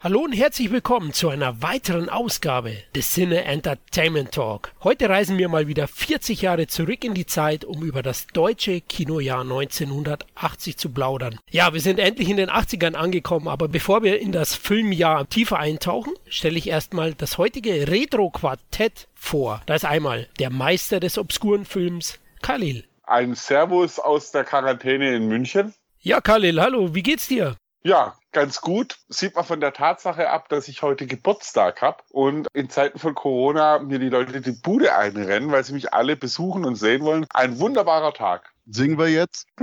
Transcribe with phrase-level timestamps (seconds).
[0.00, 4.70] Hallo und herzlich willkommen zu einer weiteren Ausgabe des Sinne Entertainment Talk.
[4.84, 8.80] Heute reisen wir mal wieder 40 Jahre zurück in die Zeit, um über das deutsche
[8.80, 11.40] Kinojahr 1980 zu plaudern.
[11.50, 15.58] Ja, wir sind endlich in den 80ern angekommen, aber bevor wir in das Filmjahr tiefer
[15.58, 19.62] eintauchen, stelle ich erstmal das heutige Retro-Quartett vor.
[19.66, 22.84] Da ist einmal der Meister des obskuren Films, Khalil.
[23.02, 25.74] Ein Servus aus der Quarantäne in München.
[25.98, 27.56] Ja, Khalil, hallo, wie geht's dir?
[27.82, 28.98] Ja, ganz gut.
[29.08, 33.16] Sieht man von der Tatsache ab, dass ich heute Geburtstag habe und in Zeiten von
[33.16, 37.26] Corona mir die Leute die Bude einrennen, weil sie mich alle besuchen und sehen wollen.
[37.34, 38.52] Ein wunderbarer Tag.
[38.70, 39.46] Singen wir jetzt?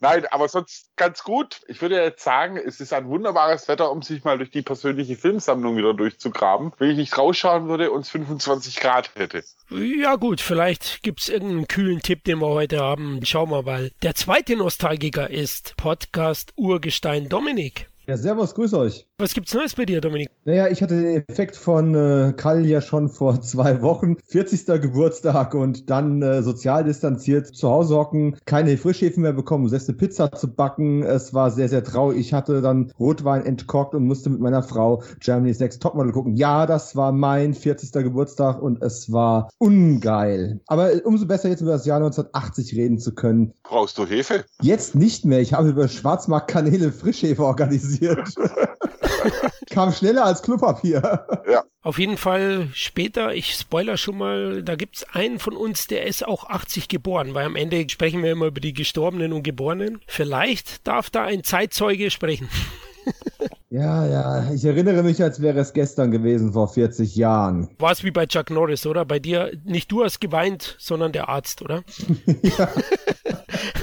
[0.00, 1.62] Nein, aber sonst ganz gut.
[1.66, 5.16] Ich würde jetzt sagen, es ist ein wunderbares Wetter, um sich mal durch die persönliche
[5.16, 6.72] Filmsammlung wieder durchzugraben.
[6.76, 9.42] Wenn ich nicht rausschauen würde und es 25 Grad hätte.
[9.70, 13.24] Ja gut, vielleicht gibt's irgendeinen kühlen Tipp, den wir heute haben.
[13.24, 13.90] Schauen wir mal.
[14.02, 17.88] Der zweite Nostalgiker ist Podcast Urgestein Dominik.
[18.06, 19.07] Ja, servus, grüß euch.
[19.20, 20.30] Was gibt's Neues bei dir, Dominik?
[20.44, 24.16] Naja, ich hatte den Effekt von äh, Kall ja schon vor zwei Wochen.
[24.28, 24.80] 40.
[24.80, 29.98] Geburtstag und dann äh, sozial distanziert zu Hause hocken, keine Frischhefen mehr bekommen, selbst eine
[29.98, 31.02] Pizza zu backen.
[31.02, 32.20] Es war sehr, sehr traurig.
[32.20, 36.36] Ich hatte dann Rotwein entkorkt und musste mit meiner Frau Germany's Next Topmodel gucken.
[36.36, 37.90] Ja, das war mein 40.
[37.90, 40.60] Geburtstag und es war ungeil.
[40.68, 43.52] Aber umso besser jetzt über das Jahr 1980 reden zu können.
[43.64, 44.44] Brauchst du Hefe?
[44.62, 45.40] Jetzt nicht mehr.
[45.40, 48.32] Ich habe über Schwarzmarktkanäle Frischhefe organisiert.
[49.78, 51.24] Kam schneller als Klopapier.
[51.48, 51.62] Ja.
[51.82, 56.26] Auf jeden Fall später, ich spoiler schon mal, da gibt's einen von uns, der ist
[56.26, 60.00] auch 80 geboren, weil am Ende sprechen wir immer über die Gestorbenen und Geborenen.
[60.08, 62.48] Vielleicht darf da ein Zeitzeuge sprechen.
[63.70, 67.68] Ja, ja, ich erinnere mich, als wäre es gestern gewesen, vor 40 Jahren.
[67.78, 69.04] War es wie bei Chuck Norris, oder?
[69.04, 71.82] Bei dir, nicht du hast geweint, sondern der Arzt, oder?
[72.42, 72.70] ja.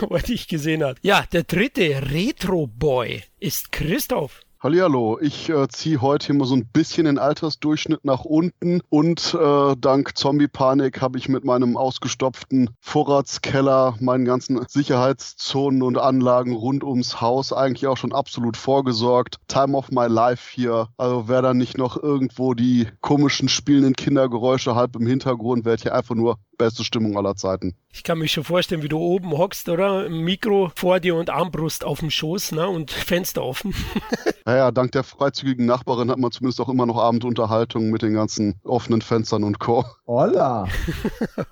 [0.10, 0.98] Weil dich gesehen hat.
[1.04, 4.42] Ja, der dritte Retro-Boy ist Christoph.
[4.66, 9.76] Hallihallo, ich äh, ziehe heute immer so ein bisschen den Altersdurchschnitt nach unten und äh,
[9.78, 17.22] dank Zombie-Panik habe ich mit meinem ausgestopften Vorratskeller, meinen ganzen Sicherheitszonen und Anlagen rund ums
[17.22, 19.38] Haus eigentlich auch schon absolut vorgesorgt.
[19.48, 20.88] Time of my life hier.
[20.98, 25.94] Also wer da nicht noch irgendwo die komischen spielenden Kindergeräusche halb im Hintergrund, werde hier
[25.94, 27.76] einfach nur beste Stimmung aller Zeiten.
[27.94, 30.10] Ich kann mich schon vorstellen, wie du oben hockst, oder?
[30.10, 32.68] Mikro vor dir und Armbrust auf dem Schoß, ne?
[32.68, 33.74] Und Fenster offen.
[34.46, 38.60] naja, dank der freizügigen Nachbarin hat man zumindest auch immer noch Abendunterhaltung mit den ganzen
[38.64, 39.86] offenen Fenstern und Co.
[40.08, 40.68] Holla!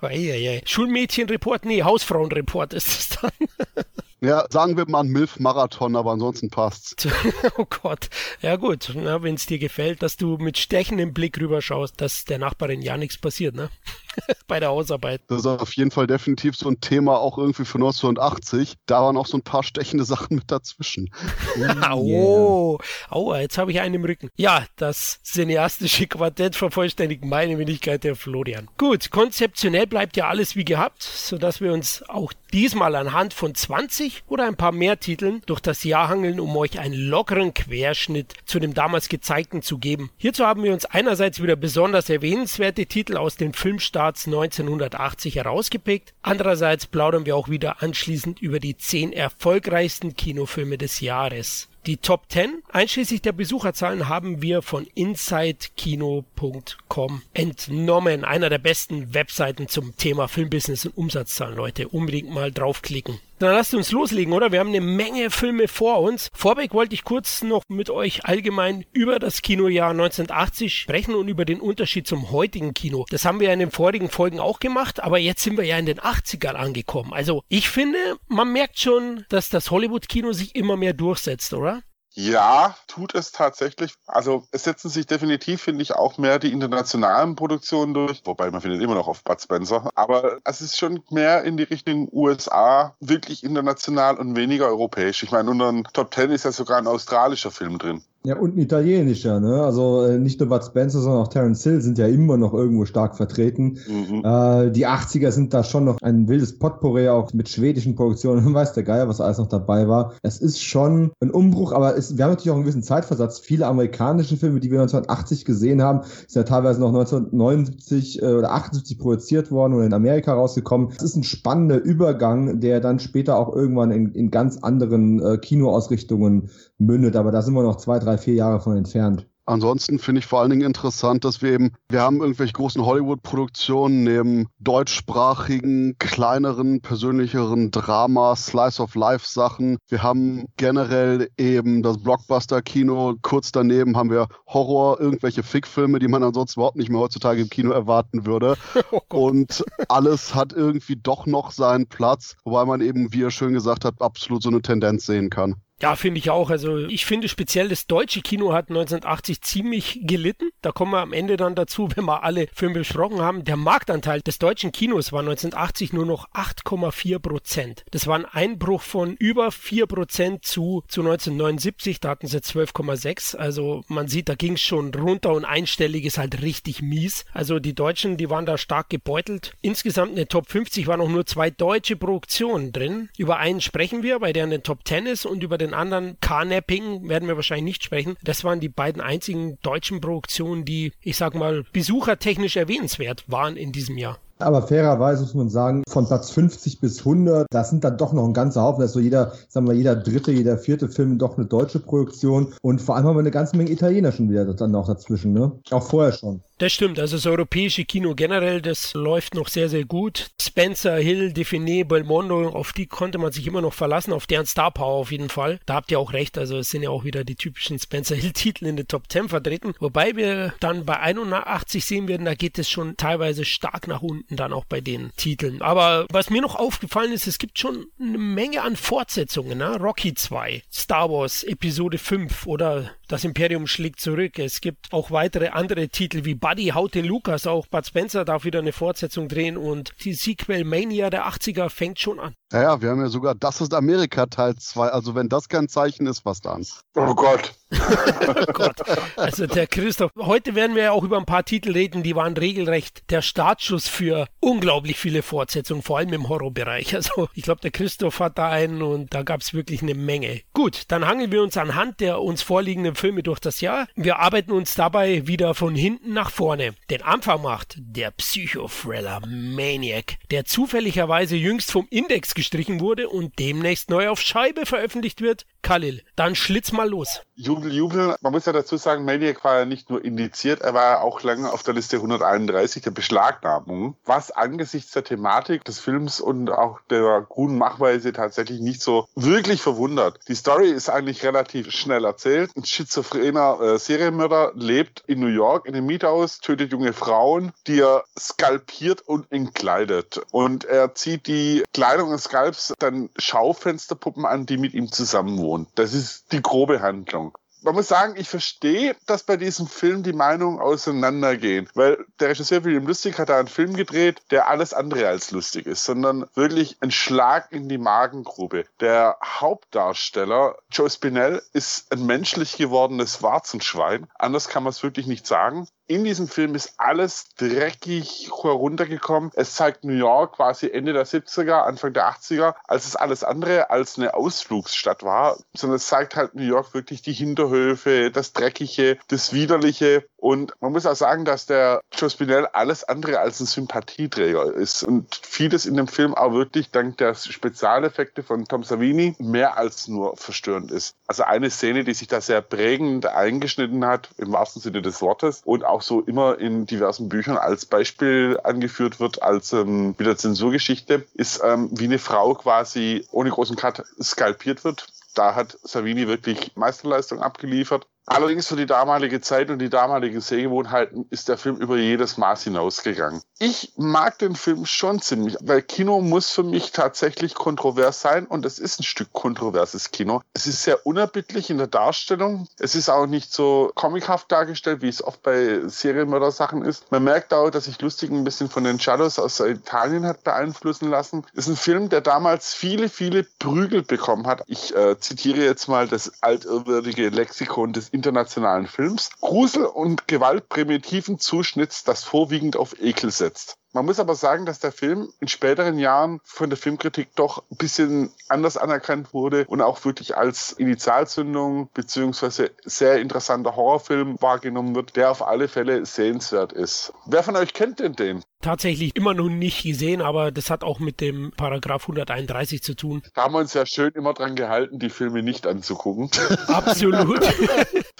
[0.64, 3.30] Schulmädchenreport, nee, Hausfrauenreport ist es dann.
[4.24, 7.06] Ja, sagen wir mal ein Milf-Marathon, aber ansonsten passt's.
[7.58, 8.08] oh Gott.
[8.40, 12.80] Ja gut, wenn es dir gefällt, dass du mit stechendem Blick rüberschaust, dass der Nachbarin
[12.80, 13.68] ja nichts passiert, ne?
[14.46, 15.20] Bei der Hausarbeit.
[15.28, 18.74] Das ist auf jeden Fall definitiv so ein Thema auch irgendwie für 1980.
[18.86, 21.12] Da waren auch so ein paar stechende Sachen mit dazwischen.
[21.92, 22.78] oh,
[23.10, 24.30] oh, jetzt habe ich einen im Rücken.
[24.36, 28.70] Ja, das cineastische Quartett vervollständigt meine Wenigkeit der Florian.
[28.78, 34.13] Gut, konzeptionell bleibt ja alles wie gehabt, sodass wir uns auch diesmal anhand von 20
[34.26, 38.58] oder ein paar mehr Titeln durch das Jahr hangeln, um euch einen lockeren Querschnitt zu
[38.58, 40.10] dem damals gezeigten zu geben.
[40.16, 46.14] Hierzu haben wir uns einerseits wieder besonders erwähnenswerte Titel aus den Filmstarts 1980 herausgepickt.
[46.22, 51.68] Andererseits plaudern wir auch wieder anschließend über die zehn erfolgreichsten Kinofilme des Jahres.
[51.86, 58.24] Die Top 10 einschließlich der Besucherzahlen haben wir von insidekino.com entnommen.
[58.24, 61.88] Einer der besten Webseiten zum Thema Filmbusiness und Umsatzzahlen, Leute.
[61.88, 63.20] Unbedingt mal draufklicken.
[63.44, 64.52] Dann lasst uns loslegen, oder?
[64.52, 66.30] Wir haben eine Menge Filme vor uns.
[66.32, 71.44] Vorweg wollte ich kurz noch mit euch allgemein über das Kinojahr 1980 sprechen und über
[71.44, 73.04] den Unterschied zum heutigen Kino.
[73.10, 75.76] Das haben wir ja in den vorigen Folgen auch gemacht, aber jetzt sind wir ja
[75.76, 77.12] in den 80ern angekommen.
[77.12, 81.82] Also ich finde, man merkt schon, dass das Hollywood-Kino sich immer mehr durchsetzt, oder?
[82.16, 83.94] Ja, tut es tatsächlich.
[84.06, 88.60] Also es setzen sich definitiv, finde ich, auch mehr die internationalen Produktionen durch, wobei man
[88.60, 89.90] findet immer noch auf Bud Spencer.
[89.96, 95.24] Aber es ist schon mehr in die Richtung USA, wirklich international und weniger europäisch.
[95.24, 98.04] Ich meine, unter den Top Ten ist ja sogar ein australischer Film drin.
[98.26, 99.62] Ja, und ein italienischer, ne?
[99.62, 102.86] Also äh, nicht nur Bud Spencer, sondern auch Terence Hill sind ja immer noch irgendwo
[102.86, 103.76] stark vertreten.
[103.86, 104.24] Mhm.
[104.24, 108.54] Äh, die 80er sind da schon noch ein wildes Potpourri, auch mit schwedischen Produktionen.
[108.54, 110.14] Weiß der Geier, was alles noch dabei war.
[110.22, 113.40] Es ist schon ein Umbruch, aber es, wir haben natürlich auch einen gewissen Zeitversatz.
[113.40, 118.52] Viele amerikanische Filme, die wir 1980 gesehen haben, sind ja teilweise noch 1979 äh, oder
[118.52, 120.92] 78 produziert worden und in Amerika rausgekommen.
[120.96, 125.36] Es ist ein spannender Übergang, der dann später auch irgendwann in, in ganz anderen äh,
[125.36, 126.48] Kinoausrichtungen
[126.78, 127.16] mündet.
[127.16, 129.26] Aber da sind wir noch zwei, drei vier Jahre von entfernt.
[129.46, 134.02] Ansonsten finde ich vor allen Dingen interessant, dass wir eben, wir haben irgendwelche großen Hollywood-Produktionen
[134.02, 139.76] neben deutschsprachigen, kleineren, persönlicheren Drama, Slice-of-Life-Sachen.
[139.88, 143.16] Wir haben generell eben das Blockbuster-Kino.
[143.20, 147.50] Kurz daneben haben wir Horror, irgendwelche Fick-Filme, die man ansonsten überhaupt nicht mehr heutzutage im
[147.50, 148.56] Kino erwarten würde.
[148.90, 153.52] Oh Und alles hat irgendwie doch noch seinen Platz, wobei man eben, wie er schön
[153.52, 155.56] gesagt hat, absolut so eine Tendenz sehen kann.
[155.82, 156.50] Ja, finde ich auch.
[156.50, 160.50] Also ich finde speziell das deutsche Kino hat 1980 ziemlich gelitten.
[160.62, 163.44] Da kommen wir am Ende dann dazu, wenn wir alle Filme besprochen haben.
[163.44, 167.84] Der Marktanteil des deutschen Kinos war 1980 nur noch 8,4 Prozent.
[167.90, 172.00] Das war ein Einbruch von über 4 Prozent zu, zu 1979.
[172.00, 173.36] Da hatten sie 12,6.
[173.36, 177.24] Also man sieht, da ging es schon runter und einstellig ist halt richtig mies.
[177.32, 179.52] Also die Deutschen, die waren da stark gebeutelt.
[179.60, 183.10] Insgesamt in der Top 50 waren auch nur zwei deutsche Produktionen drin.
[183.18, 185.74] Über einen sprechen wir, weil der in den Top 10 ist und über den den
[185.74, 188.16] anderen Carnapping werden wir wahrscheinlich nicht sprechen.
[188.22, 193.72] Das waren die beiden einzigen deutschen Produktionen, die, ich sag mal, besuchertechnisch erwähnenswert waren in
[193.72, 194.18] diesem Jahr.
[194.38, 198.24] Aber fairerweise muss man sagen, von Platz 50 bis 100, das sind dann doch noch
[198.24, 198.80] ein ganzer Haufen.
[198.80, 202.52] Das ist so jeder, sagen wir, jeder dritte, jeder vierte Film doch eine deutsche Produktion.
[202.62, 205.52] Und vor allem haben wir eine ganze Menge Italiener schon wieder dann noch dazwischen, ne?
[205.70, 206.42] Auch vorher schon.
[206.58, 210.30] Das stimmt, also das europäische Kino generell, das läuft noch sehr, sehr gut.
[210.40, 214.70] Spencer, Hill, Define, Belmondo, auf die konnte man sich immer noch verlassen, auf deren Star
[214.70, 215.58] Power auf jeden Fall.
[215.66, 218.66] Da habt ihr auch recht, also es sind ja auch wieder die typischen Spencer Hill-Titel
[218.66, 219.74] in der Top 10 vertreten.
[219.80, 224.23] Wobei wir dann bei 81 sehen werden, da geht es schon teilweise stark nach unten
[224.30, 225.62] dann auch bei den Titeln.
[225.62, 229.76] Aber was mir noch aufgefallen ist, es gibt schon eine Menge an Fortsetzungen, ne?
[229.78, 234.38] Rocky 2, Star Wars Episode 5 oder Das Imperium schlägt zurück.
[234.38, 238.44] Es gibt auch weitere andere Titel wie Buddy haut den Lukas, auch Bud Spencer darf
[238.44, 242.34] wieder eine Fortsetzung drehen und die Sequel Mania der 80er fängt schon an.
[242.54, 244.86] Ja, ja, wir haben ja sogar Das ist Amerika Teil 2.
[244.86, 246.64] Also wenn das kein Zeichen ist, was dann?
[246.94, 247.52] Oh Gott.
[248.28, 248.80] oh Gott.
[249.16, 252.36] Also der Christoph, heute werden wir ja auch über ein paar Titel reden, die waren
[252.36, 256.94] regelrecht der Startschuss für unglaublich viele Fortsetzungen, vor allem im Horrorbereich.
[256.94, 260.42] Also ich glaube, der Christoph hat da einen und da gab es wirklich eine Menge.
[260.52, 263.88] Gut, dann hangeln wir uns anhand der uns vorliegenden Filme durch das Jahr.
[263.96, 266.74] Wir arbeiten uns dabei wieder von hinten nach vorne.
[266.88, 273.88] Den Anfang macht der Psychothriller Maniac, der zufälligerweise jüngst vom Index gestrichen wurde und demnächst
[273.88, 275.46] neu auf Scheibe veröffentlicht wird.
[275.64, 277.22] Khalil, dann schlitz mal los.
[277.36, 278.14] Jubel, Jubel.
[278.20, 281.22] Man muss ja dazu sagen, Maniac war ja nicht nur indiziert, er war ja auch
[281.22, 286.80] lange auf der Liste 131 der Beschlagnahmung, was angesichts der Thematik des Films und auch
[286.90, 290.20] der guten Machweise tatsächlich nicht so wirklich verwundert.
[290.28, 292.50] Die Story ist eigentlich relativ schnell erzählt.
[292.56, 297.80] Ein schizophrener äh, Serienmörder lebt in New York in einem Miethaus, tötet junge Frauen, die
[297.80, 300.20] er skalpiert und entkleidet.
[300.30, 305.53] Und er zieht die Kleidung des Skalps dann Schaufensterpuppen an, die mit ihm zusammen wohnen.
[305.74, 310.12] Das ist die grobe Handlung man muss sagen, ich verstehe, dass bei diesem Film die
[310.12, 315.08] Meinungen auseinandergehen, weil der Regisseur William Lustig hat da einen Film gedreht, der alles andere
[315.08, 318.66] als lustig ist, sondern wirklich ein Schlag in die Magengrube.
[318.80, 324.08] Der Hauptdarsteller Joe Spinell ist ein menschlich gewordenes Warzenschwein.
[324.18, 329.30] Anders kann man es wirklich nicht sagen in diesem Film ist alles dreckig heruntergekommen.
[329.34, 333.70] Es zeigt New York quasi Ende der 70er, Anfang der 80er, als es alles andere
[333.70, 338.98] als eine Ausflugsstadt war, sondern es zeigt halt New York wirklich die Hinterhöfe, das Dreckige,
[339.08, 340.04] das Widerliche.
[340.16, 344.82] Und man muss auch sagen, dass der Joe Spinell alles andere als ein Sympathieträger ist.
[344.82, 349.86] Und vieles in dem Film auch wirklich dank der Spezialeffekte von Tom Savini mehr als
[349.86, 350.96] nur verstörend ist.
[351.06, 355.42] Also eine Szene, die sich da sehr prägend eingeschnitten hat, im wahrsten Sinne des Wortes,
[355.44, 361.42] und so immer in diversen Büchern als Beispiel angeführt wird, als ähm, wieder Zensurgeschichte, ist,
[361.44, 364.86] ähm, wie eine Frau quasi ohne großen Cut skalpiert wird.
[365.14, 367.86] Da hat Savini wirklich Meisterleistung abgeliefert.
[368.06, 372.42] Allerdings für die damalige Zeit und die damaligen Sehgewohnheiten ist der Film über jedes Maß
[372.42, 373.22] hinausgegangen.
[373.38, 378.44] Ich mag den Film schon ziemlich, weil Kino muss für mich tatsächlich kontrovers sein und
[378.44, 380.20] es ist ein Stück kontroverses Kino.
[380.34, 382.46] Es ist sehr unerbittlich in der Darstellung.
[382.58, 386.90] Es ist auch nicht so comichaft dargestellt, wie es oft bei Serienmörder-Sachen ist.
[386.90, 390.88] Man merkt auch, dass sich Lustig ein bisschen von den Shadows aus Italien hat beeinflussen
[390.90, 391.26] lassen.
[391.34, 394.42] Es ist ein Film, der damals viele, viele Prügel bekommen hat.
[394.46, 399.10] Ich äh, zitiere jetzt mal das altirrwürdige Lexikon des internationalen Films.
[399.20, 403.56] Grusel und Gewalt primitiven Zuschnitts, das vorwiegend auf Ekel setzt.
[403.74, 407.56] Man muss aber sagen, dass der Film in späteren Jahren von der Filmkritik doch ein
[407.56, 414.94] bisschen anders anerkannt wurde und auch wirklich als Initialzündung beziehungsweise sehr interessanter Horrorfilm wahrgenommen wird,
[414.94, 416.92] der auf alle Fälle sehenswert ist.
[417.06, 418.22] Wer von euch kennt denn den?
[418.44, 423.02] tatsächlich immer noch nicht gesehen, aber das hat auch mit dem Paragraph 131 zu tun.
[423.14, 426.10] Da haben wir uns ja schön immer dran gehalten, die Filme nicht anzugucken.
[426.46, 427.20] Absolut.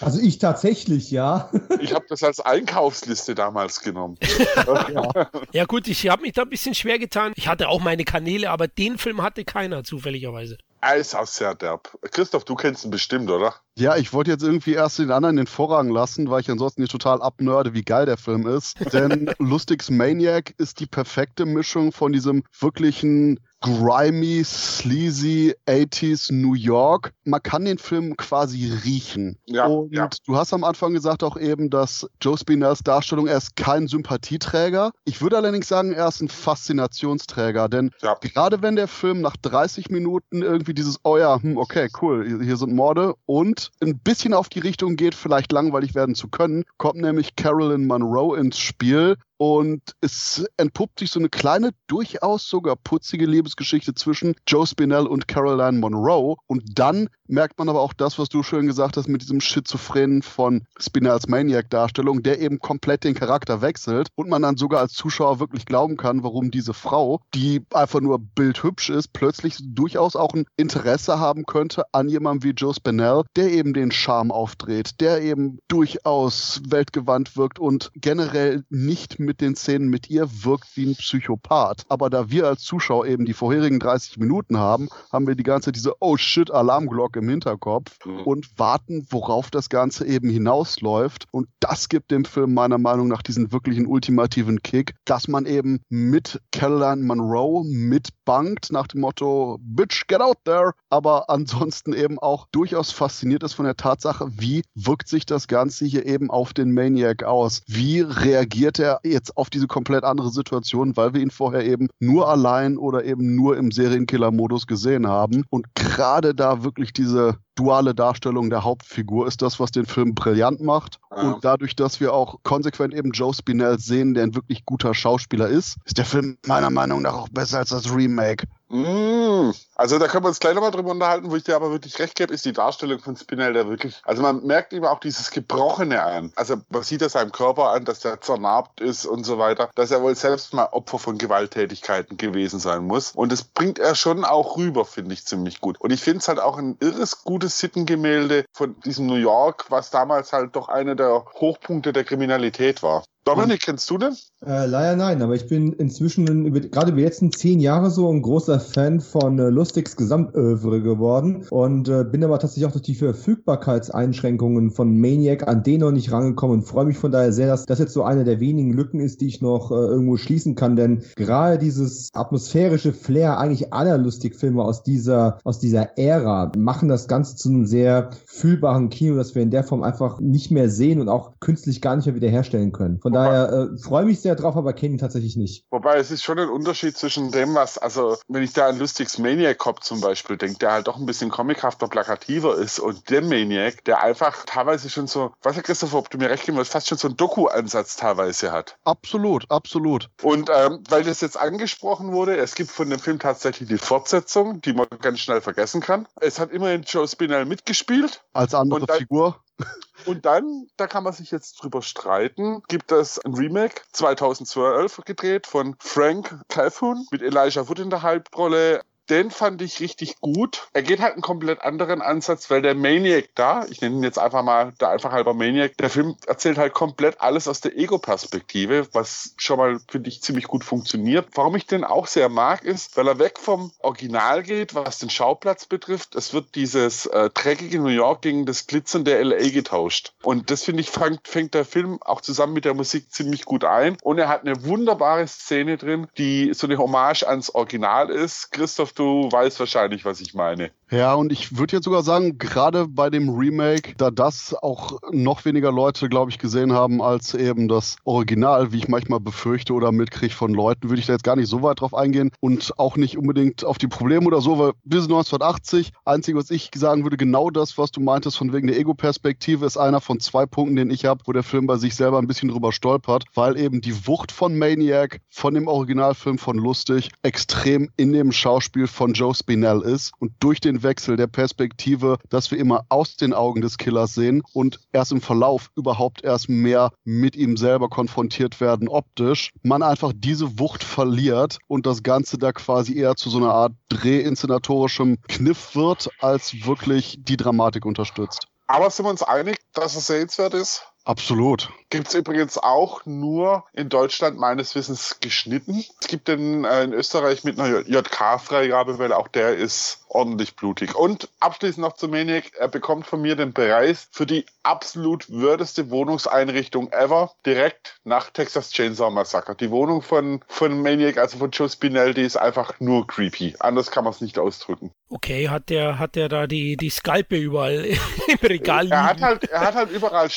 [0.00, 1.50] Also ich tatsächlich, ja.
[1.78, 4.18] Ich habe das als Einkaufsliste damals genommen.
[4.92, 5.30] ja.
[5.52, 7.32] ja gut, ich habe mich da ein bisschen schwer getan.
[7.36, 10.58] Ich hatte auch meine Kanäle, aber den Film hatte keiner zufälligerweise.
[10.80, 11.96] Er ist auch sehr derb.
[12.10, 13.54] Christoph, du kennst ihn bestimmt, oder?
[13.74, 16.92] Ja, ich wollte jetzt irgendwie erst den anderen den Vorrang lassen, weil ich ansonsten nicht
[16.92, 18.76] total abnörde, wie geil der Film ist.
[18.92, 27.14] Denn Lustigs Maniac ist die perfekte Mischung von diesem wirklichen grimy, sleazy 80s New York.
[27.24, 29.38] Man kann den Film quasi riechen.
[29.46, 30.10] Ja, und ja.
[30.26, 34.92] du hast am Anfang gesagt auch eben, dass Joe Spinells Darstellung, er ist kein Sympathieträger.
[35.06, 37.70] Ich würde allerdings sagen, er ist ein Faszinationsträger.
[37.70, 38.14] Denn ja.
[38.20, 42.58] gerade wenn der Film nach 30 Minuten irgendwie dieses, oh ja, hm, okay, cool, hier
[42.58, 47.00] sind Morde und ein bisschen auf die Richtung geht, vielleicht langweilig werden zu können, kommt
[47.00, 53.26] nämlich Carolyn Monroe ins Spiel, und es entpuppt sich so eine kleine, durchaus sogar putzige
[53.26, 56.36] Liebesgeschichte zwischen Joe Spinell und Caroline Monroe.
[56.46, 60.22] Und dann merkt man aber auch das, was du schön gesagt hast mit diesem Schizophrenen
[60.22, 65.40] von Spinells Maniac-Darstellung, der eben komplett den Charakter wechselt und man dann sogar als Zuschauer
[65.40, 70.46] wirklich glauben kann, warum diese Frau, die einfach nur bildhübsch ist, plötzlich durchaus auch ein
[70.56, 75.58] Interesse haben könnte an jemandem wie Joe Spinell, der eben den Charme aufdreht, der eben
[75.68, 81.84] durchaus weltgewandt wirkt und generell nicht mit den Szenen mit ihr wirkt wie ein Psychopath.
[81.88, 85.72] Aber da wir als Zuschauer eben die vorherigen 30 Minuten haben, haben wir die ganze
[85.72, 88.20] diese Oh shit Alarmglocke im Hinterkopf mhm.
[88.20, 91.26] und warten, worauf das Ganze eben hinausläuft.
[91.30, 95.80] Und das gibt dem Film meiner Meinung nach diesen wirklichen ultimativen Kick, dass man eben
[95.88, 102.46] mit Caroline Monroe mitbankt nach dem Motto Bitch, get out there, aber ansonsten eben auch
[102.52, 106.72] durchaus fasziniert ist von der Tatsache, wie wirkt sich das Ganze hier eben auf den
[106.72, 107.62] Maniac aus?
[107.66, 112.28] Wie reagiert er jetzt auf diese komplett andere Situation, weil wir ihn vorher eben nur
[112.28, 115.44] allein oder eben nur im Serienkiller-Modus gesehen haben.
[115.50, 120.60] Und gerade da wirklich diese duale Darstellung der Hauptfigur ist das, was den Film brillant
[120.60, 120.98] macht.
[121.10, 121.34] Ja.
[121.34, 125.48] Und dadurch, dass wir auch konsequent eben Joe Spinell sehen, der ein wirklich guter Schauspieler
[125.48, 128.46] ist, ist der Film meiner Meinung nach auch besser als das Remake.
[128.68, 129.52] Mm.
[129.76, 132.14] Also da können wir uns gleich nochmal drüber unterhalten, wo ich dir aber wirklich recht
[132.14, 136.02] gebe, ist die Darstellung von Spinell der wirklich, also man merkt ihm auch dieses Gebrochene
[136.02, 136.32] an.
[136.36, 139.90] Also man sieht das seinem Körper an, dass er zernarbt ist und so weiter, dass
[139.90, 143.12] er wohl selbst mal Opfer von Gewalttätigkeiten gewesen sein muss.
[143.12, 145.80] Und das bringt er schon auch rüber, finde ich ziemlich gut.
[145.80, 149.90] Und ich finde es halt auch ein irres gutes Sittengemälde von diesem New York, was
[149.90, 153.04] damals halt doch einer der Hochpunkte der Kriminalität war.
[153.24, 154.12] Dominik, kennst du den?
[154.44, 156.26] Äh, leider nein, aber ich bin inzwischen
[156.70, 161.46] gerade über die letzten zehn Jahre so ein großer Fan von äh, Lustigs Gesamtövre geworden
[161.48, 166.12] und äh, bin aber tatsächlich auch durch die Verfügbarkeitseinschränkungen von Maniac an den noch nicht
[166.12, 169.00] rangekommen und freue mich von daher sehr, dass das jetzt so eine der wenigen Lücken
[169.00, 173.96] ist, die ich noch äh, irgendwo schließen kann, denn gerade dieses atmosphärische Flair eigentlich aller
[173.96, 179.34] Lustigfilme aus dieser, aus dieser Ära machen das Ganze zu einem sehr fühlbaren Kino, das
[179.34, 182.72] wir in der Form einfach nicht mehr sehen und auch künstlich gar nicht mehr wiederherstellen
[182.72, 183.00] können.
[183.00, 185.64] Von daher äh, freue mich sehr drauf, aber kenne ihn tatsächlich nicht.
[185.70, 189.18] Wobei es ist schon ein Unterschied zwischen dem, was, also wenn ich da an Lustigs
[189.18, 193.28] Maniac Cop zum Beispiel denke, der halt doch ein bisschen comichafter, plakativer ist und dem
[193.28, 196.72] Maniac, der einfach teilweise schon so, was Herr Christopher, ob du mir recht geben willst,
[196.72, 198.76] fast schon so einen Doku-Ansatz teilweise hat.
[198.84, 200.10] Absolut, absolut.
[200.22, 204.60] Und ähm, weil das jetzt angesprochen wurde, es gibt von dem Film tatsächlich die Fortsetzung,
[204.60, 206.06] die man ganz schnell vergessen kann.
[206.20, 208.22] Es hat immerhin Joe Spinell mitgespielt.
[208.32, 209.43] Als andere Figur.
[210.06, 215.46] Und dann, da kann man sich jetzt drüber streiten, gibt es ein Remake 2012 gedreht
[215.46, 220.68] von Frank Calhoun mit Elijah Wood in der Hauptrolle, den fand ich richtig gut.
[220.72, 224.18] Er geht halt einen komplett anderen Ansatz, weil der Maniac da, ich nenne ihn jetzt
[224.18, 228.88] einfach mal der einfach halber Maniac, der Film erzählt halt komplett alles aus der Ego-Perspektive,
[228.92, 231.28] was schon mal, finde ich, ziemlich gut funktioniert.
[231.34, 235.10] Warum ich den auch sehr mag, ist, weil er weg vom Original geht, was den
[235.10, 236.14] Schauplatz betrifft.
[236.14, 240.12] Es wird dieses äh, dreckige New York gegen das glitzernde LA getauscht.
[240.22, 243.64] Und das, finde ich, fängt, fängt der Film auch zusammen mit der Musik ziemlich gut
[243.64, 243.96] ein.
[244.02, 248.50] Und er hat eine wunderbare Szene drin, die so eine Hommage ans Original ist.
[248.50, 250.72] Christoph du weißt wahrscheinlich, was ich meine.
[250.90, 255.44] Ja, und ich würde jetzt sogar sagen, gerade bei dem Remake, da das auch noch
[255.44, 259.92] weniger Leute, glaube ich, gesehen haben als eben das Original, wie ich manchmal befürchte oder
[259.92, 262.96] mitkriege von Leuten, würde ich da jetzt gar nicht so weit drauf eingehen und auch
[262.96, 267.16] nicht unbedingt auf die Probleme oder so, weil bis 1980, einzige, was ich sagen würde,
[267.16, 270.90] genau das, was du meintest, von wegen der Ego-Perspektive, ist einer von zwei Punkten, den
[270.90, 274.06] ich habe, wo der Film bei sich selber ein bisschen drüber stolpert, weil eben die
[274.06, 279.80] Wucht von Maniac, von dem Originalfilm von Lustig, extrem in dem Schauspiel von Joe Spinell
[279.80, 284.14] ist und durch den Wechsel der Perspektive, dass wir immer aus den Augen des Killers
[284.14, 289.82] sehen und erst im Verlauf überhaupt erst mehr mit ihm selber konfrontiert werden optisch, man
[289.82, 295.18] einfach diese Wucht verliert und das Ganze da quasi eher zu so einer Art drehinszenatorischem
[295.28, 298.48] Kniff wird, als wirklich die Dramatik unterstützt.
[298.66, 300.86] Aber sind wir uns einig, dass es sehenswert ist?
[301.04, 301.68] Absolut.
[301.90, 305.84] Gibt es übrigens auch nur in Deutschland meines Wissens geschnitten.
[306.00, 310.94] Es gibt den äh, in Österreich mit einer JK-Freigabe, weil auch der ist ordentlich blutig.
[310.94, 312.52] Und abschließend noch zu Maniac.
[312.58, 317.32] Er bekommt von mir den Preis für die absolut würdeste Wohnungseinrichtung ever.
[317.44, 319.54] Direkt nach Texas Chainsaw Massacre.
[319.54, 323.56] Die Wohnung von, von Maniac, also von Joe Spinell, die ist einfach nur creepy.
[323.58, 324.90] Anders kann man es nicht ausdrücken.
[325.10, 327.84] Okay, hat der, hat der da die, die Skalpe überall
[328.26, 328.94] im Regal liegen?
[328.94, 330.30] Er hat halt, er hat halt überall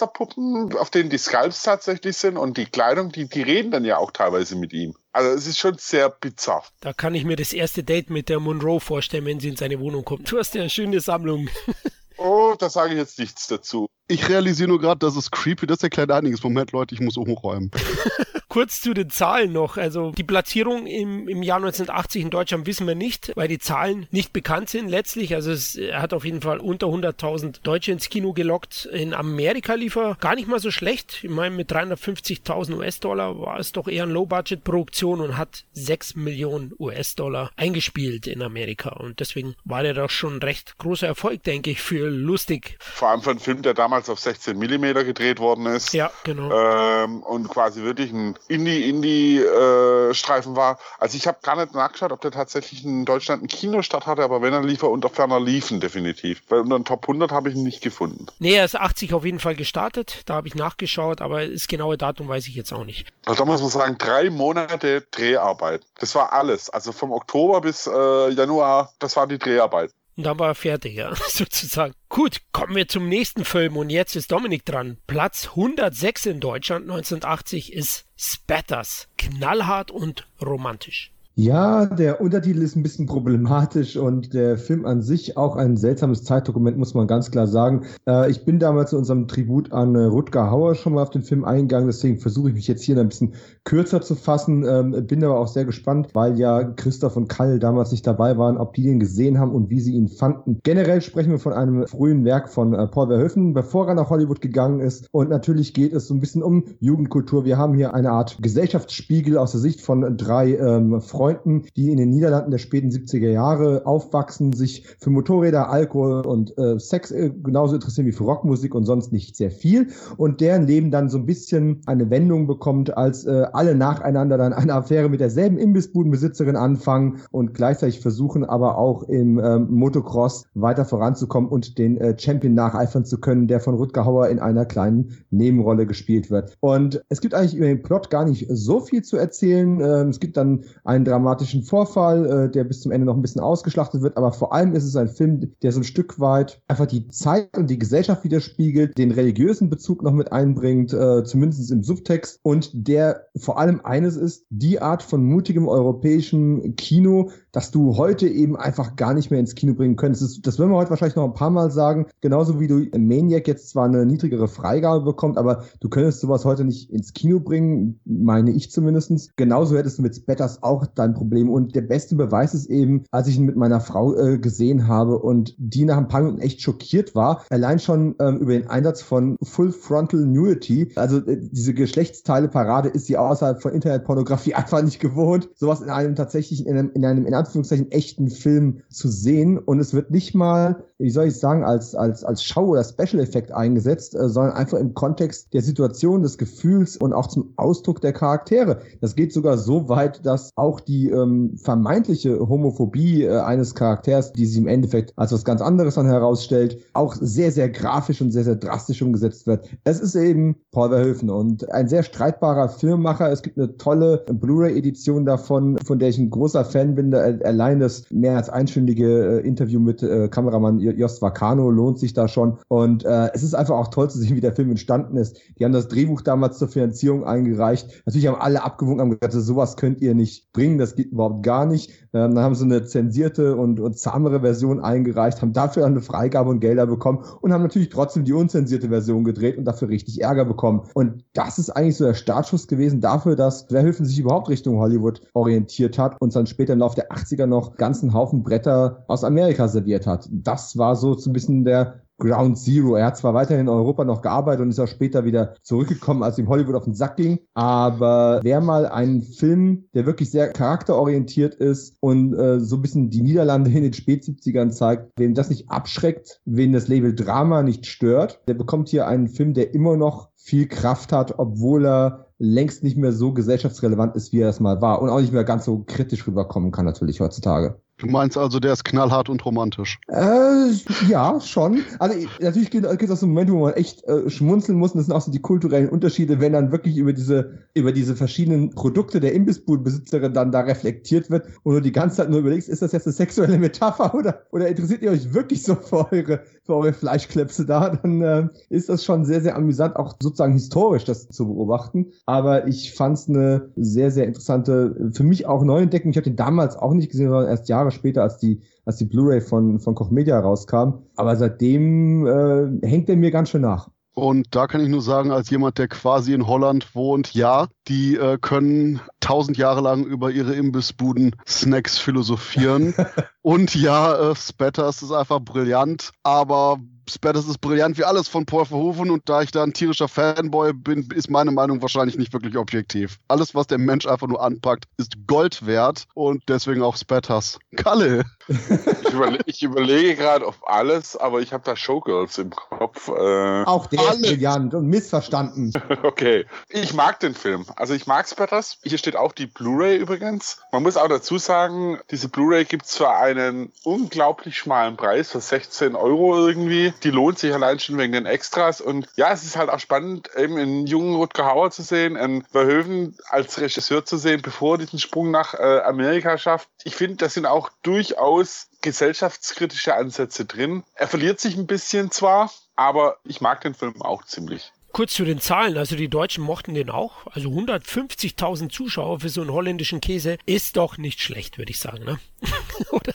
[0.00, 3.98] Schaufensterpuppen, auf denen die Skalps tatsächlich sind und die Kleidung, die, die reden dann ja
[3.98, 4.94] auch teilweise mit ihm.
[5.12, 6.64] Also es ist schon sehr bizarr.
[6.80, 9.80] Da kann ich mir das erste Date mit der Monroe vorstellen, wenn sie in seine
[9.80, 10.30] Wohnung kommt.
[10.30, 11.48] Du hast ja eine schöne Sammlung.
[12.16, 13.88] oh, da sage ich jetzt nichts dazu.
[14.08, 15.66] Ich realisiere nur gerade, dass es creepy.
[15.66, 16.42] Das ist der kleine einiges.
[16.42, 17.70] Moment, Leute, ich muss umräumen.
[18.50, 19.76] Kurz zu den Zahlen noch.
[19.76, 24.08] Also die Platzierung im, im Jahr 1980 in Deutschland wissen wir nicht, weil die Zahlen
[24.10, 25.36] nicht bekannt sind letztlich.
[25.36, 28.86] Also es hat auf jeden Fall unter 100.000 Deutsche ins Kino gelockt.
[28.86, 31.20] In Amerika lief er gar nicht mal so schlecht.
[31.22, 36.72] Ich meine, mit 350.000 US-Dollar war es doch eher eine Low-Budget-Produktion und hat 6 Millionen
[36.76, 38.90] US-Dollar eingespielt in Amerika.
[38.90, 42.78] Und deswegen war der doch schon ein recht großer Erfolg, denke ich, für lustig.
[42.80, 45.92] Vor allem für einen Film, der damals auf 16 Millimeter gedreht worden ist.
[45.92, 46.50] Ja, genau.
[46.50, 50.78] Ähm, und quasi wirklich ein Indie-Indie-Streifen äh, war.
[50.98, 54.42] Also ich habe gar nicht nachgeschaut, ob der tatsächlich in Deutschland einen Kinostart hatte, aber
[54.42, 56.42] wenn er lief, er unter ferner liefen, definitiv.
[56.48, 58.26] Weil unter den Top 100 habe ich ihn nicht gefunden.
[58.38, 60.22] Nee, er ist 80 auf jeden Fall gestartet.
[60.26, 63.08] Da habe ich nachgeschaut, aber das genaue Datum weiß ich jetzt auch nicht.
[63.26, 65.82] Also da muss man sagen, drei Monate Dreharbeit.
[65.98, 66.70] Das war alles.
[66.70, 69.90] Also vom Oktober bis äh, Januar, das war die Dreharbeit.
[70.20, 71.94] Und dann war er fertig, ja, sozusagen.
[72.10, 74.98] Gut, kommen wir zum nächsten Film und jetzt ist Dominik dran.
[75.06, 79.08] Platz 106 in Deutschland 1980 ist Spatters.
[79.16, 81.10] Knallhart und romantisch.
[81.36, 86.22] Ja, der Untertitel ist ein bisschen problematisch und der Film an sich auch ein seltsames
[86.22, 87.86] Zeitdokument, muss man ganz klar sagen.
[88.06, 91.22] Äh, ich bin damals in unserem Tribut an äh, Rutger Hauer schon mal auf den
[91.22, 94.64] Film eingegangen, deswegen versuche ich mich jetzt hier ein bisschen kürzer zu fassen.
[94.64, 98.58] Ähm, bin aber auch sehr gespannt, weil ja Christoph und Kall damals nicht dabei waren,
[98.58, 100.60] ob die den gesehen haben und wie sie ihn fanden.
[100.62, 104.40] Generell sprechen wir von einem frühen Werk von äh, Paul Verhoeven, bevor er nach Hollywood
[104.40, 105.08] gegangen ist.
[105.12, 107.44] Und natürlich geht es so ein bisschen um Jugendkultur.
[107.44, 111.96] Wir haben hier eine Art Gesellschaftsspiegel aus der Sicht von drei ähm, Freunden die in
[111.96, 117.30] den Niederlanden der späten 70er Jahre aufwachsen, sich für Motorräder, Alkohol und äh, Sex äh,
[117.30, 119.88] genauso interessieren wie für Rockmusik und sonst nicht sehr viel.
[120.16, 124.52] Und deren Leben dann so ein bisschen eine Wendung bekommt, als äh, alle nacheinander dann
[124.52, 130.84] eine Affäre mit derselben Imbissbudenbesitzerin anfangen und gleichzeitig versuchen aber auch im ähm, Motocross weiter
[130.84, 135.16] voranzukommen und den äh, Champion nacheifern zu können, der von Rutger Hauer in einer kleinen
[135.30, 136.56] Nebenrolle gespielt wird.
[136.60, 139.80] Und es gibt eigentlich über den Plot gar nicht so viel zu erzählen.
[139.80, 143.40] Ähm, es gibt dann einen dramatischen Vorfall, äh, der bis zum Ende noch ein bisschen
[143.40, 146.86] ausgeschlachtet wird, aber vor allem ist es ein Film, der so ein Stück weit einfach
[146.86, 151.82] die Zeit und die Gesellschaft widerspiegelt, den religiösen Bezug noch mit einbringt, äh, zumindest im
[151.82, 157.96] Subtext, und der vor allem eines ist, die Art von mutigem europäischen Kino, dass du
[157.96, 160.22] heute eben einfach gar nicht mehr ins Kino bringen könntest.
[160.22, 163.48] Das, das werden wir heute wahrscheinlich noch ein paar Mal sagen, genauso wie du Maniac
[163.48, 168.00] jetzt zwar eine niedrigere Freigabe bekommt, aber du könntest sowas heute nicht ins Kino bringen,
[168.04, 169.30] meine ich zumindestens.
[169.36, 171.50] Genauso hättest du mit Spetters auch dein Problem.
[171.50, 175.18] Und der beste Beweis ist eben, als ich ihn mit meiner Frau äh, gesehen habe
[175.18, 179.02] und die nach ein paar Minuten echt schockiert war, allein schon ähm, über den Einsatz
[179.02, 185.00] von Full Frontal Nudity, also äh, diese Geschlechtsteile-Parade ist sie außerhalb von Internetpornografie einfach nicht
[185.00, 189.58] gewohnt, sowas in einem tatsächlich, in einem, in einem in Anführungszeichen echten Film zu sehen.
[189.58, 193.52] Und es wird nicht mal, wie soll ich sagen, als, als, als Schau- oder Special-Effekt
[193.52, 198.12] eingesetzt, äh, sondern einfach im Kontext der Situation, des Gefühls und auch zum Ausdruck der
[198.12, 198.80] Charaktere.
[199.00, 204.46] Das geht sogar so weit, dass auch die ähm, vermeintliche Homophobie äh, eines Charakters, die
[204.46, 208.44] sich im Endeffekt als was ganz anderes dann herausstellt, auch sehr, sehr grafisch und sehr,
[208.44, 209.68] sehr drastisch umgesetzt wird.
[209.84, 213.19] Es ist eben Paul Verhoeven und ein sehr streitbarer Filmmacher.
[213.28, 217.14] Es gibt eine tolle Blu-ray-Edition davon, von der ich ein großer Fan bin.
[217.14, 222.28] Allein das mehr als einstündige äh, Interview mit äh, Kameramann Jost Vacano lohnt sich da
[222.28, 222.58] schon.
[222.68, 225.38] Und äh, es ist einfach auch toll zu sehen, wie der Film entstanden ist.
[225.58, 228.02] Die haben das Drehbuch damals zur Finanzierung eingereicht.
[228.06, 231.66] Natürlich haben alle abgewunken, haben gesagt, sowas könnt ihr nicht bringen, das geht überhaupt gar
[231.66, 231.90] nicht.
[232.12, 236.50] Ähm, dann haben sie eine zensierte und, und zahmere Version eingereicht, haben dafür eine Freigabe
[236.50, 240.44] und Gelder bekommen und haben natürlich trotzdem die unzensierte Version gedreht und dafür richtig Ärger
[240.44, 240.82] bekommen.
[240.94, 245.20] Und das ist eigentlich so der Startschuss gewesen dafür, dass Verhöfen sich überhaupt Richtung Hollywood
[245.34, 249.68] orientiert hat und dann später im Laufe der 80er noch ganzen Haufen Bretter aus Amerika
[249.68, 250.28] serviert hat.
[250.30, 252.94] Das war so ein bisschen der Ground Zero.
[252.94, 256.38] Er hat zwar weiterhin in Europa noch gearbeitet und ist auch später wieder zurückgekommen, als
[256.38, 257.40] ihm Hollywood auf den Sack ging.
[257.54, 263.10] Aber wer mal einen Film, der wirklich sehr charakterorientiert ist und äh, so ein bisschen
[263.10, 267.86] die Niederlande in den Spät-70ern zeigt, wem das nicht abschreckt, wen das Label Drama nicht
[267.86, 272.82] stört, der bekommt hier einen Film, der immer noch viel Kraft hat, obwohl er längst
[272.82, 275.66] nicht mehr so gesellschaftsrelevant ist, wie er es mal war und auch nicht mehr ganz
[275.66, 277.80] so kritisch rüberkommen kann natürlich heutzutage.
[278.00, 280.00] Du meinst also, der ist knallhart und romantisch?
[280.08, 280.72] Äh,
[281.08, 281.82] ja, schon.
[281.98, 284.92] Also natürlich gibt es auch so Momente, wo man echt äh, schmunzeln muss.
[284.92, 288.16] Und das sind auch so die kulturellen Unterschiede, wenn dann wirklich über diese, über diese
[288.16, 292.70] verschiedenen Produkte der Imbissbudenbesitzerin dann da reflektiert wird und du die ganze Zeit nur überlegst,
[292.70, 296.40] ist das jetzt eine sexuelle Metapher oder, oder interessiert ihr euch wirklich so für eure,
[296.64, 297.90] für eure Fleischklepse da?
[297.90, 302.06] Dann äh, ist das schon sehr, sehr amüsant, auch sozusagen historisch das zu beobachten.
[302.24, 306.10] Aber ich fand es eine sehr, sehr interessante, für mich auch Neuentdeckung.
[306.10, 309.04] Ich habe den damals auch nicht gesehen, sondern erst Jahre später, als die, als die
[309.04, 311.04] Blu-ray von, von Koch Media rauskam.
[311.16, 313.88] Aber seitdem äh, hängt er mir ganz schön nach.
[314.12, 318.16] Und da kann ich nur sagen, als jemand, der quasi in Holland wohnt, ja, die
[318.16, 322.94] äh, können tausend Jahre lang über ihre Imbissbuden Snacks philosophieren.
[323.42, 328.66] Und ja, äh, Spatters ist einfach brillant, aber Spatters ist brillant wie alles von Paul
[328.66, 332.56] Verhoeven und da ich da ein tierischer Fanboy bin, ist meine Meinung wahrscheinlich nicht wirklich
[332.56, 333.18] objektiv.
[333.28, 337.58] Alles, was der Mensch einfach nur anpackt, ist Gold wert und deswegen auch Spatters.
[337.76, 338.24] Kalle!
[339.10, 343.08] Ich, überle ich überlege gerade auf alles, aber ich habe da Showgirls im Kopf.
[343.08, 344.20] Äh, auch der alles.
[344.20, 345.72] ist brillant und missverstanden.
[346.02, 346.46] okay.
[346.68, 347.66] Ich mag den Film.
[347.76, 348.78] Also ich mag Spatters.
[348.82, 350.58] Hier steht auch die Blu-ray übrigens.
[350.72, 355.40] Man muss auch dazu sagen, diese Blu-ray gibt es für einen unglaublich schmalen Preis, für
[355.40, 358.80] 16 Euro irgendwie die lohnt sich allein schon wegen den Extras.
[358.80, 362.42] Und ja, es ist halt auch spannend, eben einen jungen Rutger Hauer zu sehen, einen
[362.44, 366.68] Verhoeven als Regisseur zu sehen, bevor er diesen Sprung nach äh, Amerika schafft.
[366.84, 370.84] Ich finde, da sind auch durchaus gesellschaftskritische Ansätze drin.
[370.94, 374.72] Er verliert sich ein bisschen zwar, aber ich mag den Film auch ziemlich.
[374.92, 377.26] Kurz zu den Zahlen, also die Deutschen mochten den auch.
[377.32, 382.04] Also 150.000 Zuschauer für so einen holländischen Käse ist doch nicht schlecht, würde ich sagen,
[382.04, 382.18] ne?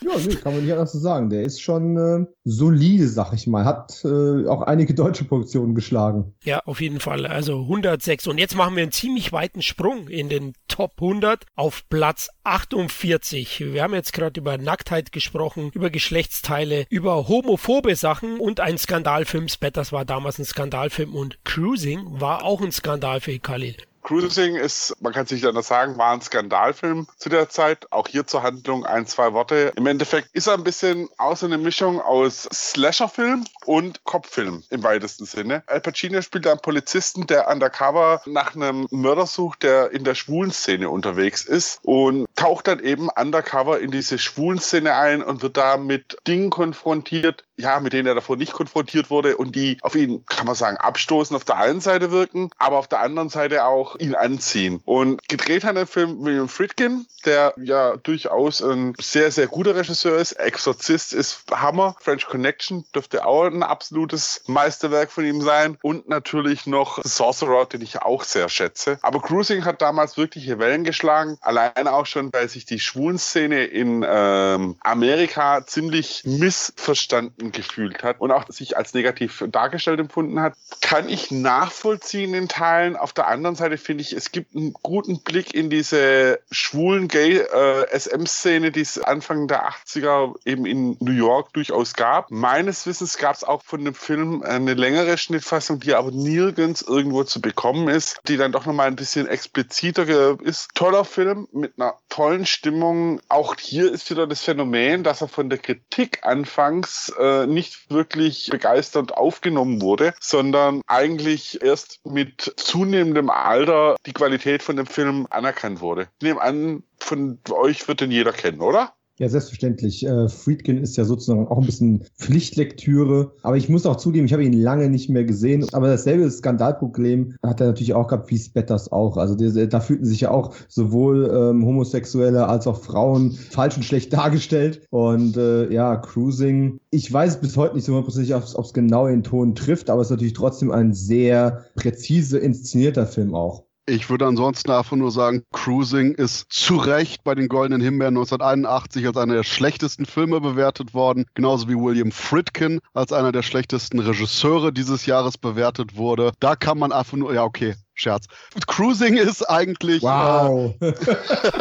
[0.02, 1.30] ja, nee, kann man nicht anders so sagen.
[1.30, 3.66] Der ist schon äh, solide, sag ich mal.
[3.66, 6.34] Hat äh, auch einige deutsche Produktionen geschlagen.
[6.44, 7.26] Ja, auf jeden Fall.
[7.26, 8.28] Also 106.
[8.28, 13.74] Und jetzt machen wir einen ziemlich weiten Sprung in den Top 100 auf Platz 48.
[13.74, 19.48] Wir haben jetzt gerade über Nacktheit gesprochen, über Geschlechtsteile, über homophobe Sachen und ein Skandalfilm.
[19.48, 23.76] Spetters war damals ein Skandalfilm und Cruising war auch ein Skandal für Khalil.
[24.04, 27.92] Cruising ist, man kann sich nicht anders sagen, war ein Skandalfilm zu der Zeit.
[27.92, 29.74] Auch hier zur Handlung ein, zwei Worte.
[29.76, 34.84] Im Endeffekt ist er ein bisschen auch so eine Mischung aus Slasherfilm und Kopffilm im
[34.84, 35.64] weitesten Sinne.
[35.66, 40.52] Al Pacino spielt einen Polizisten, der undercover nach einem Mörder sucht, der in der schwulen
[40.52, 45.58] Szene unterwegs ist und taucht dann eben undercover in diese schwulen Szene ein und wird
[45.58, 49.96] da mit Dingen konfrontiert, ja, mit denen er davor nicht konfrontiert wurde und die auf
[49.96, 53.66] ihn, kann man sagen, abstoßen auf der einen Seite wirken, aber auf der anderen Seite
[53.66, 54.82] auch ihn anziehen.
[54.86, 60.18] Und gedreht hat der Film William Friedkin, der ja durchaus ein sehr, sehr guter Regisseur
[60.18, 60.34] ist.
[60.34, 61.96] Exorzist ist Hammer.
[62.00, 65.78] French Connection dürfte auch ein absolutes Meisterwerk von ihm sein.
[65.82, 69.00] Und natürlich noch Sorcerer, den ich auch sehr schätze.
[69.02, 71.38] Aber Cruising hat damals wirkliche Wellen geschlagen.
[71.42, 78.32] Allein auch schon, weil sich die Schwulenszene in ähm, Amerika ziemlich missverstanden gefühlt hat und
[78.32, 82.96] auch sich als negativ dargestellt empfunden hat, kann ich nachvollziehen in Teilen.
[82.96, 88.68] Auf der anderen Seite finde ich, es gibt einen guten Blick in diese schwulen Gay-SM-Szene,
[88.68, 92.32] äh, die es Anfang der 80er eben in New York durchaus gab.
[92.32, 97.24] Meines Wissens gab es auch von dem Film eine längere Schnittfassung, die aber nirgends irgendwo
[97.24, 100.70] zu bekommen ist, die dann doch nochmal ein bisschen expliziter ist.
[100.76, 103.20] Toller Film mit einer tollen Stimmung.
[103.28, 108.48] Auch hier ist wieder das Phänomen, dass er von der Kritik anfangs äh, nicht wirklich
[108.50, 115.82] begeisternd aufgenommen wurde, sondern eigentlich erst mit zunehmendem Alter die Qualität von dem Film anerkannt
[115.82, 116.08] wurde.
[116.20, 118.94] Ich nehme an, von euch wird den jeder kennen, oder?
[119.18, 120.06] Ja, selbstverständlich.
[120.06, 123.32] Äh, Friedkin ist ja sozusagen auch ein bisschen Pflichtlektüre.
[123.44, 125.66] Aber ich muss auch zugeben, ich habe ihn lange nicht mehr gesehen.
[125.72, 129.16] Aber dasselbe Skandalproblem hat er natürlich auch gehabt, wie Spetters auch.
[129.16, 133.84] Also die, da fühlten sich ja auch sowohl ähm, Homosexuelle als auch Frauen falsch und
[133.84, 134.82] schlecht dargestellt.
[134.90, 136.82] Und äh, ja, Cruising.
[136.90, 140.08] Ich weiß bis heute nicht so hundertprozentig, ob es genau den Ton trifft, aber es
[140.08, 143.64] ist natürlich trotzdem ein sehr präzise inszenierter Film auch.
[143.88, 149.06] Ich würde ansonsten einfach nur sagen, Cruising ist zu Recht bei den Goldenen Himbeeren 1981
[149.06, 154.00] als einer der schlechtesten Filme bewertet worden, genauso wie William Friedkin als einer der schlechtesten
[154.00, 156.32] Regisseure dieses Jahres bewertet wurde.
[156.40, 158.26] Da kann man einfach nur, ja okay, Scherz.
[158.66, 160.02] Cruising ist eigentlich.
[160.02, 160.74] Wow.
[160.82, 160.94] Äh,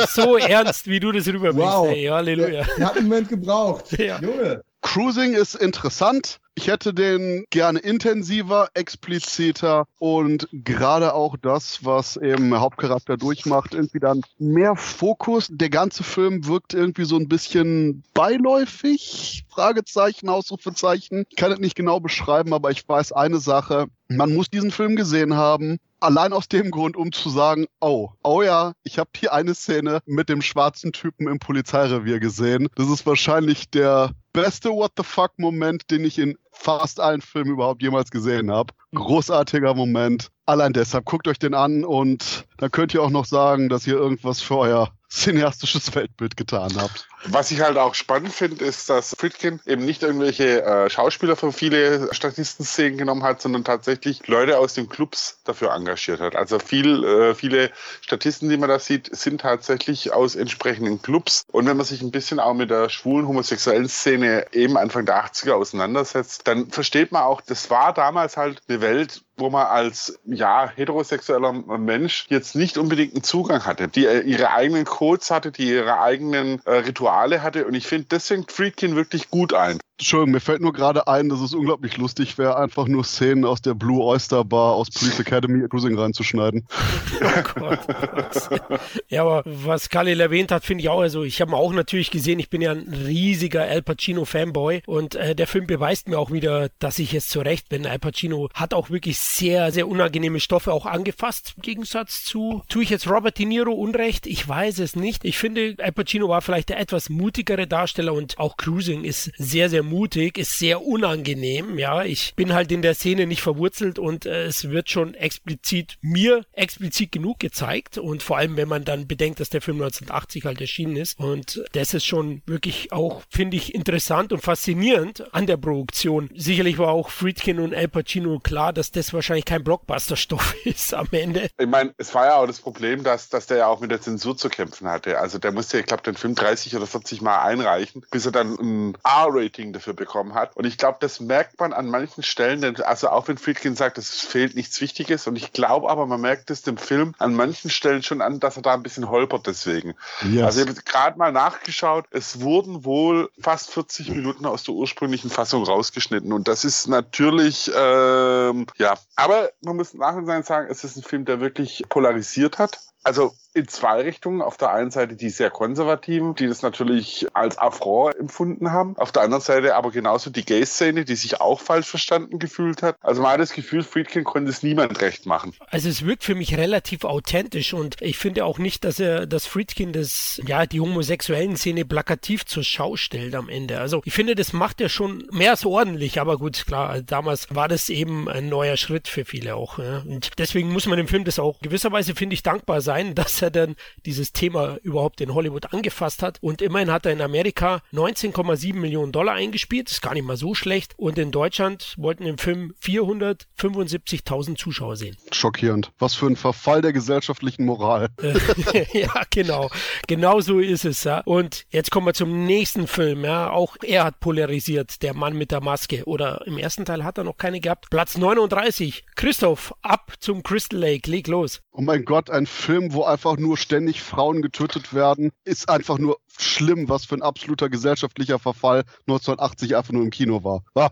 [0.08, 1.74] so ernst, wie du das rüberbringst.
[1.74, 1.88] Wow.
[1.90, 2.64] Ey, Halleluja.
[2.78, 3.98] Er hat einen Moment gebraucht.
[3.98, 4.18] Ja.
[4.18, 4.62] Junge.
[4.84, 6.40] Cruising ist interessant.
[6.54, 13.98] Ich hätte den gerne intensiver, expliziter und gerade auch das, was eben Hauptcharakter durchmacht, irgendwie
[13.98, 15.48] dann mehr Fokus.
[15.50, 19.46] Der ganze Film wirkt irgendwie so ein bisschen beiläufig.
[19.48, 21.24] Fragezeichen, Ausrufezeichen.
[21.30, 23.86] Ich kann es nicht genau beschreiben, aber ich weiß eine Sache.
[24.08, 25.78] Man muss diesen Film gesehen haben.
[26.04, 30.00] Allein aus dem Grund, um zu sagen, oh, oh ja, ich habe hier eine Szene
[30.04, 32.68] mit dem schwarzen Typen im Polizeirevier gesehen.
[32.74, 37.52] Das ist wahrscheinlich der beste What the fuck Moment, den ich in fast allen Filmen
[37.52, 38.74] überhaupt jemals gesehen habe.
[38.94, 40.28] Großartiger Moment.
[40.44, 43.94] Allein deshalb guckt euch den an und dann könnt ihr auch noch sagen, dass ihr
[43.94, 47.08] irgendwas für euer cineastisches Weltbild getan habt.
[47.26, 51.52] Was ich halt auch spannend finde, ist, dass Friedkin eben nicht irgendwelche äh, Schauspieler für
[51.52, 56.36] viele Statistenszenen genommen hat, sondern tatsächlich Leute aus den Clubs dafür engagiert hat.
[56.36, 57.70] Also viel, äh, viele
[58.02, 61.44] Statisten, die man da sieht, sind tatsächlich aus entsprechenden Clubs.
[61.50, 65.24] Und wenn man sich ein bisschen auch mit der schwulen homosexuellen Szene eben Anfang der
[65.24, 70.18] 80er auseinandersetzt, dann versteht man auch, das war damals halt eine Welt, wo man als
[70.26, 75.50] ja heterosexueller Mensch jetzt nicht unbedingt einen Zugang hatte, die äh, ihre eigenen Codes hatte,
[75.50, 79.78] die ihre eigenen äh, Rituale hatte und ich finde, das fängt Friedkin wirklich gut ein.
[79.96, 83.62] Entschuldigung, mir fällt nur gerade ein, dass es unglaublich lustig wäre, einfach nur Szenen aus
[83.62, 86.66] der Blue Oyster Bar aus Police Academy Cruising reinzuschneiden.
[87.20, 88.80] Oh Gott, oh Gott.
[89.08, 92.10] Ja, aber was Khalil erwähnt hat, finde ich auch, also ich habe ihn auch natürlich
[92.10, 96.18] gesehen, ich bin ja ein riesiger Al Pacino Fanboy und äh, der Film beweist mir
[96.18, 97.86] auch wieder, dass ich es zurecht bin.
[97.86, 102.82] Al Pacino hat auch wirklich sehr, sehr unangenehme Stoffe auch angefasst, im Gegensatz zu, tue
[102.82, 104.26] ich jetzt Robert De Niro Unrecht?
[104.26, 105.24] Ich weiß es nicht.
[105.24, 109.70] Ich finde, Al Pacino war vielleicht der etwas mutigere Darsteller und auch Cruising ist sehr,
[109.70, 111.78] sehr mutig, ist sehr unangenehm.
[111.78, 115.98] Ja, ich bin halt in der Szene nicht verwurzelt und äh, es wird schon explizit
[116.00, 120.44] mir explizit genug gezeigt und vor allem, wenn man dann bedenkt, dass der Film 1980
[120.44, 125.46] halt erschienen ist und das ist schon wirklich auch, finde ich, interessant und faszinierend an
[125.46, 126.30] der Produktion.
[126.34, 131.08] Sicherlich war auch Friedkin und Al Pacino klar, dass das wahrscheinlich kein Blockbuster-Stoff ist am
[131.12, 131.48] Ende.
[131.58, 134.00] Ich meine, es war ja auch das Problem, dass, dass der ja auch mit der
[134.00, 135.18] Zensur zu kämpfen hatte.
[135.18, 138.54] Also der musste, ich glaube, den Film 30 oder 40 Mal einreichen, bis er dann
[138.54, 140.54] ein R-Rating dafür bekommen hat.
[140.56, 143.98] Und ich glaube, das merkt man an manchen Stellen, denn, also auch wenn Friedkin sagt,
[143.98, 145.26] es fehlt nichts Wichtiges.
[145.26, 148.56] Und ich glaube aber, man merkt es dem Film an manchen Stellen schon an, dass
[148.56, 149.94] er da ein bisschen holpert deswegen.
[150.22, 150.44] Yes.
[150.44, 155.30] Also ich habe gerade mal nachgeschaut, es wurden wohl fast 40 Minuten aus der ursprünglichen
[155.30, 156.32] Fassung rausgeschnitten.
[156.32, 161.24] Und das ist natürlich, ähm, ja, aber man muss nachher sagen, es ist ein Film,
[161.24, 162.78] der wirklich polarisiert hat.
[163.04, 164.42] Also in zwei Richtungen.
[164.42, 168.96] Auf der einen Seite die sehr konservativen, die das natürlich als Affront empfunden haben.
[168.98, 172.96] Auf der anderen Seite aber genauso die Gay-Szene, die sich auch falsch verstanden gefühlt hat.
[173.00, 175.54] Also man hat das Gefühl, Friedkin konnte es niemand recht machen.
[175.68, 179.46] Also es wirkt für mich relativ authentisch und ich finde auch nicht, dass er das
[179.46, 183.78] Friedkin das, ja, die homosexuellen Szene plakativ zur Schau stellt am Ende.
[183.78, 187.68] Also ich finde, das macht er schon mehr als ordentlich, aber gut, klar, damals war
[187.68, 189.78] das eben ein neuer Schritt für viele auch.
[189.78, 189.98] Ja.
[189.98, 193.50] Und deswegen muss man dem Film das auch gewisserweise, finde ich, dankbar sein, dass er
[193.50, 193.76] dann
[194.06, 196.38] dieses Thema überhaupt in Hollywood angefasst hat.
[196.40, 199.88] Und immerhin hat er in Amerika 19,7 Millionen Dollar eingespielt.
[199.88, 200.94] Das ist gar nicht mal so schlecht.
[200.96, 205.16] Und in Deutschland wollten im Film 475.000 Zuschauer sehen.
[205.32, 205.92] Schockierend.
[205.98, 208.08] Was für ein Verfall der gesellschaftlichen Moral.
[208.92, 209.70] ja, genau.
[210.06, 211.04] Genau so ist es.
[211.04, 211.20] Ja.
[211.20, 213.24] Und jetzt kommen wir zum nächsten Film.
[213.24, 213.50] Ja.
[213.50, 216.04] Auch er hat polarisiert, der Mann mit der Maske.
[216.04, 217.90] Oder im ersten Teil hat er noch keine gehabt.
[217.90, 219.04] Platz 39.
[219.16, 221.10] Christoph, ab zum Crystal Lake.
[221.10, 221.60] Leg los.
[221.72, 225.98] Oh mein Gott, ein Film Film, wo einfach nur ständig Frauen getötet werden, ist einfach
[225.98, 230.62] nur schlimm, was für ein absoluter gesellschaftlicher Verfall 1980 einfach nur im Kino war.
[230.76, 230.90] Ah.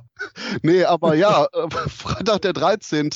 [0.62, 3.10] Nee, aber ja, äh, Freitag der 13.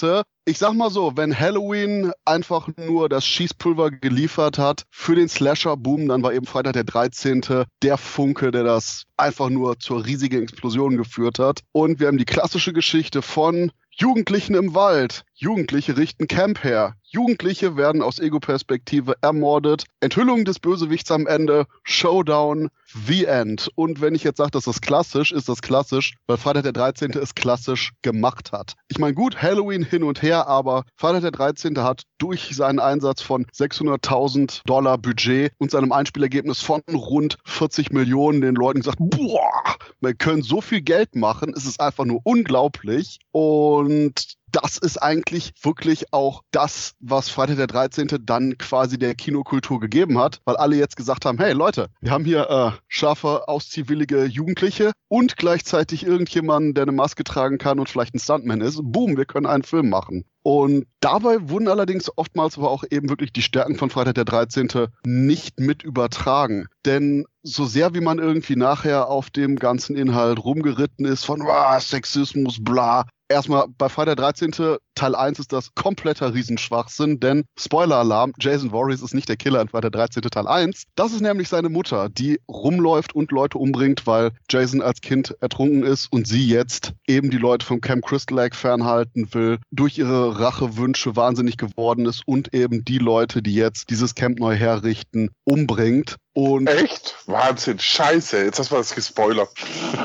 [0.44, 6.08] Ich sag mal so, wenn Halloween einfach nur das Schießpulver geliefert hat für den Slasher-Boom,
[6.08, 7.64] dann war eben Freitag der 13.
[7.82, 11.60] der Funke, der das einfach nur zur riesigen Explosion geführt hat.
[11.72, 15.24] Und wir haben die klassische Geschichte von Jugendlichen im Wald.
[15.38, 16.94] Jugendliche richten Camp her.
[17.02, 19.84] Jugendliche werden aus Ego-Perspektive ermordet.
[20.00, 21.66] Enthüllung des Bösewichts am Ende.
[21.82, 22.70] Showdown.
[23.06, 23.68] The End.
[23.74, 27.10] Und wenn ich jetzt sage, das ist klassisch, ist das klassisch, weil Freitag der 13.
[27.12, 28.74] es klassisch gemacht hat.
[28.88, 31.78] Ich meine, gut, Halloween hin und her, aber Freitag der 13.
[31.82, 38.40] hat durch seinen Einsatz von 600.000 Dollar Budget und seinem Einspielergebnis von rund 40 Millionen
[38.40, 43.18] den Leuten gesagt, boah, wir können so viel Geld machen, es ist einfach nur unglaublich.
[43.32, 48.08] Und das ist eigentlich wirklich auch das, was Freitag der 13.
[48.22, 52.24] dann quasi der Kinokultur gegeben hat, weil alle jetzt gesagt haben, hey Leute, wir haben
[52.24, 58.14] hier äh, scharfe, ausziehwillige Jugendliche und gleichzeitig irgendjemanden, der eine Maske tragen kann und vielleicht
[58.14, 58.80] ein Stuntman ist.
[58.82, 60.24] Boom, wir können einen Film machen.
[60.42, 64.68] Und dabei wurden allerdings oftmals aber auch eben wirklich die Stärken von Freitag der 13.
[65.04, 66.68] nicht mit übertragen.
[66.84, 71.42] Denn so sehr wie man irgendwie nachher auf dem ganzen Inhalt rumgeritten ist von
[71.80, 74.78] Sexismus, bla, Erstmal bei Freitag 13.
[74.96, 79.68] Teil 1 ist das kompletter Riesenschwachsinn, denn Spoiler-Alarm, Jason Voorhees ist nicht der Killer in
[79.68, 80.22] Freitag 13.
[80.22, 80.84] Teil 1.
[80.96, 85.82] Das ist nämlich seine Mutter, die rumläuft und Leute umbringt, weil Jason als Kind ertrunken
[85.84, 90.40] ist und sie jetzt eben die Leute vom Camp Crystal Lake fernhalten will, durch ihre
[90.40, 96.16] Rachewünsche wahnsinnig geworden ist und eben die Leute, die jetzt dieses Camp neu herrichten, umbringt.
[96.36, 97.16] Und Echt?
[97.24, 99.48] Wahnsinn, scheiße, jetzt hast du das gespoilert.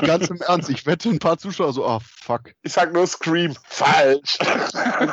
[0.00, 2.54] Ganz im Ernst, ich wette ein paar Zuschauer so, ah, oh, fuck.
[2.62, 4.38] Ich sag nur Scream, falsch.
[4.98, 5.08] Wenn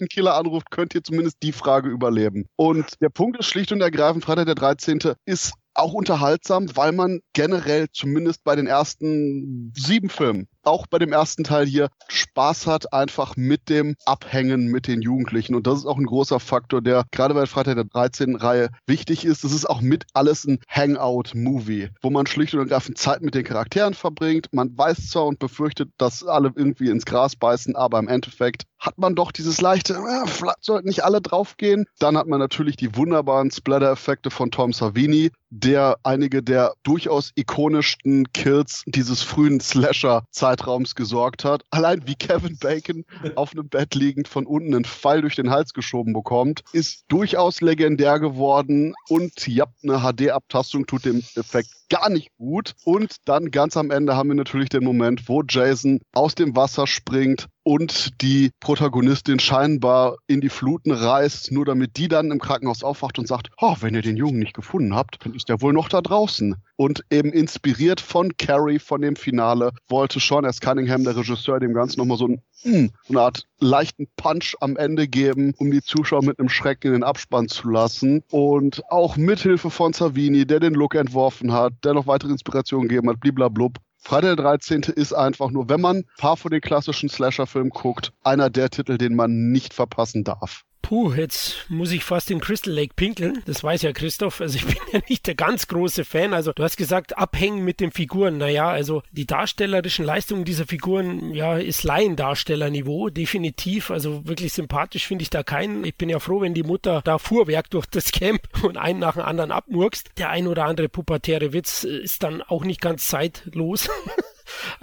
[0.00, 2.46] ein Killer anruft, könnt ihr zumindest die Frage überleben.
[2.56, 5.00] Und der Punkt ist schlicht und ergreifend, Freitag der 13.
[5.24, 11.12] ist auch unterhaltsam, weil man generell zumindest bei den ersten sieben Filmen auch bei dem
[11.12, 15.54] ersten Teil hier Spaß hat, einfach mit dem Abhängen mit den Jugendlichen.
[15.54, 18.36] Und das ist auch ein großer Faktor, der gerade bei Freitag der 13.
[18.36, 19.44] Reihe wichtig ist.
[19.44, 23.44] Das ist auch mit alles ein Hangout-Movie, wo man schlicht und ergreifend Zeit mit den
[23.44, 24.48] Charakteren verbringt.
[24.52, 28.98] Man weiß zwar und befürchtet, dass alle irgendwie ins Gras beißen, aber im Endeffekt hat
[28.98, 31.86] man doch dieses leichte, äh, vielleicht sollten nicht alle draufgehen.
[31.98, 38.32] Dann hat man natürlich die wunderbaren Splatter-Effekte von Tom Savini, der einige der durchaus ikonischsten
[38.32, 41.64] Kills dieses frühen Slasher-Zeit Zeitraums gesorgt hat.
[41.70, 45.72] Allein wie Kevin Bacon auf einem Bett liegend von unten einen Pfeil durch den Hals
[45.72, 52.30] geschoben bekommt, ist durchaus legendär geworden und ja, eine HD-Abtastung tut dem Effekt gar nicht
[52.38, 52.74] gut.
[52.84, 56.86] Und dann ganz am Ende haben wir natürlich den Moment, wo Jason aus dem Wasser
[56.86, 62.84] springt und die Protagonistin scheinbar in die Fluten reißt, nur damit die dann im Krankenhaus
[62.84, 65.72] aufwacht und sagt, oh, wenn ihr den Jungen nicht gefunden habt, dann ist er wohl
[65.72, 66.54] noch da draußen.
[66.76, 70.60] Und eben inspiriert von Carrie, von dem Finale, wollte Sean S.
[70.60, 75.06] Cunningham, der Regisseur, dem Ganzen nochmal so ein hm, eine Art leichten Punch am Ende
[75.06, 78.22] geben, um die Zuschauer mit einem Schrecken in den Abspann zu lassen.
[78.30, 83.08] Und auch mithilfe von Savini, der den Look entworfen hat, der noch weitere Inspirationen gegeben
[83.08, 83.78] hat, bliblablub.
[84.06, 84.82] Freitag der 13.
[84.82, 88.98] ist einfach nur, wenn man ein paar von den klassischen Slasher-Filmen guckt, einer der Titel,
[88.98, 90.64] den man nicht verpassen darf.
[90.84, 93.42] Puh, jetzt muss ich fast in Crystal Lake pinkeln.
[93.46, 94.42] Das weiß ja Christoph.
[94.42, 96.34] Also ich bin ja nicht der ganz große Fan.
[96.34, 98.36] Also du hast gesagt, abhängen mit den Figuren.
[98.36, 103.90] Naja, also die darstellerischen Leistungen dieser Figuren, ja, ist Laiendarstellerniveau, definitiv.
[103.90, 105.84] Also wirklich sympathisch finde ich da keinen.
[105.84, 109.14] Ich bin ja froh, wenn die Mutter da Fuhrwerk durch das Camp und einen nach
[109.14, 110.10] dem anderen abmurkst.
[110.18, 113.88] Der ein oder andere pubertäre Witz ist dann auch nicht ganz zeitlos.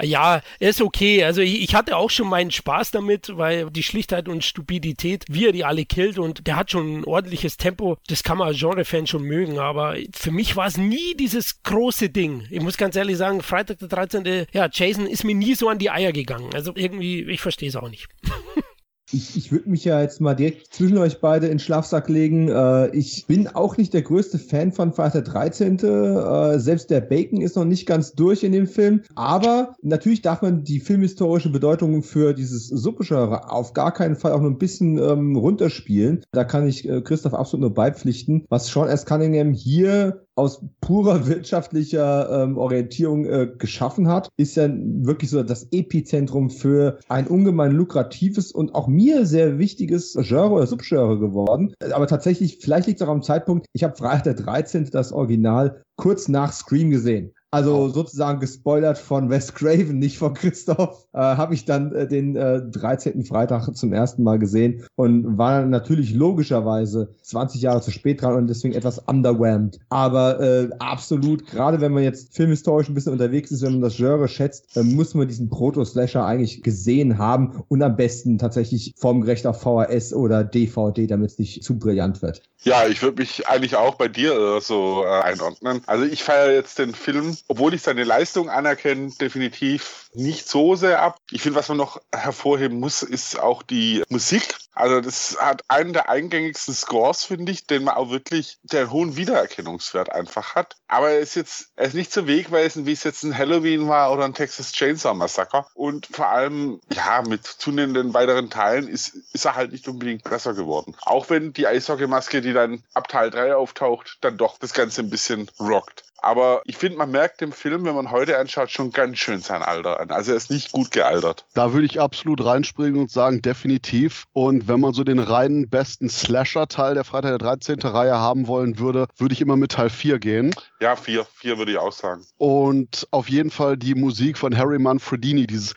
[0.02, 1.24] Ja, ist okay.
[1.24, 5.47] Also ich, ich, hatte auch schon meinen Spaß damit, weil die Schlichtheit und Stupidität, wie
[5.47, 7.97] er die alle killt und der hat schon ein ordentliches Tempo.
[8.08, 12.47] Das kann man Genre-Fan schon mögen, aber für mich war es nie dieses große Ding.
[12.50, 14.47] Ich muss ganz ehrlich sagen, Freitag der 13.
[14.52, 16.50] Ja, Jason ist mir nie so an die Eier gegangen.
[16.54, 18.08] Also irgendwie, ich verstehe es auch nicht.
[19.13, 22.47] Ich, ich würde mich ja jetzt mal direkt zwischen euch beide in Schlafsack legen.
[22.47, 25.80] Äh, ich bin auch nicht der größte Fan von Freitag 13.
[25.80, 29.02] Äh, selbst der Bacon ist noch nicht ganz durch in dem Film.
[29.15, 34.41] Aber natürlich darf man die filmhistorische Bedeutung für dieses Suppengenre auf gar keinen Fall auch
[34.41, 36.24] nur ein bisschen ähm, runterspielen.
[36.32, 38.45] Da kann ich äh, Christoph absolut nur beipflichten.
[38.50, 39.06] Was Sean S.
[39.06, 45.67] Cunningham hier aus purer wirtschaftlicher ähm, Orientierung äh, geschaffen hat, ist ja wirklich so das
[45.71, 51.75] Epizentrum für ein ungemein lukratives und auch mir sehr wichtiges Genre oder Subgenre geworden.
[51.93, 54.89] Aber tatsächlich, vielleicht liegt es auch am Zeitpunkt, ich habe Freitag der 13.
[54.91, 57.34] das Original kurz nach Scream gesehen.
[57.54, 62.38] Also sozusagen gespoilert von Wes Craven, nicht von Christoph, äh, habe ich dann äh, den
[62.38, 63.26] äh, 13.
[63.26, 68.48] Freitag zum ersten Mal gesehen und war natürlich logischerweise 20 Jahre zu spät dran und
[68.48, 69.80] deswegen etwas underwhelmed.
[69.90, 73.98] Aber äh, absolut, gerade wenn man jetzt filmhistorisch ein bisschen unterwegs ist, wenn man das
[73.98, 79.46] Genre schätzt, äh, muss man diesen Proto-Slasher eigentlich gesehen haben und am besten tatsächlich formgerecht
[79.46, 82.44] auf VHS oder DVD, damit es nicht zu brillant wird.
[82.64, 85.82] Ja, ich würde mich eigentlich auch bei dir äh, so äh, einordnen.
[85.88, 91.01] Also ich feiere jetzt den Film, obwohl ich seine Leistung anerkenne, definitiv nicht so sehr
[91.01, 91.17] ab.
[91.32, 94.56] Ich finde, was man noch hervorheben muss, ist auch die Musik.
[94.73, 99.17] Also das hat einen der eingängigsten Scores, finde ich, den man auch wirklich der hohen
[99.17, 100.77] Wiedererkennungswert einfach hat.
[100.88, 104.13] Aber er ist jetzt, er ist nicht so wegweisend, wie es jetzt ein Halloween war
[104.13, 105.65] oder ein Texas Chainsaw Massacre.
[105.73, 110.54] Und vor allem, ja, mit zunehmenden weiteren Teilen ist, ist er halt nicht unbedingt besser
[110.54, 110.95] geworden.
[111.01, 115.10] Auch wenn die Eishockeymaske, die dann ab Teil 3 auftaucht, dann doch das Ganze ein
[115.10, 116.06] bisschen rockt.
[116.22, 119.63] Aber ich finde, man merkt dem Film, wenn man heute anschaut, schon ganz schön sein
[119.63, 120.12] Alter an.
[120.12, 121.46] Also er ist nicht gut gealtert.
[121.54, 124.26] Da würde ich absolut reinspringen und sagen, definitiv.
[124.34, 127.80] Und wenn man so den reinen besten Slasher-Teil der Freitag der 13.
[127.82, 130.54] Reihe haben wollen würde, würde ich immer mit Teil 4 gehen.
[130.80, 131.26] Ja, 4.
[131.26, 132.24] 4 würde ich auch sagen.
[132.38, 135.76] Und auf jeden Fall die Musik von Harry Manfredini, dieses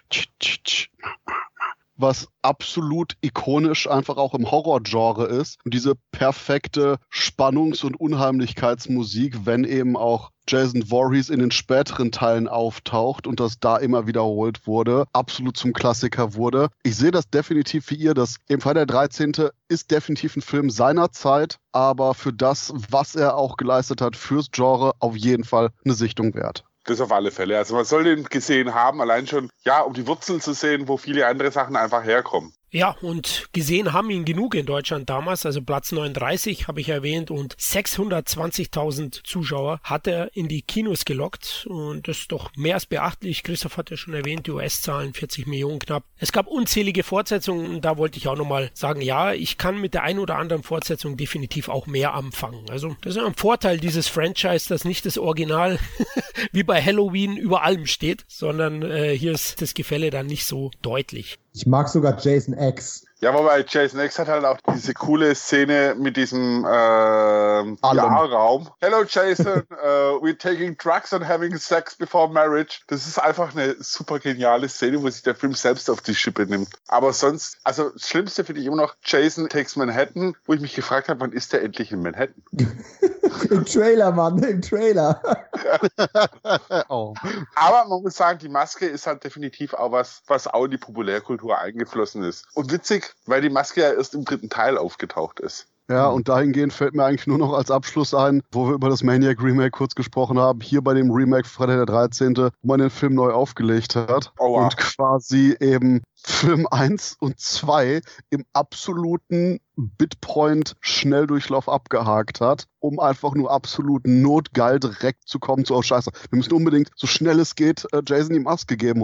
[1.96, 5.58] was absolut ikonisch einfach auch im Horrorgenre ist.
[5.64, 12.48] Und diese perfekte Spannungs- und Unheimlichkeitsmusik, wenn eben auch Jason Voorhees in den späteren Teilen
[12.48, 16.68] auftaucht und das da immer wiederholt wurde, absolut zum Klassiker wurde.
[16.82, 19.32] Ich sehe das definitiv wie ihr, dass eben Freitag der 13.
[19.68, 24.50] ist definitiv ein Film seiner Zeit, aber für das, was er auch geleistet hat fürs
[24.50, 26.64] Genre, auf jeden Fall eine Sichtung wert.
[26.84, 27.56] Das auf alle Fälle.
[27.56, 30.96] Also man soll den gesehen haben, allein schon, ja, um die Wurzeln zu sehen, wo
[30.98, 32.52] viele andere Sachen einfach herkommen.
[32.74, 37.30] Ja, und gesehen haben ihn genug in Deutschland damals, also Platz 39 habe ich erwähnt
[37.30, 42.86] und 620.000 Zuschauer hat er in die Kinos gelockt und das ist doch mehr als
[42.86, 43.44] beachtlich.
[43.44, 46.02] Christoph hat ja schon erwähnt, die US-Zahlen 40 Millionen knapp.
[46.18, 49.94] Es gab unzählige Fortsetzungen und da wollte ich auch nochmal sagen, ja, ich kann mit
[49.94, 52.68] der einen oder anderen Fortsetzung definitiv auch mehr anfangen.
[52.70, 55.78] Also das ist ein Vorteil dieses Franchise, dass nicht das Original
[56.50, 60.72] wie bei Halloween über allem steht, sondern äh, hier ist das Gefälle dann nicht so
[60.82, 61.38] deutlich.
[61.56, 63.06] Ich mag sogar Jason X.
[63.20, 68.68] Ja, wobei Jason X hat halt auch diese coole Szene mit diesem äh, Raum.
[68.80, 69.74] Hello Jason, uh,
[70.20, 72.80] we're taking drugs and having sex before marriage.
[72.88, 76.44] Das ist einfach eine super geniale Szene, wo sich der Film selbst auf die Schippe
[76.46, 76.68] nimmt.
[76.88, 80.74] Aber sonst, also das Schlimmste finde ich immer noch Jason Takes Manhattan, wo ich mich
[80.74, 82.42] gefragt habe, wann ist der endlich in Manhattan?
[83.50, 85.20] Im Trailer, Mann, im Trailer.
[86.88, 87.14] oh.
[87.54, 90.78] Aber man muss sagen, die Maske ist halt definitiv auch was, was auch in die
[90.78, 92.46] Populärkultur eingeflossen ist.
[92.54, 95.66] Und witzig, weil die Maske ja erst im dritten Teil aufgetaucht ist.
[95.88, 99.02] Ja, und dahingehend fällt mir eigentlich nur noch als Abschluss ein, wo wir über das
[99.02, 102.88] Maniac Remake kurz gesprochen haben, hier bei dem Remake Freitag der 13., wo man den
[102.88, 104.64] Film neu aufgelegt hat Aua.
[104.64, 108.00] und quasi eben Film 1 und 2
[108.30, 115.82] im absoluten Bitpoint-Schnelldurchlauf abgehakt hat, um einfach nur absolut notgeil direkt zu kommen zu, oh
[115.82, 119.02] scheiße, wir müssen unbedingt, so schnell es geht, äh, Jason die Maske geben.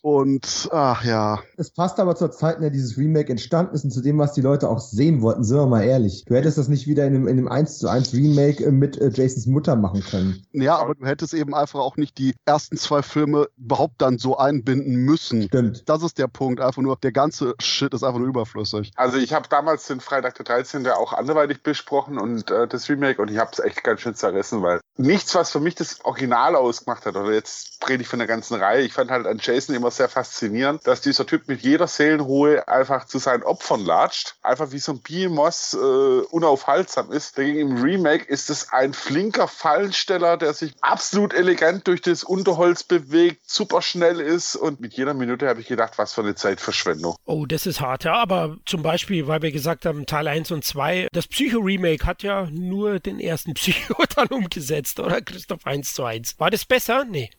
[0.00, 1.40] Und, ach ja.
[1.56, 4.32] Es passt aber zur Zeit, in der dieses Remake entstanden ist und zu dem, was
[4.32, 6.24] die Leute auch sehen wollten, sind wir mal ehrlich.
[6.24, 8.96] Du hättest das nicht wieder in einem, in einem 1 zu 1 Remake äh, mit
[8.98, 10.42] äh, Jasons Mutter machen können.
[10.52, 14.38] Ja, aber du hättest eben einfach auch nicht die ersten zwei Filme überhaupt dann so
[14.38, 15.42] einbinden müssen.
[15.42, 15.88] Stimmt.
[15.88, 16.47] Das ist der Punkt.
[16.56, 18.92] Einfach nur, der ganze Shit ist einfach nur überflüssig.
[18.96, 20.86] Also ich habe damals den Freitag der 13.
[20.88, 24.62] auch anderweitig besprochen und äh, das Remake und ich habe es echt ganz schön zerrissen,
[24.62, 28.28] weil nichts, was für mich das Original ausgemacht hat, oder jetzt rede ich von der
[28.28, 31.86] ganzen Reihe, ich fand halt an Jason immer sehr faszinierend, dass dieser Typ mit jeder
[31.86, 37.38] Seelenruhe einfach zu seinen Opfern latscht, einfach wie so ein Behemoth äh, unaufhaltsam ist.
[37.38, 42.82] Dagegen im Remake ist es ein flinker Fallensteller, der sich absolut elegant durch das Unterholz
[42.82, 47.16] bewegt, super schnell ist und mit jeder Minute habe ich gedacht, was für eine Zeitverschwendung.
[47.26, 50.64] Oh, das ist hart, ja, aber zum Beispiel, weil wir gesagt haben, Teil 1 und
[50.64, 55.20] 2, das Psycho-Remake hat ja nur den ersten Psycho dann umgesetzt oder?
[55.20, 56.38] Christoph 1 zu 1.
[56.38, 57.04] War das besser?
[57.04, 57.30] Nee.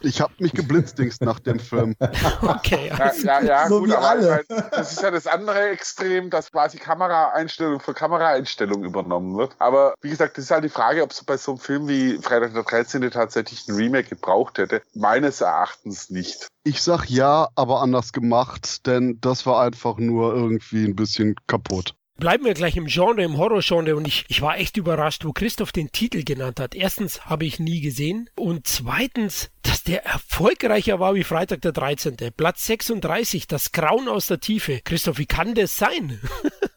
[0.00, 1.94] Ich habe mich geblitzdingst nach dem Film.
[2.40, 2.90] Okay.
[2.96, 4.44] Ja, ja, ja so gut, aber alle.
[4.70, 9.56] Das ist ja das andere Extrem, dass quasi Kameraeinstellung für Kameraeinstellung übernommen wird.
[9.58, 12.18] Aber wie gesagt, das ist halt die Frage, ob es bei so einem Film wie
[12.18, 13.10] Freitag der 13.
[13.10, 14.82] tatsächlich ein Remake gebraucht hätte.
[14.94, 16.48] Meines Erachtens nicht.
[16.64, 21.94] Ich sag ja, aber anders gemacht, denn das war einfach nur irgendwie ein bisschen kaputt.
[22.18, 25.70] Bleiben wir gleich im Genre, im Horror-Genre und ich, ich war echt überrascht, wo Christoph
[25.70, 26.74] den Titel genannt hat.
[26.74, 32.16] Erstens habe ich nie gesehen und zweitens, dass der erfolgreicher war wie Freitag der 13.
[32.36, 34.80] Platz 36, das Grauen aus der Tiefe.
[34.82, 36.20] Christoph, wie kann das sein?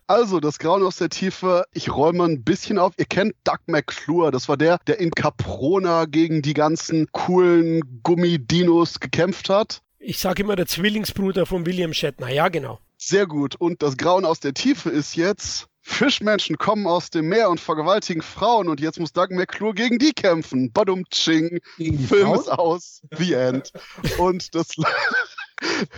[0.07, 2.91] Also, das Grauen aus der Tiefe, ich räume ein bisschen auf.
[2.97, 8.99] Ihr kennt Doug McClure, das war der, der in Caprona gegen die ganzen coolen Gummidinos
[8.99, 9.81] gekämpft hat.
[9.99, 12.79] Ich sage immer der Zwillingsbruder von William Shatner, ja genau.
[13.03, 13.55] Sehr gut.
[13.55, 18.21] Und das Grauen aus der Tiefe ist jetzt, Fischmenschen kommen aus dem Meer und vergewaltigen
[18.21, 20.71] Frauen und jetzt muss Doug McClure gegen die kämpfen.
[20.71, 21.59] Badum Ching.
[21.77, 22.39] Film Frauen?
[22.39, 23.01] ist aus.
[23.17, 23.73] The End.
[24.19, 24.67] Und das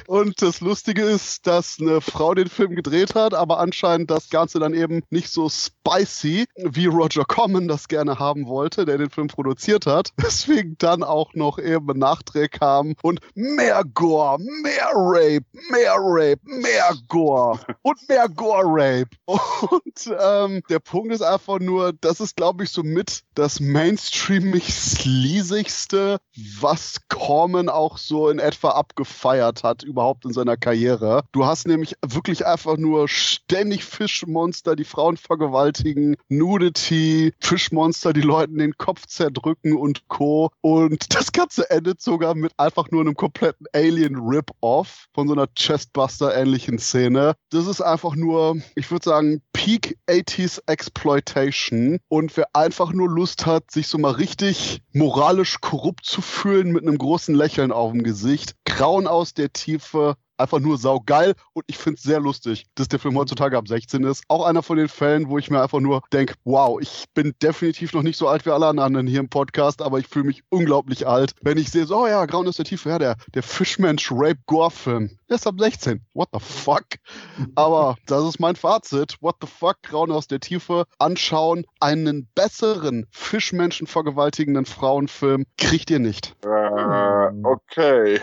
[0.07, 4.59] Und das Lustige ist, dass eine Frau den Film gedreht hat, aber anscheinend das Ganze
[4.59, 9.27] dann eben nicht so spicy, wie Roger Corman das gerne haben wollte, der den Film
[9.27, 10.11] produziert hat.
[10.21, 16.93] Deswegen dann auch noch eben Nachdreh kam und mehr Gore, mehr Rape, mehr Rape, mehr
[17.07, 19.09] Gore und mehr Gore-Rape.
[19.27, 24.73] Und ähm, der Punkt ist einfach nur, das ist, glaube ich, so mit das mainstreamig
[24.73, 26.19] sleasigste,
[26.59, 31.23] was Corman auch so in etwa abgefeiert geliefert hat überhaupt in seiner Karriere.
[31.31, 38.57] Du hast nämlich wirklich einfach nur ständig Fischmonster, die Frauen vergewaltigen, Nudity, Fischmonster, die Leuten
[38.57, 40.51] den Kopf zerdrücken und Co.
[40.61, 46.79] Und das Ganze endet sogar mit einfach nur einem kompletten Alien-Rip-Off von so einer Chestbuster-ähnlichen
[46.79, 47.35] Szene.
[47.49, 51.99] Das ist einfach nur, ich würde sagen, Peak 80s Exploitation.
[52.09, 56.83] Und wer einfach nur Lust hat, sich so mal richtig moralisch korrupt zu fühlen mit
[56.83, 61.77] einem großen Lächeln auf dem Gesicht, Grauen aus der Tiefe einfach nur saugeil und ich
[61.77, 64.23] finde es sehr lustig, dass der Film heutzutage ab 16 ist.
[64.27, 67.93] Auch einer von den Fällen, wo ich mir einfach nur denke, wow, ich bin definitiv
[67.93, 71.07] noch nicht so alt wie alle anderen hier im Podcast, aber ich fühle mich unglaublich
[71.07, 75.17] alt, wenn ich sehe, so, oh ja, Grauen ist der Tiefe, ja, der, der Fischmensch-Rape-Gore-Film.
[75.29, 76.05] Der ist ab 16.
[76.13, 76.85] What the fuck?
[77.55, 79.17] Aber das ist mein Fazit.
[79.21, 79.81] What the fuck?
[79.81, 81.65] Grauen aus der Tiefe anschauen.
[81.79, 86.35] Einen besseren Fischmenschen vergewaltigenden Frauenfilm kriegt ihr nicht.
[86.45, 88.19] Äh, okay.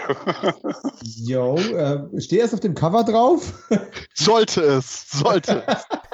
[1.02, 3.53] Yo, äh, steht erst auf dem Cover drauf?
[4.14, 5.84] sollte es, sollte es.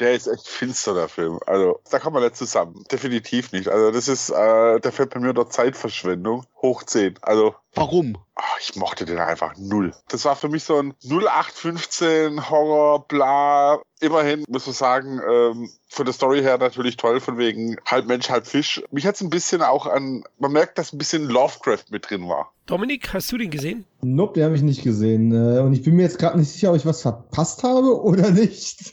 [0.00, 1.38] der ist echt finster, der Film.
[1.46, 2.84] Also, da kommen wir nicht zusammen.
[2.90, 3.68] Definitiv nicht.
[3.68, 6.44] Also, das ist, äh, der fällt bei mir unter Zeitverschwendung.
[6.60, 7.18] Hoch 10.
[7.22, 7.54] Also.
[7.74, 8.18] Warum?
[8.36, 9.92] Oh, ich mochte den einfach null.
[10.08, 13.80] Das war für mich so ein 0815 Horror, bla.
[14.00, 18.30] Immerhin, muss man sagen, ähm, von der Story her natürlich toll, von wegen halb Mensch,
[18.30, 18.82] halb Fisch.
[18.90, 22.28] Mich hat es ein bisschen auch an, man merkt, dass ein bisschen Lovecraft mit drin
[22.28, 22.52] war.
[22.66, 23.84] Dominik, hast du den gesehen?
[24.00, 25.32] Nope, den habe ich nicht gesehen.
[25.32, 28.30] Äh, und ich bin mir jetzt gerade nicht sicher, ob ich was verpasst habe oder
[28.32, 28.91] nicht.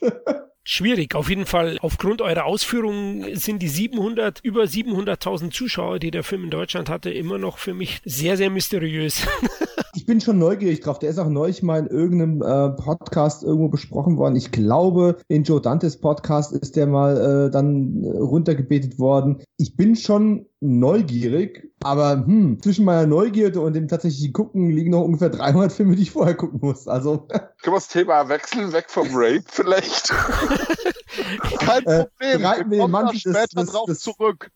[0.63, 1.15] Schwierig.
[1.15, 6.43] Auf jeden Fall, aufgrund eurer Ausführungen sind die 700, über 700.000 Zuschauer, die der Film
[6.43, 9.25] in Deutschland hatte, immer noch für mich sehr, sehr mysteriös.
[9.95, 10.99] ich bin schon neugierig drauf.
[10.99, 14.35] Der ist auch neulich mal in irgendeinem äh, Podcast irgendwo besprochen worden.
[14.35, 19.41] Ich glaube, in Joe Dantes Podcast ist der mal äh, dann runtergebetet worden.
[19.57, 25.03] Ich bin schon neugierig, aber hm, zwischen meiner Neugierde und dem tatsächlichen Gucken liegen noch
[25.03, 26.87] ungefähr 300 Filme, die ich vorher gucken muss.
[26.87, 30.09] Also können wir das Thema wechseln, weg vom Rape vielleicht?
[31.59, 32.41] Kein äh, Problem.
[32.41, 34.51] Äh, wir kommen später das, drauf das, zurück.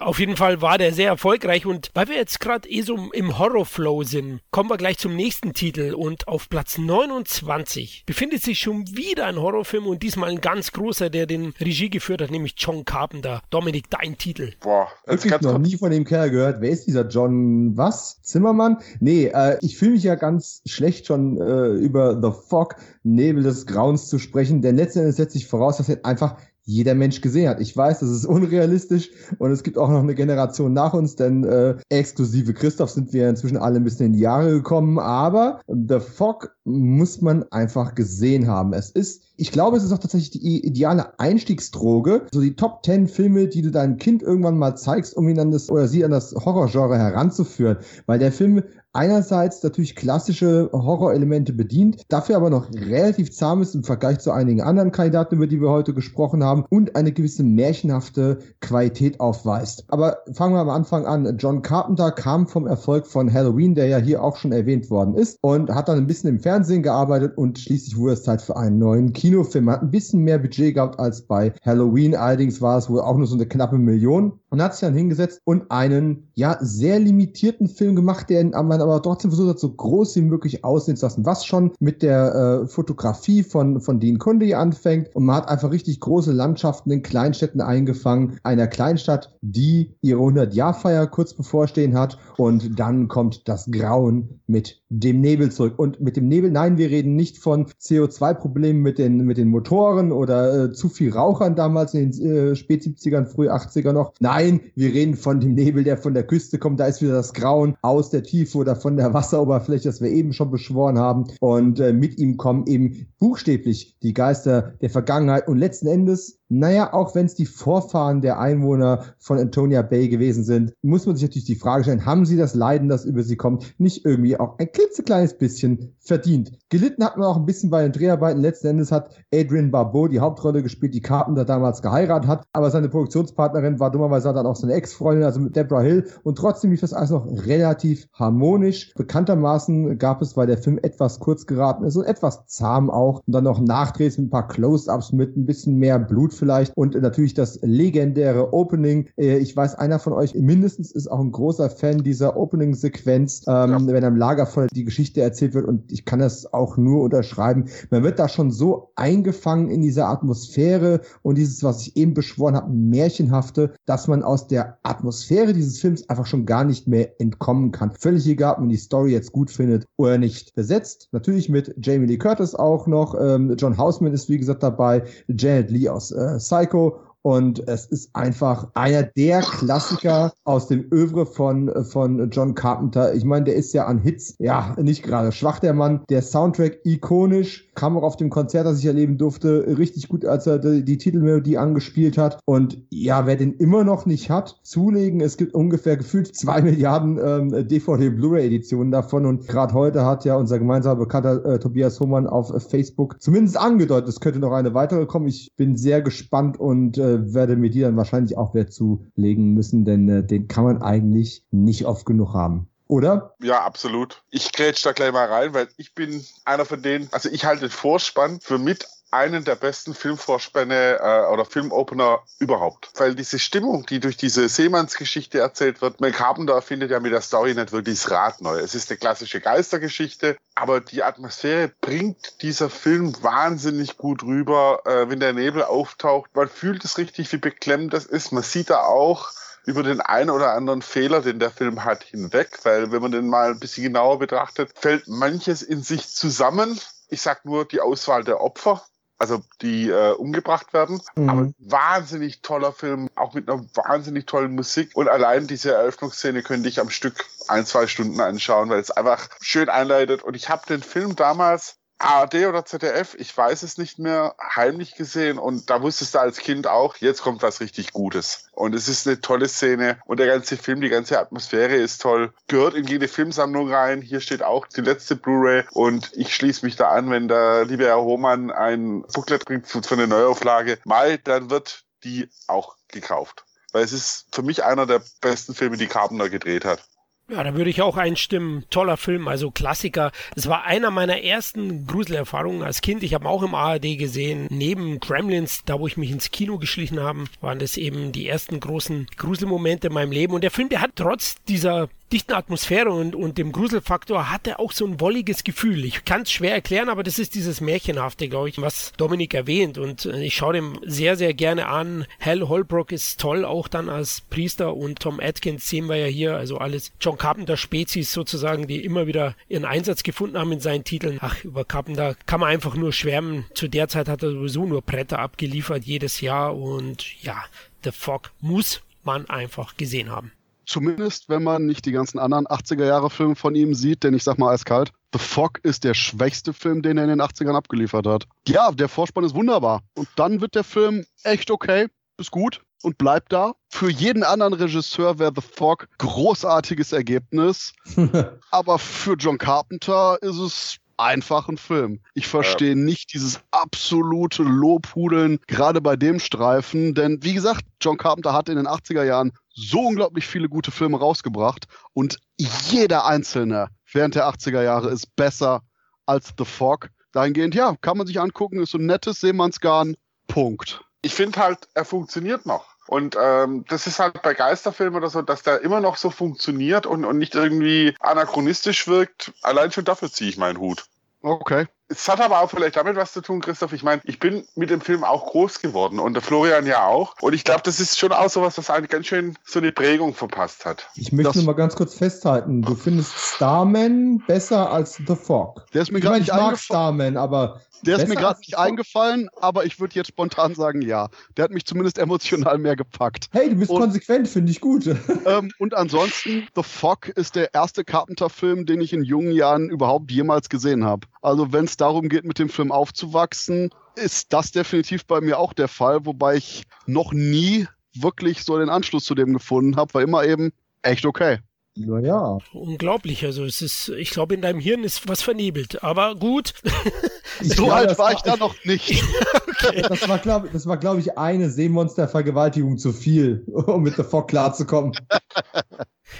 [0.00, 3.38] Auf jeden Fall war der sehr erfolgreich und weil wir jetzt gerade eh so im
[3.38, 8.86] Horrorflow sind, kommen wir gleich zum nächsten Titel und auf Platz 29 befindet sich schon
[8.96, 12.84] wieder ein Horrorfilm und diesmal ein ganz großer, der den Regie geführt hat, nämlich John
[12.84, 13.42] Carpenter.
[13.50, 14.52] Dominik, dein Titel.
[14.60, 16.60] Boah, Wirklich noch nie von dem Kerl gehört.
[16.60, 18.20] Wer ist dieser John was?
[18.22, 18.78] Zimmermann?
[19.00, 23.66] Nee, äh, ich fühle mich ja ganz schlecht schon äh, über The Fog, Nebel des
[23.66, 27.60] Grauens zu sprechen, denn letztendlich setzt sich voraus, dass er einfach jeder Mensch gesehen hat.
[27.60, 31.44] Ich weiß, das ist unrealistisch und es gibt auch noch eine Generation nach uns, denn
[31.44, 36.00] äh, exklusive Christoph sind wir inzwischen alle ein bisschen in die Jahre gekommen, aber The
[36.00, 38.72] Fog muss man einfach gesehen haben.
[38.72, 42.26] Es ist, ich glaube, es ist auch tatsächlich die ideale Einstiegsdroge.
[42.32, 45.50] So die Top 10 Filme, die du deinem Kind irgendwann mal zeigst, um ihn an
[45.50, 48.62] das oder sie an das Horrorgenre heranzuführen, weil der Film
[48.92, 54.60] einerseits natürlich klassische Horrorelemente bedient, dafür aber noch relativ zahm ist im Vergleich zu einigen
[54.60, 59.84] anderen Kandidaten, über die wir heute gesprochen haben, und eine gewisse märchenhafte Qualität aufweist.
[59.88, 61.36] Aber fangen wir am Anfang an.
[61.38, 65.38] John Carpenter kam vom Erfolg von Halloween, der ja hier auch schon erwähnt worden ist,
[65.40, 68.78] und hat dann ein bisschen im Fernsehen gearbeitet und schließlich wurde es Zeit für einen
[68.78, 69.70] neuen Kinofilm.
[69.70, 73.26] Hat ein bisschen mehr Budget gehabt als bei Halloween, allerdings war es wohl auch nur
[73.26, 77.96] so eine knappe Million und hat sich dann hingesetzt und einen, ja, sehr limitierten Film
[77.96, 81.46] gemacht, der in, aber trotzdem versucht hat, so groß wie möglich aussehen zu lassen, was
[81.46, 85.08] schon mit der äh, Fotografie von, von Dean Kunde anfängt.
[85.16, 91.06] Und man hat einfach richtig große Landschaften in Kleinstädten eingefangen, einer Kleinstadt, die ihre 100-Jahr-Feier
[91.06, 92.18] kurz bevorstehen hat.
[92.36, 95.78] Und dann kommt das Grauen mit dem Nebel zurück.
[95.78, 100.12] Und mit dem Nebel, nein, wir reden nicht von CO2-Problemen mit den, mit den Motoren
[100.12, 104.12] oder äh, zu viel Rauchern damals in den äh, spät 70ern, früh 80er noch.
[104.20, 106.80] Nein, Nein, wir reden von dem Nebel, der von der Küste kommt.
[106.80, 110.32] Da ist wieder das Grauen aus der Tiefe oder von der Wasseroberfläche, das wir eben
[110.32, 111.26] schon beschworen haben.
[111.38, 115.46] Und äh, mit ihm kommen eben buchstäblich die Geister der Vergangenheit.
[115.46, 120.44] Und letzten Endes naja, auch wenn es die Vorfahren der Einwohner von Antonia Bay gewesen
[120.44, 123.36] sind, muss man sich natürlich die Frage stellen, haben sie das Leiden, das über sie
[123.36, 126.52] kommt, nicht irgendwie auch ein klitzekleines bisschen verdient?
[126.68, 128.42] Gelitten hat man auch ein bisschen bei den Dreharbeiten.
[128.42, 132.90] Letzten Endes hat Adrian Barbeau die Hauptrolle gespielt, die Carpenter damals geheiratet hat, aber seine
[132.90, 136.06] Produktionspartnerin war dummerweise dann auch seine Ex-Freundin, also mit Deborah Hill.
[136.22, 138.92] Und trotzdem lief das alles noch relativ harmonisch.
[138.94, 143.34] Bekanntermaßen gab es, weil der Film etwas kurz geraten ist und etwas zahm auch, und
[143.34, 147.34] dann noch Nachdrehs mit ein paar Close-Ups mit ein bisschen mehr Blut vielleicht und natürlich
[147.34, 149.08] das legendäre Opening.
[149.16, 153.70] Äh, ich weiß, einer von euch mindestens ist auch ein großer Fan dieser Opening-Sequenz, ähm,
[153.70, 153.86] ja.
[153.86, 157.66] wenn am Lagerfeuer die Geschichte erzählt wird und ich kann das auch nur unterschreiben.
[157.90, 162.56] Man wird da schon so eingefangen in dieser Atmosphäre und dieses, was ich eben beschworen
[162.56, 167.70] habe, märchenhafte, dass man aus der Atmosphäre dieses Films einfach schon gar nicht mehr entkommen
[167.70, 167.92] kann.
[167.92, 170.56] Völlig egal, ob man die Story jetzt gut findet oder nicht.
[170.56, 173.14] Besetzt natürlich mit Jamie Lee Curtis auch noch.
[173.14, 175.04] Ähm, John Houseman ist wie gesagt dabei.
[175.28, 181.26] Janet Lee aus äh, Psycho und es ist einfach einer der Klassiker aus dem Övre
[181.26, 183.14] von, von John Carpenter.
[183.14, 186.02] Ich meine, der ist ja an Hits, ja, nicht gerade schwach, der Mann.
[186.10, 190.46] Der Soundtrack ikonisch, kam auch auf dem Konzert, das ich erleben durfte, richtig gut, als
[190.46, 192.38] er die, die Titelmelodie angespielt hat.
[192.44, 195.20] Und ja, wer den immer noch nicht hat, zulegen.
[195.20, 199.26] Es gibt ungefähr gefühlt zwei Milliarden ähm, DVD-Blu-ray-Editionen davon.
[199.26, 204.08] Und gerade heute hat ja unser gemeinsamer Bekannter äh, Tobias Hohmann auf Facebook zumindest angedeutet,
[204.08, 205.28] es könnte noch eine weitere kommen.
[205.28, 209.84] Ich bin sehr gespannt und äh, werde mir die dann wahrscheinlich auch wieder zulegen müssen,
[209.84, 212.68] denn äh, den kann man eigentlich nicht oft genug haben.
[212.88, 213.34] Oder?
[213.40, 214.22] Ja, absolut.
[214.30, 217.62] Ich grätsch da gleich mal rein, weil ich bin einer von denen, also ich halte
[217.62, 222.90] den Vorspann für mit einen der besten Filmvorspänne äh, oder Filmopener überhaupt.
[222.96, 227.20] Weil diese Stimmung, die durch diese Seemannsgeschichte erzählt wird, Mel Carpenter findet ja mit der
[227.20, 228.58] Story nicht wirklich das Rad neu.
[228.58, 235.08] Es ist eine klassische Geistergeschichte, aber die Atmosphäre bringt dieser Film wahnsinnig gut rüber, äh,
[235.10, 236.30] wenn der Nebel auftaucht.
[236.34, 238.32] Man fühlt es richtig, wie beklemmt das ist.
[238.32, 239.30] Man sieht da auch,
[239.64, 243.28] über den einen oder anderen Fehler, den der Film hat, hinweg, weil wenn man den
[243.28, 246.80] mal ein bisschen genauer betrachtet, fällt manches in sich zusammen.
[247.08, 248.82] Ich sag nur die Auswahl der Opfer
[249.22, 251.00] also die äh, umgebracht werden.
[251.14, 251.28] Mhm.
[251.28, 254.90] Aber wahnsinnig toller Film, auch mit einer wahnsinnig tollen Musik.
[254.94, 259.28] Und allein diese Eröffnungsszene könnte ich am Stück ein, zwei Stunden anschauen, weil es einfach
[259.40, 260.24] schön einleitet.
[260.24, 264.94] Und ich habe den Film damals ARD oder ZDF, ich weiß es nicht mehr, heimlich
[264.94, 268.48] gesehen und da wusstest du als Kind auch, jetzt kommt was richtig Gutes.
[268.52, 272.32] Und es ist eine tolle Szene und der ganze Film, die ganze Atmosphäre ist toll.
[272.48, 274.02] Gehört in jede Filmsammlung rein.
[274.02, 277.84] Hier steht auch die letzte Blu-ray und ich schließe mich da an, wenn der liebe
[277.84, 283.44] Herr Hohmann ein Booklet bringt für eine Neuauflage, mal, dann wird die auch gekauft.
[283.72, 286.84] Weil es ist für mich einer der besten Filme, die Carpenter gedreht hat.
[287.32, 288.64] Ja, da würde ich auch einstimmen.
[288.68, 290.12] Toller Film, also Klassiker.
[290.36, 293.02] Es war einer meiner ersten Gruselerfahrungen als Kind.
[293.02, 294.48] Ich habe auch im ARD gesehen.
[294.50, 298.60] Neben Gremlins, da wo ich mich ins Kino geschlichen habe, waren das eben die ersten
[298.60, 300.34] großen Gruselmomente in meinem Leben.
[300.34, 304.60] Und der Film, der hat trotz dieser dichten Atmosphäre und, und dem Gruselfaktor hat er
[304.60, 305.84] auch so ein wolliges Gefühl.
[305.84, 309.78] Ich kann es schwer erklären, aber das ist dieses Märchenhafte, glaube ich, was Dominik erwähnt.
[309.78, 312.06] Und äh, ich schaue dem sehr, sehr gerne an.
[312.20, 316.36] Hal Holbrook ist toll, auch dann als Priester und Tom Atkins sehen wir ja hier,
[316.36, 320.84] also alles John Carpenter Spezies sozusagen, die immer wieder ihren Einsatz gefunden haben in seinen
[320.84, 321.18] Titeln.
[321.20, 323.46] Ach, über Carpenter kann man einfach nur schwärmen.
[323.54, 327.42] Zu der Zeit hat er sowieso nur Bretter abgeliefert jedes Jahr und ja,
[327.84, 330.32] The Fog muss man einfach gesehen haben.
[330.66, 334.52] Zumindest, wenn man nicht die ganzen anderen 80er-Jahre-Filme von ihm sieht, denn ich sag mal
[334.52, 338.26] eiskalt, The Fog ist der schwächste Film, den er in den 80ern abgeliefert hat.
[338.46, 339.82] Ja, der Vorspann ist wunderbar.
[339.94, 341.88] Und dann wird der Film echt okay,
[342.18, 343.52] ist gut und bleibt da.
[343.68, 347.72] Für jeden anderen Regisseur wäre The Fog großartiges Ergebnis.
[348.50, 352.00] Aber für John Carpenter ist es einfach ein Film.
[352.14, 352.74] Ich verstehe ja.
[352.74, 358.56] nicht dieses absolute Lobhudeln, gerade bei dem Streifen, denn wie gesagt, John Carpenter hat in
[358.56, 364.62] den 80er Jahren so unglaublich viele gute Filme rausgebracht und jeder einzelne während der 80er
[364.62, 365.62] Jahre ist besser
[366.06, 366.88] als The Fog.
[367.12, 369.96] Dahingehend, ja, kann man sich angucken, ist so ein nettes Seemannsgarn.
[370.28, 370.82] Punkt.
[371.02, 372.71] Ich finde halt, er funktioniert noch.
[372.86, 376.86] Und ähm, das ist halt bei Geisterfilmen oder so, dass der immer noch so funktioniert
[376.86, 379.32] und, und nicht irgendwie anachronistisch wirkt.
[379.42, 380.84] Allein schon dafür ziehe ich meinen Hut.
[381.22, 381.66] Okay.
[381.88, 383.72] Es hat aber auch vielleicht damit was zu tun, Christoph.
[383.74, 387.14] Ich meine, ich bin mit dem Film auch groß geworden und der Florian ja auch.
[387.20, 390.14] Und ich glaube, das ist schon auch sowas, was einen ganz schön so eine Prägung
[390.14, 390.88] verpasst hat.
[390.94, 392.62] Ich möchte nur mal ganz kurz festhalten.
[392.62, 395.66] Du findest Starman besser als The Fog.
[395.74, 399.28] Der ist mir gerade nicht ich mag Starman, aber der ist mir gerade nicht eingefallen,
[399.36, 401.08] aber ich würde jetzt spontan sagen, ja.
[401.36, 403.28] Der hat mich zumindest emotional mehr gepackt.
[403.32, 404.82] Hey, du bist und, konsequent, finde ich gut.
[405.24, 410.10] Ähm, und ansonsten, The Fog ist der erste Carpenter-Film, den ich in jungen Jahren überhaupt
[410.10, 411.06] jemals gesehen habe.
[411.20, 415.52] Also wenn es darum geht, mit dem Film aufzuwachsen, ist das definitiv bei mir auch
[415.52, 420.02] der Fall, wobei ich noch nie wirklich so den Anschluss zu dem gefunden habe, war
[420.02, 420.52] immer eben
[420.82, 421.38] echt okay.
[421.74, 422.38] Naja.
[422.52, 423.24] Unglaublich.
[423.24, 425.82] Also es ist, ich glaube, in deinem Hirn ist was vernebelt.
[425.82, 426.54] Aber gut.
[427.40, 429.02] so ja, alt war ich da noch nicht.
[429.48, 429.82] okay.
[429.88, 434.92] Das war, glaube glaub ich, eine Seemonster-Vergewaltigung zu viel, um mit The Fog klarzukommen.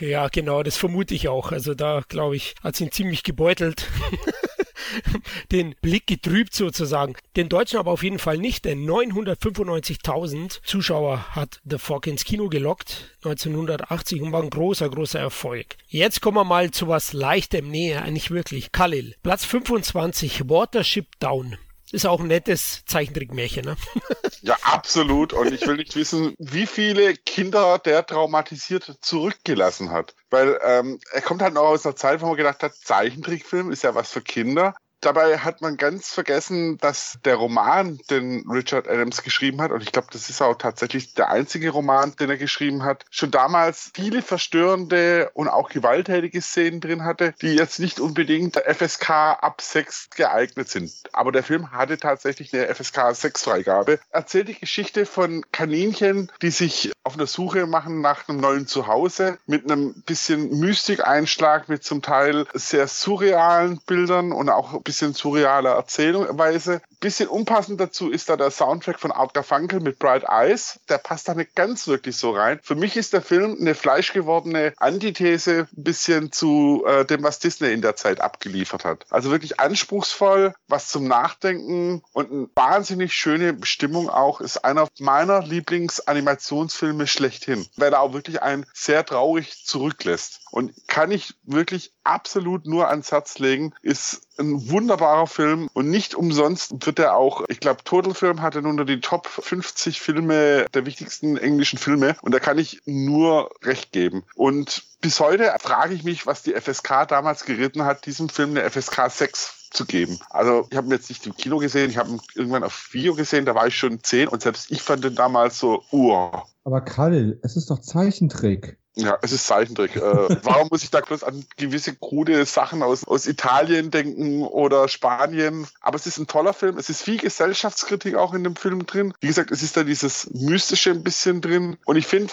[0.01, 1.53] Ja, genau, das vermute ich auch.
[1.53, 3.87] Also da, glaube ich, hat sie ihn ziemlich gebeutelt.
[5.53, 7.15] den Blick getrübt sozusagen.
[7.37, 12.49] Den Deutschen aber auf jeden Fall nicht, denn 995.000 Zuschauer hat The Fog ins Kino
[12.49, 15.77] gelockt 1980 und war ein großer, großer Erfolg.
[15.89, 18.73] Jetzt kommen wir mal zu was leichtem näher, eigentlich wirklich.
[18.73, 21.57] Khalil, Platz 25, Watership Down.
[21.93, 23.77] Ist auch ein nettes Zeichentrickmärchen, ne?
[24.41, 25.35] ja, absolut.
[25.35, 30.15] Und ich will nicht wissen, wie viele Kinder der traumatisiert zurückgelassen hat.
[30.31, 33.85] Weil ähm, er kommt halt noch aus einer Zeit, wo man gedacht hat, Zeichentrickfilm ist
[33.85, 34.75] ja was für Kinder.
[35.03, 39.91] Dabei hat man ganz vergessen, dass der Roman, den Richard Adams geschrieben hat, und ich
[39.91, 44.23] glaube, das ist auch tatsächlich der einzige Roman, den er geschrieben hat, schon damals viele
[44.23, 50.11] verstörende und auch gewalttätige Szenen drin hatte, die jetzt nicht unbedingt der FSK ab 6
[50.11, 50.93] geeignet sind.
[51.13, 53.99] Aber der Film hatte tatsächlich eine FSK 6 Freigabe.
[54.11, 59.39] Erzählt die Geschichte von Kaninchen, die sich auf eine Suche machen nach einem neuen Zuhause
[59.47, 65.71] mit einem bisschen Mystikeinschlag, mit zum Teil sehr surrealen Bildern und auch ein bisschen surrealer
[65.71, 66.81] Erzählungsweise.
[67.03, 70.79] Bisschen unpassend dazu ist da der Soundtrack von Art Garfunkel mit Bright Eyes.
[70.89, 72.61] Der passt da nicht ganz wirklich so rein.
[72.63, 77.73] Für mich ist der Film eine fleischgewordene Antithese ein bisschen zu äh, dem, was Disney
[77.73, 79.05] in der Zeit abgeliefert hat.
[79.11, 84.41] Also wirklich anspruchsvoll, was zum Nachdenken und eine wahnsinnig schöne Stimmung auch.
[84.41, 90.39] Ist einer meiner Lieblingsanimationsfilme schlechthin, weil er auch wirklich einen sehr traurig zurücklässt.
[90.53, 96.15] Und kann ich wirklich absolut nur ans Herz legen, ist ein wunderbarer Film und nicht
[96.15, 100.67] umsonst wird er auch, ich glaube, Total Film hat er unter die Top 50 Filme
[100.75, 104.25] der wichtigsten englischen Filme und da kann ich nur recht geben.
[104.35, 108.69] Und bis heute frage ich mich, was die FSK damals geritten hat, diesem Film eine
[108.69, 110.19] FSK 6 zu geben.
[110.31, 113.15] Also ich habe ihn jetzt nicht im Kino gesehen, ich habe ihn irgendwann auf Video
[113.15, 116.31] gesehen, da war ich schon zehn und selbst ich fand den damals so, uh.
[116.65, 118.79] Aber Karl, es ist doch Zeichentrick.
[118.95, 119.97] Ja, es ist Zeichentrick.
[119.97, 120.01] äh,
[120.43, 125.67] warum muss ich da bloß an gewisse krude Sachen aus, aus Italien denken oder Spanien?
[125.81, 126.77] Aber es ist ein toller Film.
[126.77, 129.15] Es ist viel Gesellschaftskritik auch in dem Film drin.
[129.21, 131.79] Wie gesagt, es ist da dieses Mystische ein bisschen drin.
[131.87, 132.31] Und ich finde,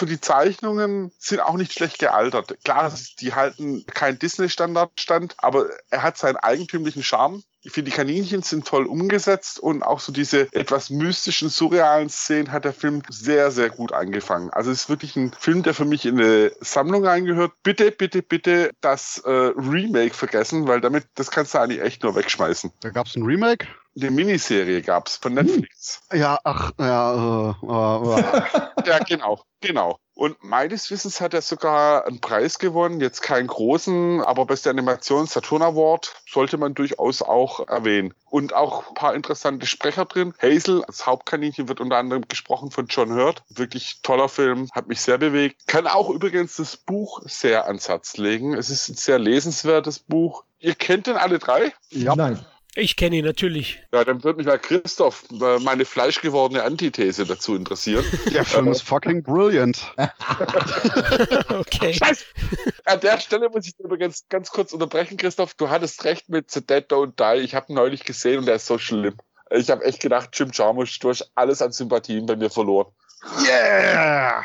[0.00, 2.56] für die Zeichnungen sind auch nicht schlecht gealtert.
[2.64, 2.90] Klar,
[3.20, 7.42] die halten kein Disney-Standard stand, aber er hat seinen eigentümlichen Charme.
[7.62, 12.52] Ich finde, die Kaninchen sind toll umgesetzt und auch so diese etwas mystischen, surrealen Szenen
[12.52, 14.48] hat der Film sehr, sehr gut angefangen.
[14.50, 17.52] Also es ist wirklich ein Film, der für mich in eine Sammlung reingehört.
[17.62, 22.14] Bitte, bitte, bitte das äh, Remake vergessen, weil damit, das kannst du eigentlich echt nur
[22.14, 22.72] wegschmeißen.
[22.80, 23.66] Da gab es ein Remake?
[23.96, 26.00] Eine Miniserie gab es von Netflix.
[26.12, 28.86] Ja, ach, ja, äh, äh, äh.
[28.86, 29.98] ja, genau, genau.
[30.20, 35.24] Und meines Wissens hat er sogar einen Preis gewonnen, jetzt keinen großen, aber beste Animation
[35.24, 38.12] Saturn Award sollte man durchaus auch erwähnen.
[38.28, 40.34] Und auch ein paar interessante Sprecher drin.
[40.42, 43.42] Hazel als Hauptkaninchen wird unter anderem gesprochen von John Hurt.
[43.48, 45.66] Wirklich toller Film, hat mich sehr bewegt.
[45.66, 48.52] Kann auch übrigens das Buch sehr ans Herz legen.
[48.52, 50.44] Es ist ein sehr lesenswertes Buch.
[50.58, 51.72] Ihr kennt den alle drei?
[51.88, 52.14] Ja.
[52.14, 52.44] Nein.
[52.76, 53.82] Ich kenne ihn natürlich.
[53.92, 58.04] Ja, dann würde mich mal Christoph äh, meine fleischgewordene Antithese dazu interessieren.
[58.32, 59.92] Der Film ist fucking brilliant.
[61.48, 61.94] okay.
[61.94, 62.24] Scheiße.
[62.84, 65.54] An der Stelle muss ich übrigens ganz kurz unterbrechen, Christoph.
[65.54, 67.40] Du hattest recht mit The Dead Don't Die.
[67.42, 69.16] Ich habe ihn neulich gesehen und der ist so schlimm.
[69.50, 72.86] Ich habe echt gedacht, Jim Jarmusch, du hast alles an Sympathien bei mir verloren.
[73.44, 74.44] Yeah!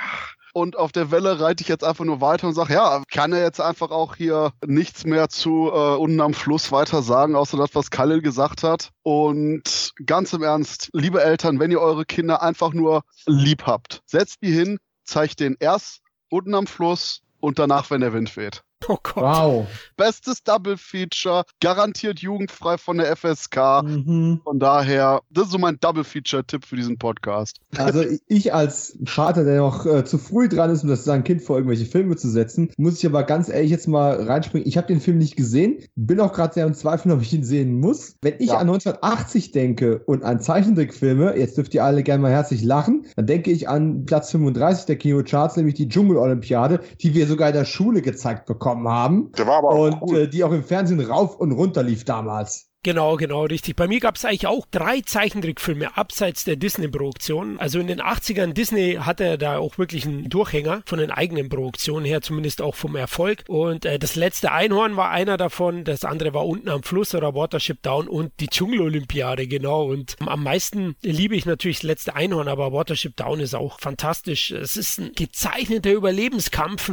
[0.56, 3.44] Und auf der Welle reite ich jetzt einfach nur weiter und sage, ja, kann er
[3.44, 7.76] jetzt einfach auch hier nichts mehr zu äh, unten am Fluss weiter sagen, außer das,
[7.76, 8.92] was Khalil gesagt hat.
[9.04, 14.44] Und ganz im Ernst, liebe Eltern, wenn ihr eure Kinder einfach nur lieb habt, setzt
[14.44, 16.00] die hin, zeigt den erst
[16.30, 18.64] unten am Fluss und danach, wenn der Wind weht.
[18.88, 19.24] Oh Gott.
[19.24, 19.68] Wow.
[19.98, 23.84] Bestes Double Feature, garantiert jugendfrei von der FSK.
[23.84, 24.42] Mhm.
[24.44, 27.60] Von daher, das ist so mein Double Feature-Tipp für diesen Podcast.
[27.78, 31.42] Also ich als Vater, der noch äh, zu früh dran ist, um das sein Kind
[31.42, 34.68] vor irgendwelche Filme zu setzen, muss ich aber ganz ehrlich jetzt mal reinspringen.
[34.68, 37.44] Ich habe den Film nicht gesehen, bin auch gerade sehr im Zweifel, ob ich ihn
[37.44, 38.18] sehen muss.
[38.22, 38.58] Wenn ich ja.
[38.58, 43.26] an 1980 denke und an Zeichentrickfilme, jetzt dürft ihr alle gerne mal herzlich lachen, dann
[43.26, 47.66] denke ich an Platz 35 der Kinocharts, nämlich die Dschungel-Olympiade, die wir sogar in der
[47.66, 49.32] Schule gezeigt bekommen haben.
[49.38, 50.20] Der war aber auch und cool.
[50.22, 52.70] äh, die auch im Fernsehen rauf und runter lief damals.
[52.86, 53.76] Genau, genau, richtig.
[53.76, 57.60] Bei mir gab es eigentlich auch drei Zeichentrickfilme abseits der Disney-Produktion.
[57.60, 62.06] Also in den 80ern, Disney hatte da auch wirklich einen Durchhänger von den eigenen Produktionen
[62.06, 63.44] her, zumindest auch vom Erfolg.
[63.48, 67.34] Und äh, das letzte Einhorn war einer davon, das andere war unten am Fluss oder
[67.34, 69.86] Watership Down und die Dschungel-Olympiade, genau.
[69.86, 74.52] Und am meisten liebe ich natürlich das letzte Einhorn, aber Watership Down ist auch fantastisch.
[74.52, 76.92] Es ist ein gezeichneter Überlebenskampf.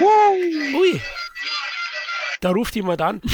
[0.00, 1.00] Ui.
[2.40, 3.20] Da ruft jemand an.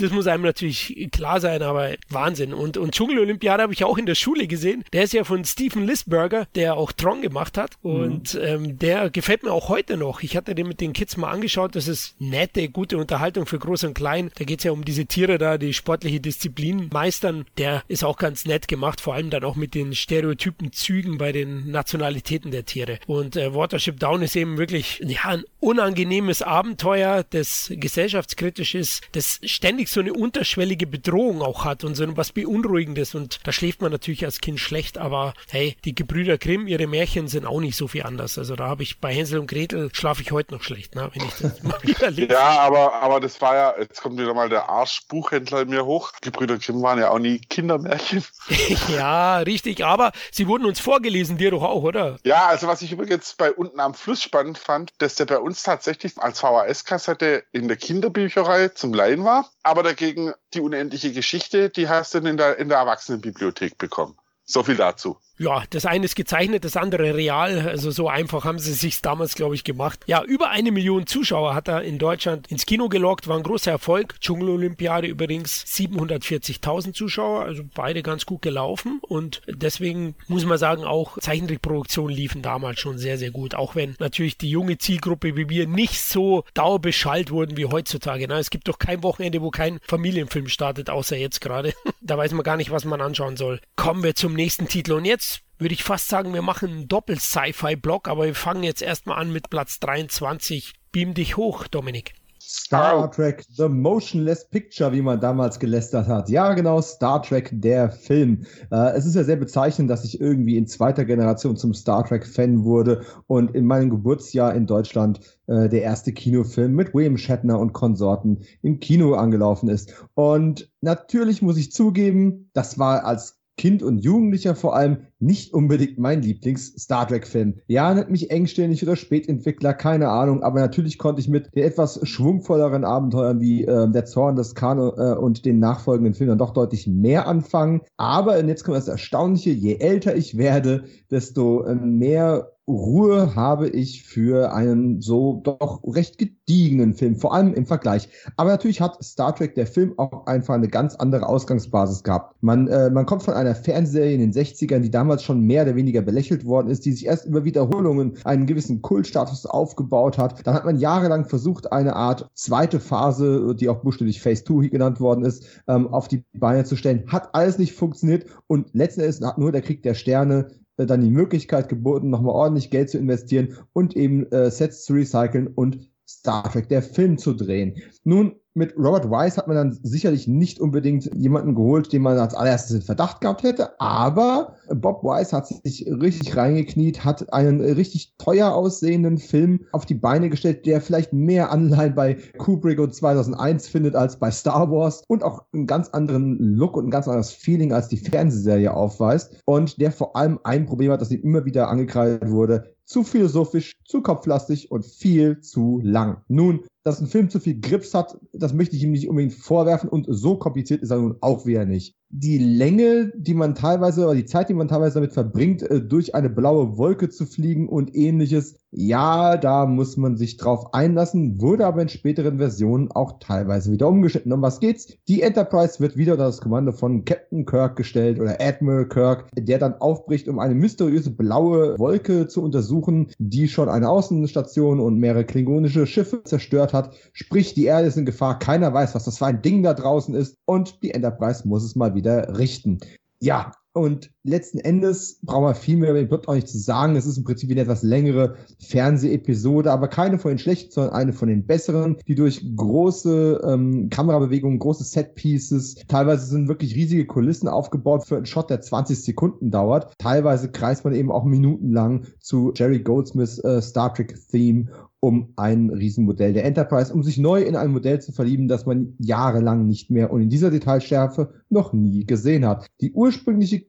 [0.00, 2.52] das muss einem natürlich klar sein, aber Wahnsinn.
[2.54, 4.84] Und, und Dschungel-Olympiade habe ich auch in der Schule gesehen.
[4.92, 7.72] Der ist ja von Stephen Lisberger, der auch Tron gemacht hat.
[7.82, 8.40] Und mhm.
[8.42, 10.22] ähm, der gefällt mir auch heute noch.
[10.22, 11.74] Ich hatte den mit den Kids mal angeschaut.
[11.76, 14.30] Das ist nette, gute Unterhaltung für Groß und Klein.
[14.36, 17.46] Da geht es ja um diese Tiere da, die sportliche Disziplin meistern.
[17.58, 21.32] Der ist auch ganz nett gemacht, vor allem dann auch mit den stereotypen Zügen bei
[21.32, 22.98] den Nationalitäten der Tiere.
[23.06, 29.40] Und äh, Watership Down ist eben wirklich ja, ein unangenehmes Abenteuer, das gesellschaftskritisch ist, das
[29.44, 33.14] ständig so eine unterschwellige Bedrohung auch hat und so was Beunruhigendes.
[33.14, 37.28] Und da schläft man natürlich als Kind schlecht, aber hey, die Gebrüder Grimm, ihre Märchen
[37.28, 38.38] sind auch nicht so viel anders.
[38.38, 41.26] Also da habe ich bei Hänsel und Gretel schlafe ich heute noch schlecht, ne, wenn
[41.26, 42.32] ich das mal wieder lese.
[42.32, 46.12] Ja, aber, aber das war ja, jetzt kommt wieder mal der Arschbuchhändler in mir hoch.
[46.20, 48.24] Gebrüder Grimm waren ja auch nie Kindermärchen.
[48.88, 52.18] ja, richtig, aber sie wurden uns vorgelesen, dir doch auch, oder?
[52.24, 55.62] Ja, also was ich übrigens bei unten am Fluss spannend fand, dass der bei uns
[55.62, 61.88] tatsächlich als VHS-Kassette in der Kinderbücherei zum Leihen war, aber dagegen die unendliche Geschichte, die
[61.88, 64.16] hast du in der, in der Erwachsenenbibliothek bekommen.
[64.44, 65.18] So viel dazu.
[65.38, 67.68] Ja, das eine ist gezeichnet, das andere real.
[67.68, 70.00] Also so einfach haben sie sich damals, glaube ich, gemacht.
[70.06, 73.70] Ja, über eine Million Zuschauer hat er in Deutschland ins Kino gelockt, war ein großer
[73.70, 74.18] Erfolg.
[74.20, 79.00] Dschungel-Olympiade übrigens 740.000 Zuschauer, also beide ganz gut gelaufen.
[79.02, 83.54] Und deswegen muss man sagen, auch Zeichentrickproduktionen liefen damals schon sehr, sehr gut.
[83.54, 88.26] Auch wenn natürlich die junge Zielgruppe wie wir nicht so dauerbeschallt wurden wie heutzutage.
[88.28, 91.74] Na, es gibt doch kein Wochenende, wo kein Familienfilm startet, außer jetzt gerade.
[92.00, 93.60] da weiß man gar nicht, was man anschauen soll.
[93.76, 94.92] Kommen wir zum nächsten Titel.
[94.92, 95.25] Und jetzt
[95.58, 99.50] würde ich fast sagen, wir machen einen Doppel-Sci-Fi-Block, aber wir fangen jetzt erstmal an mit
[99.50, 100.74] Platz 23.
[100.92, 102.14] Beam dich hoch, Dominik.
[102.48, 106.28] Star Trek The Motionless Picture, wie man damals gelästert hat.
[106.28, 108.46] Ja, genau, Star Trek, der Film.
[108.70, 112.62] Äh, es ist ja sehr bezeichnend, dass ich irgendwie in zweiter Generation zum Star Trek-Fan
[112.62, 115.18] wurde und in meinem Geburtsjahr in Deutschland
[115.48, 119.92] äh, der erste Kinofilm mit William Shatner und Konsorten im Kino angelaufen ist.
[120.14, 125.98] Und natürlich muss ich zugeben, das war als Kind und Jugendlicher vor allem nicht unbedingt
[125.98, 127.54] mein Lieblings-Star Trek-Film.
[127.66, 132.00] Ja, nennt mich engstirnig oder Spätentwickler, keine Ahnung, aber natürlich konnte ich mit den etwas
[132.06, 136.86] schwungvolleren Abenteuern wie äh, Der Zorn des Kano äh, und den nachfolgenden Filmen doch deutlich
[136.86, 137.80] mehr anfangen.
[137.96, 144.02] Aber jetzt kommt das Erstaunliche, je älter ich werde, desto äh, mehr Ruhe habe ich
[144.02, 148.08] für einen so doch recht gediegenen Film, vor allem im Vergleich.
[148.36, 152.34] Aber natürlich hat Star Trek, der Film, auch einfach eine ganz andere Ausgangsbasis gehabt.
[152.40, 155.76] Man, äh, man kommt von einer Fernsehserie in den 60ern, die damals schon mehr oder
[155.76, 160.44] weniger belächelt worden ist, die sich erst über Wiederholungen einen gewissen Kultstatus aufgebaut hat.
[160.44, 165.00] Dann hat man jahrelang versucht, eine Art zweite Phase, die auch buchstäblich Phase 2 genannt
[165.00, 167.04] worden ist, ähm, auf die Beine zu stellen.
[167.06, 171.00] Hat alles nicht funktioniert und letzten Endes hat nur der Krieg der Sterne äh, dann
[171.00, 175.90] die Möglichkeit geboten, nochmal ordentlich Geld zu investieren und eben äh, Sets zu recyceln und
[176.08, 177.76] Star Trek, der Film zu drehen.
[178.04, 182.34] Nun, mit Robert Wise hat man dann sicherlich nicht unbedingt jemanden geholt, den man als
[182.34, 188.14] allererstes in Verdacht gehabt hätte, aber Bob Wise hat sich richtig reingekniet, hat einen richtig
[188.18, 193.68] teuer aussehenden Film auf die Beine gestellt, der vielleicht mehr Anleihen bei Kubrick und 2001
[193.68, 197.32] findet als bei Star Wars und auch einen ganz anderen Look und ein ganz anderes
[197.32, 201.44] Feeling als die Fernsehserie aufweist und der vor allem ein Problem hat, das ihm immer
[201.44, 206.22] wieder angekreidet wurde, zu philosophisch, zu kopflastig und viel zu lang.
[206.28, 209.88] Nun, dass ein Film zu viel Grips hat, das möchte ich ihm nicht unbedingt vorwerfen
[209.88, 214.14] und so kompliziert ist er nun auch wieder nicht die Länge, die man teilweise, oder
[214.14, 217.96] die Zeit, die man teilweise damit verbringt, äh, durch eine blaue Wolke zu fliegen und
[217.96, 223.72] ähnliches, ja, da muss man sich drauf einlassen, wurde aber in späteren Versionen auch teilweise
[223.72, 224.32] wieder umgeschnitten.
[224.32, 224.88] Um was geht's?
[225.08, 229.58] Die Enterprise wird wieder unter das Kommando von Captain Kirk gestellt oder Admiral Kirk, der
[229.58, 235.24] dann aufbricht, um eine mysteriöse blaue Wolke zu untersuchen, die schon eine Außenstation und mehrere
[235.24, 236.75] klingonische Schiffe zerstört hat.
[237.12, 240.14] Sprich, die Erde ist in Gefahr, keiner weiß, was das für ein Ding da draußen
[240.14, 240.36] ist.
[240.44, 242.78] Und die Enterprise muss es mal wieder richten.
[243.20, 246.96] Ja, und letzten Endes brauchen wir viel mehr über den Plot auch nicht zu sagen.
[246.96, 251.12] Es ist im Prinzip eine etwas längere Fernseh-Episode, aber keine von den schlechten, sondern eine
[251.12, 257.48] von den besseren, die durch große ähm, Kamerabewegungen, große Set-Pieces, teilweise sind wirklich riesige Kulissen
[257.48, 259.92] aufgebaut für einen Shot, der 20 Sekunden dauert.
[259.98, 264.66] Teilweise kreist man eben auch minutenlang zu Jerry Goldsmiths äh, Star Trek-Theme
[265.06, 268.94] um ein Riesenmodell der Enterprise, um sich neu in ein Modell zu verlieben, das man
[268.98, 272.66] jahrelang nicht mehr und in dieser Detailschärfe noch nie gesehen hat.
[272.80, 273.60] Die ursprüngliche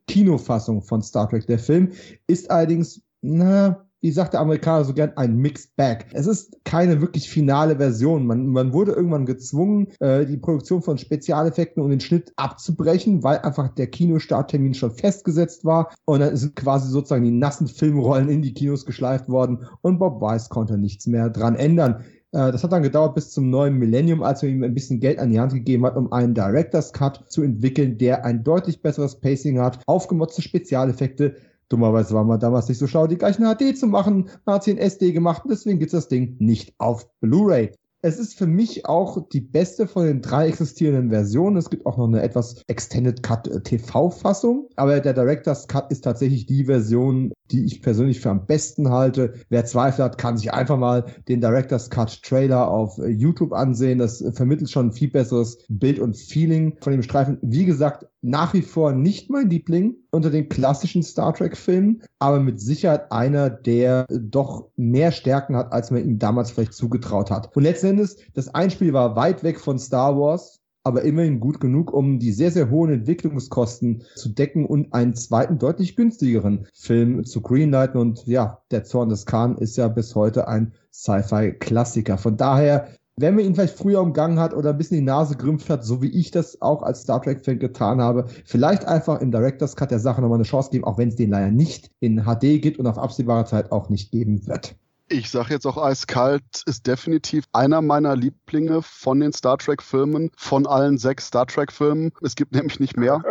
[0.48, 1.92] Kinofassung von Star Trek, der Film,
[2.28, 6.06] ist allerdings, na, wie sagt der Amerikaner so gern, ein Mixed Bag.
[6.14, 8.28] Es ist keine wirklich finale Version.
[8.28, 13.40] Man, man wurde irgendwann gezwungen, äh, die Produktion von Spezialeffekten und den Schnitt abzubrechen, weil
[13.40, 15.92] einfach der Kinostarttermin schon festgesetzt war.
[16.06, 20.22] Und dann sind quasi sozusagen die nassen Filmrollen in die Kinos geschleift worden und Bob
[20.22, 22.06] Weiss konnte nichts mehr dran ändern.
[22.38, 25.18] Äh, das hat dann gedauert bis zum neuen Millennium, als man ihm ein bisschen Geld
[25.18, 29.20] an die Hand gegeben hat, um einen Director's Cut zu entwickeln, der ein deutlich besseres
[29.20, 31.36] Pacing hat, aufgemotzte Spezialeffekte,
[31.70, 34.30] Dummerweise war man damals nicht so schlau, die gleichen HD zu machen.
[34.46, 37.74] Man hat sie in SD gemacht und deswegen gibt's das Ding nicht auf Blu-ray.
[38.08, 41.58] Es ist für mich auch die beste von den drei existierenden Versionen.
[41.58, 46.06] Es gibt auch noch eine etwas Extended Cut äh, TV-Fassung, aber der Director's Cut ist
[46.06, 49.34] tatsächlich die Version, die ich persönlich für am besten halte.
[49.50, 54.00] Wer Zweifel hat, kann sich einfach mal den Director's Cut Trailer auf äh, YouTube ansehen.
[54.00, 57.40] Das vermittelt schon ein viel besseres Bild und Feeling von dem Streifen.
[57.42, 62.60] Wie gesagt, nach wie vor nicht mein Liebling unter den klassischen Star Trek-Filmen, aber mit
[62.60, 67.56] Sicherheit einer, der doch mehr Stärken hat, als man ihm damals vielleicht zugetraut hat.
[67.56, 71.94] Und letzten Endes, das Einspiel war weit weg von Star Wars, aber immerhin gut genug,
[71.94, 77.42] um die sehr, sehr hohen Entwicklungskosten zu decken und einen zweiten, deutlich günstigeren Film zu
[77.42, 78.00] greenlighten.
[78.00, 82.18] Und ja, der Zorn des Khan ist ja bis heute ein Sci-Fi-Klassiker.
[82.18, 82.88] Von daher
[83.20, 86.04] wenn man ihn vielleicht früher umgangen hat oder ein bisschen die Nase gerümpft hat, so
[86.04, 90.00] wie ich das auch als Star Trek-Fan getan habe, vielleicht einfach im Director's Cut der
[90.00, 92.86] Sache nochmal eine Chance geben, auch wenn es den leider nicht in HD gibt und
[92.86, 94.76] auf absehbare Zeit auch nicht geben wird.
[95.10, 100.68] Ich sage jetzt auch eiskalt, ist definitiv einer meiner Lieblinge von den Star Trek-Filmen, von
[100.68, 102.12] allen sechs Star Trek-Filmen.
[102.22, 103.24] Es gibt nämlich nicht mehr.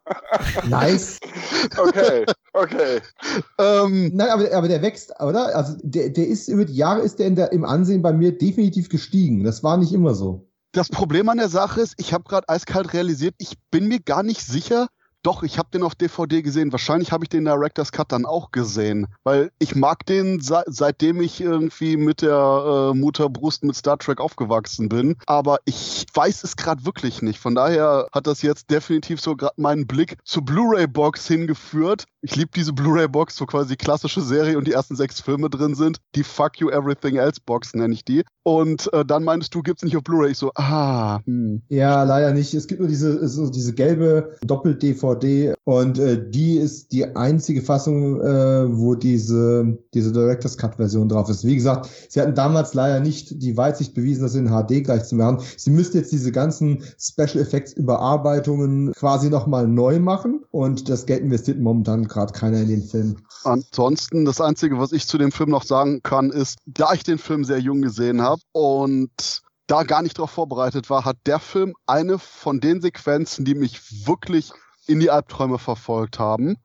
[0.68, 1.20] nice.
[1.76, 2.24] Okay,
[2.54, 3.00] okay.
[3.58, 5.54] ähm, Nein, aber, aber der wächst, oder?
[5.54, 8.36] Also der, der ist über die Jahre ist der, in der im Ansehen bei mir
[8.36, 9.44] definitiv gestiegen.
[9.44, 10.48] Das war nicht immer so.
[10.72, 14.22] Das Problem an der Sache ist, ich habe gerade eiskalt realisiert, ich bin mir gar
[14.22, 14.88] nicht sicher,
[15.24, 16.70] doch, ich habe den auf DVD gesehen.
[16.70, 19.06] Wahrscheinlich habe ich den Director's Cut dann auch gesehen.
[19.24, 24.20] Weil ich mag den, se seitdem ich irgendwie mit der äh, Mutterbrust mit Star Trek
[24.20, 25.16] aufgewachsen bin.
[25.26, 27.38] Aber ich weiß es gerade wirklich nicht.
[27.38, 32.04] Von daher hat das jetzt definitiv so gerade meinen Blick zur Blu-ray-Box hingeführt.
[32.20, 35.74] Ich liebe diese Blu-ray-Box, wo quasi die klassische Serie und die ersten sechs Filme drin
[35.74, 35.98] sind.
[36.14, 38.24] Die Fuck You Everything Else Box nenne ich die.
[38.42, 40.32] Und äh, dann meintest du, gibt's nicht auf Blu-ray.
[40.32, 41.62] Ich so, ah, hm.
[41.68, 42.52] Ja, leider nicht.
[42.52, 45.13] Es gibt nur diese, so diese gelbe Doppel-DVD
[45.64, 51.44] und äh, die ist die einzige Fassung, äh, wo diese, diese Director's Cut-Version drauf ist.
[51.44, 55.14] Wie gesagt, sie hatten damals leider nicht die Weitsicht bewiesen, das in HD gleich zu
[55.14, 55.38] machen.
[55.56, 61.22] Sie müssten jetzt diese ganzen Special Effects Überarbeitungen quasi nochmal neu machen und das Geld
[61.22, 63.16] investiert momentan gerade keiner in den Film.
[63.44, 67.18] Ansonsten, das Einzige, was ich zu dem Film noch sagen kann, ist, da ich den
[67.18, 71.74] Film sehr jung gesehen habe und da gar nicht darauf vorbereitet war, hat der Film
[71.86, 74.52] eine von den Sequenzen, die mich wirklich
[74.86, 76.56] in die Albträume verfolgt haben.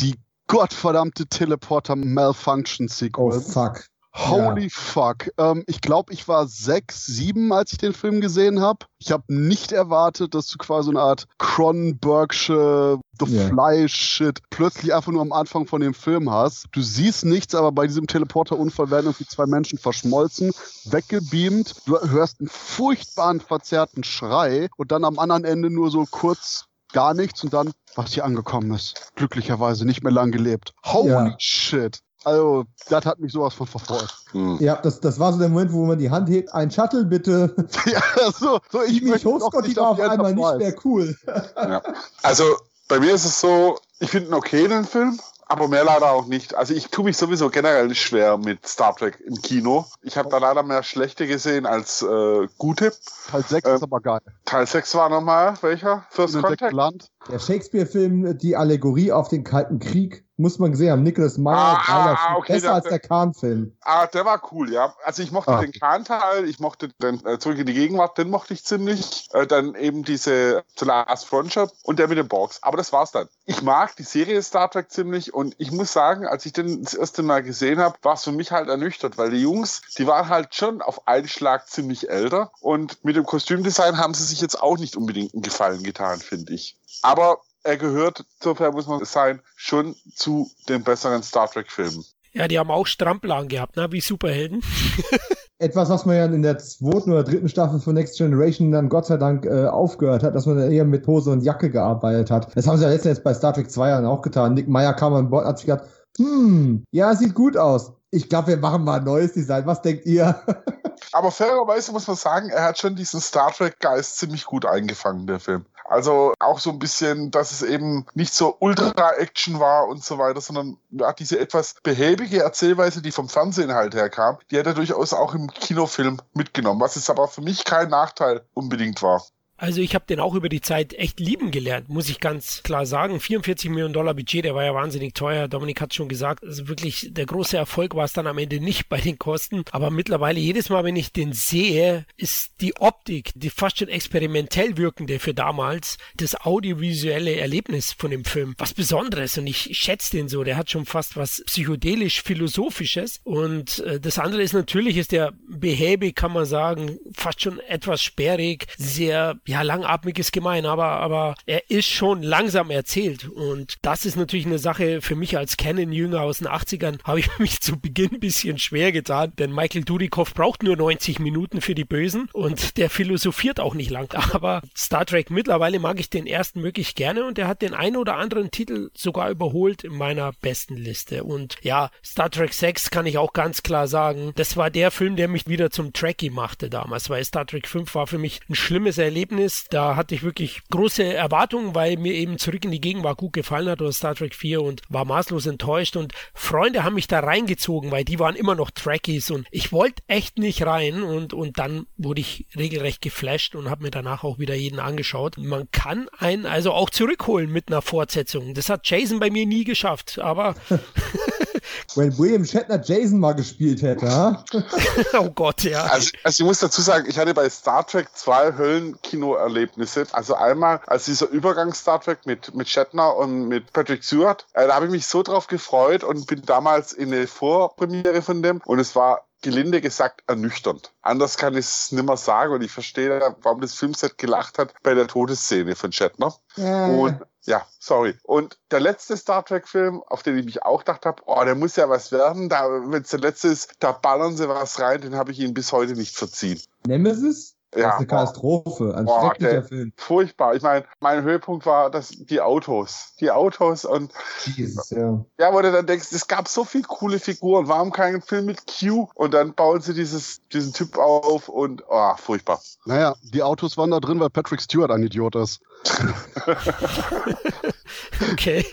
[0.00, 0.14] Die
[0.46, 3.48] gottverdammte Teleporter-Malfunction-Sequence.
[3.48, 3.84] Oh, fuck.
[4.14, 4.68] Holy ja.
[4.72, 5.30] fuck.
[5.38, 8.86] Ähm, ich glaube, ich war sechs, sieben, als ich den Film gesehen habe.
[8.98, 13.48] Ich habe nicht erwartet, dass du quasi so eine Art Cronenbergsche The yeah.
[13.48, 16.66] Fly-Shit plötzlich einfach nur am Anfang von dem Film hast.
[16.72, 20.52] Du siehst nichts, aber bei diesem Teleporter-Unfall werden irgendwie zwei Menschen verschmolzen,
[20.84, 21.76] weggebeamt.
[21.86, 27.14] Du hörst einen furchtbaren, verzerrten Schrei und dann am anderen Ende nur so kurz gar
[27.14, 29.12] nichts und dann, was hier angekommen ist.
[29.16, 30.74] Glücklicherweise nicht mehr lang gelebt.
[30.84, 31.34] Holy ja.
[31.38, 32.00] shit.
[32.24, 34.14] Also, das hat mich sowas von verfolgt.
[34.32, 34.58] Hm.
[34.60, 36.52] Ja, das, das war so der Moment, wo man die Hand hebt.
[36.52, 37.54] Ein Shuttle, bitte.
[37.86, 41.16] ja, so, so ich mich Hochscott, die war auf einmal nicht mehr cool.
[41.56, 41.80] ja.
[42.22, 42.44] Also,
[42.88, 45.18] bei mir ist es so, ich finde ihn okay, den Film.
[45.50, 46.54] Aber mehr leider auch nicht.
[46.54, 49.86] Also ich tue mich sowieso generell schwer mit Star Trek im Kino.
[50.02, 52.92] Ich habe da leider mehr schlechte gesehen als äh, gute.
[53.30, 54.20] Teil 6 ähm, ist aber geil.
[54.44, 56.06] Teil 6 war nochmal welcher?
[56.10, 56.72] First Contact?
[56.72, 57.10] Land.
[57.30, 61.02] Der Shakespeare-Film, die Allegorie auf den Kalten Krieg, muss man gesehen haben.
[61.02, 63.76] Nicholas Meyer, ah, okay, besser der, als der Kahn-Film.
[63.80, 64.94] Ah, der war cool, ja.
[65.04, 65.60] Also ich mochte ah.
[65.60, 69.28] den Kahn-Teil, ich mochte den äh, Zurück in die Gegenwart, den mochte ich ziemlich.
[69.32, 72.62] Äh, dann eben diese The Last Frontier und der mit den Borgs.
[72.62, 73.28] Aber das war's dann.
[73.46, 76.94] Ich mag die Serie Star Trek ziemlich und ich muss sagen, als ich den das
[76.94, 80.28] erste Mal gesehen habe, war es für mich halt ernüchtert, weil die Jungs, die waren
[80.28, 84.62] halt schon auf einen Schlag ziemlich älter und mit dem Kostümdesign haben sie sich jetzt
[84.62, 86.77] auch nicht unbedingt einen Gefallen getan, finde ich.
[87.02, 92.04] Aber er gehört, sofern muss man sein, schon zu den besseren Star Trek-Filmen.
[92.32, 93.90] Ja, die haben auch Stramplagen gehabt, ne?
[93.90, 94.62] wie Superhelden.
[95.60, 99.06] Etwas, was man ja in der zweiten oder dritten Staffel von Next Generation dann Gott
[99.06, 102.56] sei Dank äh, aufgehört hat, dass man eher mit Hose und Jacke gearbeitet hat.
[102.56, 104.54] Das haben sie ja letztens bei Star Trek 2 auch getan.
[104.54, 107.92] Nick Meyer kam an Bord und hat sich gedacht, hm, ja, sieht gut aus.
[108.10, 109.66] Ich glaube, wir machen mal ein neues Design.
[109.66, 110.40] Was denkt ihr?
[111.12, 115.40] Aber fairerweise muss man sagen, er hat schon diesen Star Trek-Geist ziemlich gut eingefangen, der
[115.40, 115.66] Film.
[115.88, 120.40] Also auch so ein bisschen, dass es eben nicht so Ultra-Action war und so weiter,
[120.40, 125.14] sondern ja, diese etwas behäbige Erzählweise, die vom Fernsehen halt herkam, die hat er durchaus
[125.14, 129.22] auch im Kinofilm mitgenommen, was jetzt aber für mich kein Nachteil unbedingt war.
[129.58, 132.86] Also ich habe den auch über die Zeit echt lieben gelernt, muss ich ganz klar
[132.86, 133.18] sagen.
[133.18, 135.48] 44 Millionen Dollar Budget, der war ja wahnsinnig teuer.
[135.48, 138.88] Dominik hat schon gesagt, also wirklich der große Erfolg war es dann am Ende nicht
[138.88, 139.64] bei den Kosten.
[139.72, 144.76] Aber mittlerweile jedes Mal, wenn ich den sehe, ist die Optik, die fast schon experimentell
[144.76, 149.38] wirkende für damals, das audiovisuelle Erlebnis von dem Film was Besonderes.
[149.38, 150.44] Und ich schätze den so.
[150.44, 153.22] Der hat schon fast was psychedelisch-philosophisches.
[153.24, 158.00] Und äh, das andere ist natürlich, ist der behäbig, kann man sagen, fast schon etwas
[158.00, 163.26] sperrig, sehr ja, langatmig ist gemein, aber, aber er ist schon langsam erzählt.
[163.26, 167.38] Und das ist natürlich eine Sache für mich als Canon-Jünger aus den 80ern, habe ich
[167.38, 171.74] mich zu Beginn ein bisschen schwer getan, denn Michael Dudikoff braucht nur 90 Minuten für
[171.74, 174.12] die Bösen und der philosophiert auch nicht lang.
[174.34, 177.96] Aber Star Trek mittlerweile mag ich den ersten wirklich gerne und er hat den einen
[177.96, 181.24] oder anderen Titel sogar überholt in meiner besten Liste.
[181.24, 185.16] Und ja, Star Trek 6 kann ich auch ganz klar sagen, das war der Film,
[185.16, 188.54] der mich wieder zum Trekkie machte damals, weil Star Trek 5 war für mich ein
[188.54, 189.66] schlimmes Erlebnis Ergebnis.
[189.70, 193.68] Da hatte ich wirklich große Erwartungen, weil mir eben zurück in die Gegenwart gut gefallen
[193.68, 195.96] hat oder Star Trek 4 und war maßlos enttäuscht.
[195.96, 200.02] Und Freunde haben mich da reingezogen, weil die waren immer noch Trekkies und ich wollte
[200.06, 201.02] echt nicht rein.
[201.02, 205.36] Und, und dann wurde ich regelrecht geflasht und habe mir danach auch wieder jeden angeschaut.
[205.38, 208.54] Man kann einen also auch zurückholen mit einer Fortsetzung.
[208.54, 210.54] Das hat Jason bei mir nie geschafft, aber.
[211.94, 214.44] Wenn William Shatner Jason mal gespielt hätte, ha?
[215.18, 215.84] oh Gott, ja.
[215.84, 220.06] Also, also, ich muss dazu sagen, ich hatte bei Star Trek zwei Höllenkino-Erlebnisse.
[220.12, 224.46] Also einmal als dieser Übergang Star Trek mit, mit Shatner und mit Patrick Stewart.
[224.52, 228.42] Äh, da habe ich mich so drauf gefreut und bin damals in eine Vorpremiere von
[228.42, 230.92] dem und es war gelinde gesagt ernüchternd.
[231.02, 234.94] Anders kann ich es nimmer sagen und ich verstehe, warum das Filmset gelacht hat bei
[234.94, 236.34] der Todesszene von Shatner.
[236.56, 236.86] Ja.
[236.86, 238.14] Und ja, sorry.
[238.24, 241.76] Und der letzte Star Trek-Film, auf den ich mich auch gedacht habe, oh, der muss
[241.76, 242.50] ja was werden.
[242.50, 245.54] Da, wenn es der letzte ist, da ballern sie was rein, den habe ich ihnen
[245.54, 246.60] bis heute nicht verziehen.
[246.86, 247.56] Nemesis?
[247.70, 249.92] Das ja, ist eine Katastrophe, ein boah, schrecklicher der, Film.
[249.96, 250.54] Furchtbar.
[250.54, 253.14] Ich meine, mein Höhepunkt war das, die Autos.
[253.20, 254.10] Die Autos und
[254.44, 255.22] Jesus, ja.
[255.38, 257.68] ja, wo du dann denkst, es gab so viele coole Figuren.
[257.68, 259.08] Warum kein Film mit Q?
[259.14, 262.58] Und dann bauen sie dieses, diesen Typ auf und oh, furchtbar.
[262.86, 265.60] Naja, die Autos waren da drin, weil Patrick Stewart ein Idiot ist.
[268.32, 268.64] okay.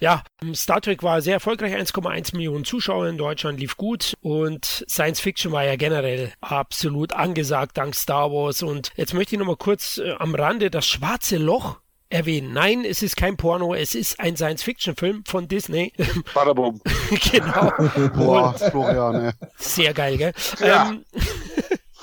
[0.00, 0.22] Ja,
[0.54, 5.52] Star Trek war sehr erfolgreich, 1,1 Millionen Zuschauer in Deutschland, lief gut und Science Fiction
[5.52, 8.62] war ja generell absolut angesagt dank Star Wars.
[8.62, 11.78] Und jetzt möchte ich nochmal kurz äh, am Rande das schwarze Loch
[12.10, 12.52] erwähnen.
[12.52, 15.92] Nein, es ist kein Porno, es ist ein Science-Fiction-Film von Disney.
[16.34, 16.80] Badabum.
[17.30, 17.72] genau.
[18.14, 19.32] Boah, Florian.
[19.56, 20.32] Sehr geil, gell?
[20.60, 20.90] Ja.
[20.90, 21.04] Ähm,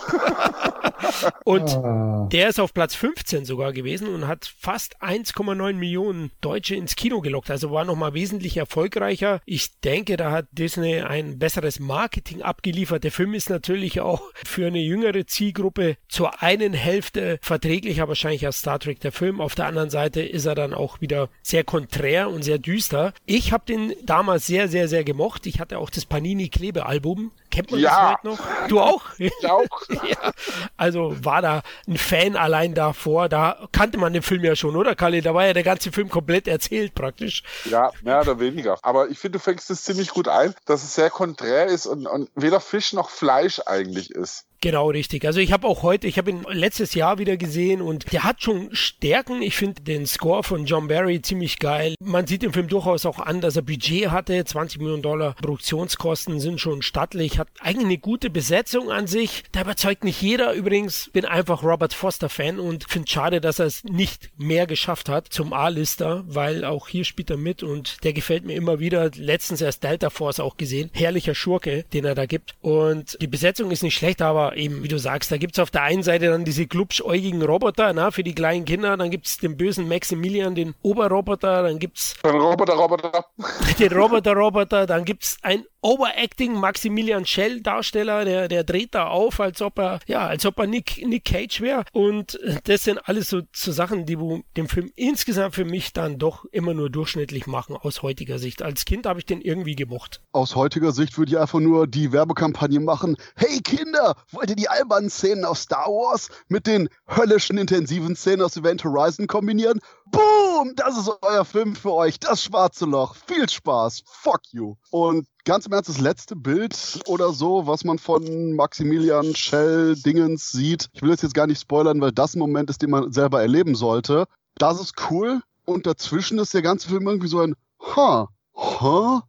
[1.43, 2.27] und ah.
[2.31, 7.21] der ist auf Platz 15 sogar gewesen und hat fast 1,9 Millionen Deutsche ins Kino
[7.21, 7.51] gelockt.
[7.51, 9.41] Also war nochmal wesentlich erfolgreicher.
[9.45, 13.03] Ich denke, da hat Disney ein besseres Marketing abgeliefert.
[13.03, 18.59] Der Film ist natürlich auch für eine jüngere Zielgruppe zur einen Hälfte verträglicher wahrscheinlich als
[18.59, 19.41] Star Trek der Film.
[19.41, 23.13] Auf der anderen Seite ist er dann auch wieder sehr konträr und sehr düster.
[23.25, 25.45] Ich habe den damals sehr, sehr, sehr gemocht.
[25.45, 27.31] Ich hatte auch das Panini Klebealbum.
[27.51, 27.89] Kennt man ja.
[27.89, 28.67] das heute noch?
[28.67, 29.03] Du auch?
[29.17, 29.65] Ich auch.
[30.07, 30.31] ja.
[30.77, 33.29] Also war da ein Fan allein davor.
[33.29, 35.21] Da kannte man den Film ja schon, oder Kalle?
[35.21, 37.43] Da war ja der ganze Film komplett erzählt praktisch.
[37.65, 38.77] Ja, mehr oder weniger.
[38.81, 42.07] Aber ich finde, du fängst es ziemlich gut ein, dass es sehr konträr ist und,
[42.07, 44.45] und weder Fisch noch Fleisch eigentlich ist.
[44.61, 45.25] Genau, richtig.
[45.25, 48.41] Also ich habe auch heute, ich habe ihn letztes Jahr wieder gesehen und der hat
[48.41, 49.41] schon Stärken.
[49.41, 51.95] Ich finde den Score von John Barry ziemlich geil.
[52.01, 54.43] Man sieht im Film durchaus auch an, dass er Budget hatte.
[54.43, 57.37] 20 Millionen Dollar Produktionskosten sind schon stattlich.
[57.37, 59.43] Hat eigentlich eine gute Besetzung an sich.
[59.51, 60.53] Da überzeugt nicht jeder.
[60.53, 65.09] Übrigens bin einfach Robert Foster Fan und finde schade, dass er es nicht mehr geschafft
[65.09, 69.11] hat zum A-Lister, weil auch hier spielt er mit und der gefällt mir immer wieder.
[69.15, 70.89] Letztens erst Delta Force auch gesehen.
[70.93, 72.55] Herrlicher Schurke, den er da gibt.
[72.61, 75.83] Und die Besetzung ist nicht schlecht, aber eben, wie du sagst, da gibt's auf der
[75.83, 79.87] einen Seite dann diese glubschäugigen Roboter, na, für die kleinen Kinder, dann gibt's den bösen
[79.87, 83.25] Maximilian, den Oberroboter, dann gibt's den Roboter-Roboter.
[83.79, 89.61] Den Roboter-Roboter, dann gibt's ein Overacting Maximilian Schell Darsteller, der, der dreht da auf, als
[89.61, 91.85] ob er, ja, als ob er Nick, Nick Cage wäre.
[91.91, 96.17] Und das sind alles so, so Sachen, die wo den Film insgesamt für mich dann
[96.17, 98.63] doch immer nur durchschnittlich machen, aus heutiger Sicht.
[98.63, 100.21] Als Kind habe ich den irgendwie gemocht.
[100.31, 103.15] Aus heutiger Sicht würde ich einfach nur die Werbekampagne machen.
[103.35, 108.41] Hey Kinder, wollt ihr die albernen Szenen aus Star Wars mit den höllischen intensiven Szenen
[108.41, 109.79] aus Event Horizon kombinieren?
[110.05, 113.15] Boom, das ist euer Film für euch, das schwarze Loch.
[113.27, 114.03] Viel Spaß.
[114.05, 114.75] Fuck you.
[114.91, 120.51] Und ganz im Ernst, das letzte Bild oder so, was man von Maximilian Schell Dingens
[120.51, 123.11] sieht, ich will das jetzt gar nicht spoilern, weil das ein Moment ist, den man
[123.11, 124.25] selber erleben sollte.
[124.57, 125.41] Das ist cool.
[125.65, 127.55] Und dazwischen ist der ganze Film irgendwie so ein
[127.95, 129.23] Ha, ha,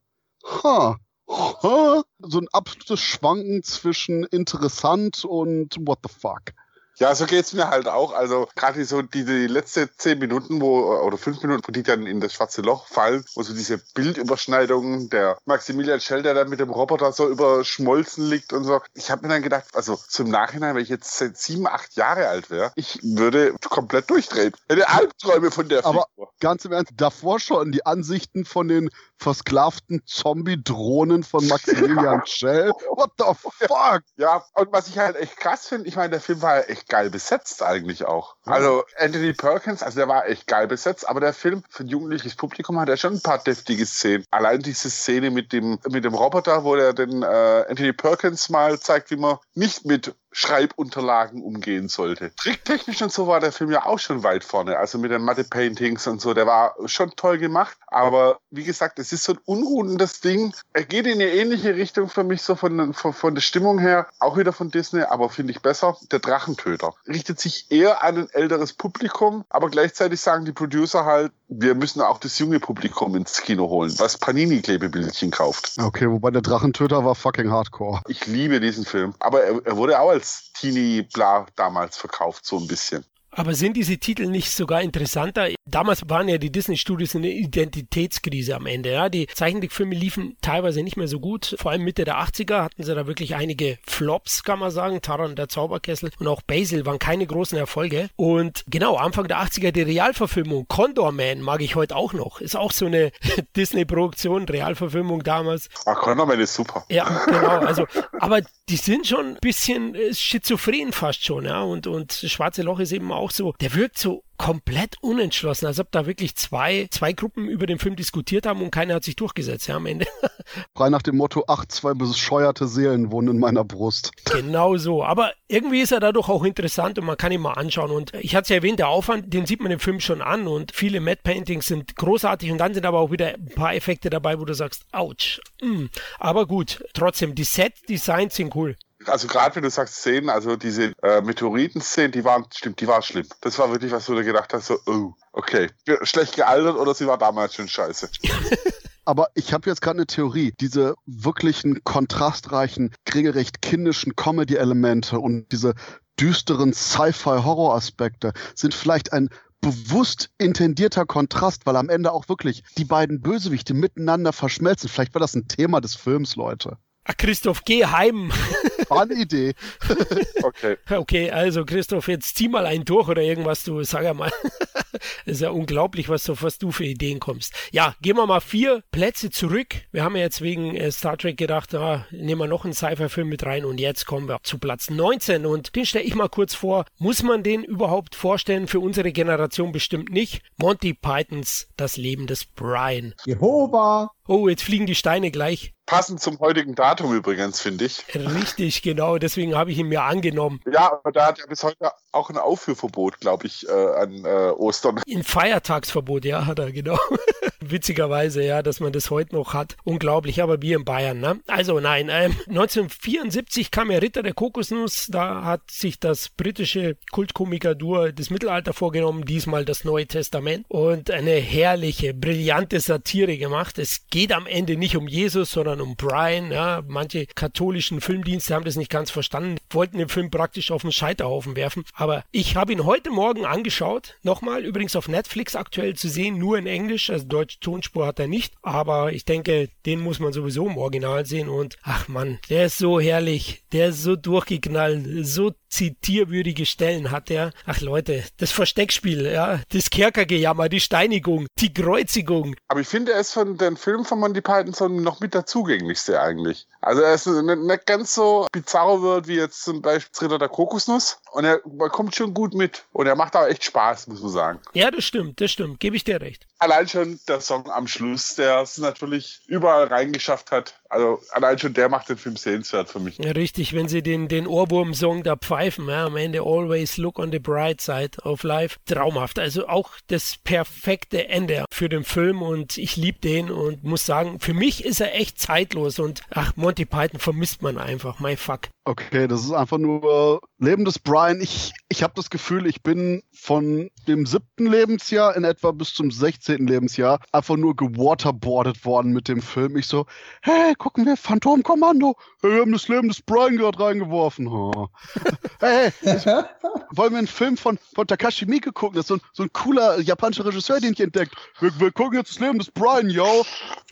[0.62, 0.96] ha, ha.
[1.28, 6.52] So ein absolutes Schwanken zwischen interessant und what the fuck.
[6.98, 8.14] Ja, so geht's mir halt auch.
[8.14, 12.06] Also gerade so die, die letzte zehn Minuten, wo oder fünf Minuten, wo die dann
[12.06, 16.58] in das schwarze Loch fallen, wo so diese Bildüberschneidung der Maximilian Schell, der dann mit
[16.58, 18.80] dem Roboter so überschmolzen liegt und so.
[18.94, 22.28] Ich habe mir dann gedacht, also zum Nachhinein, wenn ich jetzt seit sieben, acht Jahre
[22.28, 24.52] alt wäre, ich würde komplett durchdrehen.
[24.66, 26.32] Hätte Albträume von der Aber Figur.
[26.40, 28.88] ganz im Ernst, davor schon die Ansichten von den
[29.18, 32.70] versklavten Zombie-Drohnen von Maximilian Schell.
[32.90, 34.02] What the fuck?
[34.16, 36.88] Ja, und was ich halt echt krass finde, ich meine, der Film war ja echt
[36.88, 38.36] geil besetzt eigentlich auch.
[38.44, 42.36] Also Anthony Perkins, also der war echt geil besetzt, aber der Film für ein jugendliches
[42.36, 44.24] Publikum hat ja schon ein paar deftige Szenen.
[44.30, 48.78] Allein diese Szene mit dem, mit dem Roboter, wo der den äh, Anthony Perkins mal
[48.78, 52.34] zeigt, wie man nicht mit Schreibunterlagen umgehen sollte.
[52.36, 54.78] Tricktechnisch und so war der Film ja auch schon weit vorne.
[54.78, 57.76] Also mit den Matte-Paintings und so, der war schon toll gemacht.
[57.86, 60.54] Aber wie gesagt, es ist so ein unruhendes Ding.
[60.72, 64.08] Er geht in eine ähnliche Richtung für mich, so von, von, von der Stimmung her.
[64.18, 65.96] Auch wieder von Disney, aber finde ich besser.
[66.10, 66.94] Der Drachentöter.
[67.06, 72.00] Richtet sich eher an ein älteres Publikum, aber gleichzeitig sagen die Producer halt, wir müssen
[72.00, 75.74] auch das junge Publikum ins Kino holen, was Panini-Klebebildchen kauft.
[75.78, 78.02] Okay, wobei der Drachentöter war fucking hardcore.
[78.08, 79.14] Ich liebe diesen Film.
[79.20, 83.04] Aber er, er wurde auch als Teenie-Bla damals verkauft, so ein bisschen.
[83.36, 85.48] Aber sind diese Titel nicht sogar interessanter?
[85.66, 88.92] Damals waren ja die Disney-Studios in der Identitätskrise am Ende.
[88.92, 89.10] Ja?
[89.10, 91.54] Die Zeichentrickfilme liefen teilweise nicht mehr so gut.
[91.58, 95.02] Vor allem Mitte der 80er hatten sie da wirklich einige Flops, kann man sagen.
[95.02, 98.08] Taran, der Zauberkessel und auch Basil waren keine großen Erfolge.
[98.16, 102.40] Und genau, Anfang der 80er die Realverfilmung Condor Man mag ich heute auch noch.
[102.40, 103.12] Ist auch so eine
[103.56, 105.68] Disney-Produktion, Realverfilmung damals.
[105.84, 106.86] Ah, Condor Man ist super.
[106.88, 107.58] Ja, genau.
[107.58, 107.86] Also,
[108.18, 108.40] aber
[108.70, 111.44] die sind schon ein bisschen äh, schizophren fast schon.
[111.44, 111.60] Ja?
[111.60, 115.90] Und, und Schwarze Loch ist eben auch so, der wirkt so komplett unentschlossen, als ob
[115.90, 119.66] da wirklich zwei, zwei Gruppen über den Film diskutiert haben und keiner hat sich durchgesetzt,
[119.66, 120.06] ja, am Ende.
[120.76, 124.12] Frei nach dem Motto, ach, zwei bescheuerte Seelen wohnen in meiner Brust.
[124.26, 125.02] Genau so.
[125.02, 127.90] Aber irgendwie ist er dadurch auch interessant und man kann ihn mal anschauen.
[127.90, 130.46] Und ich hatte es ja erwähnt, der Aufwand, den sieht man im Film schon an
[130.46, 134.10] und viele Matte Paintings sind großartig und dann sind aber auch wieder ein paar Effekte
[134.10, 135.40] dabei, wo du sagst, ouch.
[135.62, 135.86] Mm.
[136.18, 138.76] Aber gut, trotzdem, die Set-Designs sind cool
[139.08, 143.02] also gerade wenn du sagst Szenen, also diese äh, Meteoriten-Szenen, die waren, stimmt, die waren
[143.02, 143.26] schlimm.
[143.40, 145.68] Das war wirklich, was du da gedacht hast, so, oh, okay,
[146.02, 148.10] schlecht gealtert oder sie war damals schon scheiße.
[149.04, 150.52] Aber ich habe jetzt gerade eine Theorie.
[150.60, 155.74] Diese wirklichen kontrastreichen, kriegerecht kindischen Comedy-Elemente und diese
[156.18, 159.28] düsteren Sci-Fi-Horror-Aspekte sind vielleicht ein
[159.60, 164.88] bewusst intendierter Kontrast, weil am Ende auch wirklich die beiden Bösewichte miteinander verschmelzen.
[164.88, 166.78] Vielleicht war das ein Thema des Films, Leute.
[167.08, 168.32] Ach, Christoph, geh heim.
[168.88, 169.54] War eine Idee.
[170.42, 170.76] okay.
[170.90, 174.32] Okay, also Christoph, jetzt zieh mal einen durch oder irgendwas, du sag ja mal.
[175.24, 177.54] ist ja unglaublich, was, du, was du für Ideen kommst.
[177.70, 179.76] Ja, gehen wir mal vier Plätze zurück.
[179.92, 183.28] Wir haben ja jetzt wegen äh, Star Trek gedacht, ah, nehmen wir noch einen Sci-Fi-Film
[183.28, 186.54] mit rein und jetzt kommen wir zu Platz 19 und den stelle ich mal kurz
[186.54, 186.86] vor.
[186.98, 188.66] Muss man den überhaupt vorstellen?
[188.66, 190.42] Für unsere Generation bestimmt nicht.
[190.56, 193.14] Monty Pythons Das Leben des Brian.
[193.24, 194.10] Jehova!
[194.26, 195.75] Oh, jetzt fliegen die Steine gleich.
[195.86, 198.04] Passend zum heutigen Datum übrigens, finde ich.
[198.12, 199.18] Richtig, genau.
[199.18, 200.60] Deswegen habe ich ihn mir angenommen.
[200.70, 204.50] Ja, aber da hat er bis heute auch ein Aufführverbot, glaube ich, äh, an äh,
[204.50, 205.00] Ostern.
[205.08, 206.98] Ein Feiertagsverbot, ja, hat er, genau.
[207.70, 209.76] witzigerweise, ja, dass man das heute noch hat.
[209.84, 211.40] Unglaublich, aber wir in Bayern, ne?
[211.46, 218.12] Also nein, ähm, 1974 kam ja Ritter der Kokosnuss, da hat sich das britische Kultkomiker-Dur
[218.12, 223.78] des Mittelalter vorgenommen, diesmal das Neue Testament und eine herrliche, brillante Satire gemacht.
[223.78, 226.82] Es geht am Ende nicht um Jesus, sondern um Brian, ja.
[226.86, 231.56] Manche katholischen Filmdienste haben das nicht ganz verstanden, wollten den Film praktisch auf den Scheiterhaufen
[231.56, 236.38] werfen, aber ich habe ihn heute Morgen angeschaut, nochmal, übrigens auf Netflix aktuell zu sehen,
[236.38, 240.32] nur in Englisch, also deutsche Tonspur hat er nicht, aber ich denke, den muss man
[240.32, 245.26] sowieso im Original sehen und ach man, der ist so herrlich, der ist so durchgeknallt,
[245.26, 247.52] so zitierwürdige Stellen hat er.
[247.66, 252.56] Ach Leute, das Versteckspiel, ja, das Kerkergejammer, die Steinigung, die Kreuzigung.
[252.68, 256.20] Aber ich finde, er ist von den Filmen von Monty Python noch mit der zugänglichste
[256.20, 256.66] eigentlich.
[256.80, 261.18] Also er ist nicht, ganz so bizarro wird wie jetzt zum Beispiel Ritter der Kokosnuss.
[261.32, 262.84] Und er, er kommt schon gut mit.
[262.92, 264.60] Und er macht auch echt Spaß, muss man sagen.
[264.72, 265.80] Ja, das stimmt, das stimmt.
[265.80, 266.46] Gebe ich dir recht.
[266.58, 270.80] Allein schon der Song am Schluss, der es natürlich überall reingeschafft hat.
[270.88, 273.18] Also allein schon der macht den Film sehenswert für mich.
[273.18, 277.30] Ja, richtig, wenn sie den, den Ohrwurm-Song da pfeifen, ja, am Ende Always Look on
[277.30, 278.78] the Bright Side of Life.
[278.86, 279.38] Traumhaft.
[279.38, 284.40] Also auch das perfekte Ende für den Film und ich liebe den und muss sagen,
[284.40, 288.18] für mich ist er echt zeitlos und ach, Monty Python vermisst man einfach.
[288.20, 288.68] My fuck.
[288.84, 291.40] Okay, das ist einfach nur Leben des Brian.
[291.40, 296.10] Ich, ich habe das Gefühl, ich bin von dem siebten Lebensjahr in etwa bis zum
[296.10, 299.76] sechzehnten Lebensjahr einfach nur gewaterboardet worden mit dem Film.
[299.76, 300.06] Ich so,
[300.40, 302.16] hey, gucken wir Phantomkommando.
[302.40, 304.46] Hey, wir haben das Leben des Brian gerade reingeworfen.
[304.46, 304.88] Oh.
[305.60, 306.26] hey, hey, ich,
[306.96, 308.96] wollen wir einen Film von, von Takashi Miike gucken?
[308.96, 311.34] Das ist so ein, so ein cooler japanischer Regisseur, den ich entdeckt.
[311.60, 313.44] Wir, wir gucken jetzt das Leben des Brian, yo.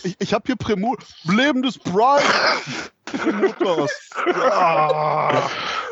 [0.03, 2.23] Ich, ich habe hier Primo Leben des Brian.
[4.51, 5.49] Ah.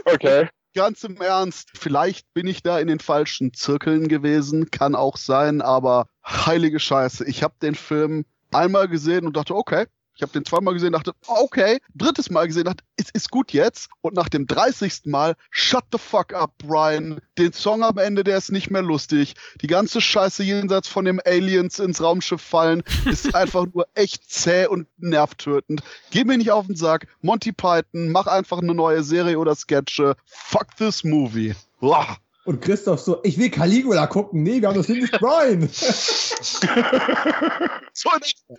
[0.06, 0.48] Okay.
[0.74, 5.60] Ganz im Ernst, vielleicht bin ich da in den falschen Zirkeln gewesen, kann auch sein,
[5.60, 9.86] aber heilige Scheiße, ich habe den Film einmal gesehen und dachte, okay,
[10.22, 13.88] ich habe den zweimal gesehen, dachte, okay, drittes Mal gesehen, dachte, es ist gut jetzt.
[14.02, 15.06] Und nach dem 30.
[15.06, 17.20] Mal, shut the fuck up, Brian.
[17.38, 19.34] Den Song am Ende, der ist nicht mehr lustig.
[19.62, 24.66] Die ganze Scheiße jenseits von dem Aliens ins Raumschiff fallen, ist einfach nur echt zäh
[24.66, 25.82] und nervtötend.
[26.12, 27.08] Geh mir nicht auf den Sack.
[27.20, 30.14] Monty Python, mach einfach eine neue Serie oder Sketche.
[30.24, 31.56] Fuck this movie.
[31.80, 32.16] Uah.
[32.44, 34.42] Und Christoph so, ich will Caligula gucken.
[34.42, 35.70] Nee, wir haben das Film nicht Brian.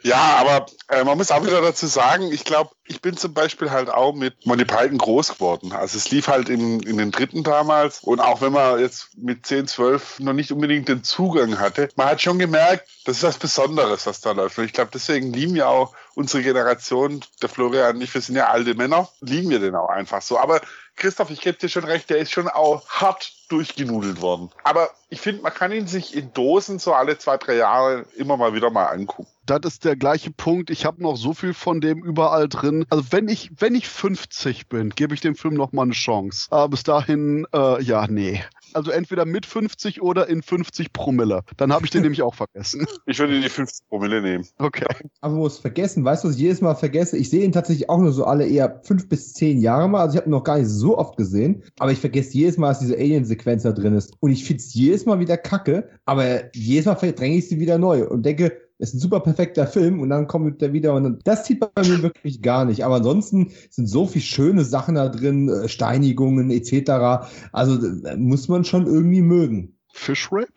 [0.04, 3.72] ja, aber äh, man muss auch wieder dazu sagen, ich glaube, ich bin zum Beispiel
[3.72, 5.74] halt auch mit Monty Python groß geworden.
[5.74, 8.00] Also es lief halt in, in den dritten damals.
[8.04, 12.08] Und auch wenn man jetzt mit 10, 12 noch nicht unbedingt den Zugang hatte, man
[12.08, 14.58] hat schon gemerkt, das ist was Besonderes, was da läuft.
[14.58, 18.36] Und ich glaube, deswegen lieben ja auch unsere Generation, der Florian und ich, wir sind
[18.36, 20.38] ja alte Männer, lieben wir den auch einfach so.
[20.38, 20.62] Aber
[20.96, 24.50] Christoph, ich gebe dir schon recht, der ist schon auch hart durchgenudelt worden.
[24.64, 28.36] Aber ich finde, man kann ihn sich in Dosen so alle zwei, drei Jahre immer
[28.36, 29.28] mal wieder mal angucken.
[29.46, 30.70] Das ist der gleiche Punkt.
[30.70, 32.86] Ich habe noch so viel von dem überall drin.
[32.90, 36.48] Also wenn ich, wenn ich 50 bin, gebe ich dem Film noch mal eine Chance.
[36.50, 38.44] Aber bis dahin, äh, ja, nee.
[38.76, 41.42] Also entweder mit 50 oder in 50 Promille.
[41.58, 42.86] Dann habe ich den nämlich auch vergessen.
[43.06, 44.46] Ich würde die 50 Promille nehmen.
[44.58, 44.86] Okay.
[45.22, 47.18] Aber wo es vergessen, weißt du, was ich jedes Mal vergesse?
[47.18, 50.02] Ich sehe ihn tatsächlich auch nur so alle eher fünf bis zehn Jahre mal.
[50.02, 51.64] Also ich habe ihn noch gar nicht so oft gesehen.
[51.80, 54.14] Aber ich vergesse jedes Mal, dass diese Alien-Sequenz da drin ist.
[54.20, 55.90] Und ich finde es jedes Mal wieder kacke.
[56.06, 60.02] Aber jedes Mal verdränge ich sie wieder neu und denke, ist ein super perfekter Film
[60.02, 62.84] und dann kommt der wieder und das zieht bei mir wirklich gar nicht.
[62.84, 67.26] Aber ansonsten sind so viele schöne Sachen da drin, äh, Steinigungen etc.
[67.52, 67.80] Also
[68.18, 69.78] muss man schon irgendwie mögen.
[69.94, 70.52] Fish Rape?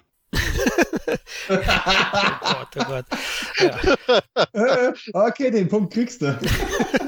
[1.49, 1.57] oh
[2.41, 3.05] Gott, oh Gott.
[3.59, 4.93] Ja.
[5.29, 6.39] okay, den Punkt kriegst du.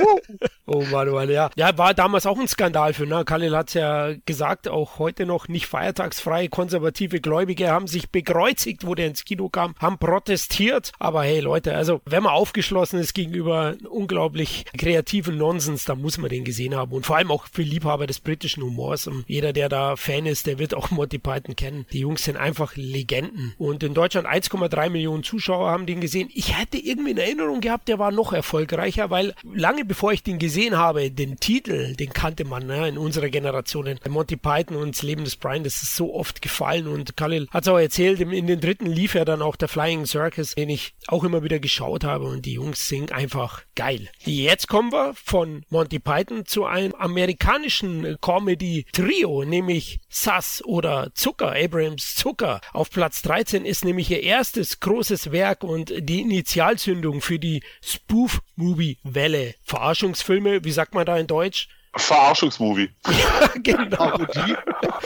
[0.66, 1.50] oh Mann, oh Mann, ja.
[1.56, 3.24] Ja, war damals auch ein Skandal für, ne?
[3.24, 6.48] Khalil hat es ja gesagt, auch heute noch nicht feiertagsfrei.
[6.48, 10.92] Konservative Gläubige haben sich bekreuzigt, wo der ins Kino kam, haben protestiert.
[10.98, 16.30] Aber hey, Leute, also wenn man aufgeschlossen ist gegenüber unglaublich kreativen Nonsens, dann muss man
[16.30, 16.92] den gesehen haben.
[16.92, 19.06] Und vor allem auch für Liebhaber des britischen Humors.
[19.06, 21.86] Und jeder, der da Fan ist, der wird auch Monty Python kennen.
[21.92, 23.47] Die Jungs sind einfach Legenden.
[23.58, 26.28] Und in Deutschland 1,3 Millionen Zuschauer haben den gesehen.
[26.34, 30.38] Ich hätte irgendwie in Erinnerung gehabt, der war noch erfolgreicher, weil lange bevor ich den
[30.38, 33.98] gesehen habe, den Titel, den kannte man ne, in unserer Generation.
[34.08, 36.86] Monty Python und das Leben des Brian, das ist so oft gefallen.
[36.86, 40.06] Und Khalil hat es auch erzählt, in den dritten lief ja dann auch der Flying
[40.06, 42.26] Circus, den ich auch immer wieder geschaut habe.
[42.26, 44.08] Und die Jungs singen einfach geil.
[44.24, 52.14] Jetzt kommen wir von Monty Python zu einem amerikanischen Comedy-Trio, nämlich Sass oder Zucker, Abrams
[52.14, 52.60] Zucker.
[52.72, 59.54] Auf Platz 13 ist nämlich ihr erstes großes Werk und die Initialzündung für die Spoof-Movie-Welle.
[59.62, 61.68] Verarschungsfilme, wie sagt man da in Deutsch?
[61.94, 62.90] Verarschungsmovie.
[63.06, 64.18] Ja, genau.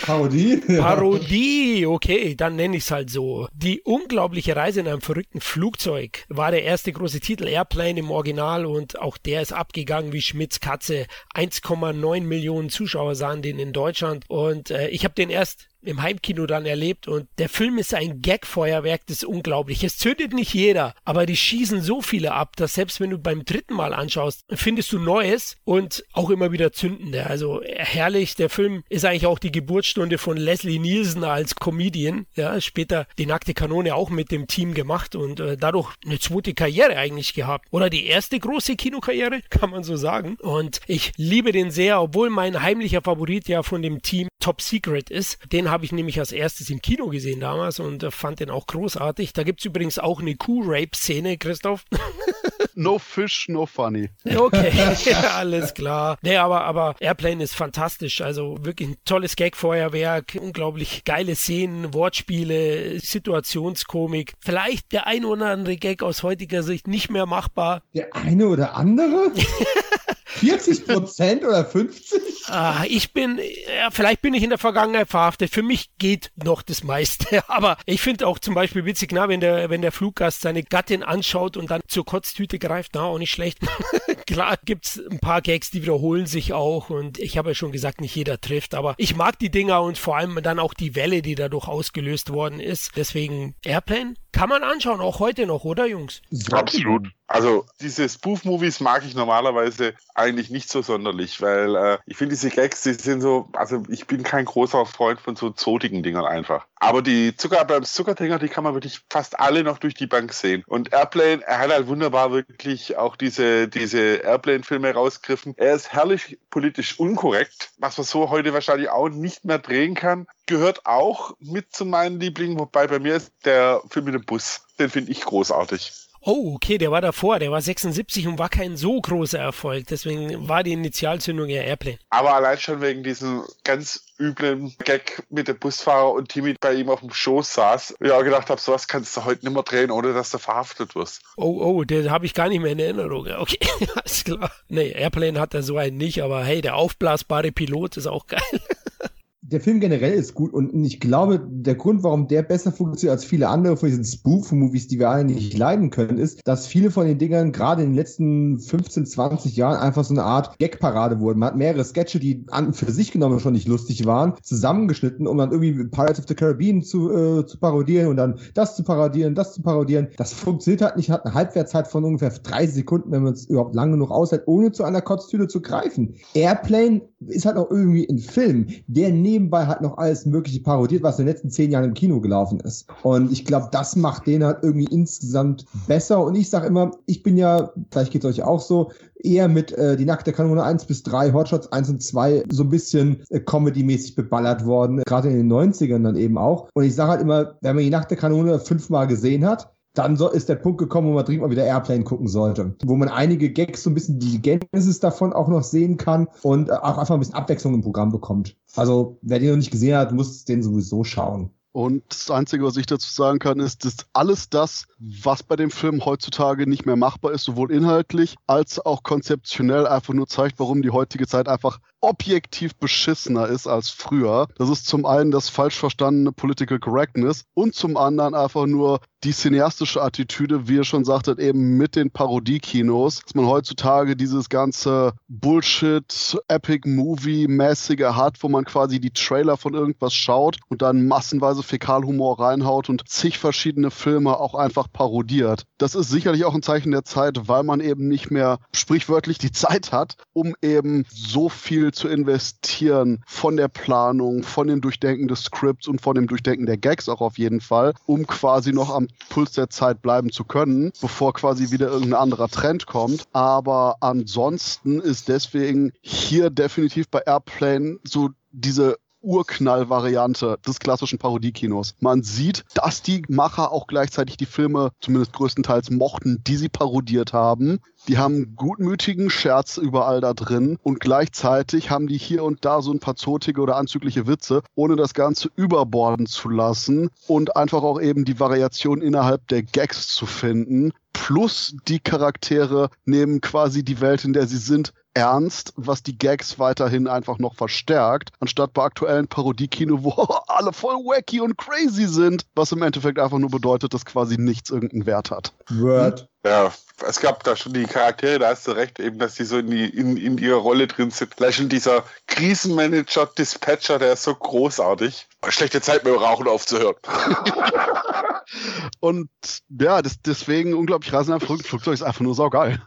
[0.01, 0.57] Parodie?
[0.79, 3.49] Parodie, okay, dann nenne ich es halt so.
[3.53, 8.65] Die unglaubliche Reise in einem verrückten Flugzeug war der erste große Titel Airplane im Original
[8.65, 11.07] und auch der ist abgegangen wie Schmitz Katze.
[11.35, 16.47] 1,9 Millionen Zuschauer sahen den in Deutschland und äh, ich habe den erst im Heimkino
[16.47, 19.85] dann erlebt und der Film ist ein Gagfeuerwerk, das ist unglaublich.
[19.85, 23.45] Es zündet nicht jeder, aber die schießen so viele ab, dass selbst wenn du beim
[23.45, 27.27] dritten Mal anschaust, findest du Neues und auch immer wieder zündende.
[27.27, 32.27] Also herrlich, der Film ist eigentlich auch die Geburtsstunde von Leslie Nielsen als Comedian.
[32.35, 36.55] Ja, später die nackte Kanone auch mit dem Team gemacht und äh, dadurch eine zweite
[36.55, 37.67] Karriere eigentlich gehabt.
[37.71, 40.37] Oder die erste große Kinokarriere, kann man so sagen.
[40.41, 45.11] Und ich liebe den sehr, obwohl mein heimlicher Favorit ja von dem Team Top Secret
[45.11, 45.39] ist.
[45.53, 48.67] Den habe ich nämlich als erstes im Kino gesehen damals und äh, fand den auch
[48.67, 49.33] großartig.
[49.33, 51.85] Da gibt es übrigens auch eine Kuh-Rape-Szene, Christoph.
[52.75, 54.11] no fish, no funny.
[54.25, 54.71] Okay,
[55.35, 56.19] alles klar.
[56.23, 58.21] Nee, aber, aber Airplane ist fantastisch.
[58.21, 64.35] Also wirklich ein tolles Gag-Feuerwerk, unglaublich geile Szenen, Wortspiele, Situationskomik.
[64.41, 67.83] Vielleicht der ein oder andere Gag aus heutiger Sicht nicht mehr machbar.
[67.95, 69.33] Der eine oder andere?
[70.35, 72.49] 40 Prozent oder 50?
[72.49, 75.51] Ah, ich bin, ja, vielleicht bin ich in der Vergangenheit verhaftet.
[75.51, 77.45] Für mich geht noch das meiste.
[77.49, 81.03] Aber ich finde auch zum Beispiel witzig, na, wenn der, wenn der Fluggast seine Gattin
[81.03, 83.59] anschaut und dann zur Kotztüte greift, na, auch nicht schlecht.
[84.27, 88.01] Klar gibt's ein paar Gags, die wiederholen sich auch und ich habe ja schon gesagt,
[88.01, 91.23] nicht jeder trifft, aber ich mag die Dinger und vor allem dann auch die Welle,
[91.23, 92.93] die dadurch ausgelöst worden ist.
[92.97, 96.23] Deswegen Airplane kann man anschauen, auch heute noch, oder Jungs?
[96.51, 97.09] Absolut.
[97.27, 102.51] Also diese Spoof-Movies mag ich normalerweise eigentlich nicht so sonderlich, weil äh, ich finde diese
[102.51, 106.67] Gags, die sind so, also ich bin kein großer Freund von so zotigen Dingern einfach.
[106.83, 110.33] Aber die Zucker beim Zuckerdinger, die kann man wirklich fast alle noch durch die Bank
[110.33, 110.65] sehen.
[110.67, 115.55] Und Airplane, er hat halt wunderbar wirklich auch diese, diese Airplane-Filme rausgegriffen.
[115.59, 120.27] Er ist herrlich politisch unkorrekt, was man so heute wahrscheinlich auch nicht mehr drehen kann.
[120.47, 124.63] Gehört auch mit zu meinen Lieblingen, wobei bei mir ist der Film mit dem Bus.
[124.81, 125.93] Den finde ich großartig.
[126.25, 129.89] Oh, okay, der war davor, der war 76 und war kein so großer Erfolg.
[129.89, 131.99] Deswegen war die Initialzündung ja Airplane.
[132.11, 136.91] Aber allein schon wegen diesem ganz üblen Gag mit dem Busfahrer und Timmy bei ihm
[136.91, 140.13] auf dem Schoß saß, ja gedacht habe, sowas kannst du heute nicht mehr drehen, ohne
[140.15, 141.23] dass du verhaftet wirst.
[141.37, 143.27] Oh, oh, den habe ich gar nicht mehr in Erinnerung.
[143.43, 143.59] Okay,
[143.97, 144.53] alles klar.
[144.69, 148.41] Nee, Airplane hat er so einen nicht, aber hey, der aufblasbare Pilot ist auch geil.
[149.53, 153.25] der Film generell ist gut und ich glaube, der Grund, warum der besser funktioniert als
[153.25, 157.07] viele andere von diesen Spoof-Movies, die wir alle nicht leiden können, ist, dass viele von
[157.07, 161.39] den Dingern gerade in den letzten 15, 20 Jahren einfach so eine Art Gag-Parade wurden.
[161.39, 165.39] Man hat mehrere Sketche, die an für sich genommen schon nicht lustig waren, zusammengeschnitten, um
[165.39, 169.35] dann irgendwie Pirates of the Caribbean zu, äh, zu parodieren und dann das zu parodieren,
[169.35, 170.09] das zu parodieren.
[170.17, 173.75] Das funktioniert halt nicht, hat eine Halbwertszeit von ungefähr 30 Sekunden, wenn man es überhaupt
[173.75, 176.15] lang genug aushält, ohne zu einer Kotztüte zu greifen.
[176.35, 181.03] Airplane ist halt auch irgendwie ein Film, der neben nebenbei halt noch alles Mögliche parodiert,
[181.03, 182.87] was in den letzten zehn Jahren im Kino gelaufen ist.
[183.03, 186.25] Und ich glaube, das macht den halt irgendwie insgesamt besser.
[186.25, 188.91] Und ich sage immer, ich bin ja, vielleicht geht es euch auch so,
[189.25, 192.69] eher mit äh, die nackte Kanone 1 bis 3, Hotshots 1 und 2 so ein
[192.69, 196.69] bisschen äh, Comedy-mäßig beballert worden, gerade in den 90ern dann eben auch.
[196.75, 200.31] Und ich sage halt immer, wenn man die nackte Kanone fünfmal gesehen hat, dann so
[200.31, 202.75] ist der Punkt gekommen, wo man dringend mal wieder Airplane gucken sollte.
[202.85, 206.71] Wo man einige Gags, so ein bisschen die Genesis davon auch noch sehen kann und
[206.71, 208.57] auch einfach ein bisschen Abwechslung im Programm bekommt.
[208.75, 211.51] Also, wer den noch nicht gesehen hat, muss den sowieso schauen.
[211.73, 215.71] Und das Einzige, was ich dazu sagen kann, ist, dass alles das, was bei dem
[215.71, 220.83] Film heutzutage nicht mehr machbar ist, sowohl inhaltlich als auch konzeptionell einfach nur zeigt, warum
[220.83, 224.49] die heutige Zeit einfach objektiv beschissener ist als früher.
[224.59, 229.33] Das ist zum einen das falsch verstandene Political Correctness und zum anderen einfach nur die
[229.33, 235.13] cineastische Attitüde, wie ihr schon sagtet, eben mit den Parodiekinos, dass man heutzutage dieses ganze
[235.29, 241.63] Bullshit, Epic Movie-mäßige hat, wo man quasi die Trailer von irgendwas schaut und dann massenweise
[241.63, 245.65] Fäkalhumor reinhaut und zig verschiedene Filme auch einfach parodiert.
[245.79, 249.53] Das ist sicherlich auch ein Zeichen der Zeit, weil man eben nicht mehr sprichwörtlich die
[249.53, 255.45] Zeit hat, um eben so viel zu investieren von der Planung, von dem Durchdenken des
[255.45, 259.09] Scripts und von dem Durchdenken der Gags auch auf jeden Fall, um quasi noch am
[259.29, 263.25] Puls der Zeit bleiben zu können, bevor quasi wieder irgendein anderer Trend kommt.
[263.33, 271.95] Aber ansonsten ist deswegen hier definitiv bei Airplane so diese Urknall-Variante des klassischen Parodiekinos.
[272.01, 277.33] Man sieht, dass die Macher auch gleichzeitig die Filme zumindest größtenteils mochten, die sie parodiert
[277.33, 277.81] haben.
[278.09, 282.93] Die haben gutmütigen Scherz überall da drin und gleichzeitig haben die hier und da so
[282.93, 288.01] ein paar zotige oder anzügliche Witze, ohne das Ganze überborden zu lassen und einfach auch
[288.01, 290.93] eben die Variation innerhalb der Gags zu finden.
[291.13, 296.59] Plus die Charaktere nehmen quasi die Welt, in der sie sind, ernst, was die Gags
[296.59, 300.11] weiterhin einfach noch verstärkt, anstatt bei aktuellen Parodiekino, wo
[300.49, 304.71] alle voll wacky und crazy sind, was im Endeffekt einfach nur bedeutet, dass quasi nichts
[304.71, 305.53] irgendeinen Wert hat.
[305.69, 306.29] Word.
[306.45, 306.73] Ja,
[307.07, 309.71] es gab da schon die Charaktere, da hast du recht, eben, dass die so in,
[309.71, 311.37] die, in, in ihrer Rolle drin sind.
[311.37, 315.29] Gleich schon dieser Krisenmanager, Dispatcher, der ist so großartig.
[315.49, 316.97] Schlechte Zeit mit dem Rauchen aufzuhören.
[319.01, 319.29] und
[319.69, 322.83] ja, das, deswegen unglaublich am Flugzeug ist einfach nur saugeil.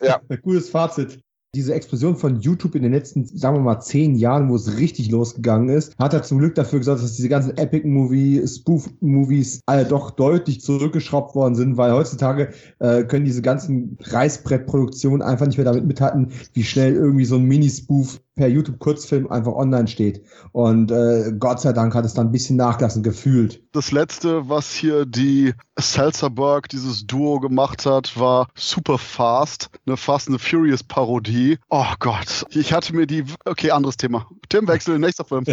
[0.00, 0.20] ja.
[0.42, 1.20] Gutes Fazit
[1.54, 5.10] diese Explosion von YouTube in den letzten, sagen wir mal, zehn Jahren, wo es richtig
[5.10, 10.12] losgegangen ist, hat er zum Glück dafür gesorgt, dass diese ganzen Epic-Movie, Spoof-Movies alle doch
[10.12, 15.86] deutlich zurückgeschraubt worden sind, weil heutzutage äh, können diese ganzen Reißbrettproduktionen einfach nicht mehr damit
[15.86, 20.22] mithalten, wie schnell irgendwie so ein Mini-Spoof per YouTube-Kurzfilm einfach online steht.
[20.52, 23.62] Und äh, Gott sei Dank hat es dann ein bisschen nachgelassen, gefühlt.
[23.72, 30.28] Das letzte, was hier die Seltzerberg, dieses Duo gemacht hat, war Super Fast, eine Fast
[30.28, 31.58] and the Furious Parodie.
[31.68, 34.26] Oh Gott, ich hatte mir die, okay, anderes Thema.
[34.48, 35.44] Themenwechsel, nächster Film.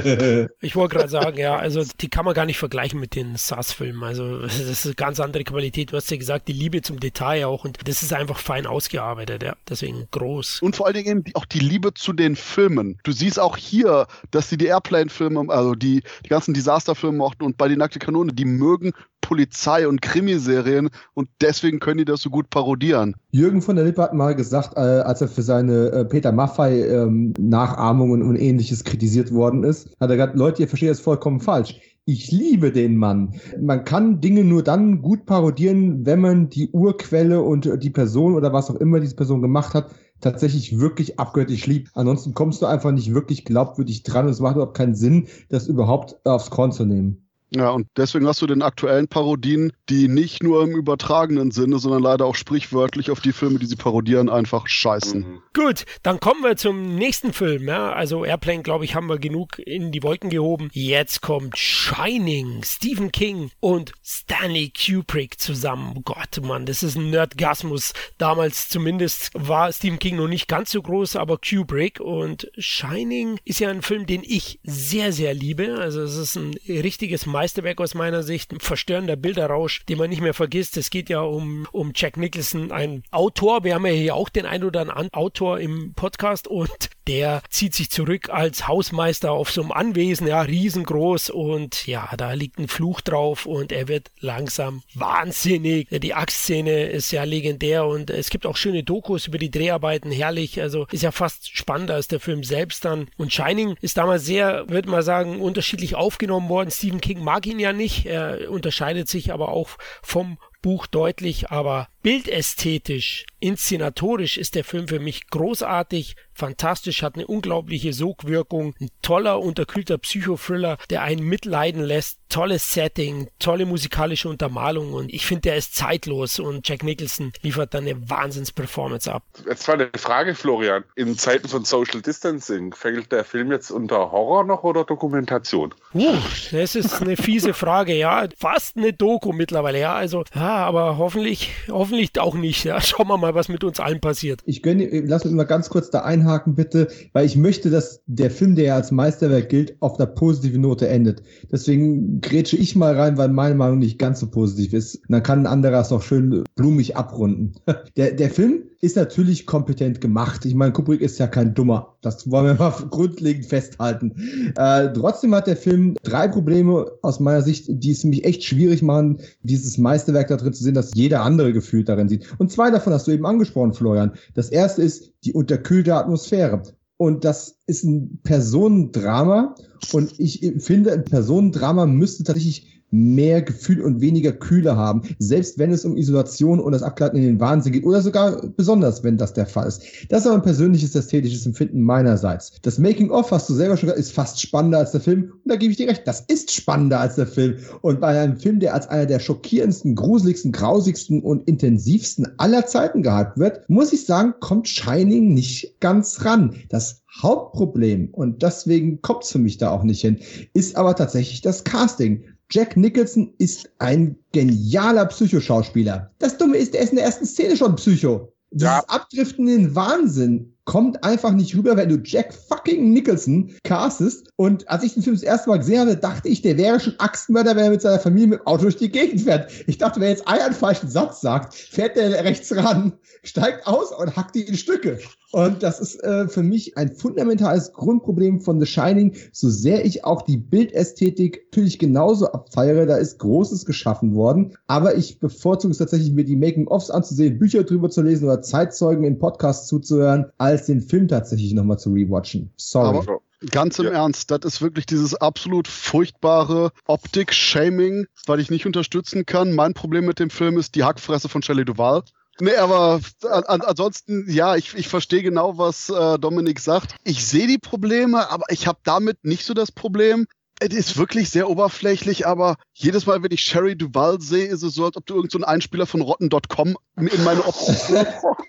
[0.61, 4.03] ich wollte gerade sagen, ja, also die kann man gar nicht vergleichen mit den SAS-Filmen.
[4.03, 5.91] Also das ist eine ganz andere Qualität.
[5.91, 9.43] Du hast ja gesagt, die Liebe zum Detail auch und das ist einfach fein ausgearbeitet,
[9.43, 9.55] ja.
[9.67, 10.61] Deswegen groß.
[10.61, 12.66] Und vor allen Dingen auch die Liebe zu den Filmen.
[12.67, 12.97] Filmen.
[13.03, 17.57] Du siehst auch hier, dass sie die Airplane-Filme, also die, die ganzen Disaster-Filme mochten und
[17.57, 18.91] bei die nackte Kanone, die mögen
[19.21, 23.15] Polizei- und Krimiserien und deswegen können die das so gut parodieren.
[23.31, 28.21] Jürgen von der Lippe hat mal gesagt, äh, als er für seine äh, Peter Maffei-Nachahmungen
[28.21, 31.79] ähm, und ähnliches kritisiert worden ist, hat er gesagt, Leute, ihr versteht das vollkommen falsch.
[32.05, 33.33] Ich liebe den Mann.
[33.59, 38.53] Man kann Dinge nur dann gut parodieren, wenn man die Urquelle und die Person oder
[38.53, 39.89] was auch immer diese Person gemacht hat,
[40.21, 41.89] tatsächlich wirklich abgöttisch lieb.
[41.93, 45.67] Ansonsten kommst du einfach nicht wirklich glaubwürdig dran und es macht überhaupt keinen Sinn, das
[45.67, 47.26] überhaupt aufs Korn zu nehmen.
[47.49, 52.03] Ja, und deswegen hast du den aktuellen Parodien, die nicht nur im übertragenen Sinne, sondern
[52.03, 55.21] leider auch sprichwörtlich auf die Filme, die sie parodieren, einfach scheißen.
[55.21, 55.41] Mhm.
[55.53, 57.67] Gut, dann kommen wir zum nächsten Film.
[57.67, 60.69] Ja, also Airplane, glaube ich, haben wir genug in die Wolken gehoben.
[60.73, 66.01] Jetzt kommt Shining, Stephen King und Stanley Kubrick zusammen.
[66.03, 67.93] Gott, Mann, das ist ein Nerdgasmus.
[68.17, 73.59] Damals zumindest war Stephen King noch nicht ganz so groß, aber Kubrick und Shining ist
[73.59, 75.77] ja ein Film, den ich sehr, sehr liebe.
[75.79, 80.23] Also es ist ein richtiges Meisterwerk aus meiner Sicht, ein verstörender Bilderrausch, den man nicht
[80.23, 80.75] mehr vergisst.
[80.75, 83.63] Es geht ja um, um Jack Nicholson, ein Autor.
[83.63, 87.73] Wir haben ja hier auch den ein oder anderen Autor im Podcast und der zieht
[87.73, 92.67] sich zurück als Hausmeister auf so einem Anwesen, ja, riesengroß und ja, da liegt ein
[92.67, 95.87] Fluch drauf und er wird langsam wahnsinnig.
[95.89, 100.59] Die Axtszene ist ja legendär und es gibt auch schöne Dokus über die Dreharbeiten, herrlich,
[100.61, 103.07] also ist ja fast spannender als der Film selbst dann.
[103.15, 106.71] Und Shining ist damals sehr, würde man sagen, unterschiedlich aufgenommen worden.
[106.71, 108.05] Stephen King mag ihn ja nicht.
[108.05, 109.71] Er unterscheidet sich aber auch
[110.01, 117.27] vom Buch deutlich, aber bildästhetisch, inszenatorisch ist der Film für mich großartig, fantastisch, hat eine
[117.27, 124.93] unglaubliche Sogwirkung, ein toller, unterkühlter Psychothriller, der einen mitleiden lässt, tolles Setting, tolle musikalische Untermalung
[124.93, 129.23] und ich finde, der ist zeitlos und Jack Nicholson liefert dann eine Wahnsinns-Performance ab.
[129.45, 130.83] Jetzt war eine Frage, Florian.
[130.95, 135.73] In Zeiten von Social Distancing, fällt der Film jetzt unter Horror noch oder Dokumentation?
[135.93, 136.15] Uh,
[136.51, 138.27] das ist eine fiese Frage, ja.
[138.37, 139.93] Fast eine Doku mittlerweile, ja.
[139.93, 142.63] Also, ja, aber hoffentlich, hoffentlich auch nicht.
[142.63, 142.79] Ja.
[142.81, 144.41] Schauen wir mal, was mit uns allen passiert.
[144.45, 148.31] Ich gönne, lass mich mal ganz kurz da einhaken, bitte, weil ich möchte, dass der
[148.31, 151.23] Film, der ja als Meisterwerk gilt, auf einer positiven Note endet.
[151.51, 154.95] Deswegen grätsche ich mal rein, weil meine Meinung nicht ganz so positiv ist.
[154.95, 157.53] Und dann kann ein anderer es noch schön blumig abrunden.
[157.95, 160.45] Der, der Film ist natürlich kompetent gemacht.
[160.45, 161.97] Ich meine, Kubrick ist ja kein Dummer.
[162.01, 164.53] Das wollen wir mal grundlegend festhalten.
[164.55, 168.81] Äh, trotzdem hat der Film drei Probleme aus meiner Sicht, die es mich echt schwierig
[168.81, 172.27] machen, dieses Meisterwerk da drin zu sehen, dass jeder andere gefühlt darin sieht.
[172.37, 174.13] Und zwei davon hast du eben angesprochen, Florian.
[174.35, 176.61] Das erste ist die unterkühlte Atmosphäre.
[176.97, 179.55] Und das ist ein Personendrama.
[179.93, 185.71] Und ich finde, ein Personendrama müsste tatsächlich mehr Gefühl und weniger Kühle haben, selbst wenn
[185.71, 189.33] es um Isolation und das Abgleiten in den Wahnsinn geht oder sogar besonders, wenn das
[189.33, 189.81] der Fall ist.
[190.09, 192.53] Das ist aber ein persönliches ästhetisches Empfinden meinerseits.
[192.61, 195.55] Das Making-of, hast du selber schon gesagt, ist fast spannender als der Film und da
[195.55, 198.73] gebe ich dir recht, das ist spannender als der Film und bei einem Film, der
[198.73, 204.33] als einer der schockierendsten, gruseligsten, grausigsten und intensivsten aller Zeiten gehypt wird, muss ich sagen,
[204.39, 206.55] kommt Shining nicht ganz ran.
[206.69, 210.19] Das Hauptproblem, und deswegen kommt es für mich da auch nicht hin,
[210.53, 212.23] ist aber tatsächlich das Casting.
[212.49, 216.11] Jack Nicholson ist ein genialer Psychoschauspieler.
[216.19, 218.31] Das Dumme ist, er ist in der ersten Szene schon Psycho.
[218.51, 218.83] Dieses ja.
[218.87, 224.33] Abdriften in den Wahnsinn kommt einfach nicht rüber, wenn du Jack fucking Nicholson castest.
[224.35, 226.93] Und als ich den Film das erste Mal gesehen habe, dachte ich, der wäre schon
[226.99, 229.49] Axtmörder, wenn er mit seiner Familie mit dem Auto durch die Gegend fährt.
[229.65, 232.91] Ich dachte, wenn er jetzt einen falschen Satz sagt, fährt der rechts ran,
[233.23, 234.99] steigt aus und hackt die in Stücke.
[235.31, 240.05] Und das ist äh, für mich ein fundamentales Grundproblem von The Shining, so sehr ich
[240.05, 242.85] auch die Bildästhetik natürlich genauso abfeiere.
[242.85, 244.57] Da ist Großes geschaffen worden.
[244.67, 249.03] Aber ich bevorzuge es tatsächlich, mir die Making-ofs anzusehen, Bücher drüber zu lesen oder Zeitzeugen
[249.03, 252.51] in Podcasts zuzuhören, als den Film tatsächlich nochmal zu rewatchen.
[252.57, 252.97] Sorry.
[252.97, 253.21] Aber
[253.51, 253.91] Ganz im ja.
[253.91, 259.53] Ernst, das ist wirklich dieses absolut furchtbare Optik-Shaming, weil ich nicht unterstützen kann.
[259.53, 262.01] Mein Problem mit dem Film ist die Hackfresse von Shelley Duval.
[262.39, 266.95] Nee, aber an, ansonsten, ja, ich, ich verstehe genau, was äh, Dominik sagt.
[267.03, 270.27] Ich sehe die Probleme, aber ich habe damit nicht so das Problem.
[270.59, 274.73] Es ist wirklich sehr oberflächlich, aber jedes Mal, wenn ich Sherry Duval sehe, ist es
[274.73, 277.75] so, als ob du irgendeinen so Einspieler von Rotten.com in meine Optik.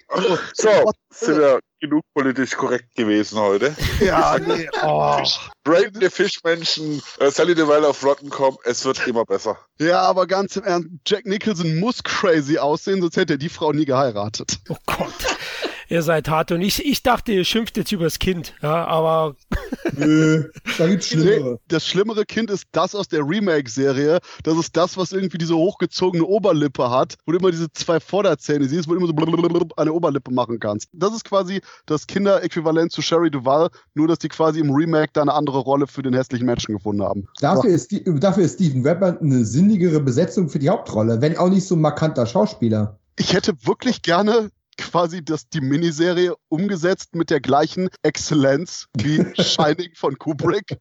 [0.09, 3.77] also, so, sind wir genug politisch korrekt gewesen heute.
[4.01, 4.69] Ja, nee.
[4.83, 5.23] Oh.
[5.65, 9.59] Brave the Fischmenschen, äh, Sally Duval auf Rotten.com, es wird immer besser.
[9.79, 13.73] Ja, aber ganz im Ernst, Jack Nicholson muss crazy aussehen, sonst hätte er die Frau
[13.73, 14.61] nie geheiratet.
[14.71, 15.13] Oh Gott
[15.89, 16.53] ihr seid hart.
[16.53, 18.55] Und ich, ich dachte, ihr schimpft jetzt übers Kind.
[18.63, 19.37] Ja, aber.
[19.97, 20.45] Nö,
[20.77, 21.59] da gibt's Schlimmere.
[21.69, 24.21] Das schlimmere Kind ist das aus der Remake-Serie.
[24.45, 28.67] Das ist das, was irgendwie diese hochgezogene Oberlippe hat, wo du immer diese zwei Vorderzähne
[28.67, 30.89] siehst, wo du immer so eine Oberlippe machen kannst.
[30.93, 35.23] Das ist quasi das Kinderäquivalent zu Sherry Duval, nur dass die quasi im Remake da
[35.23, 37.27] eine andere Rolle für den hässlichen Menschen gefunden haben.
[37.41, 41.67] Dafür, ist, dafür ist Steven Webber eine sinnigere Besetzung für die Hauptrolle, wenn auch nicht
[41.67, 42.99] so ein markanter Schauspieler.
[43.17, 49.91] Ich hätte wirklich gerne quasi das, die Miniserie umgesetzt mit der gleichen Exzellenz wie Shining
[49.95, 50.79] von Kubrick.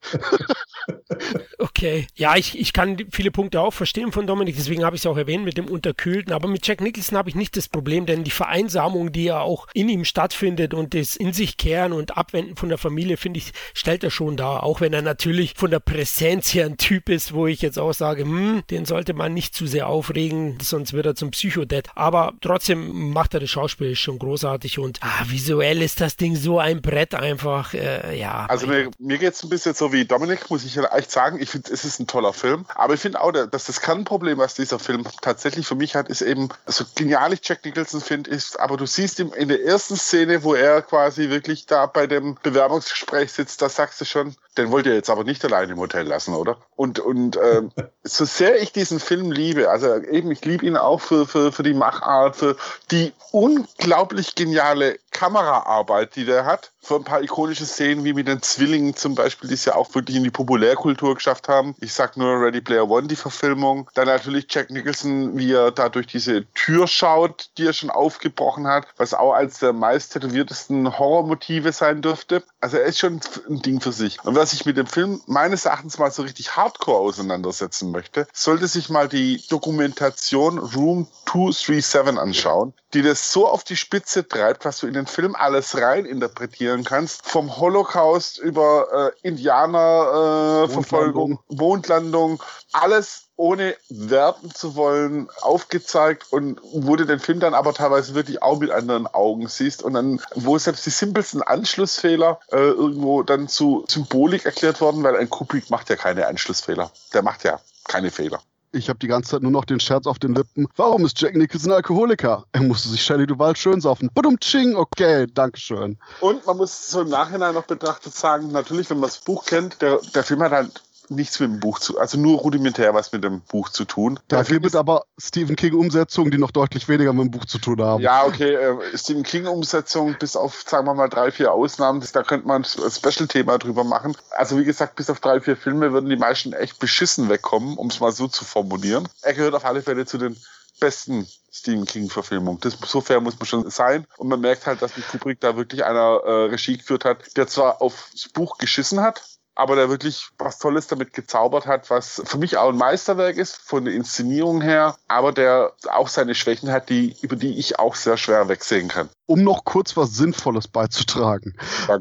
[1.58, 5.06] okay, ja, ich, ich kann viele Punkte auch verstehen von Dominik, deswegen habe ich es
[5.06, 8.24] auch erwähnt mit dem Unterkühlten, aber mit Jack Nicholson habe ich nicht das Problem, denn
[8.24, 12.56] die Vereinsamung, die ja auch in ihm stattfindet und das in sich kehren und abwenden
[12.56, 15.80] von der Familie, finde ich, stellt er schon da, auch wenn er natürlich von der
[15.80, 19.56] Präsenz her ein Typ ist, wo ich jetzt auch sage, hm, den sollte man nicht
[19.56, 24.00] zu sehr aufregen, sonst wird er zum Psychodead, aber trotzdem macht er das Schauspiel ist
[24.00, 28.46] schon großartig und ah, visuell ist das Ding so ein Brett einfach, äh, ja.
[28.48, 31.40] Also mir, mir geht es ein bisschen so wie Dominik, muss ich ja echt sagen.
[31.40, 34.56] Ich finde, es ist ein toller Film, aber ich finde auch, dass das Kernproblem, was
[34.56, 38.60] dieser Film tatsächlich für mich hat, ist eben, so genial ich Jack Nicholson finde, ist,
[38.60, 42.38] aber du siehst ihm in der ersten Szene, wo er quasi wirklich da bei dem
[42.44, 46.06] Bewerbungsgespräch sitzt, da sagst du schon, den wollt ihr jetzt aber nicht allein im Hotel
[46.06, 46.58] lassen, oder?
[46.76, 47.72] Und, und ähm,
[48.04, 51.64] so sehr ich diesen Film liebe, also eben, ich liebe ihn auch für, für, für
[51.64, 52.58] die Machart, für
[52.92, 58.44] die unglaublich geniale Kameraarbeit, die der hat, für ein paar ikonische Szenen wie mit den
[58.44, 61.76] Zwillingen zum Beispiel, die es ja auch wirklich in die Populärkultur geschafft haben.
[61.82, 63.90] Ich sag nur Ready Player One, die Verfilmung.
[63.96, 68.68] Dann natürlich Jack Nicholson, wie er da durch diese Tür schaut, die er schon aufgebrochen
[68.68, 72.44] hat, was auch als der meist tätowiertesten Horrormotive sein dürfte.
[72.62, 73.20] Also er ist schon
[73.50, 74.24] ein Ding für sich.
[74.24, 78.68] Und wer sich mit dem Film meines Erachtens mal so richtig hardcore auseinandersetzen möchte, sollte
[78.68, 84.80] sich mal die Dokumentation Room 237 anschauen, die das so auf die Spitze treibt, was
[84.80, 87.28] du in den Film alles rein interpretieren kannst.
[87.28, 92.42] Vom Holocaust über äh, Indianerverfolgung, äh, Mondlandung,
[92.74, 98.42] alles ohne werten zu wollen, aufgezeigt und wo du den Film dann aber teilweise wirklich
[98.42, 103.48] auch mit anderen Augen siehst und dann, wo selbst die simpelsten Anschlussfehler äh, irgendwo dann
[103.48, 106.90] zu Symbolik erklärt worden, weil ein Kubrick macht ja keine Anschlussfehler.
[107.14, 108.42] Der macht ja keine Fehler.
[108.74, 110.68] Ich habe die ganze Zeit nur noch den Scherz auf den Lippen.
[110.76, 112.44] Warum ist Jack Nicholson Alkoholiker?
[112.52, 114.10] Er musste sich Shelley Duval schön saufen.
[114.14, 115.98] Badum ching, okay, dankeschön.
[116.20, 119.82] Und man muss so im Nachhinein noch betrachtet sagen, natürlich, wenn man das Buch kennt,
[119.82, 123.24] der, der Film hat halt nichts mit dem Buch zu, also nur rudimentär was mit
[123.24, 124.20] dem Buch zu tun.
[124.28, 127.82] Dafür gibt aber Stephen King Umsetzungen, die noch deutlich weniger mit dem Buch zu tun
[127.82, 128.02] haben.
[128.02, 132.24] Ja, okay, äh, Stephen King Umsetzung bis auf, sagen wir mal, drei, vier Ausnahmen, da
[132.24, 134.16] könnte man ein Special-Thema drüber machen.
[134.32, 137.88] Also wie gesagt, bis auf drei, vier Filme würden die meisten echt beschissen wegkommen, um
[137.88, 139.08] es mal so zu formulieren.
[139.22, 140.38] Er gehört auf alle Fälle zu den
[140.80, 142.60] besten Stephen King-Verfilmungen.
[142.86, 144.06] so fair muss man schon sein.
[144.18, 147.48] Und man merkt halt, dass die Kubrick da wirklich einer äh, Regie geführt hat, der
[147.48, 149.22] zwar aufs Buch geschissen hat,
[149.58, 153.56] aber der wirklich was Tolles damit gezaubert hat, was für mich auch ein Meisterwerk ist,
[153.56, 157.96] von der Inszenierung her, aber der auch seine Schwächen hat, die, über die ich auch
[157.96, 159.10] sehr schwer wegsehen kann.
[159.26, 161.56] Um noch kurz was Sinnvolles beizutragen.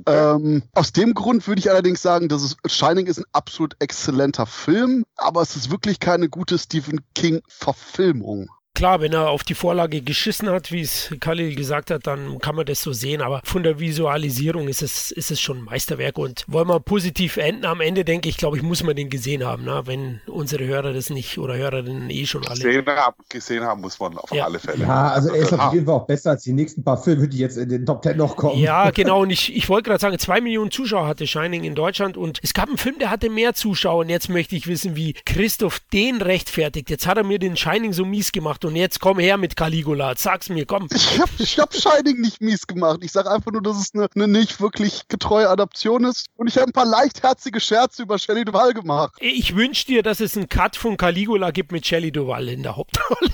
[0.06, 4.44] Ähm, aus dem Grund würde ich allerdings sagen, dass es, Shining ist ein absolut exzellenter
[4.44, 8.50] Film, aber es ist wirklich keine gute Stephen King-Verfilmung.
[8.76, 12.54] Klar, wenn er auf die Vorlage geschissen hat, wie es Khalil gesagt hat, dann kann
[12.54, 13.22] man das so sehen.
[13.22, 16.18] Aber von der Visualisierung ist es, ist es schon ein Meisterwerk.
[16.18, 19.46] Und wollen wir positiv enden am Ende, denke ich, glaube ich, muss man den gesehen
[19.46, 19.80] haben, ne?
[19.86, 22.56] wenn unsere Hörer das nicht oder Hörerinnen eh schon alle.
[22.56, 24.44] Gesehen haben, gesehen haben muss man auf ja.
[24.44, 24.84] alle Fälle.
[24.84, 27.38] Ja, also er ist auf jeden Fall auch besser als die nächsten paar Filme, die
[27.38, 28.58] jetzt in den Top Ten noch kommen.
[28.60, 29.22] Ja, genau.
[29.22, 32.52] Und ich, ich wollte gerade sagen, zwei Millionen Zuschauer hatte Shining in Deutschland und es
[32.52, 34.00] gab einen Film, der hatte mehr Zuschauer.
[34.00, 36.90] Und jetzt möchte ich wissen, wie Christoph den rechtfertigt.
[36.90, 40.14] Jetzt hat er mir den Shining so mies gemacht und jetzt komm her mit Caligula.
[40.16, 40.88] Sag's mir, komm.
[40.92, 42.98] Ich hab, ich hab Shining nicht mies gemacht.
[43.02, 46.26] Ich sag einfach nur, dass es eine, eine nicht wirklich getreue Adaption ist.
[46.36, 49.14] Und ich habe ein paar leichtherzige Scherze über Shelley Duval gemacht.
[49.20, 52.76] Ich wünsche dir, dass es einen Cut von Caligula gibt mit Shelley Duval in der
[52.76, 53.30] Hauptrolle.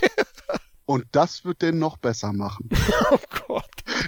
[0.85, 2.69] Und das wird den noch besser machen.
[3.11, 3.52] oh Gott.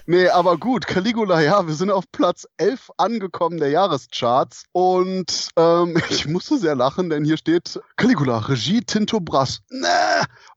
[0.07, 4.65] Nee, aber gut, Caligula, ja, wir sind auf Platz 11 angekommen der Jahrescharts.
[4.73, 9.61] Und ähm, ich musste sehr lachen, denn hier steht Caligula, Regie Tinto Brass.
[9.71, 9.87] Nee.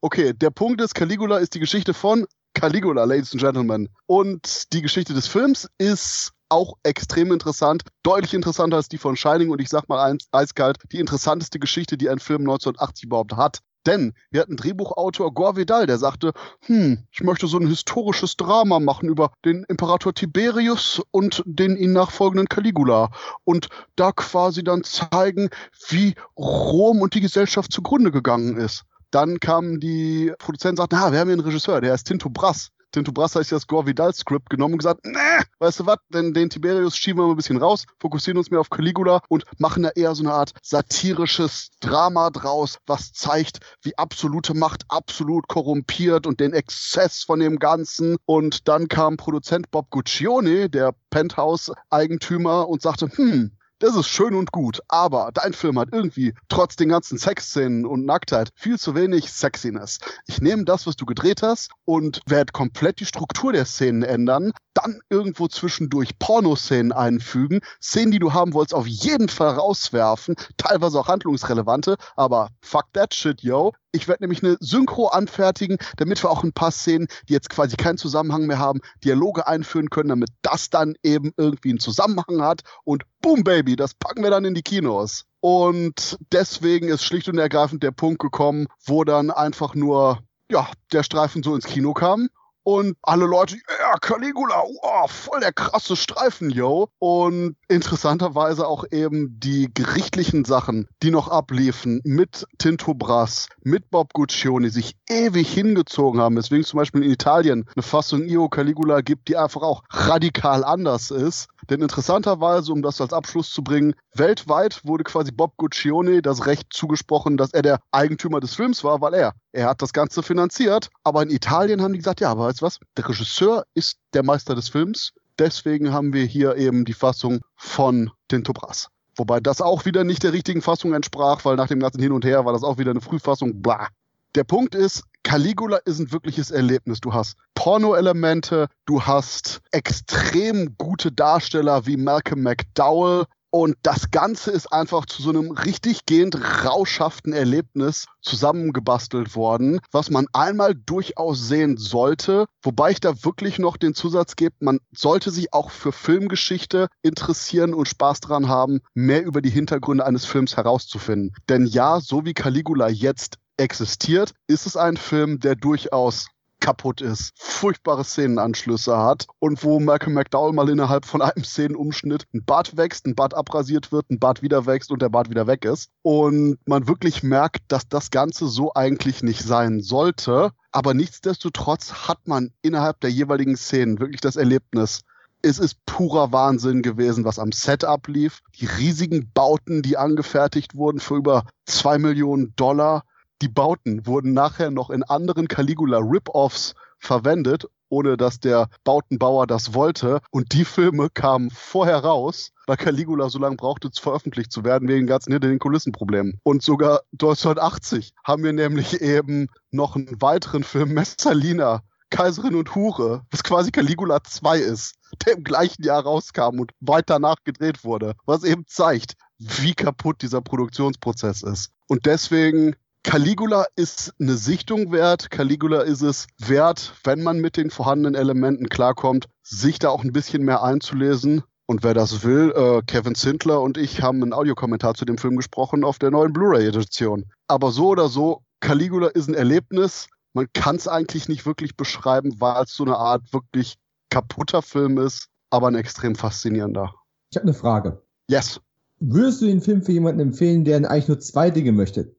[0.01, 3.87] Okay, der Punkt ist, Caligula ist die Geschichte von Caligula, Ladies and Gentlemen.
[4.05, 9.49] Und die Geschichte des Films ist auch extrem interessant, deutlich interessanter als die von Shining
[9.49, 13.59] und ich sag mal eins, eiskalt, die interessanteste Geschichte, die ein Film 1980 überhaupt hat.
[13.85, 16.33] Denn wir hatten Drehbuchautor Gore Vidal, der sagte,
[16.65, 21.93] hm, ich möchte so ein historisches Drama machen über den Imperator Tiberius und den ihn
[21.93, 23.11] nachfolgenden Caligula.
[23.43, 25.49] Und da quasi dann zeigen,
[25.89, 28.83] wie Rom und die Gesellschaft zugrunde gegangen ist.
[29.11, 32.29] Dann kamen die Produzenten und sagten, ah, wir haben hier einen Regisseur, der ist Tinto
[32.29, 32.71] Brass.
[32.97, 35.97] Tinto Brass hat sich das Gore Vidal Skript genommen und gesagt, nee, weißt du was,
[36.09, 39.43] denn den Tiberius schieben wir mal ein bisschen raus, fokussieren uns mehr auf Caligula und
[39.59, 45.47] machen da eher so eine Art satirisches Drama draus, was zeigt, wie absolute Macht absolut
[45.47, 48.17] korrumpiert und den Exzess von dem Ganzen.
[48.25, 54.51] Und dann kam Produzent Bob Guccione, der Penthouse-Eigentümer, und sagte, hm, das ist schön und
[54.51, 59.31] gut, aber dein Film hat irgendwie trotz den ganzen Sexszenen und Nacktheit viel zu wenig
[59.31, 59.99] Sexiness.
[60.27, 64.51] Ich nehme das, was du gedreht hast und werde komplett die Struktur der Szenen ändern,
[64.73, 70.99] dann irgendwo zwischendurch Pornoszenen einfügen, Szenen, die du haben wolltest, auf jeden Fall rauswerfen, teilweise
[70.99, 73.73] auch handlungsrelevante, aber fuck that shit, yo.
[73.91, 77.77] Ich werde nämlich eine Synchro anfertigen, damit wir auch ein paar Szenen, die jetzt quasi
[77.77, 82.61] keinen Zusammenhang mehr haben, Dialoge einführen können, damit das dann eben irgendwie einen Zusammenhang hat.
[82.83, 85.23] Und boom, Baby, das packen wir dann in die Kinos.
[85.39, 90.19] Und deswegen ist schlicht und ergreifend der Punkt gekommen, wo dann einfach nur
[90.51, 92.29] ja, der Streifen so ins Kino kam
[92.67, 96.89] und alle Leute, ja, Caligula, wow, voll der krasse Streifen, yo.
[96.99, 104.11] Und interessanterweise auch eben die gerichtlichen Sachen, die noch abliefen mit Tinto Brass, mit Bob
[104.11, 106.35] Guccione, sich ewig hingezogen haben.
[106.35, 111.09] Deswegen zum Beispiel in Italien eine Fassung Io Caligula gibt, die einfach auch radikal anders
[111.09, 111.47] ist.
[111.69, 116.67] Denn interessanterweise, um das als Abschluss zu bringen, weltweit wurde quasi Bob Guccione das Recht
[116.71, 120.89] zugesprochen, dass er der Eigentümer des Films war, weil er, er hat das Ganze finanziert.
[121.03, 124.23] Aber in Italien haben die gesagt, ja, aber weißt du was, der Regisseur ist der
[124.23, 125.13] Meister des Films.
[125.39, 128.89] Deswegen haben wir hier eben die Fassung von Tinto Brass.
[129.15, 132.25] Wobei das auch wieder nicht der richtigen Fassung entsprach, weil nach dem ganzen Hin und
[132.25, 133.61] Her war das auch wieder eine Frühfassung.
[133.61, 133.87] Blah.
[134.35, 137.01] Der Punkt ist, Caligula ist ein wirkliches Erlebnis.
[137.01, 144.71] Du hast Porno-Elemente, du hast extrem gute Darsteller wie Malcolm McDowell, und das Ganze ist
[144.73, 151.77] einfach zu so einem richtig gehend rauschhaften Erlebnis zusammengebastelt worden, was man einmal durchaus sehen
[151.77, 152.47] sollte.
[152.61, 157.73] Wobei ich da wirklich noch den Zusatz gebe, man sollte sich auch für Filmgeschichte interessieren
[157.73, 161.33] und Spaß daran haben, mehr über die Hintergründe eines Films herauszufinden.
[161.49, 166.27] Denn ja, so wie Caligula jetzt existiert, ist es ein Film, der durchaus
[166.59, 172.43] kaputt ist, furchtbare Szenenanschlüsse hat und wo Malcolm McDowell mal innerhalb von einem Szenenumschnitt ein
[172.43, 175.65] Bart wächst, ein Bart abrasiert wird, ein Bart wieder wächst und der Bart wieder weg
[175.65, 175.89] ist.
[176.01, 180.51] Und man wirklich merkt, dass das Ganze so eigentlich nicht sein sollte.
[180.71, 185.01] Aber nichtsdestotrotz hat man innerhalb der jeweiligen Szenen wirklich das Erlebnis,
[185.41, 188.41] es ist purer Wahnsinn gewesen, was am Setup lief.
[188.59, 193.03] Die riesigen Bauten, die angefertigt wurden für über zwei Millionen Dollar
[193.41, 199.73] die Bauten wurden nachher noch in anderen Caligula Rip-Offs verwendet, ohne dass der Bautenbauer das
[199.73, 200.19] wollte.
[200.31, 205.07] Und die Filme kamen vorher raus, weil Caligula so lange brauchte, veröffentlicht zu werden, wegen
[205.07, 206.39] ganzen hinter den Kulissenproblemen.
[206.43, 213.23] Und sogar 1980 haben wir nämlich eben noch einen weiteren Film, Messalina, Kaiserin und Hure,
[213.31, 214.95] was quasi Caligula 2 ist,
[215.25, 220.21] der im gleichen Jahr rauskam und weit danach gedreht wurde, was eben zeigt, wie kaputt
[220.21, 221.71] dieser Produktionsprozess ist.
[221.87, 222.75] Und deswegen
[223.07, 225.31] Caligula ist eine Sichtung wert.
[225.31, 230.11] Caligula ist es wert, wenn man mit den vorhandenen Elementen klarkommt, sich da auch ein
[230.11, 231.41] bisschen mehr einzulesen.
[231.67, 235.37] Und wer das will, äh, Kevin Sindler und ich haben einen Audiokommentar zu dem Film
[235.37, 237.23] gesprochen auf der neuen Blu-ray-Edition.
[237.47, 242.35] Aber so oder so, Caligula ist ein Erlebnis Man kann es eigentlich nicht wirklich beschreiben,
[242.39, 243.75] weil es so eine Art wirklich
[244.09, 246.93] kaputter Film ist, aber ein extrem faszinierender.
[247.31, 248.03] Ich habe eine Frage.
[248.29, 248.59] Yes.
[248.99, 252.16] Würdest du den Film für jemanden empfehlen, der eigentlich nur zwei Dinge möchte?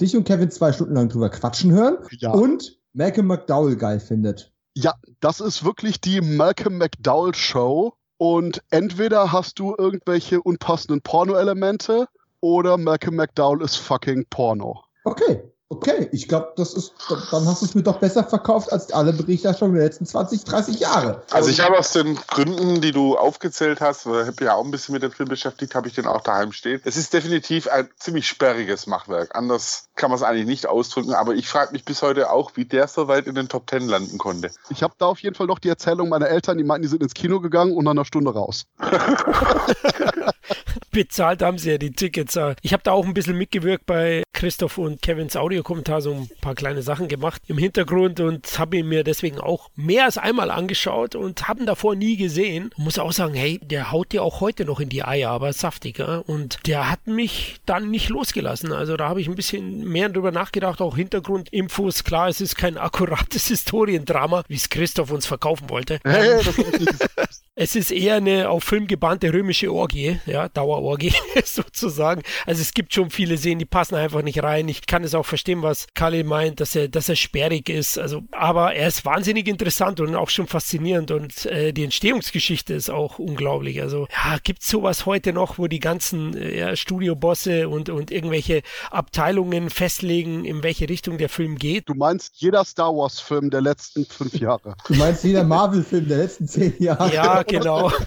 [0.00, 2.32] Dich und Kevin zwei Stunden lang drüber quatschen hören Ja.
[2.32, 4.52] und Malcolm McDowell geil findet.
[4.74, 7.94] Ja, das ist wirklich die Malcolm McDowell Show.
[8.16, 12.08] Und entweder hast du irgendwelche unpassenden Porno-Elemente
[12.40, 14.82] oder Malcolm McDowell ist fucking Porno.
[15.04, 16.08] Okay, okay.
[16.12, 16.92] Ich glaube, das ist,
[17.30, 20.80] dann hast du es mir doch besser verkauft als alle Berichterstattungen der letzten 20, 30
[20.80, 21.22] Jahre.
[21.30, 24.70] Also ich habe aus den Gründen, die du aufgezählt hast, ich habe ja auch ein
[24.70, 26.80] bisschen mit dem Film beschäftigt, habe ich den auch daheim stehen.
[26.84, 29.34] Es ist definitiv ein ziemlich sperriges Machwerk.
[29.34, 32.64] Anders kann man es eigentlich nicht ausdrücken, aber ich frage mich bis heute auch, wie
[32.64, 34.50] der so weit in den Top Ten landen konnte.
[34.70, 37.02] Ich habe da auf jeden Fall noch die Erzählung meiner Eltern, die meinten, die sind
[37.02, 38.66] ins Kino gegangen und nach einer Stunde raus.
[40.90, 42.38] Bezahlt haben sie ja die Tickets.
[42.62, 46.54] Ich habe da auch ein bisschen mitgewirkt bei Christoph und Kevins Audiokommentar, so ein paar
[46.54, 51.14] kleine Sachen gemacht im Hintergrund und habe ihn mir deswegen auch mehr als einmal angeschaut
[51.14, 52.70] und haben davor nie gesehen.
[52.76, 56.28] Muss auch sagen, hey, der haut dir auch heute noch in die Eier, aber saftiger.
[56.28, 58.72] Und der hat mich dann nicht losgelassen.
[58.72, 62.04] Also da habe ich ein bisschen mehr drüber nachgedacht, auch Hintergrundinfos.
[62.04, 65.98] Klar, es ist kein akkurates Historiendrama, wie es Christoph uns verkaufen wollte.
[66.04, 71.12] Hey, das Es ist eher eine auf Film gebahnte römische Orgie, ja, Dauerorgie
[71.44, 72.22] sozusagen.
[72.46, 74.68] Also es gibt schon viele Szenen, die passen einfach nicht rein.
[74.68, 77.98] Ich kann es auch verstehen, was Kalle meint, dass er, dass er sperrig ist.
[77.98, 82.90] Also, aber er ist wahnsinnig interessant und auch schon faszinierend und äh, die Entstehungsgeschichte ist
[82.90, 83.82] auch unglaublich.
[83.82, 88.12] Also ja, gibt es sowas heute noch, wo die ganzen äh, ja, Studiobosse und, und
[88.12, 88.62] irgendwelche
[88.92, 91.88] Abteilungen festlegen, in welche Richtung der Film geht?
[91.88, 94.76] Du meinst jeder Star Wars-Film der letzten fünf Jahre.
[94.86, 97.12] Du meinst jeder Marvel-Film der letzten zehn Jahre?
[97.12, 97.90] Ja, genau.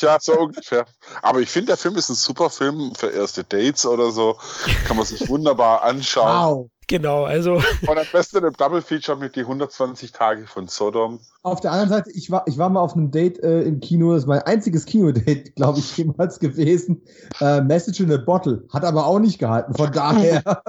[0.00, 0.86] Ja, so ungefähr.
[1.22, 4.36] Aber ich finde, der Film ist ein super Film für erste Dates oder so.
[4.86, 6.60] Kann man sich wunderbar anschauen.
[6.60, 6.70] Wow.
[6.88, 11.18] Genau, also Und am besten im Double Feature mit die 120 Tage von Sodom.
[11.42, 14.12] Auf der anderen Seite, ich war, ich war mal auf einem Date äh, im Kino,
[14.12, 17.02] das ist mein einziges Kinodate, glaube ich, jemals gewesen.
[17.40, 18.62] Äh, Message in a Bottle.
[18.72, 19.74] Hat aber auch nicht gehalten.
[19.74, 20.44] Von daher.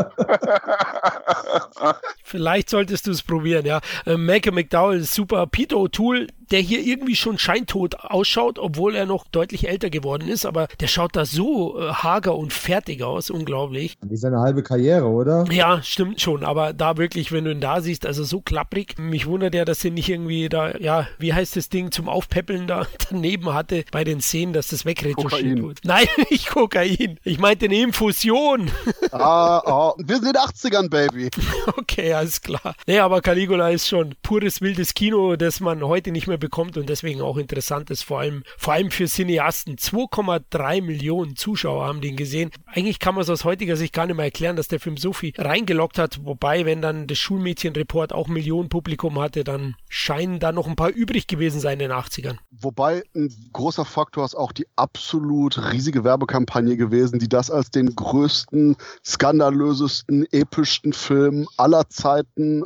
[2.28, 3.80] Vielleicht solltest du es probieren, ja.
[4.06, 5.48] Äh, Malcolm McDowell ist super.
[5.48, 10.46] Peter O'Toole, der hier irgendwie schon scheintot ausschaut, obwohl er noch deutlich älter geworden ist,
[10.46, 13.96] aber der schaut da so äh, hager und fertig aus, unglaublich.
[14.02, 15.46] Wie seine halbe Karriere, oder?
[15.52, 19.00] Ja, stimmt schon, aber da wirklich, wenn du ihn da siehst, also so klapprig.
[19.00, 22.68] Mich wundert ja, dass er nicht irgendwie da, ja, wie heißt das Ding zum Aufpäppeln
[22.68, 25.80] da daneben hatte bei den Szenen, dass das wegretuschiert wird.
[25.86, 27.20] Nein, nicht Kokain.
[27.24, 28.70] Ich meinte eine Infusion.
[29.12, 31.30] ah, ah, wir sind in den 80ern, Baby.
[31.78, 32.76] Okay, alles klar.
[32.86, 36.90] Nee, aber Caligula ist schon pures wildes Kino, das man heute nicht mehr bekommt und
[36.90, 39.78] deswegen auch interessant ist, vor allem, vor allem für Cineasten.
[39.78, 42.52] 2,3 Millionen Zuschauer haben den gesehen.
[42.66, 45.14] Eigentlich kann man es aus heutiger Sicht gar nicht mehr erklären, dass der Film so
[45.14, 46.20] viel reingelockt hat.
[46.24, 50.90] Wobei, wenn dann das Schulmädchenreport auch Millionen Publikum hatte, dann scheinen da noch ein paar
[50.90, 52.38] übrig gewesen sein in den 80ern.
[52.52, 57.96] Wobei ein großer Faktor ist auch die absolut riesige Werbekampagne gewesen, die das als den
[57.96, 58.76] größten,
[59.06, 62.07] skandalösesten, epischsten Film aller Zeiten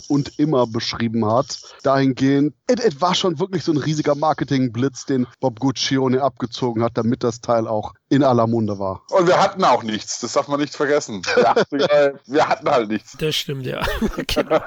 [0.07, 1.59] und immer beschrieben hat.
[1.83, 7.23] Dahingehend, es war schon wirklich so ein riesiger Marketingblitz, den Bob Guccione abgezogen hat, damit
[7.23, 9.03] das Teil auch in aller Munde war.
[9.09, 11.21] Und wir hatten auch nichts, das darf man nicht vergessen.
[11.35, 11.55] Ja,
[12.25, 13.15] wir hatten halt nichts.
[13.17, 13.81] Das stimmt, ja.
[14.27, 14.61] genau.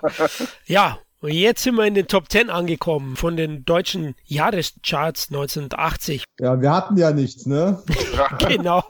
[0.67, 6.25] Ja, und jetzt sind wir in den Top 10 angekommen von den deutschen Jahrescharts 1980.
[6.39, 7.83] Ja, wir hatten ja nichts, ne?
[8.47, 8.83] Genau.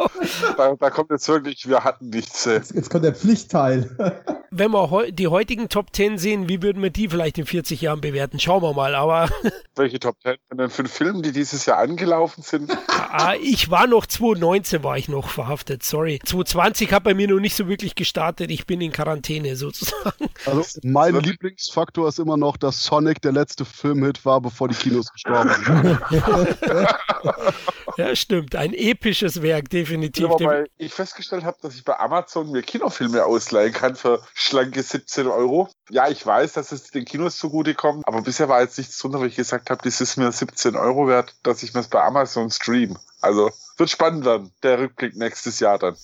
[0.57, 2.45] Da, da kommt jetzt wirklich, wir hatten nichts.
[2.45, 3.89] Jetzt, jetzt kommt der Pflichtteil.
[4.51, 7.81] Wenn wir heu die heutigen Top 10 sehen, wie würden wir die vielleicht in 40
[7.81, 8.39] Jahren bewerten?
[8.39, 8.95] Schauen wir mal.
[8.95, 9.29] Aber
[9.75, 12.71] Welche Top Ten denn für Filme, die dieses Jahr angelaufen sind?
[12.89, 16.21] ah, ich war noch 2019 war ich noch verhaftet, sorry.
[16.25, 18.53] 2020 hat bei mir noch nicht so wirklich gestartet.
[18.53, 20.29] Ich bin in Quarantäne sozusagen.
[20.47, 25.13] Also mein Lieblingsfaktor ist immer noch, dass Sonic der letzte Filmhit war, bevor die Kinos
[25.13, 25.99] gestorben sind.
[27.97, 28.57] Ja, stimmt.
[28.57, 30.25] Ein episches Werk, definitiv.
[30.25, 34.83] Ja, wobei ich festgestellt habe, dass ich bei Amazon mir Kinofilme ausleihen kann für schlanke
[34.83, 35.69] 17 Euro.
[35.91, 39.25] Ja, ich weiß, dass es den Kinos zugutekommt, aber bisher war jetzt nichts drunter, wo
[39.25, 42.51] ich gesagt habe, das ist mir 17 Euro wert, dass ich mir es bei Amazon
[42.51, 42.97] stream.
[43.21, 45.97] Also wird spannend dann, der Rückblick nächstes Jahr dann.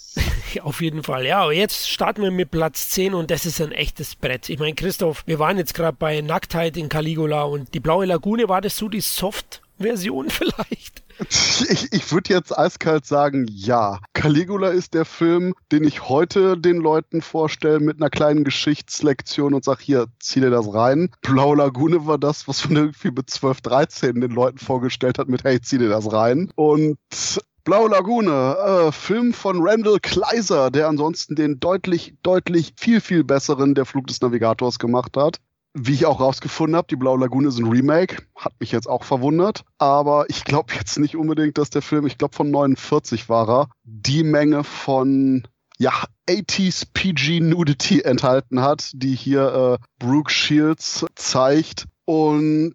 [0.62, 1.40] Auf jeden Fall, ja.
[1.40, 4.48] Aber jetzt starten wir mit Platz 10 und das ist ein echtes Brett.
[4.48, 8.48] Ich meine, Christoph, wir waren jetzt gerade bei Nacktheit in Caligula und die Blaue Lagune,
[8.48, 11.02] war das so die Soft-Version vielleicht?
[11.68, 14.00] Ich, ich würde jetzt eiskalt sagen, ja.
[14.14, 19.64] Caligula ist der Film, den ich heute den Leuten vorstelle mit einer kleinen Geschichtslektion und
[19.64, 21.10] sag hier, zieh dir das rein.
[21.20, 25.44] Blaue Lagune war das, was man irgendwie mit 12, 13 den Leuten vorgestellt hat mit,
[25.44, 26.50] hey, zieh dir das rein.
[26.56, 26.96] Und
[27.64, 33.74] Blaue Lagune, äh, Film von Randall Kleiser, der ansonsten den deutlich, deutlich viel, viel besseren
[33.74, 35.38] Der Flug des Navigators gemacht hat.
[35.72, 38.22] Wie ich auch rausgefunden habe, die Blaue Lagune ist ein Remake.
[38.34, 39.64] Hat mich jetzt auch verwundert.
[39.78, 43.68] Aber ich glaube jetzt nicht unbedingt, dass der Film, ich glaube von 49 war er,
[43.84, 45.46] die Menge von
[45.78, 45.92] ja,
[46.28, 51.86] 80s PG Nudity enthalten hat, die hier äh, Brooke Shields zeigt.
[52.04, 52.74] Und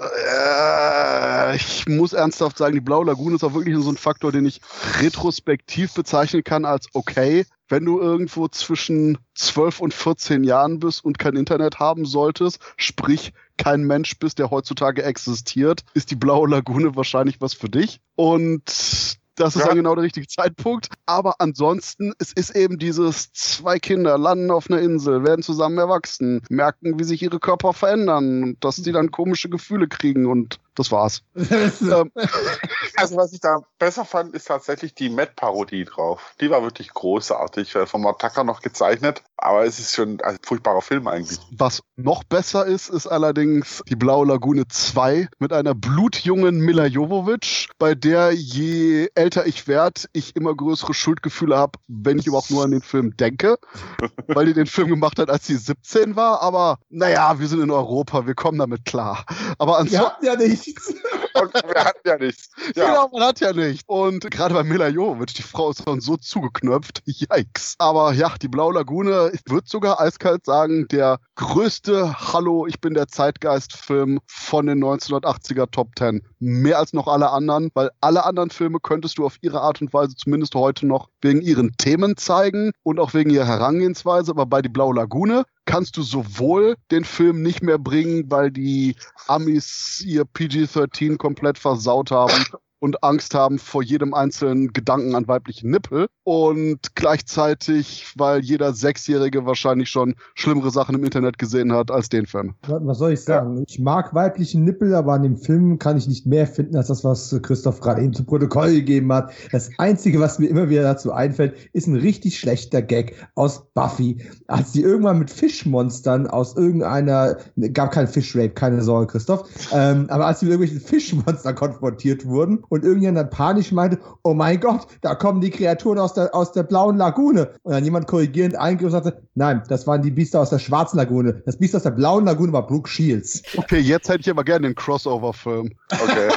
[0.00, 4.46] äh, ich muss ernsthaft sagen, die Blaue Lagune ist auch wirklich so ein Faktor, den
[4.46, 4.60] ich
[5.00, 7.44] retrospektiv bezeichnen kann als okay.
[7.68, 13.32] Wenn du irgendwo zwischen 12 und 14 Jahren bist und kein Internet haben solltest, sprich
[13.56, 18.00] kein Mensch bist, der heutzutage existiert, ist die Blaue Lagune wahrscheinlich was für dich.
[18.14, 19.68] Und das ist ja.
[19.68, 20.88] dann genau der richtige Zeitpunkt.
[21.06, 26.42] Aber ansonsten, es ist eben dieses, zwei Kinder landen auf einer Insel, werden zusammen erwachsen,
[26.48, 31.22] merken, wie sich ihre Körper verändern, dass sie dann komische Gefühle kriegen und das war's.
[31.82, 32.10] Ähm,
[32.96, 36.34] also was ich da besser fand, ist tatsächlich die Matt-Parodie drauf.
[36.40, 40.82] Die war wirklich großartig, äh, vom Attacker noch gezeichnet, aber es ist schon ein furchtbarer
[40.82, 41.38] Film eigentlich.
[41.50, 47.68] Was noch besser ist, ist allerdings die Blaue Lagune 2 mit einer blutjungen Mila Jovovich,
[47.78, 52.64] bei der je älter ich werde, ich immer größere Schuldgefühle habe, wenn ich überhaupt nur
[52.64, 53.58] an den Film denke,
[54.28, 57.70] weil die den Film gemacht hat, als sie 17 war, aber naja, wir sind in
[57.70, 59.24] Europa, wir kommen damit klar.
[59.58, 60.24] Aber ansonsten...
[60.24, 61.18] Ja, ja nicht petite.
[61.34, 62.50] Wir hatten ja nichts.
[62.74, 62.86] Ja.
[62.86, 63.84] Genau, man hat ja nichts.
[63.86, 67.02] Und gerade bei Mila Jovovich, die Frau ist schon so zugeknöpft.
[67.06, 67.76] Yikes.
[67.78, 72.94] Aber ja, die Blaue Lagune, ich würde sogar eiskalt sagen, der größte Hallo, ich bin
[72.94, 76.22] der Zeitgeist-Film von den 1980er Top Ten.
[76.38, 79.92] Mehr als noch alle anderen, weil alle anderen Filme könntest du auf ihre Art und
[79.92, 84.30] Weise zumindest heute noch wegen ihren Themen zeigen und auch wegen ihrer Herangehensweise.
[84.32, 88.96] Aber bei die Blaue Lagune kannst du sowohl den Film nicht mehr bringen, weil die
[89.26, 92.44] Amis ihr PG-13 komplett versaut haben
[92.82, 99.46] und Angst haben vor jedem einzelnen Gedanken an weiblichen Nippel und gleichzeitig, weil jeder Sechsjährige
[99.46, 102.54] wahrscheinlich schon schlimmere Sachen im Internet gesehen hat als den Film.
[102.66, 103.58] Was soll ich sagen?
[103.58, 103.64] Ja.
[103.68, 107.04] Ich mag weibliche Nippel, aber an dem Film kann ich nicht mehr finden als das,
[107.04, 109.32] was Christoph gerade eben zu Protokoll gegeben hat.
[109.52, 114.26] Das Einzige, was mir immer wieder dazu einfällt, ist ein richtig schlechter Gag aus Buffy,
[114.48, 117.36] als die irgendwann mit Fischmonstern aus irgendeiner,
[117.74, 122.64] gab kein Fischrape, keine Sorge, Christoph, ähm, aber als sie mit irgendwelchen Fischmonstern konfrontiert wurden
[122.72, 126.52] und irgendjemand dann panisch meinte, oh mein Gott, da kommen die Kreaturen aus der, aus
[126.52, 127.50] der blauen Lagune.
[127.64, 130.96] Und dann jemand korrigierend eingriff und sagte, nein, das waren die Biester aus der schwarzen
[130.96, 131.42] Lagune.
[131.44, 133.42] Das Biest aus der blauen Lagune war Brooke Shields.
[133.58, 135.70] Okay, jetzt hätte ich aber gerne den Crossover-Film.
[135.90, 136.30] Okay.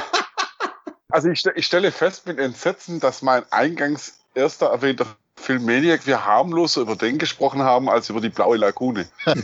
[1.09, 5.05] also ich, ich stelle fest mit Entsetzen, dass mein eingangs erster erwähnter
[5.37, 9.07] Film Maniac wir harmloser über den gesprochen haben als über die blaue Lagune.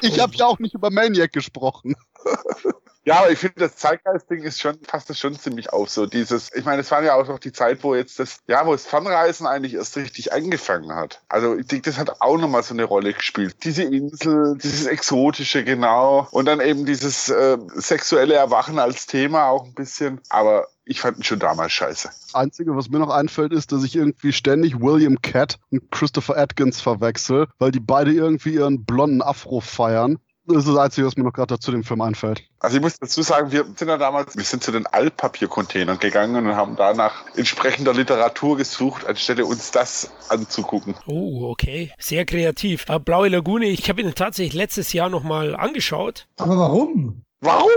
[0.00, 1.96] ich habe ja auch nicht über Maniac gesprochen.
[3.06, 5.88] Ja, aber ich finde, das Zeitgeist-Ding ist schon, passt das schon ziemlich auf.
[5.88, 8.66] So dieses, ich meine, es war ja auch noch die Zeit, wo jetzt das, ja,
[8.66, 11.22] wo das Fernreisen eigentlich erst richtig angefangen hat.
[11.28, 13.62] Also ich denke, das hat auch nochmal so eine Rolle gespielt.
[13.62, 16.26] Diese Insel, dieses Exotische, genau.
[16.32, 20.20] Und dann eben dieses äh, sexuelle Erwachen als Thema auch ein bisschen.
[20.28, 22.10] Aber ich fand ihn schon damals scheiße.
[22.32, 26.80] Einzige, was mir noch einfällt, ist, dass ich irgendwie ständig William Catt und Christopher Atkins
[26.80, 30.18] verwechsel, weil die beide irgendwie ihren blonden Afro feiern.
[30.46, 32.44] Das ist das Einzige, was mir noch gerade zu dem Film einfällt.
[32.60, 36.46] Also ich muss dazu sagen, wir sind ja damals, wir sind zu den Altpapiercontainern gegangen
[36.46, 40.94] und haben danach entsprechender Literatur gesucht, anstelle uns das anzugucken.
[41.06, 41.92] Oh, okay.
[41.98, 42.84] Sehr kreativ.
[42.88, 46.26] Aber Blaue Lagune, ich habe ihn tatsächlich letztes Jahr nochmal angeschaut.
[46.38, 47.25] Aber warum?
[47.40, 47.70] Warum?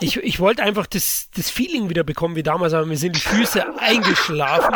[0.00, 3.20] Ich, ich wollte einfach das, das Feeling wieder bekommen wie damals, aber mir sind die
[3.20, 4.74] Füße eingeschlafen.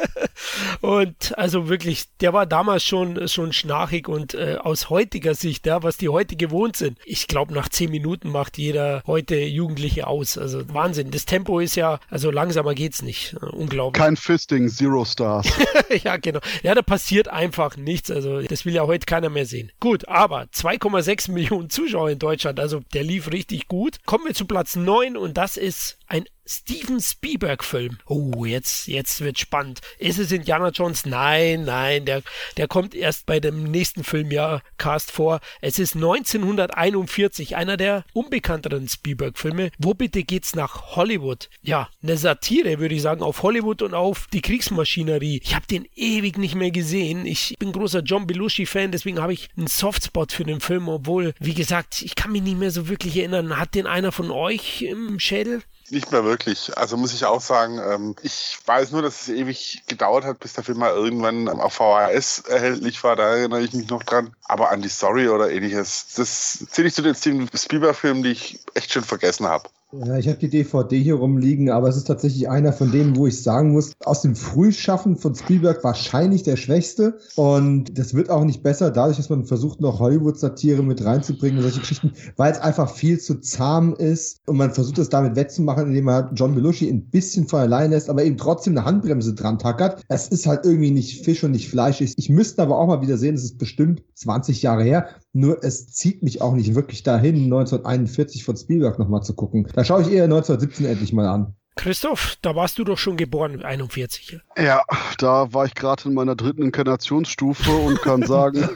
[0.80, 5.82] und also wirklich, der war damals schon, schon schnarchig und äh, aus heutiger Sicht, ja,
[5.82, 6.98] was die heute gewohnt sind.
[7.04, 10.38] Ich glaube, nach zehn Minuten macht jeder heute Jugendliche aus.
[10.38, 11.10] Also Wahnsinn.
[11.10, 13.34] Das Tempo ist ja, also langsamer geht's nicht.
[13.34, 14.00] Unglaublich.
[14.00, 15.48] Kein Fisting, Zero Stars.
[16.04, 16.40] ja, genau.
[16.62, 18.10] Ja, da passiert einfach nichts.
[18.10, 19.72] Also das will ja heute keiner mehr sehen.
[19.80, 24.04] Gut, aber 2,6 Millionen Zuschauer in Deutschland, also der lief richtig gut.
[24.04, 27.98] Kommen wir zu Platz 9 und das ist ein Steven Spielberg-Film.
[28.06, 29.80] Oh, jetzt, jetzt wird spannend.
[29.98, 31.06] Ist es Indiana Jones?
[31.06, 32.22] Nein, nein, der,
[32.58, 35.40] der kommt erst bei dem nächsten Filmjahr Cast vor.
[35.62, 39.70] Es ist 1941, einer der unbekannteren Spielberg-Filme.
[39.78, 41.48] Wo bitte geht's nach Hollywood?
[41.62, 45.40] Ja, eine Satire, würde ich sagen, auf Hollywood und auf die Kriegsmaschinerie.
[45.42, 47.24] Ich habe den ewig nicht mehr gesehen.
[47.24, 51.54] Ich bin großer John Belushi-Fan, deswegen habe ich einen Softspot für den Film, obwohl, wie
[51.54, 53.58] gesagt, ich kann mich nicht mehr so wirklich erinnern.
[53.58, 55.62] Hat den einer von euch im Schädel?
[55.92, 56.74] Nicht mehr wirklich.
[56.78, 60.54] Also muss ich auch sagen, ähm, ich weiß nur, dass es ewig gedauert hat, bis
[60.54, 63.14] der Film mal irgendwann auf VHS erhältlich war.
[63.14, 64.34] Da erinnere ich mich noch dran.
[64.44, 68.58] Aber an die Story oder ähnliches, das zähle ich zu den Steven Spielberg-Filmen, die ich
[68.72, 69.68] echt schon vergessen habe.
[69.94, 73.26] Ja, ich habe die DVD hier rumliegen, aber es ist tatsächlich einer von denen, wo
[73.26, 77.18] ich sagen muss, aus dem Frühschaffen von Spielberg wahrscheinlich der schwächste.
[77.36, 81.64] Und das wird auch nicht besser, dadurch, dass man versucht, noch Hollywood-Satire mit reinzubringen und
[81.64, 84.40] solche Geschichten, weil es einfach viel zu zahm ist.
[84.46, 88.08] Und man versucht es damit wettzumachen, indem man John Belushi ein bisschen von allein lässt,
[88.08, 90.02] aber eben trotzdem eine Handbremse dran tackert.
[90.08, 92.00] Es ist halt irgendwie nicht Fisch und nicht Fleisch.
[92.00, 95.08] Ich müsste aber auch mal wieder sehen, es ist bestimmt 20 Jahre her.
[95.32, 99.66] Nur es zieht mich auch nicht wirklich dahin, 1941 von Spielberg nochmal zu gucken.
[99.74, 101.54] Da schaue ich eher 1917 endlich mal an.
[101.76, 104.40] Christoph, da warst du doch schon geboren, 41.
[104.58, 104.82] Ja,
[105.16, 108.68] da war ich gerade in meiner dritten Inkarnationsstufe und kann sagen,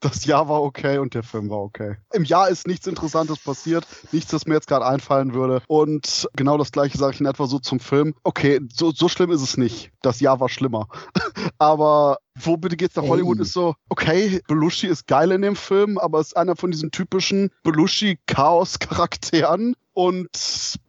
[0.00, 1.96] das Jahr war okay und der Film war okay.
[2.12, 5.62] Im Jahr ist nichts Interessantes passiert, nichts, das mir jetzt gerade einfallen würde.
[5.68, 8.14] Und genau das gleiche sage ich in etwa so zum Film.
[8.24, 9.92] Okay, so, so schlimm ist es nicht.
[10.02, 10.88] Das Jahr war schlimmer.
[11.58, 15.98] aber wo bitte geht's nach Hollywood ist so, okay, Belushi ist geil in dem Film,
[15.98, 19.76] aber ist einer von diesen typischen Belushi-Chaos-Charakteren.
[19.92, 20.30] Und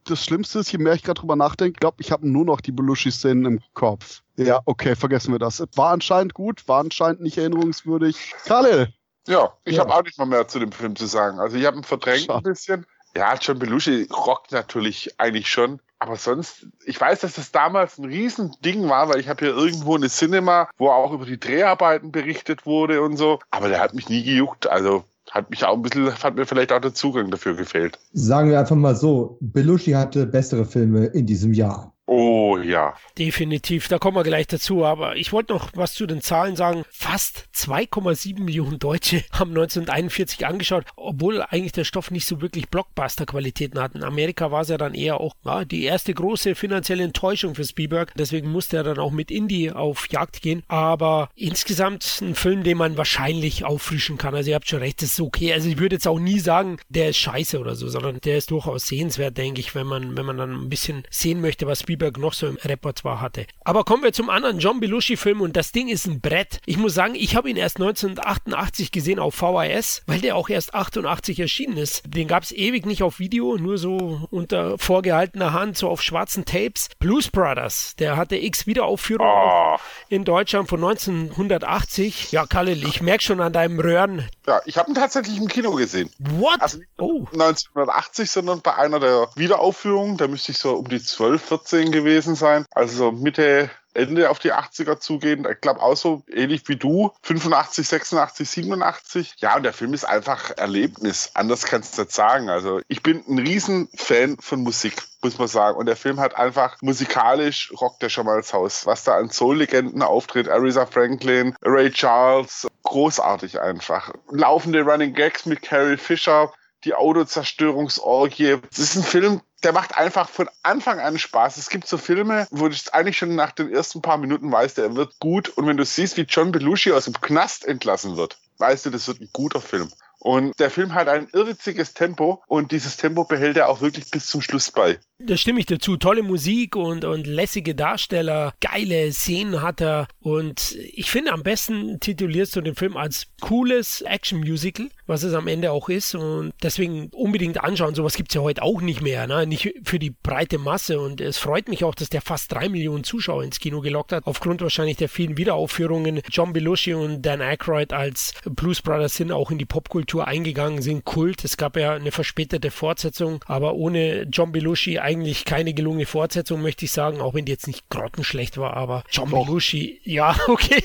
[0.06, 2.72] das Schlimmste ist, je mehr ich gerade drüber nachdenke, glaube ich, habe nur noch die
[2.72, 4.24] Belushi-Szenen im Kopf.
[4.38, 5.64] Ja, okay, vergessen wir das.
[5.76, 8.34] War anscheinend gut, war anscheinend nicht erinnerungswürdig.
[8.46, 8.92] Khalil,
[9.28, 9.82] ja, ich ja.
[9.82, 11.40] habe auch nicht mal mehr zu dem Film zu sagen.
[11.40, 12.40] Also ich habe ihn verdrängt Schade.
[12.40, 12.86] ein bisschen.
[13.16, 15.80] Ja, John Belushi rockt natürlich eigentlich schon.
[16.06, 19.96] Aber sonst, ich weiß, dass das damals ein Riesending war, weil ich habe hier irgendwo
[19.96, 23.40] eine Cinema, wo auch über die Dreharbeiten berichtet wurde und so.
[23.50, 24.68] Aber der hat mich nie gejuckt.
[24.68, 27.98] Also hat mich auch ein bisschen, hat mir vielleicht auch der Zugang dafür gefehlt.
[28.14, 31.95] Sagen wir einfach mal so, Belushi hatte bessere Filme in diesem Jahr.
[32.08, 32.94] Oh ja.
[33.18, 34.86] Definitiv, da kommen wir gleich dazu.
[34.86, 36.84] Aber ich wollte noch was zu den Zahlen sagen.
[36.92, 43.80] Fast 2,7 Millionen Deutsche haben 1941 angeschaut, obwohl eigentlich der Stoff nicht so wirklich Blockbuster-Qualitäten
[43.80, 43.96] hat.
[43.96, 47.66] In Amerika war es ja dann eher auch ja, die erste große finanzielle Enttäuschung für
[47.66, 48.14] Spielberg.
[48.16, 50.64] Deswegen musste er dann auch mit Indie auf Jagd gehen.
[50.68, 54.36] Aber insgesamt ein Film, den man wahrscheinlich auffrischen kann.
[54.36, 55.54] Also ihr habt schon recht, das ist okay.
[55.54, 58.52] Also ich würde jetzt auch nie sagen, der ist scheiße oder so, sondern der ist
[58.52, 61.95] durchaus sehenswert, denke ich, wenn man, wenn man dann ein bisschen sehen möchte, was Spielberg
[61.96, 63.48] Spielberg noch so im Repertoire hatte.
[63.64, 66.60] Aber kommen wir zum anderen John Belushi-Film und das Ding ist ein Brett.
[66.66, 70.74] Ich muss sagen, ich habe ihn erst 1988 gesehen auf VHS, weil der auch erst
[70.74, 72.04] 88 erschienen ist.
[72.06, 76.44] Den gab es ewig nicht auf Video, nur so unter vorgehaltener Hand, so auf schwarzen
[76.44, 76.90] Tapes.
[77.00, 79.78] Blues Brothers, der hatte X Wiederaufführung oh.
[80.10, 82.34] in Deutschland von 1980.
[82.34, 84.28] Ja, Kalle, ich merke schon an deinem Röhren.
[84.46, 86.10] Ja, ich habe ihn tatsächlich im Kino gesehen.
[86.20, 86.62] What?
[86.62, 87.28] Also nicht oh.
[87.32, 91.92] 1980, sondern bei einer der Wiederaufführungen, da müsste ich so um die 12, 14 18
[91.92, 95.48] gewesen sein, also Mitte, Ende auf die 80er zugehen.
[95.50, 97.12] Ich glaube auch so ähnlich wie du.
[97.24, 99.36] 85, 86, 87.
[99.38, 101.32] Ja, und der Film ist einfach Erlebnis.
[101.34, 102.50] Anders kannst du nicht sagen.
[102.50, 105.78] Also ich bin ein Riesenfan von Musik, muss man sagen.
[105.78, 108.86] Und der Film hat einfach musikalisch rockt der schon mal ins Haus.
[108.86, 114.12] Was da an Soul-Legenden auftritt, Aretha Franklin, Ray Charles, großartig einfach.
[114.30, 116.52] Laufende Running Gags mit Carrie Fisher
[116.86, 118.58] die Autozerstörungsorgie.
[118.70, 121.58] Das ist ein Film, der macht einfach von Anfang an Spaß.
[121.58, 124.96] Es gibt so Filme, wo du eigentlich schon nach den ersten paar Minuten weißt, der
[124.96, 125.50] wird gut.
[125.50, 129.08] Und wenn du siehst, wie John Belushi aus dem Knast entlassen wird, weißt du, das
[129.08, 129.90] wird ein guter Film.
[130.20, 134.26] Und der Film hat ein irrwitziges Tempo und dieses Tempo behält er auch wirklich bis
[134.26, 134.98] zum Schluss bei.
[135.20, 135.98] Da stimme ich dazu.
[135.98, 140.08] Tolle Musik und, und lässige Darsteller, geile Szenen hat er.
[140.20, 145.48] Und ich finde, am besten titulierst du den Film als cooles Action-Musical, was es am
[145.48, 146.16] Ende auch ist.
[146.16, 147.96] Und deswegen unbedingt anschauen.
[147.96, 149.28] Sowas gibt es ja heute auch nicht mehr.
[149.28, 149.46] Ne?
[149.48, 151.00] Nicht für die breite Masse.
[151.00, 154.26] Und es freut mich auch, dass der fast drei Millionen Zuschauer ins Kino gelockt hat.
[154.26, 156.22] Aufgrund wahrscheinlich der vielen Wiederaufführungen.
[156.30, 161.06] John Belushi und Dan Aykroyd als Blues Brothers sind auch in die Popkultur eingegangen sind,
[161.06, 161.44] Kult.
[161.44, 166.86] Es gab ja eine verspätete Fortsetzung, aber ohne John Belushi eigentlich keine gelungene Fortsetzung, möchte
[166.86, 169.46] ich sagen, auch wenn die jetzt nicht grottenschlecht war, aber John Doch.
[169.46, 170.84] Belushi, ja, okay.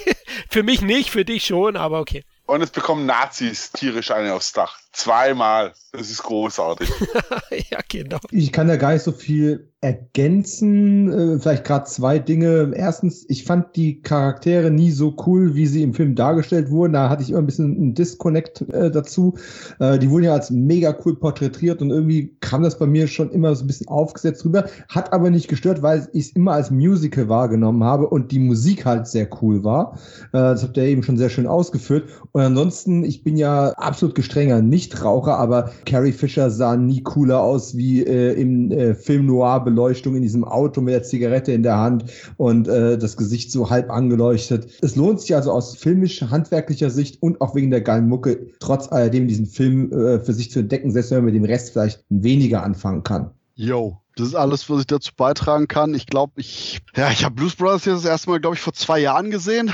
[0.49, 2.25] für mich nicht, für dich schon, aber okay.
[2.51, 4.81] Und es bekommen Nazis tierisch eine aufs Dach.
[4.93, 5.73] Zweimal.
[5.93, 6.89] Das ist großartig.
[7.71, 8.19] ja, genau.
[8.31, 11.11] Ich kann da gar nicht so viel ergänzen.
[11.11, 12.73] Äh, vielleicht gerade zwei Dinge.
[12.75, 16.93] Erstens, ich fand die Charaktere nie so cool, wie sie im Film dargestellt wurden.
[16.93, 19.37] Da hatte ich immer ein bisschen einen Disconnect äh, dazu.
[19.79, 23.31] Äh, die wurden ja als mega cool porträtiert und irgendwie kam das bei mir schon
[23.31, 24.67] immer so ein bisschen aufgesetzt rüber.
[24.89, 28.85] Hat aber nicht gestört, weil ich es immer als Musical wahrgenommen habe und die Musik
[28.85, 29.99] halt sehr cool war.
[30.33, 32.11] Äh, das habt ihr eben schon sehr schön ausgeführt.
[32.33, 37.77] Und ansonsten, ich bin ja absolut gestrenger Nichtraucher, aber Carrie Fisher sah nie cooler aus
[37.77, 41.77] wie äh, im äh, Film Noir Beleuchtung in diesem Auto mit der Zigarette in der
[41.77, 42.07] Hand
[42.39, 44.69] und äh, das Gesicht so halb angeleuchtet.
[44.81, 49.29] Es lohnt sich also aus filmisch-handwerklicher Sicht und auch wegen der geilen Mucke trotz alledem
[49.29, 52.63] diesen Film äh, für sich zu entdecken, selbst wenn man mit dem Rest vielleicht weniger
[52.63, 53.33] anfangen kann.
[53.55, 55.93] Yo, das ist alles, was ich dazu beitragen kann.
[55.93, 58.73] Ich glaube, ich, ja, ich habe Blues Brothers jetzt das erste Mal, glaube ich, vor
[58.73, 59.71] zwei Jahren gesehen.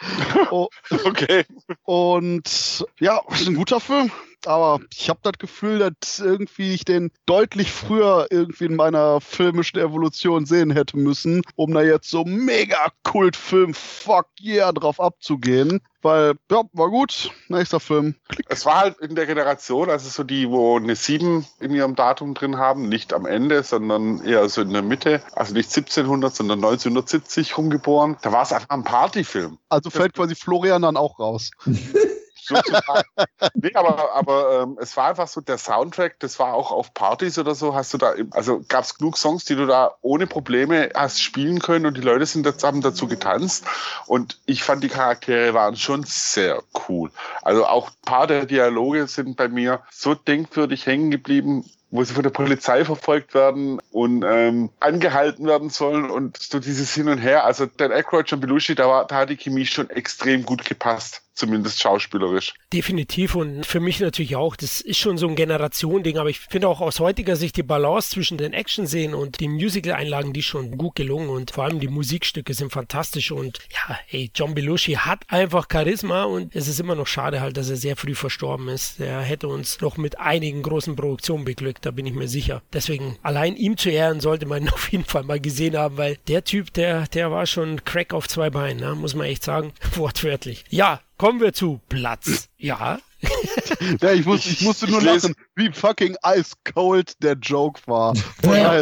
[0.50, 0.66] oh,
[1.04, 1.44] okay.
[1.84, 4.10] Und ja, ist ein guter Film.
[4.46, 9.80] Aber ich habe das Gefühl, dass irgendwie ich den deutlich früher irgendwie in meiner filmischen
[9.80, 15.80] Evolution sehen hätte müssen, um da jetzt so mega Kultfilm Fuck yeah drauf abzugehen.
[16.02, 17.30] Weil, ja, war gut.
[17.48, 18.14] Nächster Film.
[18.28, 18.46] Klick.
[18.48, 22.32] Es war halt in der Generation, also so die, wo eine 7 in ihrem Datum
[22.32, 25.22] drin haben, nicht am Ende, sondern eher so in der Mitte.
[25.32, 28.16] Also nicht 1700, sondern 1970 rumgeboren.
[28.22, 29.58] Da war es einfach ein Partyfilm.
[29.68, 31.50] Also fällt quasi Florian dann auch raus.
[32.50, 33.08] sozusagen.
[33.54, 37.38] nee, aber, aber ähm, es war einfach so, der Soundtrack, das war auch auf Partys
[37.38, 40.90] oder so, hast du da, also gab es genug Songs, die du da ohne Probleme
[40.94, 43.64] hast spielen können und die Leute sind jetzt, haben dazu getanzt
[44.06, 47.10] und ich fand die Charaktere waren schon sehr cool.
[47.42, 52.14] Also auch ein paar der Dialoge sind bei mir so denkwürdig hängen geblieben, wo sie
[52.14, 57.18] von der Polizei verfolgt werden und ähm, angehalten werden sollen und so dieses Hin und
[57.18, 57.44] Her.
[57.44, 61.22] Also Dan Aykroyd, John Belushi, da, war, da hat die Chemie schon extrem gut gepasst
[61.40, 62.54] zumindest schauspielerisch.
[62.72, 64.56] Definitiv und für mich natürlich auch.
[64.56, 68.10] Das ist schon so ein Generation-Ding, aber ich finde auch aus heutiger Sicht die Balance
[68.10, 72.52] zwischen den Action-Szenen und den Musical-Einlagen, die schon gut gelungen und vor allem die Musikstücke
[72.52, 77.06] sind fantastisch und ja, ey, John Belushi hat einfach Charisma und es ist immer noch
[77.06, 79.00] schade halt, dass er sehr früh verstorben ist.
[79.00, 82.62] Er hätte uns noch mit einigen großen Produktionen beglückt, da bin ich mir sicher.
[82.72, 86.44] Deswegen allein ihm zu ehren sollte man auf jeden Fall mal gesehen haben, weil der
[86.44, 88.94] Typ, der, der war schon Crack auf zwei Beinen, ne?
[88.94, 90.64] muss man echt sagen, wortwörtlich.
[90.70, 92.48] Ja, Kommen wir zu Platz.
[92.56, 92.98] Ja.
[94.00, 98.14] ja ich, muss, ich musste nur ich lachen, wie fucking ice cold der Joke war.
[98.42, 98.80] ja,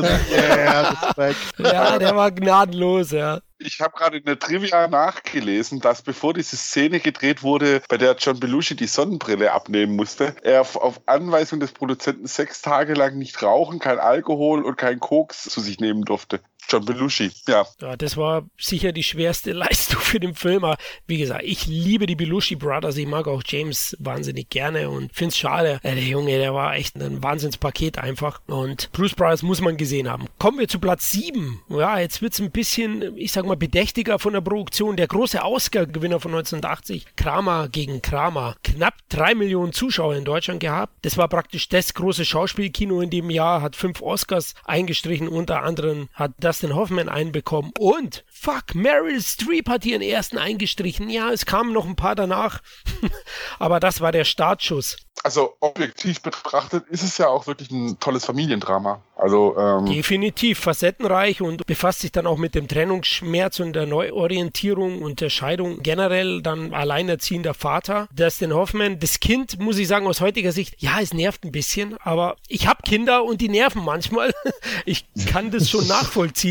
[1.58, 3.40] ja, der war gnadenlos, ja.
[3.60, 8.14] Ich habe gerade in der Trivia nachgelesen, dass bevor diese Szene gedreht wurde, bei der
[8.16, 13.42] John Belushi die Sonnenbrille abnehmen musste, er auf Anweisung des Produzenten sechs Tage lang nicht
[13.42, 16.40] rauchen, kein Alkohol und kein Koks zu sich nehmen durfte.
[16.68, 17.64] John Belushi, ja.
[17.80, 17.96] ja.
[17.96, 20.64] Das war sicher die schwerste Leistung für den Film.
[20.64, 20.76] Aber
[21.06, 22.96] wie gesagt, ich liebe die Belushi Brothers.
[22.96, 25.80] Ich mag auch James wahnsinnig gerne und finde es schade.
[25.82, 28.40] Äh, der Junge, der war echt ein Wahnsinnspaket einfach.
[28.46, 30.26] Und Bruce Brothers muss man gesehen haben.
[30.38, 31.60] Kommen wir zu Platz 7.
[31.70, 34.96] Ja, jetzt wird es ein bisschen, ich sag mal, bedächtiger von der Produktion.
[34.96, 38.56] Der große Oscar-Gewinner von 1980, Kramer gegen Kramer.
[38.62, 40.92] Knapp drei Millionen Zuschauer in Deutschland gehabt.
[41.02, 45.28] Das war praktisch das große Schauspielkino in dem Jahr, hat fünf Oscars eingestrichen.
[45.28, 47.70] Unter anderem hat das Dustin Hoffman einbekommen.
[47.78, 51.08] Und fuck, Meryl Streep hat ihren ersten eingestrichen.
[51.08, 52.62] Ja, es kamen noch ein paar danach.
[53.60, 58.24] Aber das war der Startschuss also objektiv betrachtet ist es ja auch wirklich ein tolles
[58.24, 59.02] Familiendrama.
[59.16, 65.02] Also ähm definitiv facettenreich und befasst sich dann auch mit dem Trennungsschmerz und der Neuorientierung
[65.02, 68.08] und der Scheidung generell dann alleinerziehender Vater.
[68.12, 71.96] Dustin Hoffman, das Kind muss ich sagen aus heutiger Sicht, ja, es nervt ein bisschen,
[71.98, 74.32] aber ich habe Kinder und die nerven manchmal.
[74.84, 76.47] Ich kann das schon nachvollziehen,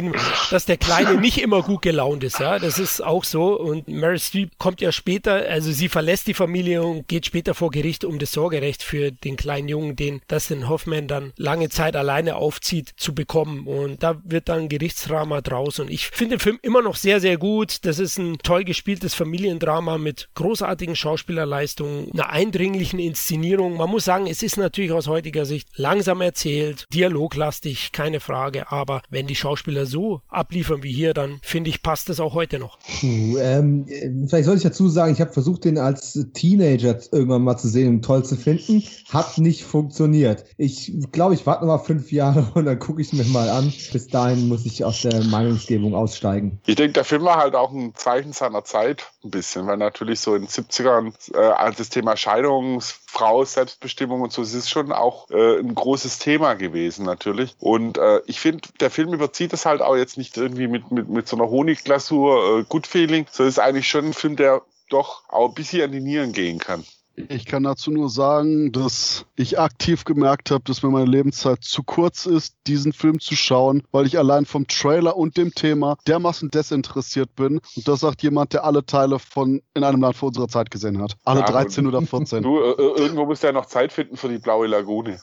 [0.51, 2.39] dass der Kleine nicht immer gut gelaunt ist.
[2.39, 3.57] Ja, das ist auch so.
[3.59, 7.71] Und Meryl Streep kommt ja später, also sie verlässt die Familie und geht später vor
[7.71, 11.97] Gericht um das Sorge Sorgerecht für den kleinen Jungen, den Dustin Hoffman dann lange Zeit
[11.97, 13.67] alleine aufzieht, zu bekommen.
[13.67, 15.79] Und da wird dann Gerichtsdrama draus.
[15.79, 17.85] Und ich finde den Film immer noch sehr, sehr gut.
[17.85, 23.75] Das ist ein toll gespieltes Familiendrama mit großartigen Schauspielerleistungen, einer eindringlichen Inszenierung.
[23.75, 28.71] Man muss sagen, es ist natürlich aus heutiger Sicht langsam erzählt, dialoglastig, keine Frage.
[28.71, 32.59] Aber wenn die Schauspieler so abliefern wie hier, dann finde ich, passt das auch heute
[32.59, 32.77] noch.
[32.99, 33.85] Puh, ähm,
[34.27, 37.89] vielleicht sollte ich dazu sagen, ich habe versucht, den als Teenager irgendwann mal zu sehen
[37.89, 38.83] und toll zu finden.
[39.09, 40.45] Hat nicht funktioniert.
[40.57, 43.49] Ich glaube, ich warte noch mal fünf Jahre und dann gucke ich es mir mal
[43.49, 43.73] an.
[43.91, 46.59] Bis dahin muss ich aus der Meinungsgebung aussteigen.
[46.65, 50.19] Ich denke, der Film war halt auch ein Zeichen seiner Zeit, ein bisschen, weil natürlich
[50.19, 54.91] so in den 70ern äh, das Thema Scheidung, Frau, Selbstbestimmung und so, es ist schon
[54.91, 57.55] auch äh, ein großes Thema gewesen, natürlich.
[57.59, 61.09] Und äh, ich finde, der Film überzieht es halt auch jetzt nicht irgendwie mit, mit,
[61.09, 65.29] mit so einer Honigglasur, äh, Good Feeling, sondern ist eigentlich schon ein Film, der doch
[65.29, 66.83] auch ein bisschen an die Nieren gehen kann.
[67.29, 71.81] Ich kann dazu nur sagen, dass ich aktiv gemerkt habe, dass mir meine Lebenszeit zu
[71.81, 76.51] kurz ist, diesen Film zu schauen, weil ich allein vom Trailer und dem Thema dermaßen
[76.51, 77.59] desinteressiert bin.
[77.75, 81.01] Und das sagt jemand, der alle Teile von In einem Land vor unserer Zeit gesehen
[81.01, 81.17] hat.
[81.25, 82.43] Alle ja, 13 oder 14.
[82.43, 85.19] Du, äh, äh, irgendwo musst du ja noch Zeit finden für die blaue Lagune.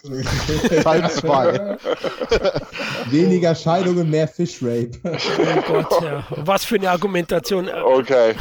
[0.82, 1.78] Teil 2.
[3.10, 4.90] Weniger Scheidungen, mehr Fishrape.
[5.04, 6.26] Oh Gott, ja.
[6.30, 7.68] Was für eine Argumentation.
[7.68, 8.34] Okay.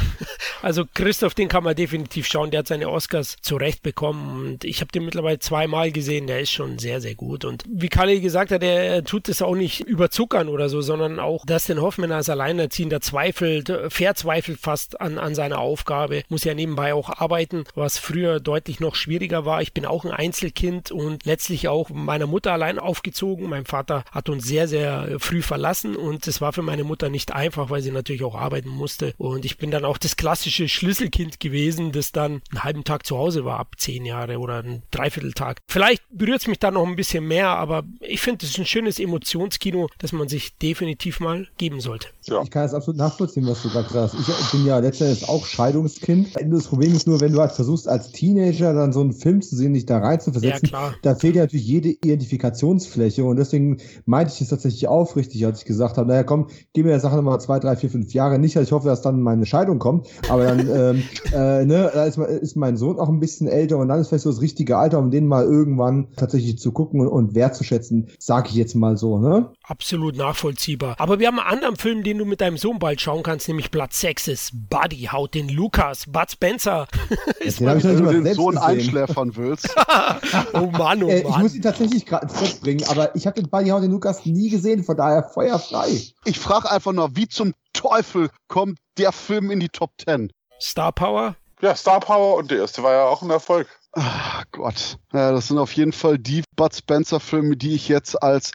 [0.60, 2.50] Also Christoph, den kann man definitiv schauen.
[2.50, 4.46] Der hat seine Oscars zurechtbekommen.
[4.46, 6.26] Und ich habe den mittlerweile zweimal gesehen.
[6.26, 7.44] Der ist schon sehr, sehr gut.
[7.44, 11.44] Und wie Kalle gesagt hat, er tut es auch nicht überzuckern oder so, sondern auch
[11.46, 16.22] Dustin Hoffman als Alleinerziehender zweifelt, verzweifelt fast an, an seiner Aufgabe.
[16.28, 19.62] Muss ja nebenbei auch arbeiten, was früher deutlich noch schwieriger war.
[19.62, 23.48] Ich bin auch ein Einzelkind und letztlich auch meiner Mutter allein aufgezogen.
[23.48, 27.32] Mein Vater hat uns sehr, sehr früh verlassen und es war für meine Mutter nicht
[27.32, 29.14] einfach, weil sie natürlich auch arbeiten musste.
[29.18, 33.18] Und ich bin dann auch das klassische Schlüsselkind gewesen, das dann einen halben Tag zu
[33.18, 35.58] Hause Hause war ab zehn Jahre oder ein Dreivierteltag.
[35.68, 38.66] Vielleicht berührt es mich da noch ein bisschen mehr, aber ich finde, es ist ein
[38.66, 42.08] schönes Emotionskino, das man sich definitiv mal geben sollte.
[42.26, 42.42] Ja.
[42.42, 44.14] Ich kann es absolut nachvollziehen, was du gerade sagst.
[44.14, 46.28] Ich bin ja letztendlich auch Scheidungskind.
[46.44, 49.56] Das Problem ist nur, wenn du halt versuchst, als Teenager dann so einen Film zu
[49.56, 53.78] sehen, dich da rein zu versetzen, ja, da fehlt ja natürlich jede Identifikationsfläche und deswegen
[54.06, 57.16] meinte ich es tatsächlich aufrichtig, als ich gesagt habe, naja komm, gib mir der Sache
[57.16, 60.44] nochmal zwei, drei, vier, fünf Jahre nicht, ich hoffe, dass dann meine Scheidung kommt, aber
[60.44, 61.02] dann ähm,
[61.32, 64.24] äh, ne, da ist, ist, mein Sohn auch ein bisschen älter und dann ist vielleicht
[64.24, 68.48] so das richtige Alter, um den mal irgendwann tatsächlich zu gucken und, und wertzuschätzen, sage
[68.48, 69.50] ich jetzt mal so, ne?
[69.62, 70.96] Absolut nachvollziehbar.
[70.98, 73.70] Aber wir haben einen anderen Film, den du mit deinem Sohn bald schauen kannst, nämlich
[73.70, 76.86] Platz 6 ist Buddy, haut den Lukas, Bud Spencer.
[77.40, 79.74] ist den Wenn du den Sohn einschläfern willst.
[80.52, 81.08] oh Mann, oh Mann.
[81.08, 83.82] Äh, ich muss ihn tatsächlich gerade ins Bett bringen, aber ich habe den Buddy, haut
[83.82, 85.88] den Lukas nie gesehen, von daher feuerfrei.
[86.24, 90.32] Ich frage einfach nur, wie zum Teufel kommt der Film in die Top 10?
[90.60, 91.36] Star Power?
[91.64, 93.66] Ja, Star Power und der erste war ja auch ein Erfolg.
[93.92, 94.98] Ach Gott.
[95.14, 98.52] Ja, das sind auf jeden Fall die Bud Spencer-Filme, die ich jetzt als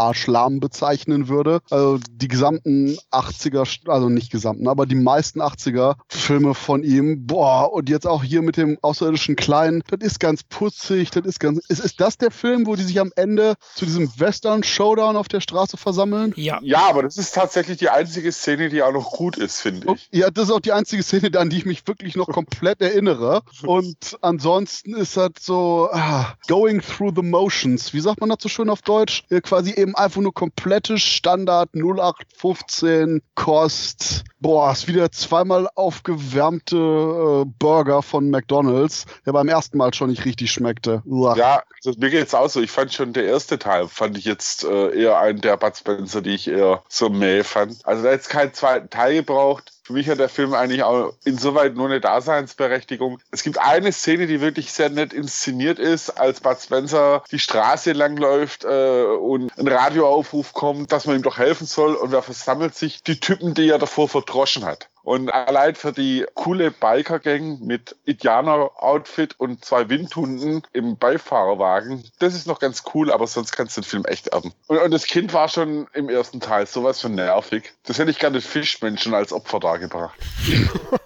[0.00, 1.60] Arschlamm bezeichnen würde.
[1.70, 7.26] Also die gesamten 80er, also nicht gesamten, aber die meisten 80er Filme von ihm.
[7.26, 9.82] Boah, und jetzt auch hier mit dem außerirdischen Kleinen.
[9.88, 11.60] Das ist ganz putzig, das ist ganz.
[11.68, 15.40] Ist, ist das der Film, wo die sich am Ende zu diesem Western-Showdown auf der
[15.40, 16.32] Straße versammeln?
[16.36, 16.58] Ja.
[16.62, 20.08] Ja, aber das ist tatsächlich die einzige Szene, die auch noch gut ist, finde ich.
[20.12, 23.42] Ja, das ist auch die einzige Szene, an die ich mich wirklich noch komplett erinnere.
[23.62, 27.92] Und ansonsten ist das so ah, going through the motions.
[27.92, 29.24] Wie sagt man das so schön auf Deutsch?
[29.28, 34.24] Ja, quasi eben einfach nur komplette Standard 0815 Kost.
[34.40, 40.24] Boah, ist wieder zweimal aufgewärmte äh, Burger von McDonalds, der beim ersten Mal schon nicht
[40.24, 41.02] richtig schmeckte.
[41.04, 41.36] Uah.
[41.36, 42.60] Ja, also mir geht's auch so.
[42.60, 46.22] Ich fand schon der erste Teil, fand ich jetzt äh, eher einen der Bud Spencer,
[46.22, 47.84] die ich eher so mäh fand.
[47.86, 49.72] Also da jetzt keinen zweiten Teil gebraucht.
[49.90, 53.18] Für mich hat der Film eigentlich auch insoweit nur eine Daseinsberechtigung.
[53.32, 57.90] Es gibt eine Szene, die wirklich sehr nett inszeniert ist, als Bud Spencer die Straße
[57.90, 62.76] langläuft äh, und ein Radioaufruf kommt, dass man ihm doch helfen soll und wer versammelt
[62.76, 63.02] sich?
[63.02, 64.88] Die Typen, die er davor verdroschen hat.
[65.02, 72.46] Und allein für die coole Biker-Gang mit Indianer-Outfit und zwei Windhunden im Beifahrerwagen, das ist
[72.46, 74.52] noch ganz cool, aber sonst kannst du den Film echt erben.
[74.66, 77.72] Und, und das Kind war schon im ersten Teil sowas von nervig.
[77.84, 80.18] Das hätte ich gerne Fischmenschen als Opfer dargebracht.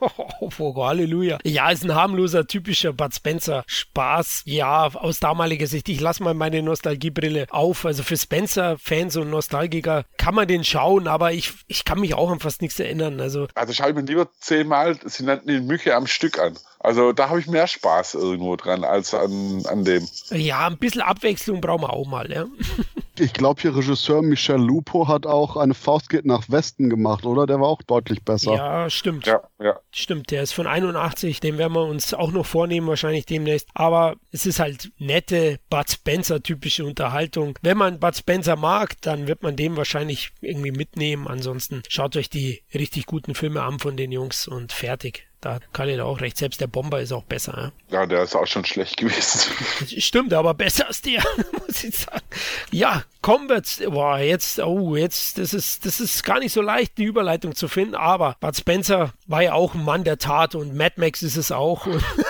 [0.40, 1.38] oh, Halleluja.
[1.44, 4.42] Ja, ist ein harmloser, typischer Bud Spencer Spaß.
[4.44, 5.88] Ja, aus damaliger Sicht.
[5.88, 7.86] Ich lasse mal meine Nostalgiebrille auf.
[7.86, 12.30] Also für Spencer-Fans und Nostalgiker kann man den schauen, aber ich, ich kann mich auch
[12.30, 13.20] an fast nichts erinnern.
[13.20, 16.58] Also, also schaue ich mir lieber zehnmal, sie nannten ihn Mücke am Stück an.
[16.78, 20.06] Also da habe ich mehr Spaß irgendwo dran als an, an dem.
[20.30, 22.44] Ja, ein bisschen Abwechslung brauchen wir auch mal, ja.
[23.18, 27.46] Ich glaube, hier Regisseur Michel Lupo hat auch eine Faust geht nach Westen gemacht, oder?
[27.46, 28.54] Der war auch deutlich besser.
[28.54, 29.26] Ja, stimmt.
[29.26, 29.78] Ja, ja.
[29.92, 33.68] Stimmt, der ist von 81, den werden wir uns auch noch vornehmen, wahrscheinlich demnächst.
[33.74, 37.56] Aber es ist halt nette Bud Spencer-typische Unterhaltung.
[37.62, 41.28] Wenn man Bud Spencer mag, dann wird man den wahrscheinlich irgendwie mitnehmen.
[41.28, 45.28] Ansonsten schaut euch die richtig guten Filme an von den Jungs und fertig.
[45.44, 46.38] Da hat Khalil auch recht.
[46.38, 47.70] Selbst der Bomber ist auch besser.
[47.90, 49.52] Ja, ja der ist auch schon schlecht gewesen.
[50.00, 51.22] Stimmt, aber besser als der,
[51.66, 52.22] muss ich sagen.
[52.70, 56.62] Ja, kommen wir jetzt, boah, jetzt, oh, jetzt, das ist, das ist gar nicht so
[56.62, 60.54] leicht, die Überleitung zu finden, aber Bud Spencer war ja auch ein Mann der Tat
[60.54, 61.86] und Mad Max ist es auch.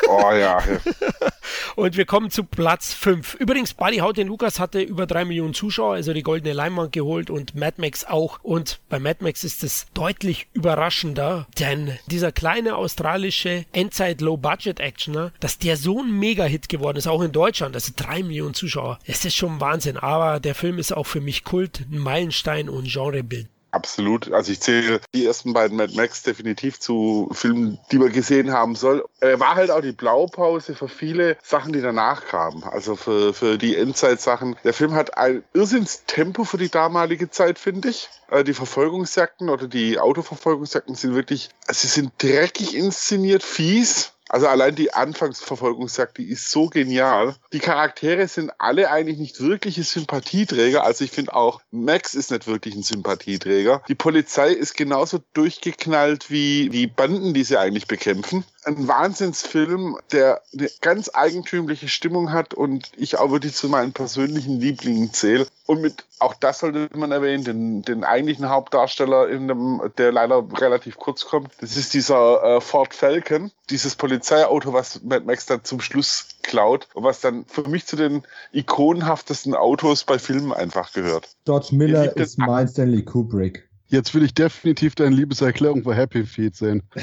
[0.09, 0.61] Oh ja.
[1.77, 3.35] und wir kommen zu Platz 5.
[3.35, 7.31] Übrigens, Buddy Haut den Lukas hatte über drei Millionen Zuschauer, also die goldene Leinwand geholt
[7.31, 8.39] und Mad Max auch.
[8.43, 15.77] Und bei Mad Max ist es deutlich überraschender, denn dieser kleine australische Endzeit-Low-Budget-Actioner, dass der
[15.77, 19.61] so ein Mega-Hit geworden ist, auch in Deutschland, also drei Millionen Zuschauer, das ist schon
[19.61, 19.97] Wahnsinn.
[19.97, 23.49] Aber der Film ist auch für mich Kult, ein Meilenstein und Genrebild.
[23.75, 24.33] Absolut.
[24.33, 28.77] Also ich zähle die ersten beiden Mad Max definitiv zu Filmen, die man gesehen haben
[28.77, 29.05] soll.
[29.19, 32.63] Er war halt auch die Blaupause für viele Sachen, die danach kamen.
[32.63, 34.55] Also für, für die Endzeit-Sachen.
[34.63, 38.09] Der Film hat ein Irrsinnstempo für die damalige Zeit, finde ich.
[38.31, 44.75] Äh, die Verfolgungsjagden oder die Autoverfolgungsjagden sind wirklich, sie sind dreckig inszeniert, fies also allein
[44.75, 47.37] die Anfangsverfolgungsjagd, die ist so genial.
[47.53, 50.83] Die Charaktere sind alle eigentlich nicht wirkliche Sympathieträger.
[50.83, 53.85] Also ich finde auch, Max ist nicht wirklich ein Sympathieträger.
[53.87, 60.43] Die Polizei ist genauso durchgeknallt wie die Banden, die sie eigentlich bekämpfen ein Wahnsinnsfilm, der
[60.53, 65.47] eine ganz eigentümliche Stimmung hat und ich auch wirklich zu meinen persönlichen Lieblingen zähle.
[65.67, 70.47] Und mit, auch das sollte man erwähnen, den, den eigentlichen Hauptdarsteller, in dem, der leider
[70.59, 71.51] relativ kurz kommt.
[71.61, 76.89] Das ist dieser äh, Ford Falcon, dieses Polizeiauto, was Mad Max dann zum Schluss klaut
[76.95, 78.23] und was dann für mich zu den
[78.53, 81.29] ikonenhaftesten Autos bei Filmen einfach gehört.
[81.45, 83.69] George Miller ist mein Stanley Kubrick.
[83.87, 86.83] Jetzt will ich definitiv deine Liebeserklärung für Happy Feet sehen.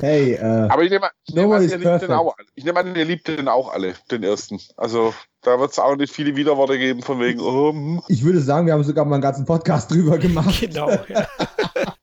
[0.00, 2.78] hey, äh, Aber ich nehme an, ich nehme an, ihr liebt den auch, ich nehme
[2.80, 4.60] an, ihr liebt den auch alle, den ersten.
[4.76, 5.14] Also
[5.44, 8.02] da wird es auch nicht viele Widerworte geben von wegen, oh, hm.
[8.08, 10.60] ich würde sagen, wir haben sogar mal einen ganzen Podcast drüber gemacht.
[10.60, 10.90] Genau.
[11.08, 11.26] Ja.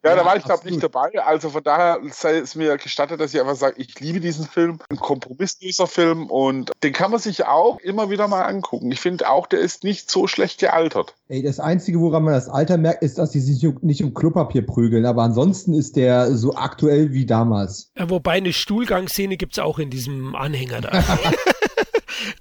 [0.03, 1.11] Ja, da war ich, glaube nicht dabei.
[1.23, 4.79] Also von daher sei es mir gestattet, dass ich einfach sage, ich liebe diesen Film.
[4.89, 8.91] Ein kompromissloser Film und den kann man sich auch immer wieder mal angucken.
[8.91, 11.15] Ich finde auch, der ist nicht so schlecht gealtert.
[11.27, 14.65] Ey, das Einzige, woran man das Alter merkt, ist, dass die sich nicht um Klopapier
[14.65, 15.05] prügeln.
[15.05, 17.91] Aber ansonsten ist der so aktuell wie damals.
[17.95, 20.91] Ja, Wobei eine Stuhlgangszene gibt es auch in diesem Anhänger da.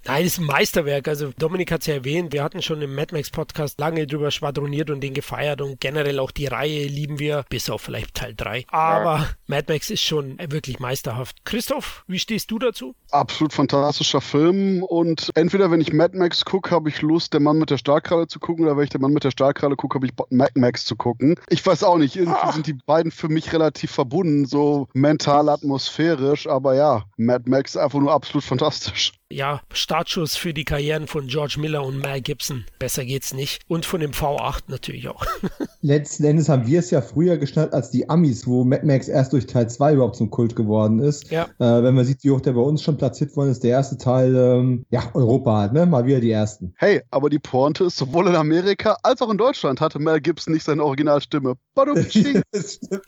[0.06, 1.08] Nein, ist ein Meisterwerk.
[1.08, 4.30] Also Dominik hat es ja erwähnt, wir hatten schon im Mad Max Podcast lange drüber
[4.30, 8.34] schwadroniert und den gefeiert und generell auch die Reihe lieben wir, bis auf vielleicht Teil
[8.36, 8.66] 3.
[8.68, 11.44] Aber Mad Max ist schon wirklich meisterhaft.
[11.44, 12.94] Christoph, wie stehst du dazu?
[13.10, 17.58] Absolut fantastischer Film und entweder wenn ich Mad Max gucke, habe ich Lust, der Mann
[17.58, 20.06] mit der Stahlkralle zu gucken oder wenn ich den Mann mit der Stahlkralle gucke, habe
[20.06, 21.36] ich Bock, Mad Max zu gucken.
[21.48, 22.52] Ich weiß auch nicht, irgendwie Ah.
[22.52, 27.76] sind die beiden für mich relativ verbunden, so mental, atmosphärisch, aber ja, Mad Max ist
[27.80, 29.12] einfach nur absolut fantastisch.
[29.32, 32.64] Ja, Startschuss für die Karrieren von George Miller und Mel Gibson.
[32.80, 33.62] Besser geht's nicht.
[33.68, 35.24] Und von dem V8 natürlich auch.
[35.82, 39.32] Letzten Endes haben wir es ja früher geschnallt als die Amis, wo Mad Max erst
[39.32, 41.30] durch Teil 2 überhaupt zum Kult geworden ist.
[41.30, 41.44] Ja.
[41.60, 43.96] Äh, wenn man sieht, wie hoch der bei uns schon platziert worden ist, der erste
[43.98, 45.86] Teil, ähm, ja, Europa halt, ne?
[45.86, 46.74] Mal wieder die ersten.
[46.76, 50.52] Hey, aber die Pointe ist, sowohl in Amerika als auch in Deutschland hatte Mel Gibson
[50.54, 51.54] nicht seine Originalstimme.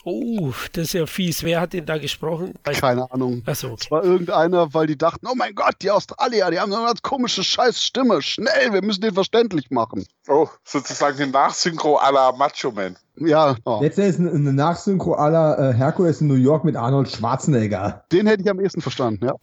[0.04, 1.42] Oh, das ist ja fies.
[1.42, 2.54] Wer hat denn da gesprochen?
[2.62, 3.42] Keine Ahnung.
[3.44, 6.78] Achso, Es war irgendeiner, weil die dachten, oh mein Gott, die Australier, die haben so
[6.78, 8.22] eine komische scheiß Stimme.
[8.22, 10.06] Schnell, wir müssen den verständlich machen.
[10.28, 12.96] Oh, sozusagen eine Nachsynchro la Macho Man.
[13.16, 18.04] Ja, oh, Letzter ist eine, Nachsynchro aller äh, Herkules in New York mit Arnold Schwarzenegger.
[18.10, 19.34] den hätte ich am ehesten verstanden, ja.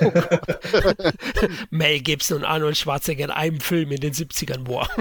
[1.70, 4.64] Mel Gibson und Arnold Schwarzenegger in einem Film in den 70ern.
[4.64, 4.88] Boah.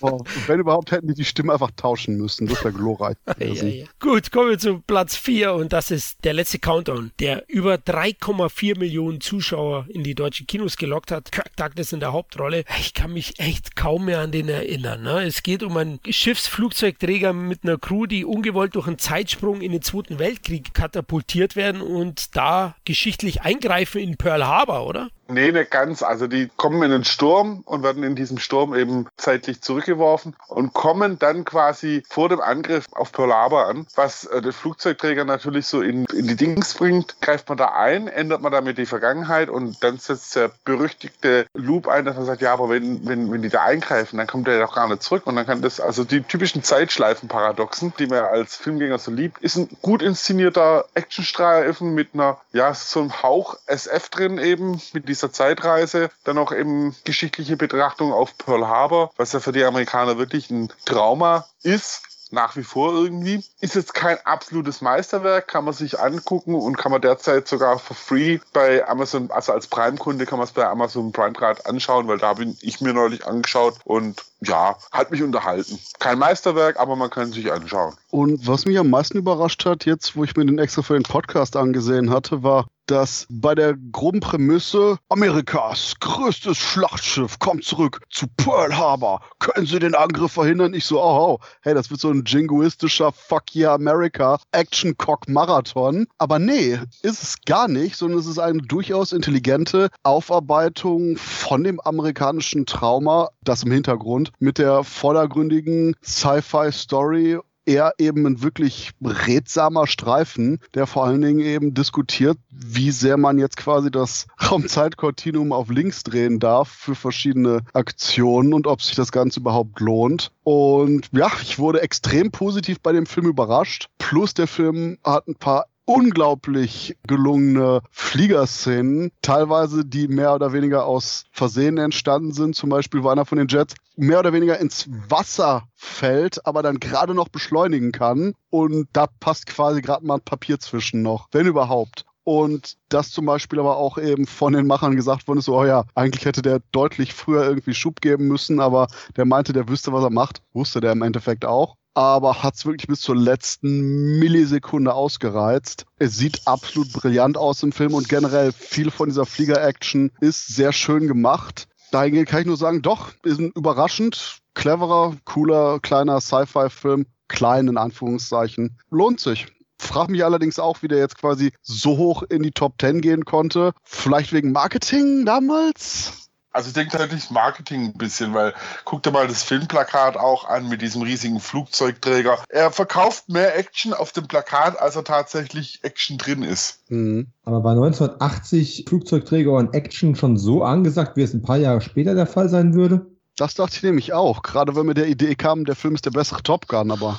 [0.00, 2.46] Oh, wenn überhaupt, hätten die die Stimme einfach tauschen müssen.
[2.46, 3.16] Das wäre glorreich.
[3.38, 3.86] Ja, ja.
[4.00, 8.78] Gut, kommen wir zu Platz 4 und das ist der letzte Countdown, der über 3,4
[8.78, 11.32] Millionen Zuschauer in die deutschen Kinos gelockt hat.
[11.32, 12.64] Kirk Douglas in der Hauptrolle.
[12.78, 15.02] Ich kann mich echt kaum mehr an den erinnern.
[15.04, 15.22] Ne?
[15.22, 19.82] Es geht um einen Schiffsflugzeugträger mit einer Crew, die ungewollt durch einen Zeitsprung in den
[19.82, 25.10] Zweiten Weltkrieg katapultiert werden und da geschichtlich eingreifen in Pearl Harbor, oder?
[25.28, 26.02] Nee, nicht ganz.
[26.02, 30.74] Also die kommen in einen Sturm und werden in diesem Sturm eben zeitlich zurückgeworfen und
[30.74, 35.66] kommen dann quasi vor dem Angriff auf Pearl Harbor an, was äh, den Flugzeugträger natürlich
[35.66, 37.20] so in, in die Dings bringt.
[37.22, 41.88] Greift man da ein, ändert man damit die Vergangenheit und dann setzt der berüchtigte Loop
[41.88, 44.60] ein, dass man sagt, ja, aber wenn, wenn, wenn die da eingreifen, dann kommt der
[44.60, 48.56] doch gar nicht zurück und dann kann das, also die typischen Zeitschleifenparadoxen, die man als
[48.56, 54.10] Filmgänger so liebt, ist ein gut inszenierter Actionstreifen mit einer, ja, so einem Hauch SF
[54.10, 59.40] drin eben, mit dieser Zeitreise, dann auch eben geschichtliche Betrachtung auf Pearl Harbor, was ja
[59.40, 62.02] für die Amerikaner wirklich ein Trauma ist.
[62.30, 63.44] Nach wie vor irgendwie.
[63.60, 67.94] Ist jetzt kein absolutes Meisterwerk, kann man sich angucken und kann man derzeit sogar for
[67.94, 72.18] free bei Amazon, also als Prime-Kunde kann man es bei Amazon Prime gerade anschauen, weil
[72.18, 75.78] da bin ich mir neulich angeschaut und ja, hat mich unterhalten.
[75.98, 77.94] Kein Meisterwerk, aber man kann sich anschauen.
[78.10, 81.02] Und was mich am meisten überrascht hat, jetzt, wo ich mir den extra für den
[81.02, 88.26] Podcast angesehen hatte, war, dass bei der groben Prämisse Amerikas größtes Schlachtschiff kommt zurück zu
[88.36, 89.22] Pearl Harbor.
[89.38, 90.74] Können Sie den Angriff verhindern?
[90.74, 91.44] Ich so, oh, oh.
[91.62, 96.06] hey, das wird so ein jingoistischer Fuck yeah America Action Cock Marathon.
[96.18, 101.80] Aber nee, ist es gar nicht, sondern es ist eine durchaus intelligente Aufarbeitung von dem
[101.80, 109.86] amerikanischen Trauma, das im Hintergrund mit der vordergründigen Sci-Fi Story eher eben ein wirklich redsamer
[109.86, 115.70] Streifen, der vor allen Dingen eben diskutiert, wie sehr man jetzt quasi das Raumzeitkontinuum auf
[115.70, 120.30] links drehen darf für verschiedene Aktionen und ob sich das Ganze überhaupt lohnt.
[120.42, 123.88] Und ja, ich wurde extrem positiv bei dem Film überrascht.
[123.98, 131.24] Plus der Film hat ein paar unglaublich gelungene Fliegerszenen, teilweise die mehr oder weniger aus
[131.30, 132.56] Versehen entstanden sind.
[132.56, 136.80] Zum Beispiel, wo einer von den Jets mehr oder weniger ins Wasser fällt, aber dann
[136.80, 138.34] gerade noch beschleunigen kann.
[138.50, 142.04] Und da passt quasi gerade mal ein Papier zwischen noch, wenn überhaupt.
[142.26, 145.66] Und das zum Beispiel aber auch eben von den Machern gesagt worden ist, so, oh
[145.66, 148.86] ja, eigentlich hätte der deutlich früher irgendwie Schub geben müssen, aber
[149.16, 150.40] der meinte, der wüsste, was er macht.
[150.54, 155.86] Wusste der im Endeffekt auch aber hat es wirklich bis zur letzten Millisekunde ausgereizt.
[155.98, 160.72] Es sieht absolut brillant aus im Film und generell viel von dieser Flieger-Action ist sehr
[160.72, 161.68] schön gemacht.
[161.92, 167.06] Dahingehend kann ich nur sagen, doch, ist ein überraschend cleverer, cooler, kleiner Sci-Fi-Film.
[167.28, 168.78] Klein in Anführungszeichen.
[168.90, 169.46] Lohnt sich.
[169.78, 173.24] Frag mich allerdings auch, wie der jetzt quasi so hoch in die Top 10 gehen
[173.24, 173.72] konnte.
[173.82, 176.23] Vielleicht wegen Marketing damals?
[176.54, 178.54] Also ich denke tatsächlich Marketing ein bisschen, weil
[178.84, 182.38] guck dir mal das Filmplakat auch an mit diesem riesigen Flugzeugträger.
[182.48, 186.88] Er verkauft mehr Action auf dem Plakat, als er tatsächlich Action drin ist.
[186.90, 187.26] Mhm.
[187.44, 192.14] Aber war 1980 Flugzeugträger und Action schon so angesagt, wie es ein paar Jahre später
[192.14, 193.04] der Fall sein würde?
[193.36, 194.42] Das dachte ich nämlich auch.
[194.42, 197.18] Gerade wenn mir der Idee kam, der Film ist der bessere Top Gun, aber.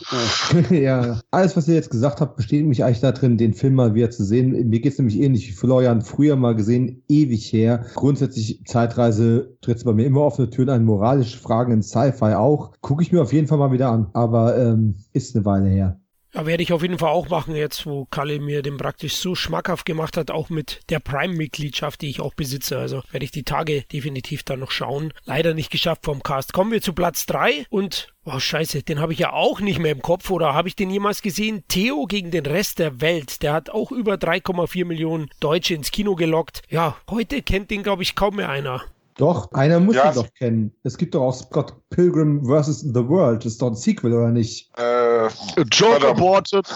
[0.72, 0.82] Äh.
[0.84, 3.96] ja, alles, was ihr jetzt gesagt habt, besteht mich eigentlich da drin, den Film mal
[3.96, 4.70] wieder zu sehen.
[4.70, 7.86] Mir geht es nämlich ähnlich wie Florian, früher mal gesehen, ewig her.
[7.96, 12.72] Grundsätzlich Zeitreise tritt bei mir immer offene Türen ein, moralische Fragen in Sci-Fi auch.
[12.80, 16.00] Gucke ich mir auf jeden Fall mal wieder an, aber ähm, ist eine Weile her.
[16.36, 19.36] Ja, werde ich auf jeden Fall auch machen, jetzt wo Kalle mir den praktisch so
[19.36, 22.78] schmackhaft gemacht hat, auch mit der Prime-Mitgliedschaft, die ich auch besitze.
[22.78, 25.14] Also werde ich die Tage definitiv dann noch schauen.
[25.24, 26.52] Leider nicht geschafft vom Cast.
[26.52, 29.91] Kommen wir zu Platz 3 und Oh, scheiße, den habe ich ja auch nicht mehr
[29.91, 31.64] im Kopf oder habe ich den jemals gesehen?
[31.68, 33.44] Theo gegen den Rest der Welt.
[33.44, 36.64] Der hat auch über 3,4 Millionen Deutsche ins Kino gelockt.
[36.70, 38.84] Ja, heute kennt den, glaube ich, kaum mehr einer.
[39.18, 40.76] Doch, einer muss ja, ihn doch kennen.
[40.84, 42.82] Es gibt doch auch Scott Pilgrim vs.
[42.82, 43.46] The World.
[43.46, 44.72] Das ist doch ein Sequel, oder nicht?
[44.78, 45.28] Äh,
[45.72, 46.68] Joke aborted.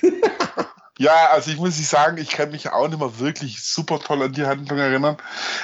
[1.00, 4.22] Ja, also ich muss nicht sagen, ich kann mich auch nicht mehr wirklich super toll
[4.22, 5.16] an die Handlung erinnern.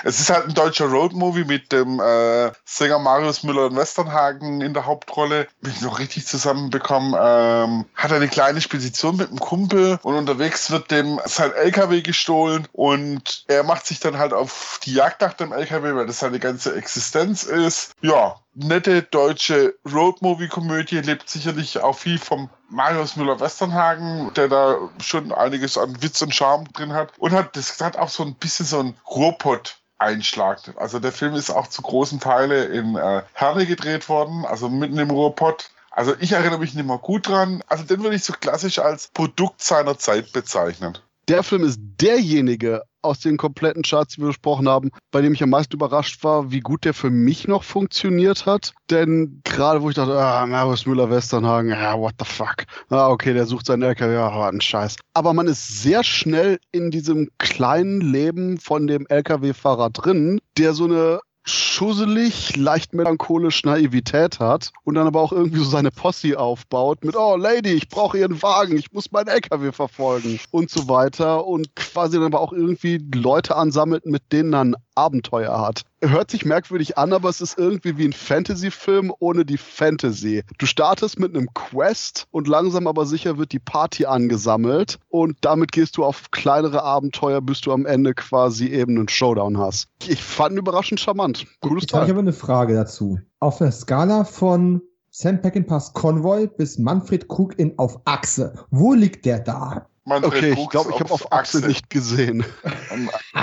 [0.03, 4.73] Es ist halt ein deutscher Roadmovie mit dem äh, Sänger Marius Müller und Westernhagen in
[4.73, 5.47] der Hauptrolle.
[5.61, 7.15] Bin ich noch richtig zusammenbekommen.
[7.21, 12.67] Ähm, hat eine kleine Spedition mit einem Kumpel und unterwegs wird dem sein LKW gestohlen
[12.73, 16.39] und er macht sich dann halt auf die Jagd nach dem LKW, weil das seine
[16.39, 17.93] ganze Existenz ist.
[18.01, 25.78] Ja, nette deutsche Roadmovie-Komödie, lebt sicherlich auch viel vom Marius Müller-Westernhagen, der da schon einiges
[25.78, 27.12] an Witz und Charme drin hat.
[27.19, 30.61] Und hat, das hat auch so ein bisschen so ein Ruhrpott Einschlag.
[30.77, 34.99] Also der Film ist auch zu großen Teilen in äh, Herne gedreht worden, also mitten
[34.99, 35.70] im Ruhrpott.
[35.91, 37.62] Also ich erinnere mich nicht mehr gut dran.
[37.69, 40.99] Also den würde ich so klassisch als Produkt seiner Zeit bezeichnen.
[41.28, 45.43] Der Film ist derjenige aus den kompletten Charts, die wir besprochen haben, bei dem ich
[45.43, 48.73] am meisten überrascht war, wie gut der für mich noch funktioniert hat.
[48.91, 52.65] Denn gerade wo ich dachte, ah, Marius Müller-Westernhagen, ja, what the fuck.
[52.91, 54.97] Ah, okay, der sucht seinen LKW, ja, ein Scheiß.
[55.15, 60.85] Aber man ist sehr schnell in diesem kleinen Leben von dem LKW-Fahrer drin, der so
[60.85, 67.05] eine schusselig, leicht melancholisch Naivität hat und dann aber auch irgendwie so seine Posse aufbaut
[67.05, 71.47] mit, oh Lady, ich brauche ihren Wagen, ich muss meinen LKW verfolgen und so weiter
[71.47, 76.44] und quasi dann aber auch irgendwie Leute ansammelt, mit denen ein Abenteuer hat hört sich
[76.44, 80.43] merkwürdig an, aber es ist irgendwie wie ein Fantasy-Film ohne die Fantasy.
[80.59, 85.73] Du startest mit einem Quest und langsam aber sicher wird die Party angesammelt und damit
[85.73, 89.89] gehst du auf kleinere Abenteuer, bis du am Ende quasi eben einen Showdown hast.
[90.06, 91.47] Ich fand ihn überraschend charmant.
[91.60, 93.18] Gutes ich, ich habe eine Frage dazu.
[93.40, 99.24] Auf der Skala von Sam Peckinpahs Convoy bis Manfred Krug in Auf Achse, wo liegt
[99.24, 99.86] der da?
[100.07, 102.45] Manfred okay, Krux ich glaube, ich habe auf Achse, Achse nicht gesehen.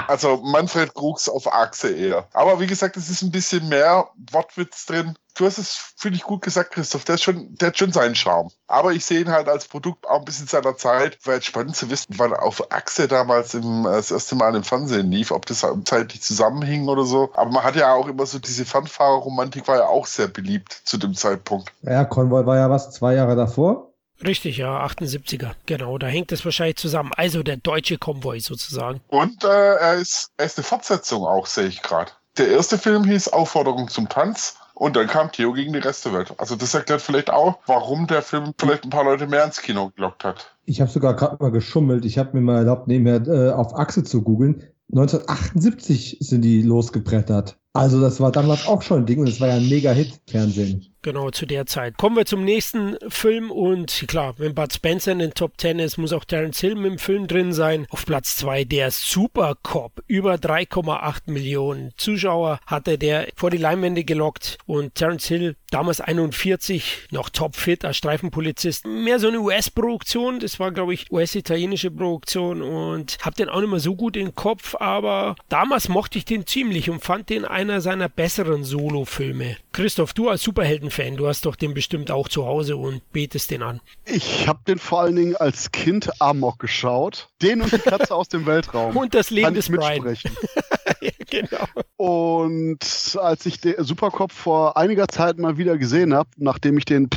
[0.08, 2.26] Also Manfred Krux auf Achse eher.
[2.32, 5.16] Aber wie gesagt, es ist ein bisschen mehr Wortwitz drin.
[5.36, 7.04] Du hast es, finde ich, gut gesagt, Christoph.
[7.04, 8.50] Der, ist schon, der hat schon seinen Charme.
[8.68, 11.18] Aber ich sehe ihn halt als Produkt auch ein bisschen seiner Zeit.
[11.26, 15.12] Wäre jetzt spannend zu wissen, wann auf Achse damals im, das erste Mal im Fernsehen
[15.12, 17.30] lief, ob das zeitlich zusammenhing oder so.
[17.34, 20.98] Aber man hat ja auch immer so diese Fernfahrerromantik war ja auch sehr beliebt zu
[20.98, 21.74] dem Zeitpunkt.
[21.82, 23.93] Ja, Convoy war ja was, zwei Jahre davor?
[24.26, 25.52] Richtig, ja, 78er.
[25.66, 27.12] Genau, da hängt es wahrscheinlich zusammen.
[27.16, 29.02] Also der deutsche Konvoi sozusagen.
[29.08, 32.12] Und äh, er, ist, er ist eine Fortsetzung auch, sehe ich gerade.
[32.38, 34.58] Der erste Film hieß Aufforderung zum Tanz.
[34.76, 36.34] Und dann kam Theo gegen die Rest der Welt.
[36.38, 39.92] Also das erklärt vielleicht auch, warum der Film vielleicht ein paar Leute mehr ins Kino
[39.96, 40.56] gelockt hat.
[40.66, 42.06] Ich habe sogar gerade mal geschummelt.
[42.06, 44.64] Ich habe mir mal erlaubt, nebenher äh, auf Achse zu googeln.
[44.92, 47.58] 1978 sind die losgebrettert.
[47.74, 50.94] Also das war damals auch schon ein Ding und es war ja ein Mega-Hit Fernsehen.
[51.04, 51.98] Genau, zu der Zeit.
[51.98, 55.98] Kommen wir zum nächsten Film und klar, wenn Bud Spencer in den Top 10 ist,
[55.98, 57.86] muss auch Terence Hill im Film drin sein.
[57.90, 60.02] Auf Platz 2 der Super Cop.
[60.08, 67.10] Über 3,8 Millionen Zuschauer hatte der vor die Leinwände gelockt und Terence Hill, damals 41,
[67.12, 68.88] noch topfit als Streifenpolizist.
[68.88, 73.72] Mehr so eine US-Produktion, das war glaube ich US-italienische Produktion und hab den auch nicht
[73.72, 77.80] mehr so gut im Kopf, aber damals mochte ich den ziemlich und fand den einer
[77.80, 79.56] seiner besseren Solo-Filme.
[79.72, 83.64] Christoph, du als Superhelden-Fan, du hast doch den bestimmt auch zu Hause und betest den
[83.64, 83.80] an.
[84.06, 87.30] Ich habe den vor allen Dingen als Kind Amok geschaut.
[87.42, 88.98] Den und die Katze aus dem Weltraum.
[88.98, 90.04] Und das Leben des Brian.
[91.30, 91.66] genau.
[91.98, 97.10] Und als ich den Supercop vor einiger Zeit mal wieder gesehen habe, nachdem ich den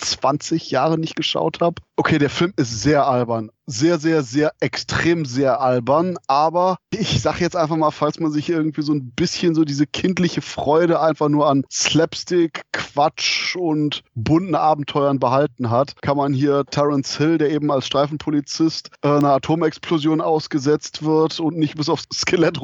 [0.00, 1.82] 20 Jahre nicht geschaut habe.
[1.96, 3.50] Okay, der Film ist sehr albern.
[3.66, 6.16] Sehr, sehr, sehr extrem sehr albern.
[6.26, 9.86] Aber ich sag jetzt einfach mal, falls man sich irgendwie so ein bisschen so diese
[9.86, 16.64] kindliche Freude einfach nur an Slapstick, Quatsch und bunten Abenteuern behalten hat, kann man hier
[16.64, 22.06] Terence Hill, der eben als Streifenpolizist äh, einer Atomexplosion ausgesetzt wird und nicht bis aufs
[22.12, 22.60] Skelett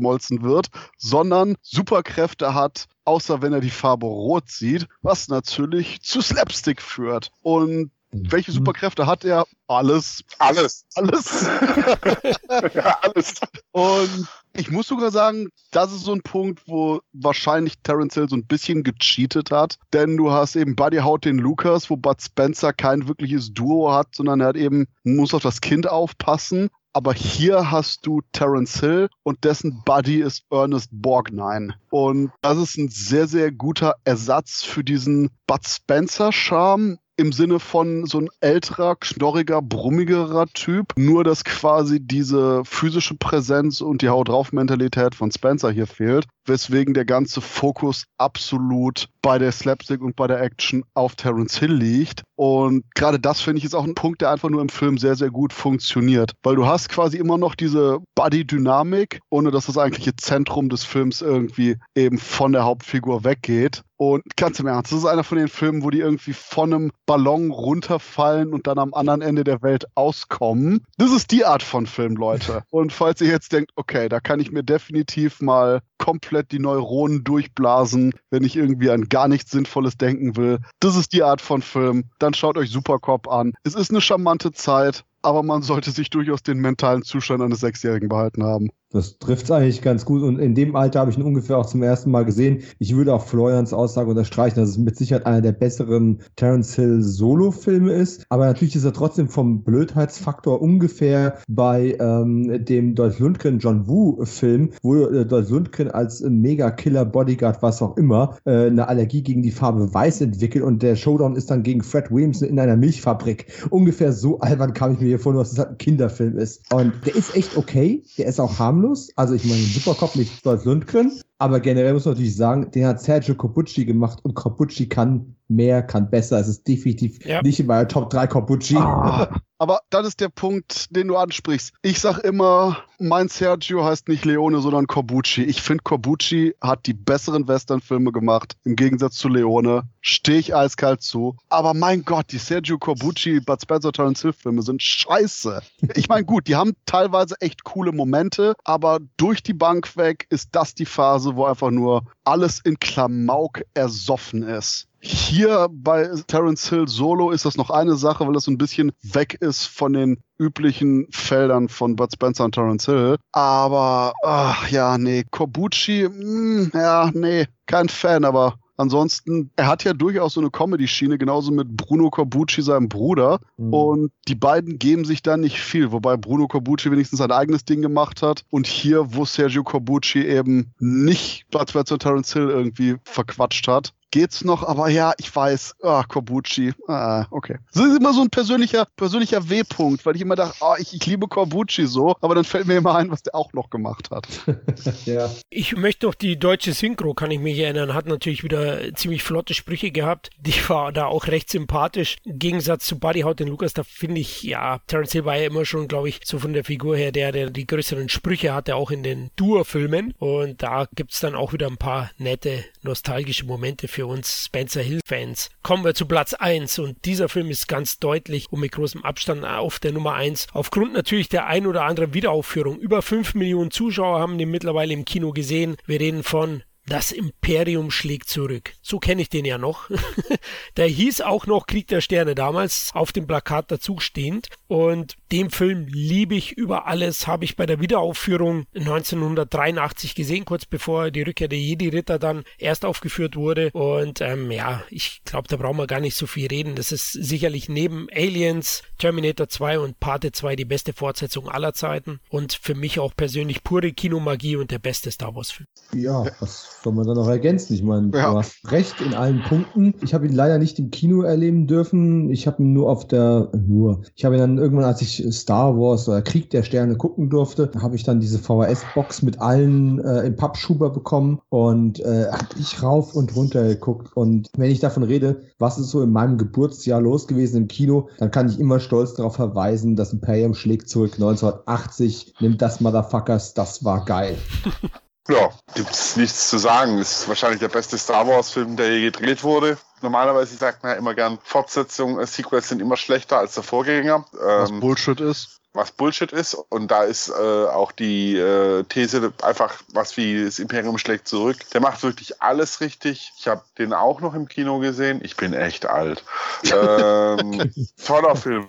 [0.00, 6.20] runtergeschmolzen wird, sondern Superkräfte hat, außer wenn er die Farbe rot sieht, was natürlich zu
[6.20, 7.30] Slapstick führt.
[7.42, 9.46] Und welche Superkräfte hat er?
[9.68, 10.24] Alles.
[10.38, 10.84] Alles.
[10.96, 11.46] Alles.
[12.74, 13.34] ja, alles.
[13.70, 18.34] Und ich muss sogar sagen, das ist so ein Punkt, wo wahrscheinlich Terence Hill so
[18.34, 19.78] ein bisschen gecheatet hat.
[19.92, 24.16] Denn du hast eben Buddy Haut den Lucas, wo Bud Spencer kein wirkliches Duo hat,
[24.16, 26.68] sondern er hat eben, muss auf das Kind aufpassen.
[26.92, 31.74] Aber hier hast du Terence Hill und dessen Buddy ist Ernest Borgnine.
[31.90, 38.06] Und das ist ein sehr, sehr guter Ersatz für diesen Bud Spencer-Charme im Sinne von
[38.06, 40.94] so ein älterer, knorriger, brummigerer Typ.
[40.96, 46.26] Nur, dass quasi diese physische Präsenz und die Haut drauf Mentalität von Spencer hier fehlt
[46.50, 51.72] weswegen der ganze Fokus absolut bei der Slapstick und bei der Action auf Terence Hill
[51.72, 52.22] liegt.
[52.36, 55.14] Und gerade das finde ich ist auch ein Punkt, der einfach nur im Film sehr,
[55.14, 56.32] sehr gut funktioniert.
[56.42, 61.20] Weil du hast quasi immer noch diese Body-Dynamik, ohne dass das eigentliche Zentrum des Films
[61.20, 63.82] irgendwie eben von der Hauptfigur weggeht.
[64.00, 66.90] Und ganz im Ernst, das ist einer von den Filmen, wo die irgendwie von einem
[67.04, 70.86] Ballon runterfallen und dann am anderen Ende der Welt auskommen.
[70.96, 72.62] Das ist die Art von Film, Leute.
[72.70, 77.22] Und falls ihr jetzt denkt, okay, da kann ich mir definitiv mal komplett die Neuronen
[77.22, 80.58] durchblasen, wenn ich irgendwie an gar nichts Sinnvolles denken will.
[80.80, 82.04] Das ist die Art von Film.
[82.18, 83.52] Dann schaut euch Supercop an.
[83.62, 88.08] Es ist eine charmante Zeit, aber man sollte sich durchaus den mentalen Zustand eines Sechsjährigen
[88.08, 88.70] behalten haben.
[88.92, 90.22] Das trifft eigentlich ganz gut.
[90.22, 92.62] Und in dem Alter habe ich ihn ungefähr auch zum ersten Mal gesehen.
[92.80, 97.00] Ich würde auch Florians Aussage unterstreichen, dass es mit Sicherheit einer der besseren Terence Hill
[97.00, 98.26] Solo-Filme ist.
[98.30, 104.70] Aber natürlich ist er trotzdem vom Blödheitsfaktor ungefähr bei ähm, dem Dolph Lundgren John Woo-Film,
[104.82, 109.52] wo äh, Dolph Lundgren als Mega-Killer, Bodyguard, was auch immer, äh, eine Allergie gegen die
[109.52, 113.46] Farbe Weiß entwickelt und der Showdown ist dann gegen Fred Williamson in einer Milchfabrik.
[113.70, 116.72] Ungefähr so albern kam ich mir hier vor, dass es halt ein Kinderfilm ist.
[116.72, 118.02] Und der ist echt okay.
[118.18, 119.10] Der ist auch harmlos harmlos.
[119.16, 120.32] Also ich meine, Supercop nicht
[120.64, 125.36] Lundgren, aber generell muss man natürlich sagen, den hat Sergio Corbucci gemacht und Corbucci kann
[125.50, 126.38] mehr, kann besser.
[126.38, 127.42] Es ist definitiv ja.
[127.42, 128.76] nicht in meiner Top 3 Corbucci.
[128.76, 131.74] Ah, aber das ist der Punkt, den du ansprichst.
[131.82, 135.42] Ich sag immer, mein Sergio heißt nicht Leone, sondern Corbucci.
[135.42, 139.82] Ich finde, Corbucci hat die besseren Westernfilme gemacht, im Gegensatz zu Leone.
[140.00, 141.36] Stehe ich eiskalt zu.
[141.50, 145.60] Aber mein Gott, die Sergio Corbucci, Bud Spencer, Terence Hill Filme sind scheiße.
[145.94, 150.50] Ich meine, gut, die haben teilweise echt coole Momente, aber durch die Bank weg ist
[150.52, 154.86] das die Phase, wo einfach nur alles in Klamauk ersoffen ist.
[155.02, 158.92] Hier bei Terence Hill Solo ist das noch eine Sache, weil das so ein bisschen
[159.02, 163.16] weg ist von den üblichen Feldern von Bud Spencer und Terence Hill.
[163.32, 169.84] Aber, ach, ja, nee, Kobuchi, mh, hm, ja, nee, kein Fan, aber Ansonsten, er hat
[169.84, 173.40] ja durchaus so eine Comedy-Schiene, genauso mit Bruno Corbucci, seinem Bruder.
[173.58, 173.74] Mhm.
[173.74, 177.82] Und die beiden geben sich da nicht viel, wobei Bruno Corbucci wenigstens sein eigenes Ding
[177.82, 178.46] gemacht hat.
[178.48, 184.44] Und hier, wo Sergio Corbucci eben nicht Spencer und Terence Hill irgendwie verquatscht hat, geht's
[184.44, 187.58] noch, aber ja, ich weiß, ah, Corbucci, ah, okay.
[187.72, 191.06] Das ist immer so ein persönlicher, persönlicher W-Punkt, weil ich immer dachte, ah, ich, ich
[191.06, 194.26] liebe Corbucci so, aber dann fällt mir immer ein, was der auch noch gemacht hat.
[195.04, 195.30] ja.
[195.50, 199.54] Ich möchte noch die deutsche Synchro, kann ich mich erinnern, hat natürlich wieder ziemlich flotte
[199.54, 200.30] Sprüche gehabt.
[200.40, 202.16] Die war da auch recht sympathisch.
[202.24, 205.46] Im Gegensatz zu Buddy Haut den Lukas, da finde ich, ja, Terence Hill war ja
[205.46, 208.76] immer schon, glaube ich, so von der Figur her, der, der die größeren Sprüche hatte,
[208.76, 210.14] auch in den Dur-Filmen.
[210.18, 214.80] Und da gibt's dann auch wieder ein paar nette, nostalgische Momente für für uns Spencer
[214.80, 215.50] Hill-Fans.
[215.62, 219.44] Kommen wir zu Platz 1 und dieser Film ist ganz deutlich und mit großem Abstand
[219.44, 220.46] auf der Nummer 1.
[220.54, 222.78] Aufgrund natürlich der ein oder anderen Wiederaufführung.
[222.78, 225.76] Über 5 Millionen Zuschauer haben den mittlerweile im Kino gesehen.
[225.84, 228.72] Wir reden von das Imperium schlägt zurück.
[228.82, 229.88] So kenne ich den ja noch.
[230.76, 234.48] der hieß auch noch Krieg der Sterne damals auf dem Plakat dazu stehend.
[234.66, 237.28] Und den Film liebe ich über alles.
[237.28, 242.84] Habe ich bei der Wiederaufführung 1983 gesehen, kurz bevor die Rückkehr der Jedi-Ritter dann erst
[242.84, 243.70] aufgeführt wurde.
[243.70, 246.74] Und ähm, ja, ich glaube, da brauchen wir gar nicht so viel reden.
[246.74, 252.18] Das ist sicherlich neben Aliens, Terminator 2 und Pate 2 die beste Fortsetzung aller Zeiten.
[252.30, 255.68] Und für mich auch persönlich pure Kinomagie und der beste Star Wars-Film.
[255.92, 257.74] Ja, das soll man dann noch ergänzen.
[257.74, 258.30] Ich meine, ja.
[258.30, 259.94] du hast recht in allen Punkten.
[260.02, 262.30] Ich habe ihn leider nicht im Kino erleben dürfen.
[262.30, 265.76] Ich habe ihn nur auf der, nur, ich habe ihn dann irgendwann, als ich Star
[265.76, 270.26] Wars oder Krieg der Sterne gucken durfte, habe ich dann diese VHS-Box mit allen äh,
[270.26, 274.16] im Pappschuber bekommen und äh, habe ich rauf und runter geguckt.
[274.16, 278.08] Und wenn ich davon rede, was ist so in meinem Geburtsjahr los gewesen im Kino,
[278.18, 283.54] dann kann ich immer stolz darauf verweisen, dass Imperium schlägt zurück 1980, nimmt das Motherfuckers,
[283.54, 284.36] das war geil.
[285.28, 286.98] Ja, gibt es nichts zu sagen.
[286.98, 289.78] Es ist wahrscheinlich der beste Star Wars-Film, der je gedreht wurde.
[290.02, 294.24] Normalerweise sagt man ja immer gern, Fortsetzungen, äh, Sequels sind immer schlechter als der Vorgänger.
[294.32, 295.60] Was ähm, Bullshit ist.
[295.72, 296.54] Was Bullshit ist.
[296.54, 301.58] Und da ist äh, auch die äh, These einfach, was wie das Imperium schlägt zurück.
[301.72, 303.32] Der macht wirklich alles richtig.
[303.38, 305.20] Ich habe den auch noch im Kino gesehen.
[305.22, 306.24] Ich bin echt alt.
[306.64, 307.72] ähm,
[308.04, 308.66] toller Film.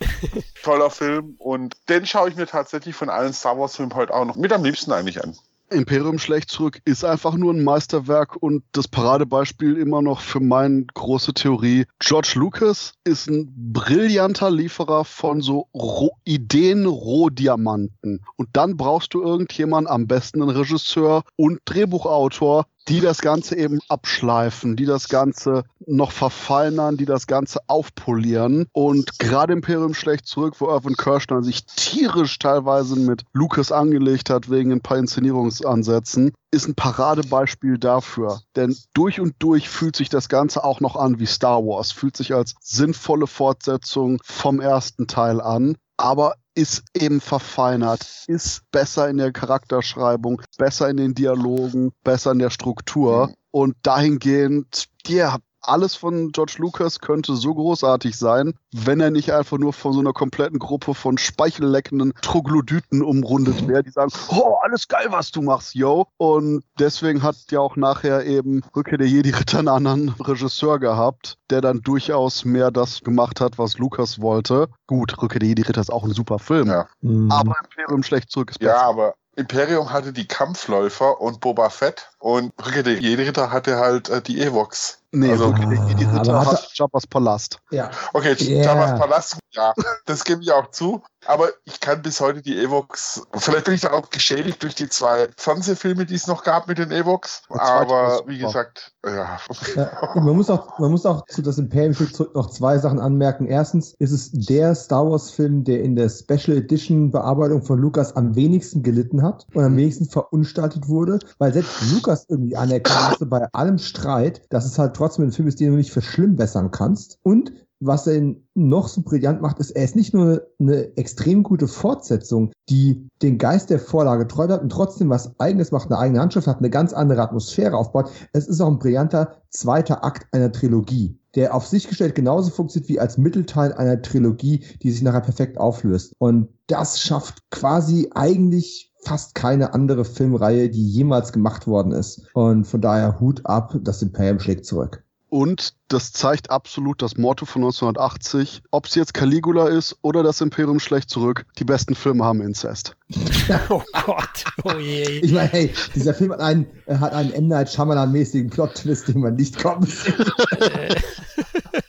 [0.64, 1.36] Toller Film.
[1.40, 4.64] Und den schaue ich mir tatsächlich von allen Star Wars-Filmen heute auch noch mit am
[4.64, 5.36] liebsten eigentlich an.
[5.72, 10.86] Imperium schlecht zurück ist einfach nur ein Meisterwerk und das Paradebeispiel immer noch für meine
[10.94, 11.86] große Theorie.
[12.00, 18.22] George Lucas ist ein brillanter Lieferer von so Ro Ideen Rohdiamanten.
[18.36, 23.80] Und dann brauchst du irgendjemanden, am besten einen Regisseur und Drehbuchautor, die das Ganze eben
[23.88, 28.68] abschleifen, die das Ganze noch verfeinern, die das Ganze aufpolieren.
[28.74, 34.50] Und gerade Imperium schlecht zurück, wo Irvin Kirschner sich tierisch teilweise mit Lucas angelegt hat
[34.50, 38.42] wegen ein paar Inszenierungsansätzen, ist ein Paradebeispiel dafür.
[38.56, 42.18] Denn durch und durch fühlt sich das Ganze auch noch an wie Star Wars, fühlt
[42.18, 45.78] sich als sinnvolle Fortsetzung vom ersten Teil an.
[46.02, 52.40] Aber ist eben verfeinert, ist besser in der Charakterschreibung, besser in den Dialogen, besser in
[52.40, 53.28] der Struktur.
[53.28, 53.34] Mhm.
[53.52, 59.58] Und dahingehend, ja, alles von George Lucas könnte so großartig sein, wenn er nicht einfach
[59.58, 64.88] nur von so einer kompletten Gruppe von speichelleckenden Troglodyten umrundet wäre, die sagen, oh, alles
[64.88, 66.08] geil, was du machst, yo.
[66.18, 71.62] Und deswegen hat ja auch nachher eben Rückkehr der Jedi-Ritter einen anderen Regisseur gehabt, der
[71.62, 74.70] dann durchaus mehr das gemacht hat, was Lucas wollte.
[74.88, 76.68] Gut, Rückkehr der Jedi-Ritter ist auch ein super Film.
[76.68, 76.88] Ja.
[77.02, 77.32] Mhm.
[77.32, 78.74] Aber Imperium schlecht zurück ist besser.
[78.74, 84.10] Ja, aber Imperium hatte die Kampfläufer und Boba Fett und Rückkehr der Jedi-Ritter hatte halt
[84.10, 85.01] äh, die Evox.
[85.14, 85.78] Nee, also, okay.
[85.90, 87.60] die, dritte aber Jabba's Palast.
[87.70, 87.92] Ja.
[88.14, 88.64] Okay, yeah.
[88.64, 89.74] Jabba's Palast, ja,
[90.06, 91.02] das gebe ich auch zu.
[91.28, 94.90] Aber ich kann bis heute die Evox, vielleicht bin ich da auch geschädigt durch die
[94.90, 97.44] zwei Fernsehfilme, die es noch gab mit den Evox.
[97.50, 99.38] Aber wie gesagt, ja.
[99.76, 99.90] ja.
[100.16, 103.46] man, muss auch, man muss auch zu das Imperium zurück noch zwei Sachen anmerken.
[103.46, 108.36] Erstens ist es der Star Wars-Film, der in der Special Edition Bearbeitung von Lukas am
[108.36, 113.48] wenigsten gelitten hat und am wenigsten verunstaltet wurde, weil selbst Lukas irgendwie anerkannt musste bei
[113.54, 117.20] allem Streit, dass es halt trotzdem ein Film ist, den du nicht verschlimmbessern kannst.
[117.22, 121.68] Und was er noch so brillant macht, ist, er ist nicht nur eine extrem gute
[121.68, 126.22] Fortsetzung, die den Geist der Vorlage treu hat und trotzdem was eigenes macht, eine eigene
[126.22, 128.12] Handschrift hat, eine ganz andere Atmosphäre aufbaut.
[128.34, 132.90] Es ist auch ein brillanter zweiter Akt einer Trilogie, der auf sich gestellt genauso funktioniert
[132.90, 136.14] wie als Mittelteil einer Trilogie, die sich nachher perfekt auflöst.
[136.20, 142.28] Und das schafft quasi eigentlich fast keine andere Filmreihe, die jemals gemacht worden ist.
[142.34, 145.04] Und von daher Hut ab, das Imperium schlägt zurück.
[145.32, 148.64] Und das zeigt absolut das Motto von 1980.
[148.70, 152.98] Ob es jetzt Caligula ist oder das Imperium schlecht zurück, die besten Filme haben Inzest.
[153.70, 155.22] oh Gott, oh je.
[155.22, 157.48] Ich meine, hey, dieser Film hat einen, hat einen M.
[157.48, 160.16] Night Shyamalan-mäßigen Plot-Twist, den man nicht kommen sieht.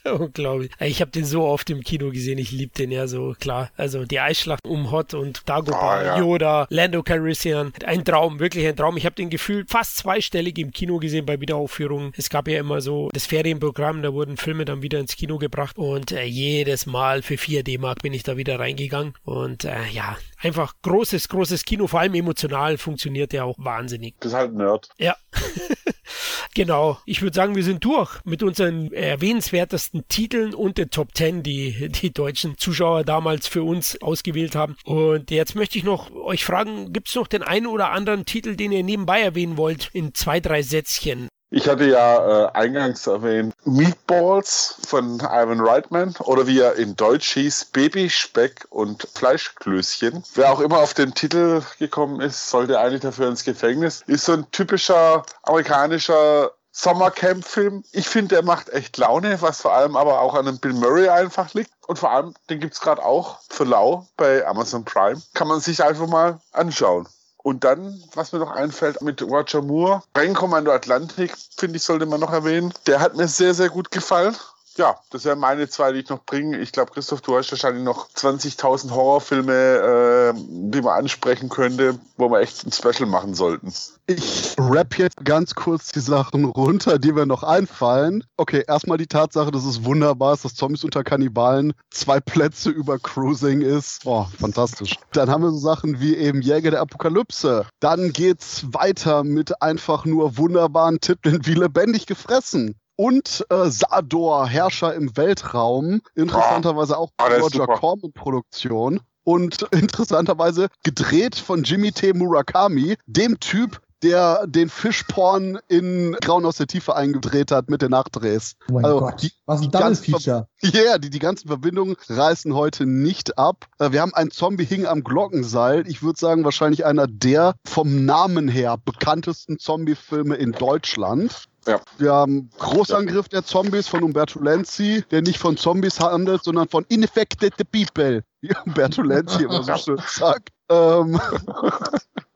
[0.19, 0.71] Unglaublich.
[0.81, 3.71] Ich habe den so oft im Kino gesehen, ich liebe den ja so, klar.
[3.77, 6.19] Also die Eisschlacht um Hot und Dagobah, oh, ja.
[6.19, 7.73] Yoda, Lando Calrissian.
[7.85, 8.97] Ein Traum, wirklich ein Traum.
[8.97, 12.13] Ich habe den Gefühl fast zweistellig im Kino gesehen bei Wiederaufführungen.
[12.17, 15.79] Es gab ja immer so das Ferienprogramm, da wurden Filme dann wieder ins Kino gebracht
[15.79, 20.17] und äh, jedes Mal für 4 D-Mark bin ich da wieder reingegangen und äh, ja,
[20.41, 24.15] einfach großes, großes Kino, vor allem emotional funktioniert der auch wahnsinnig.
[24.21, 24.89] Das ist halt Nerd.
[24.99, 25.17] Ja.
[26.55, 26.99] genau.
[27.07, 31.89] Ich würde sagen, wir sind durch mit unseren erwähnenswertesten Titeln und den Top 10, die
[31.89, 34.77] die deutschen Zuschauer damals für uns ausgewählt haben.
[34.85, 38.57] Und jetzt möchte ich noch euch fragen, gibt es noch den einen oder anderen Titel,
[38.57, 41.29] den ihr nebenbei erwähnen wollt, in zwei, drei Sätzchen?
[41.55, 47.35] Ich hatte ja äh, eingangs erwähnt Meatballs von Ivan Reitman oder wie er in Deutsch
[47.35, 50.25] hieß, Babyspeck und Fleischklößchen.
[50.35, 54.03] Wer auch immer auf den Titel gekommen ist, sollte eigentlich dafür ins Gefängnis.
[54.07, 57.85] Ist so ein typischer amerikanischer Sommercamp-Film.
[57.93, 61.09] Ich finde, der macht echt Laune, was vor allem aber auch an dem Bill Murray
[61.09, 61.71] einfach liegt.
[61.87, 65.21] Und vor allem, den gibt's gerade auch für lau bei Amazon Prime.
[65.35, 67.07] Kann man sich einfach mal anschauen.
[67.43, 72.21] Und dann, was mir noch einfällt, mit Roger Moore, Rennkommando Atlantik, finde ich, sollte man
[72.21, 72.73] noch erwähnen.
[72.87, 74.37] Der hat mir sehr, sehr gut gefallen.
[74.77, 76.59] Ja, das wären meine zwei, die ich noch bringe.
[76.59, 82.31] Ich glaube, Christoph, du hast wahrscheinlich noch 20.000 Horrorfilme, äh, die man ansprechen könnte, wo
[82.31, 83.73] wir echt ein Special machen sollten.
[84.07, 88.25] Ich rap jetzt ganz kurz die Sachen runter, die mir noch einfallen.
[88.37, 92.99] Okay, erstmal die Tatsache, dass es wunderbar ist, dass Zombies unter Kannibalen zwei Plätze über
[92.99, 94.05] Cruising ist.
[94.05, 94.97] Boah, fantastisch.
[95.13, 97.67] Dann haben wir so Sachen wie eben Jäger der Apokalypse.
[97.81, 104.95] Dann geht's weiter mit einfach nur wunderbaren Titeln wie Lebendig gefressen und äh, Sador, Herrscher
[104.95, 106.03] im Weltraum.
[106.15, 107.75] Interessanterweise auch ist Roger super.
[107.79, 109.01] Corman Produktion.
[109.25, 112.13] Und interessanterweise gedreht von Jimmy T.
[112.13, 117.91] Murakami, dem Typ, der den Fischporn in Grauen aus der Tiefe eingedreht hat mit den
[117.91, 118.55] Nachdrehs.
[118.69, 120.49] Oh mein Also, Gott, die- was ein Double-Feature.
[120.63, 123.67] Ja, yeah, die, die ganzen Verbindungen reißen heute nicht ab.
[123.79, 125.89] Äh, Wir haben einen Zombie hing am Glockenseil.
[125.89, 131.45] Ich würde sagen, wahrscheinlich einer der vom Namen her bekanntesten Zombie-Filme in Deutschland.
[131.67, 131.81] Ja.
[131.99, 136.85] Wir haben Großangriff der Zombies von Umberto Lenzi, der nicht von Zombies handelt, sondern von
[136.89, 138.25] Infected People.
[138.41, 140.49] Wie Umberto Lenzi immer so schön sagt.
[140.69, 141.21] Ähm,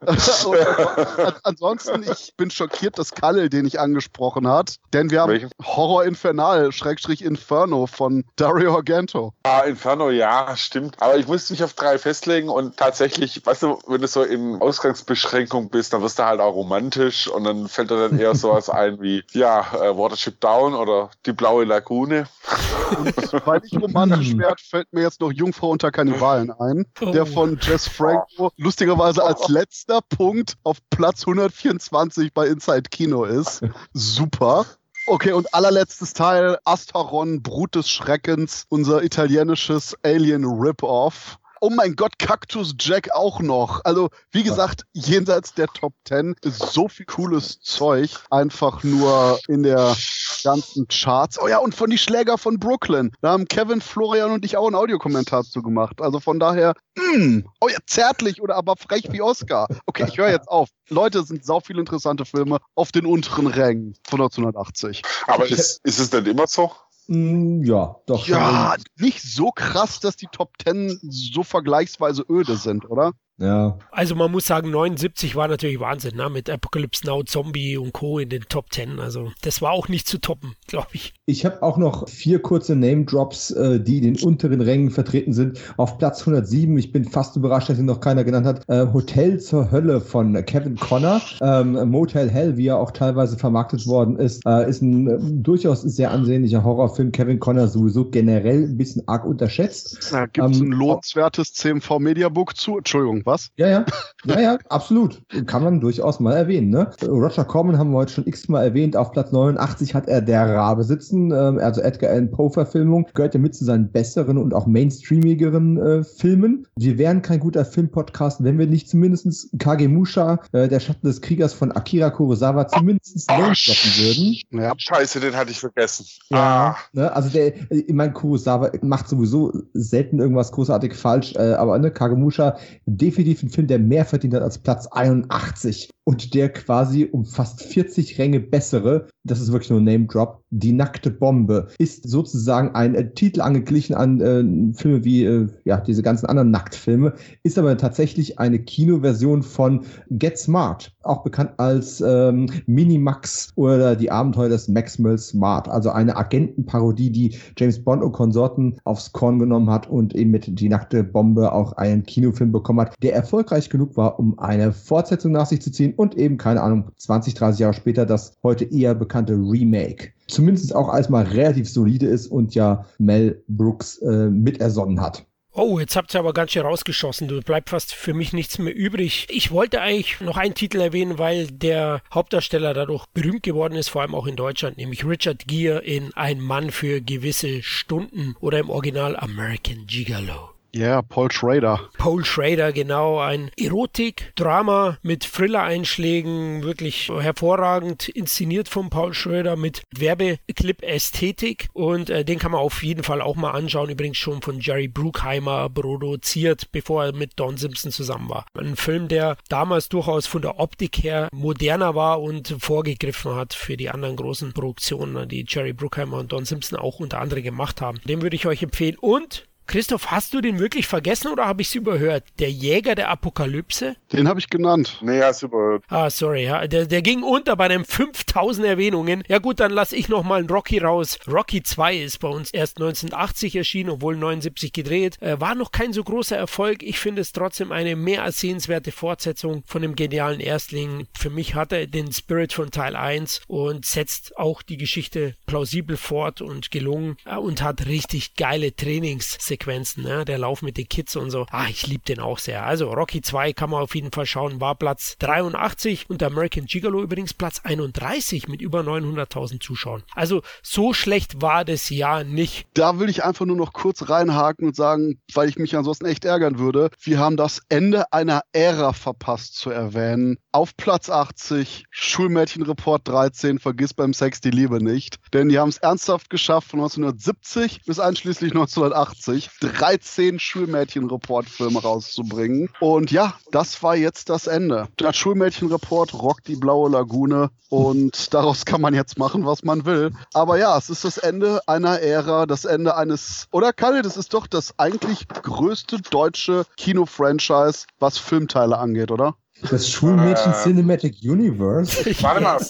[1.43, 5.51] ansonsten, ich bin schockiert, dass Kalle den nicht angesprochen hat, denn wir haben Welchen?
[5.63, 9.33] Horror Infernal, Schrägstrich Inferno von Dario Argento.
[9.43, 10.97] Ah, Inferno, ja, stimmt.
[11.01, 14.61] Aber ich musste mich auf drei festlegen und tatsächlich, weißt du, wenn du so in
[14.61, 18.71] Ausgangsbeschränkung bist, dann wirst du halt auch romantisch und dann fällt dir dann eher sowas
[18.71, 22.27] ein wie, ja, äh, Watership Down oder die blaue Lagune.
[23.45, 27.27] Weil ich romantisch werde, fällt mir jetzt noch Jungfrau unter Kannibalen ein, der Oh.
[27.27, 33.63] von Jess Franco lustigerweise als letzter Punkt auf Platz 124 bei Inside Kino ist.
[33.93, 34.67] Super.
[35.09, 41.39] Okay, und allerletztes Teil, Astaron, Brut des Schreckens, unser italienisches Alien Rip-Off.
[41.67, 43.81] Oh mein Gott, Cactus Jack auch noch.
[43.85, 48.11] Also, wie gesagt, jenseits der Top 10 ist so viel cooles Zeug.
[48.31, 49.97] Einfach nur in der
[50.45, 51.43] ganzen Charts.
[51.43, 53.11] Oh ja, und von die Schläger von Brooklyn.
[53.21, 56.01] Da haben Kevin, Florian und ich auch einen Audiokommentar zu gemacht.
[56.01, 59.67] Also von daher, mm, oh ja, zärtlich oder aber frech wie Oscar.
[59.87, 60.69] Okay, ich höre jetzt auf.
[60.89, 65.03] Leute, es sind sau viele interessante Filme auf den unteren Rängen von 1980.
[65.27, 66.71] Aber ist, ist es denn immer so?
[67.09, 68.27] Mm, ja, doch.
[68.27, 73.13] Ja, nicht so krass, dass die Top 10 so vergleichsweise öde sind, oder?
[73.39, 73.79] Ja.
[73.91, 76.31] Also man muss sagen, 79 war natürlich Wahnsinn, ne?
[76.31, 78.19] mit Apocalypse Now, Zombie und Co.
[78.19, 78.99] in den Top 10.
[78.99, 81.13] Also das war auch nicht zu toppen, glaube ich.
[81.27, 85.61] Ich habe auch noch vier kurze Name-Drops, äh, die in den unteren Rängen vertreten sind.
[85.77, 89.39] Auf Platz 107, ich bin fast überrascht, dass ihn noch keiner genannt hat, äh, Hotel
[89.41, 91.21] zur Hölle von Kevin Connor.
[91.43, 95.83] Ähm, Motel Hell, wie er auch teilweise vermarktet worden ist, äh, ist ein äh, durchaus
[95.83, 97.13] sehr ansehnlicher Horrorfilm.
[97.13, 99.99] Kevin Connor sowieso generell ein bisschen arg unterschätzt.
[100.11, 102.79] Da gibt es Ähm, ein lohnenswertes CMV Mediabook zu.
[102.79, 103.51] Entschuldigung, was?
[103.57, 103.85] Ja, ja,
[104.25, 105.23] ja, ja, absolut.
[105.47, 106.71] Kann man durchaus mal erwähnen.
[106.71, 106.91] Ne?
[107.07, 108.97] Roger Corman haben wir heute schon x-mal erwähnt.
[108.97, 113.09] Auf Platz 89 hat er Der Rabe sitzen, ähm, also Edgar Allan Poe-Verfilmung.
[113.15, 116.67] Gehört ja mit zu seinen besseren und auch mainstreamigeren äh, Filmen.
[116.77, 121.53] Wir wären kein guter Filmpodcast, wenn wir nicht zumindest Kagemusha, äh, der Schatten des Kriegers
[121.53, 124.37] von Akira Kurosawa, zumindest droppen würden.
[124.51, 124.73] Ja.
[124.77, 126.07] Scheiße, den hatte ich vergessen.
[126.31, 131.55] Ja, Ah, ne, also der, ich meine, Kurosawa macht sowieso selten irgendwas großartig falsch, äh,
[131.55, 132.57] aber ne, Kagemusha,
[132.87, 137.63] definitiv ein Film, der mehr verdient hat als Platz 81 und der quasi um fast
[137.63, 142.95] 40 Ränge bessere, das ist wirklich nur ein Name-Drop, Die nackte Bombe, ist sozusagen ein
[142.95, 147.77] äh, Titel angeglichen an äh, Filme wie, äh, ja, diese ganzen anderen Nacktfilme, ist aber
[147.77, 149.81] tatsächlich eine Kinoversion von
[150.11, 156.17] Get Smart, auch bekannt als ähm, Minimax oder die Abenteuer des Maxwell Smart, also eine
[156.17, 161.03] Agentenparodie, die James Bond und Konsorten aufs Korn genommen hat und eben mit Die nackte
[161.05, 165.61] Bombe auch einen Kinofilm bekommen hat, der erfolgreich genug war, um eine Fortsetzung nach sich
[165.61, 170.13] zu ziehen und eben, keine Ahnung, 20, 30 Jahre später das heute eher bekannte Remake.
[170.29, 175.25] Zumindest auch als mal relativ solide ist und ja Mel Brooks äh, mitersonnen hat.
[175.53, 177.29] Oh, jetzt habt ihr aber ganz schön rausgeschossen.
[177.29, 179.27] Du bleibt fast für mich nichts mehr übrig.
[179.31, 184.03] Ich wollte eigentlich noch einen Titel erwähnen, weil der Hauptdarsteller dadurch berühmt geworden ist, vor
[184.03, 188.69] allem auch in Deutschland, nämlich Richard Gere in Ein Mann für gewisse Stunden oder im
[188.69, 190.56] Original American Gigolo.
[190.77, 191.89] Ja, yeah, Paul Schrader.
[191.97, 201.71] Paul Schrader, genau, ein Erotik-Drama mit Thriller-Einschlägen, wirklich hervorragend inszeniert von Paul Schrader mit Werbeclip-Ästhetik
[201.73, 204.87] und äh, den kann man auf jeden Fall auch mal anschauen, übrigens schon von Jerry
[204.87, 208.45] Bruckheimer produziert, bevor er mit Don Simpson zusammen war.
[208.53, 213.79] Ein Film, der damals durchaus von der Optik her moderner war und vorgegriffen hat für
[213.79, 217.99] die anderen großen Produktionen, die Jerry Bruckheimer und Don Simpson auch unter anderem gemacht haben.
[218.07, 221.69] Den würde ich euch empfehlen und Christoph, hast du den wirklich vergessen oder habe ich
[221.69, 222.23] es überhört?
[222.39, 223.97] Der Jäger der Apokalypse?
[224.13, 224.99] Den habe ich genannt.
[225.03, 225.83] Nee, hast du überhört.
[225.89, 226.69] Ah, sorry, ja.
[226.69, 229.25] Der, der ging unter bei den 5000 Erwähnungen.
[229.27, 231.19] Ja gut, dann lasse ich nochmal einen Rocky raus.
[231.27, 235.21] Rocky 2 ist bei uns erst 1980 erschienen, obwohl 79 gedreht.
[235.21, 236.85] Äh, war noch kein so großer Erfolg.
[236.85, 241.09] Ich finde es trotzdem eine mehr als sehenswerte Fortsetzung von dem genialen Erstling.
[241.19, 245.97] Für mich hat er den Spirit von Teil 1 und setzt auch die Geschichte plausibel
[245.97, 250.25] fort und gelungen äh, und hat richtig geile Trainingssequenzen Sequenzen, ne?
[250.25, 251.47] der Lauf mit den Kids und so.
[251.51, 252.65] Ah, ich liebe den auch sehr.
[252.65, 257.03] Also Rocky 2 kann man auf jeden Fall schauen, war Platz 83 und American Gigolo
[257.03, 260.03] übrigens Platz 31 mit über 900.000 Zuschauern.
[260.15, 262.67] Also so schlecht war das Jahr nicht.
[262.75, 266.25] Da will ich einfach nur noch kurz reinhaken und sagen, weil ich mich ansonsten echt
[266.25, 270.37] ärgern würde, wir haben das Ende einer Ära verpasst zu erwähnen.
[270.57, 275.19] Auf Platz 80, Schulmädchenreport 13, vergiss beim Sex die Liebe nicht.
[275.35, 282.71] Denn die haben es ernsthaft geschafft von 1970 bis einschließlich 1980 13 Schulmädchenreport-Filme rauszubringen.
[282.81, 284.89] Und ja, das war jetzt das Ende.
[284.97, 290.13] Das Schulmädchenreport rockt die blaue Lagune und daraus kann man jetzt machen, was man will.
[290.33, 294.33] Aber ja, es ist das Ende einer Ära, das Ende eines, oder Kalle, das ist
[294.33, 299.35] doch das eigentlich größte deutsche Kino-Franchise, was Filmteile angeht, oder?
[299.63, 302.05] Das Schulmädchen äh, Cinematic Universe?
[302.23, 302.61] Warte mal.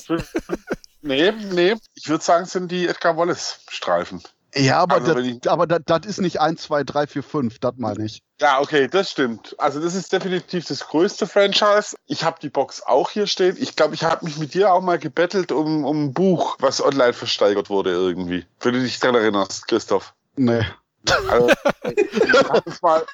[1.02, 1.74] nee, nee.
[1.94, 4.23] Ich würde sagen, es sind die Edgar Wallace-Streifen.
[4.55, 7.74] Ja, aber, also, das, aber das, das ist nicht 1, 2, 3, 4, 5, das
[7.76, 8.23] meine ich.
[8.40, 9.55] Ja, okay, das stimmt.
[9.58, 11.97] Also das ist definitiv das größte Franchise.
[12.06, 13.56] Ich habe die Box auch hier stehen.
[13.58, 16.82] Ich glaube, ich habe mich mit dir auch mal gebettelt um, um ein Buch, was
[16.82, 18.47] online versteigert wurde irgendwie.
[18.60, 20.15] Wenn du dich daran erinnerst, Christoph.
[20.36, 20.65] Nee.
[21.28, 21.47] Also,
[21.83, 23.07] wir, haben uns mal,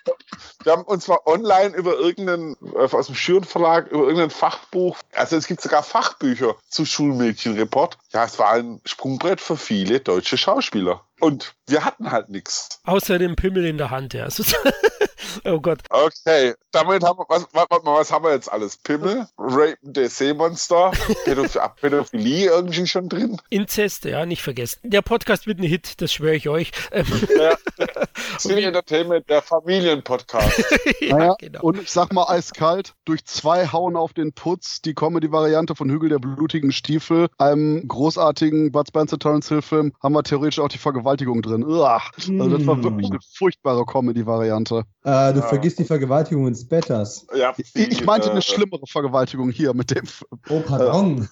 [0.63, 4.99] wir haben uns mal online über irgendeinen, äh, aus dem Schüren Verlag, über irgendein Fachbuch,
[5.15, 7.99] also es gibt sogar Fachbücher zu Schulmädchenreport.
[8.13, 11.05] Ja, es war ein Sprungbrett für viele deutsche Schauspieler.
[11.21, 12.81] Und wir hatten halt nichts.
[12.85, 14.29] Außer dem Pimmel in der Hand, ja.
[15.45, 15.81] oh Gott.
[15.91, 18.77] Okay, damit haben wir, was, was, was haben wir jetzt alles?
[18.77, 20.93] Pimmel, Rape the Seemonster,
[21.81, 23.39] Pädophilie irgendwie schon drin?
[23.51, 24.81] Inzest, ja, nicht vergessen.
[24.83, 26.73] Der Podcast wird ein Hit, das schwöre ich euch.
[26.93, 27.57] Ja,
[28.39, 30.65] City Entertainment, der Familienpodcast.
[31.01, 31.61] ja, naja, genau.
[31.63, 36.09] Und ich sag mal eiskalt, durch zwei Hauen auf den Putz, die Comedy-Variante von Hügel
[36.09, 40.79] der blutigen Stiefel, einem großartigen Bud Spencer Terence Hill Film, haben wir theoretisch auch die
[40.79, 41.65] Vergewaltigung drin.
[41.65, 42.03] Uah.
[42.17, 44.85] Also das war wirklich eine furchtbare Comedy-Variante.
[45.13, 45.47] Äh, du ja.
[45.47, 47.27] vergisst die Vergewaltigung in Spetters.
[47.35, 50.05] Ja, ich, ich meinte eine schlimmere Vergewaltigung hier mit dem.
[50.49, 51.29] Oh, pardon.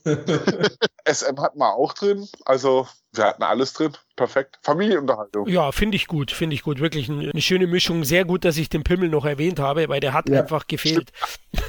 [1.09, 2.28] SM hatten wir auch drin.
[2.44, 3.93] Also wir hatten alles drin.
[4.15, 4.59] Perfekt.
[4.63, 5.49] Familienunterhaltung.
[5.49, 6.31] Ja, finde ich gut.
[6.31, 6.79] Finde ich gut.
[6.79, 8.05] Wirklich eine schöne Mischung.
[8.05, 10.41] Sehr gut, dass ich den Pimmel noch erwähnt habe, weil der hat ja.
[10.41, 11.11] einfach gefehlt.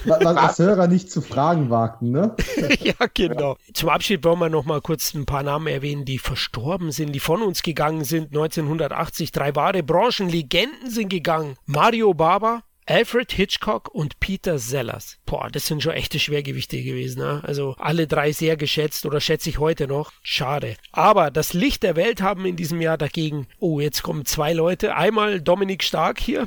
[0.06, 2.36] Was, was Hörer nicht zu fragen wagten, ne?
[2.80, 3.58] ja, genau.
[3.74, 7.20] Zum Abschied wollen wir noch mal kurz ein paar Namen erwähnen, die verstorben sind, die
[7.20, 8.28] von uns gegangen sind.
[8.28, 11.56] 1980 drei wahre Branchenlegenden sind gegangen.
[11.66, 15.18] Mario Baba, Alfred Hitchcock und Peter Sellers.
[15.26, 17.20] Boah, das sind schon echte Schwergewichte gewesen.
[17.20, 17.42] Ne?
[17.44, 20.12] Also alle drei sehr geschätzt oder schätze ich heute noch.
[20.24, 20.76] Schade.
[20.92, 24.96] Aber das Licht der Welt haben in diesem Jahr dagegen, oh, jetzt kommen zwei Leute.
[24.96, 26.46] Einmal Dominik Stark hier.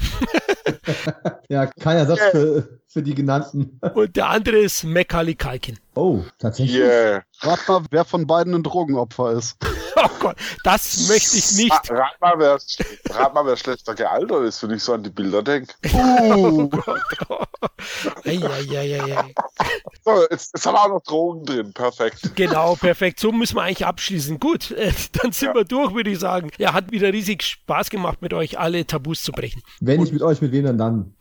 [1.49, 3.81] ja, kein Ersatz für, für die genannten.
[3.95, 5.79] Und der andere ist Macaulay Kalkin.
[5.95, 6.79] Oh, tatsächlich.
[6.79, 7.23] Yeah.
[7.41, 9.57] Rat mal, wer von beiden ein Drogenopfer ist.
[10.05, 11.91] oh Gott, das möchte ich nicht.
[11.91, 12.59] Rat mal, wer,
[13.11, 15.75] rat mal, wer schlechter gealtert ist, wenn ich so an die Bilder denke.
[15.93, 16.69] Uh.
[17.29, 17.45] Oh
[18.25, 19.35] ei, ei, ei, ei.
[20.05, 21.73] So, jetzt, jetzt, haben wir auch noch Drogen drin.
[21.73, 22.33] Perfekt.
[22.35, 23.21] Genau, perfekt.
[23.21, 24.39] So müssen wir eigentlich abschließen.
[24.41, 25.55] Gut, äh, dann sind ja.
[25.55, 26.51] wir durch, würde ich sagen.
[26.59, 29.63] Ja, hat wieder riesig Spaß gemacht, mit euch alle Tabus zu brechen.
[29.81, 31.15] Wenn nicht mit euch, mit wem dann dann?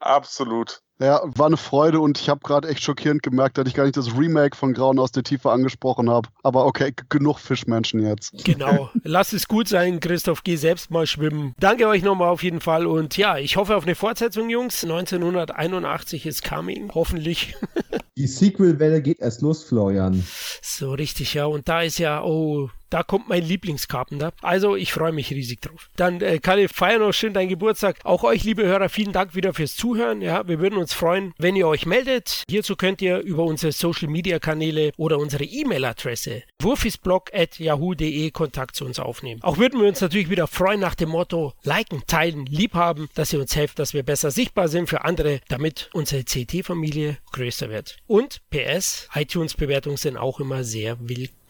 [0.00, 0.82] Absolut.
[0.98, 3.98] Ja, war eine Freude und ich habe gerade echt schockierend gemerkt, dass ich gar nicht
[3.98, 6.28] das Remake von Grauen aus der Tiefe angesprochen habe.
[6.42, 8.44] Aber okay, genug Fischmenschen jetzt.
[8.44, 8.90] Genau.
[9.02, 10.42] Lass es gut sein, Christoph.
[10.42, 11.54] Geh selbst mal schwimmen.
[11.58, 14.84] Danke euch nochmal auf jeden Fall und ja, ich hoffe auf eine Fortsetzung, Jungs.
[14.84, 17.54] 1981 ist coming, hoffentlich.
[18.16, 20.26] Die Sequel-Welle geht erst los, Florian.
[20.62, 21.44] So richtig, ja.
[21.44, 24.32] Und da ist ja, oh, da kommt mein Lieblingscarpenter.
[24.42, 25.90] Also ich freue mich riesig drauf.
[25.96, 27.98] Dann, äh, Kalle, feier noch schön deinen Geburtstag.
[28.04, 30.22] Auch euch, liebe Hörer, vielen Dank wieder fürs Zuhören.
[30.22, 32.44] Ja, wir würden uns freuen, wenn ihr euch meldet.
[32.48, 38.98] Hierzu könnt ihr über unsere Social Media Kanäle oder unsere E-Mail-Adresse wurfisblog.yahoo.de Kontakt zu uns
[38.98, 39.42] aufnehmen.
[39.42, 43.40] Auch würden wir uns natürlich wieder freuen nach dem Motto liken, teilen, liebhaben, dass ihr
[43.40, 47.96] uns helft, dass wir besser sichtbar sind für andere, damit unsere CT-Familie größer wird.
[48.06, 51.45] Und PS, iTunes-Bewertungen sind auch immer sehr willkommen.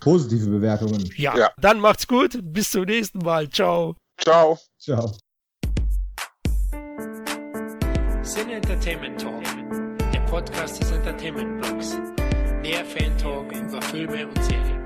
[0.00, 1.10] Positive Bewertungen.
[1.16, 2.38] Ja, ja, dann macht's gut.
[2.42, 3.48] Bis zum nächsten Mal.
[3.50, 3.96] Ciao.
[4.18, 4.58] Ciao.
[4.78, 5.12] Ciao.
[8.22, 9.42] Sin Entertainment Talk,
[10.12, 11.96] der Podcast des Entertainment Blogs.
[12.62, 14.85] Mehr Fan Talk über Filme und Serien.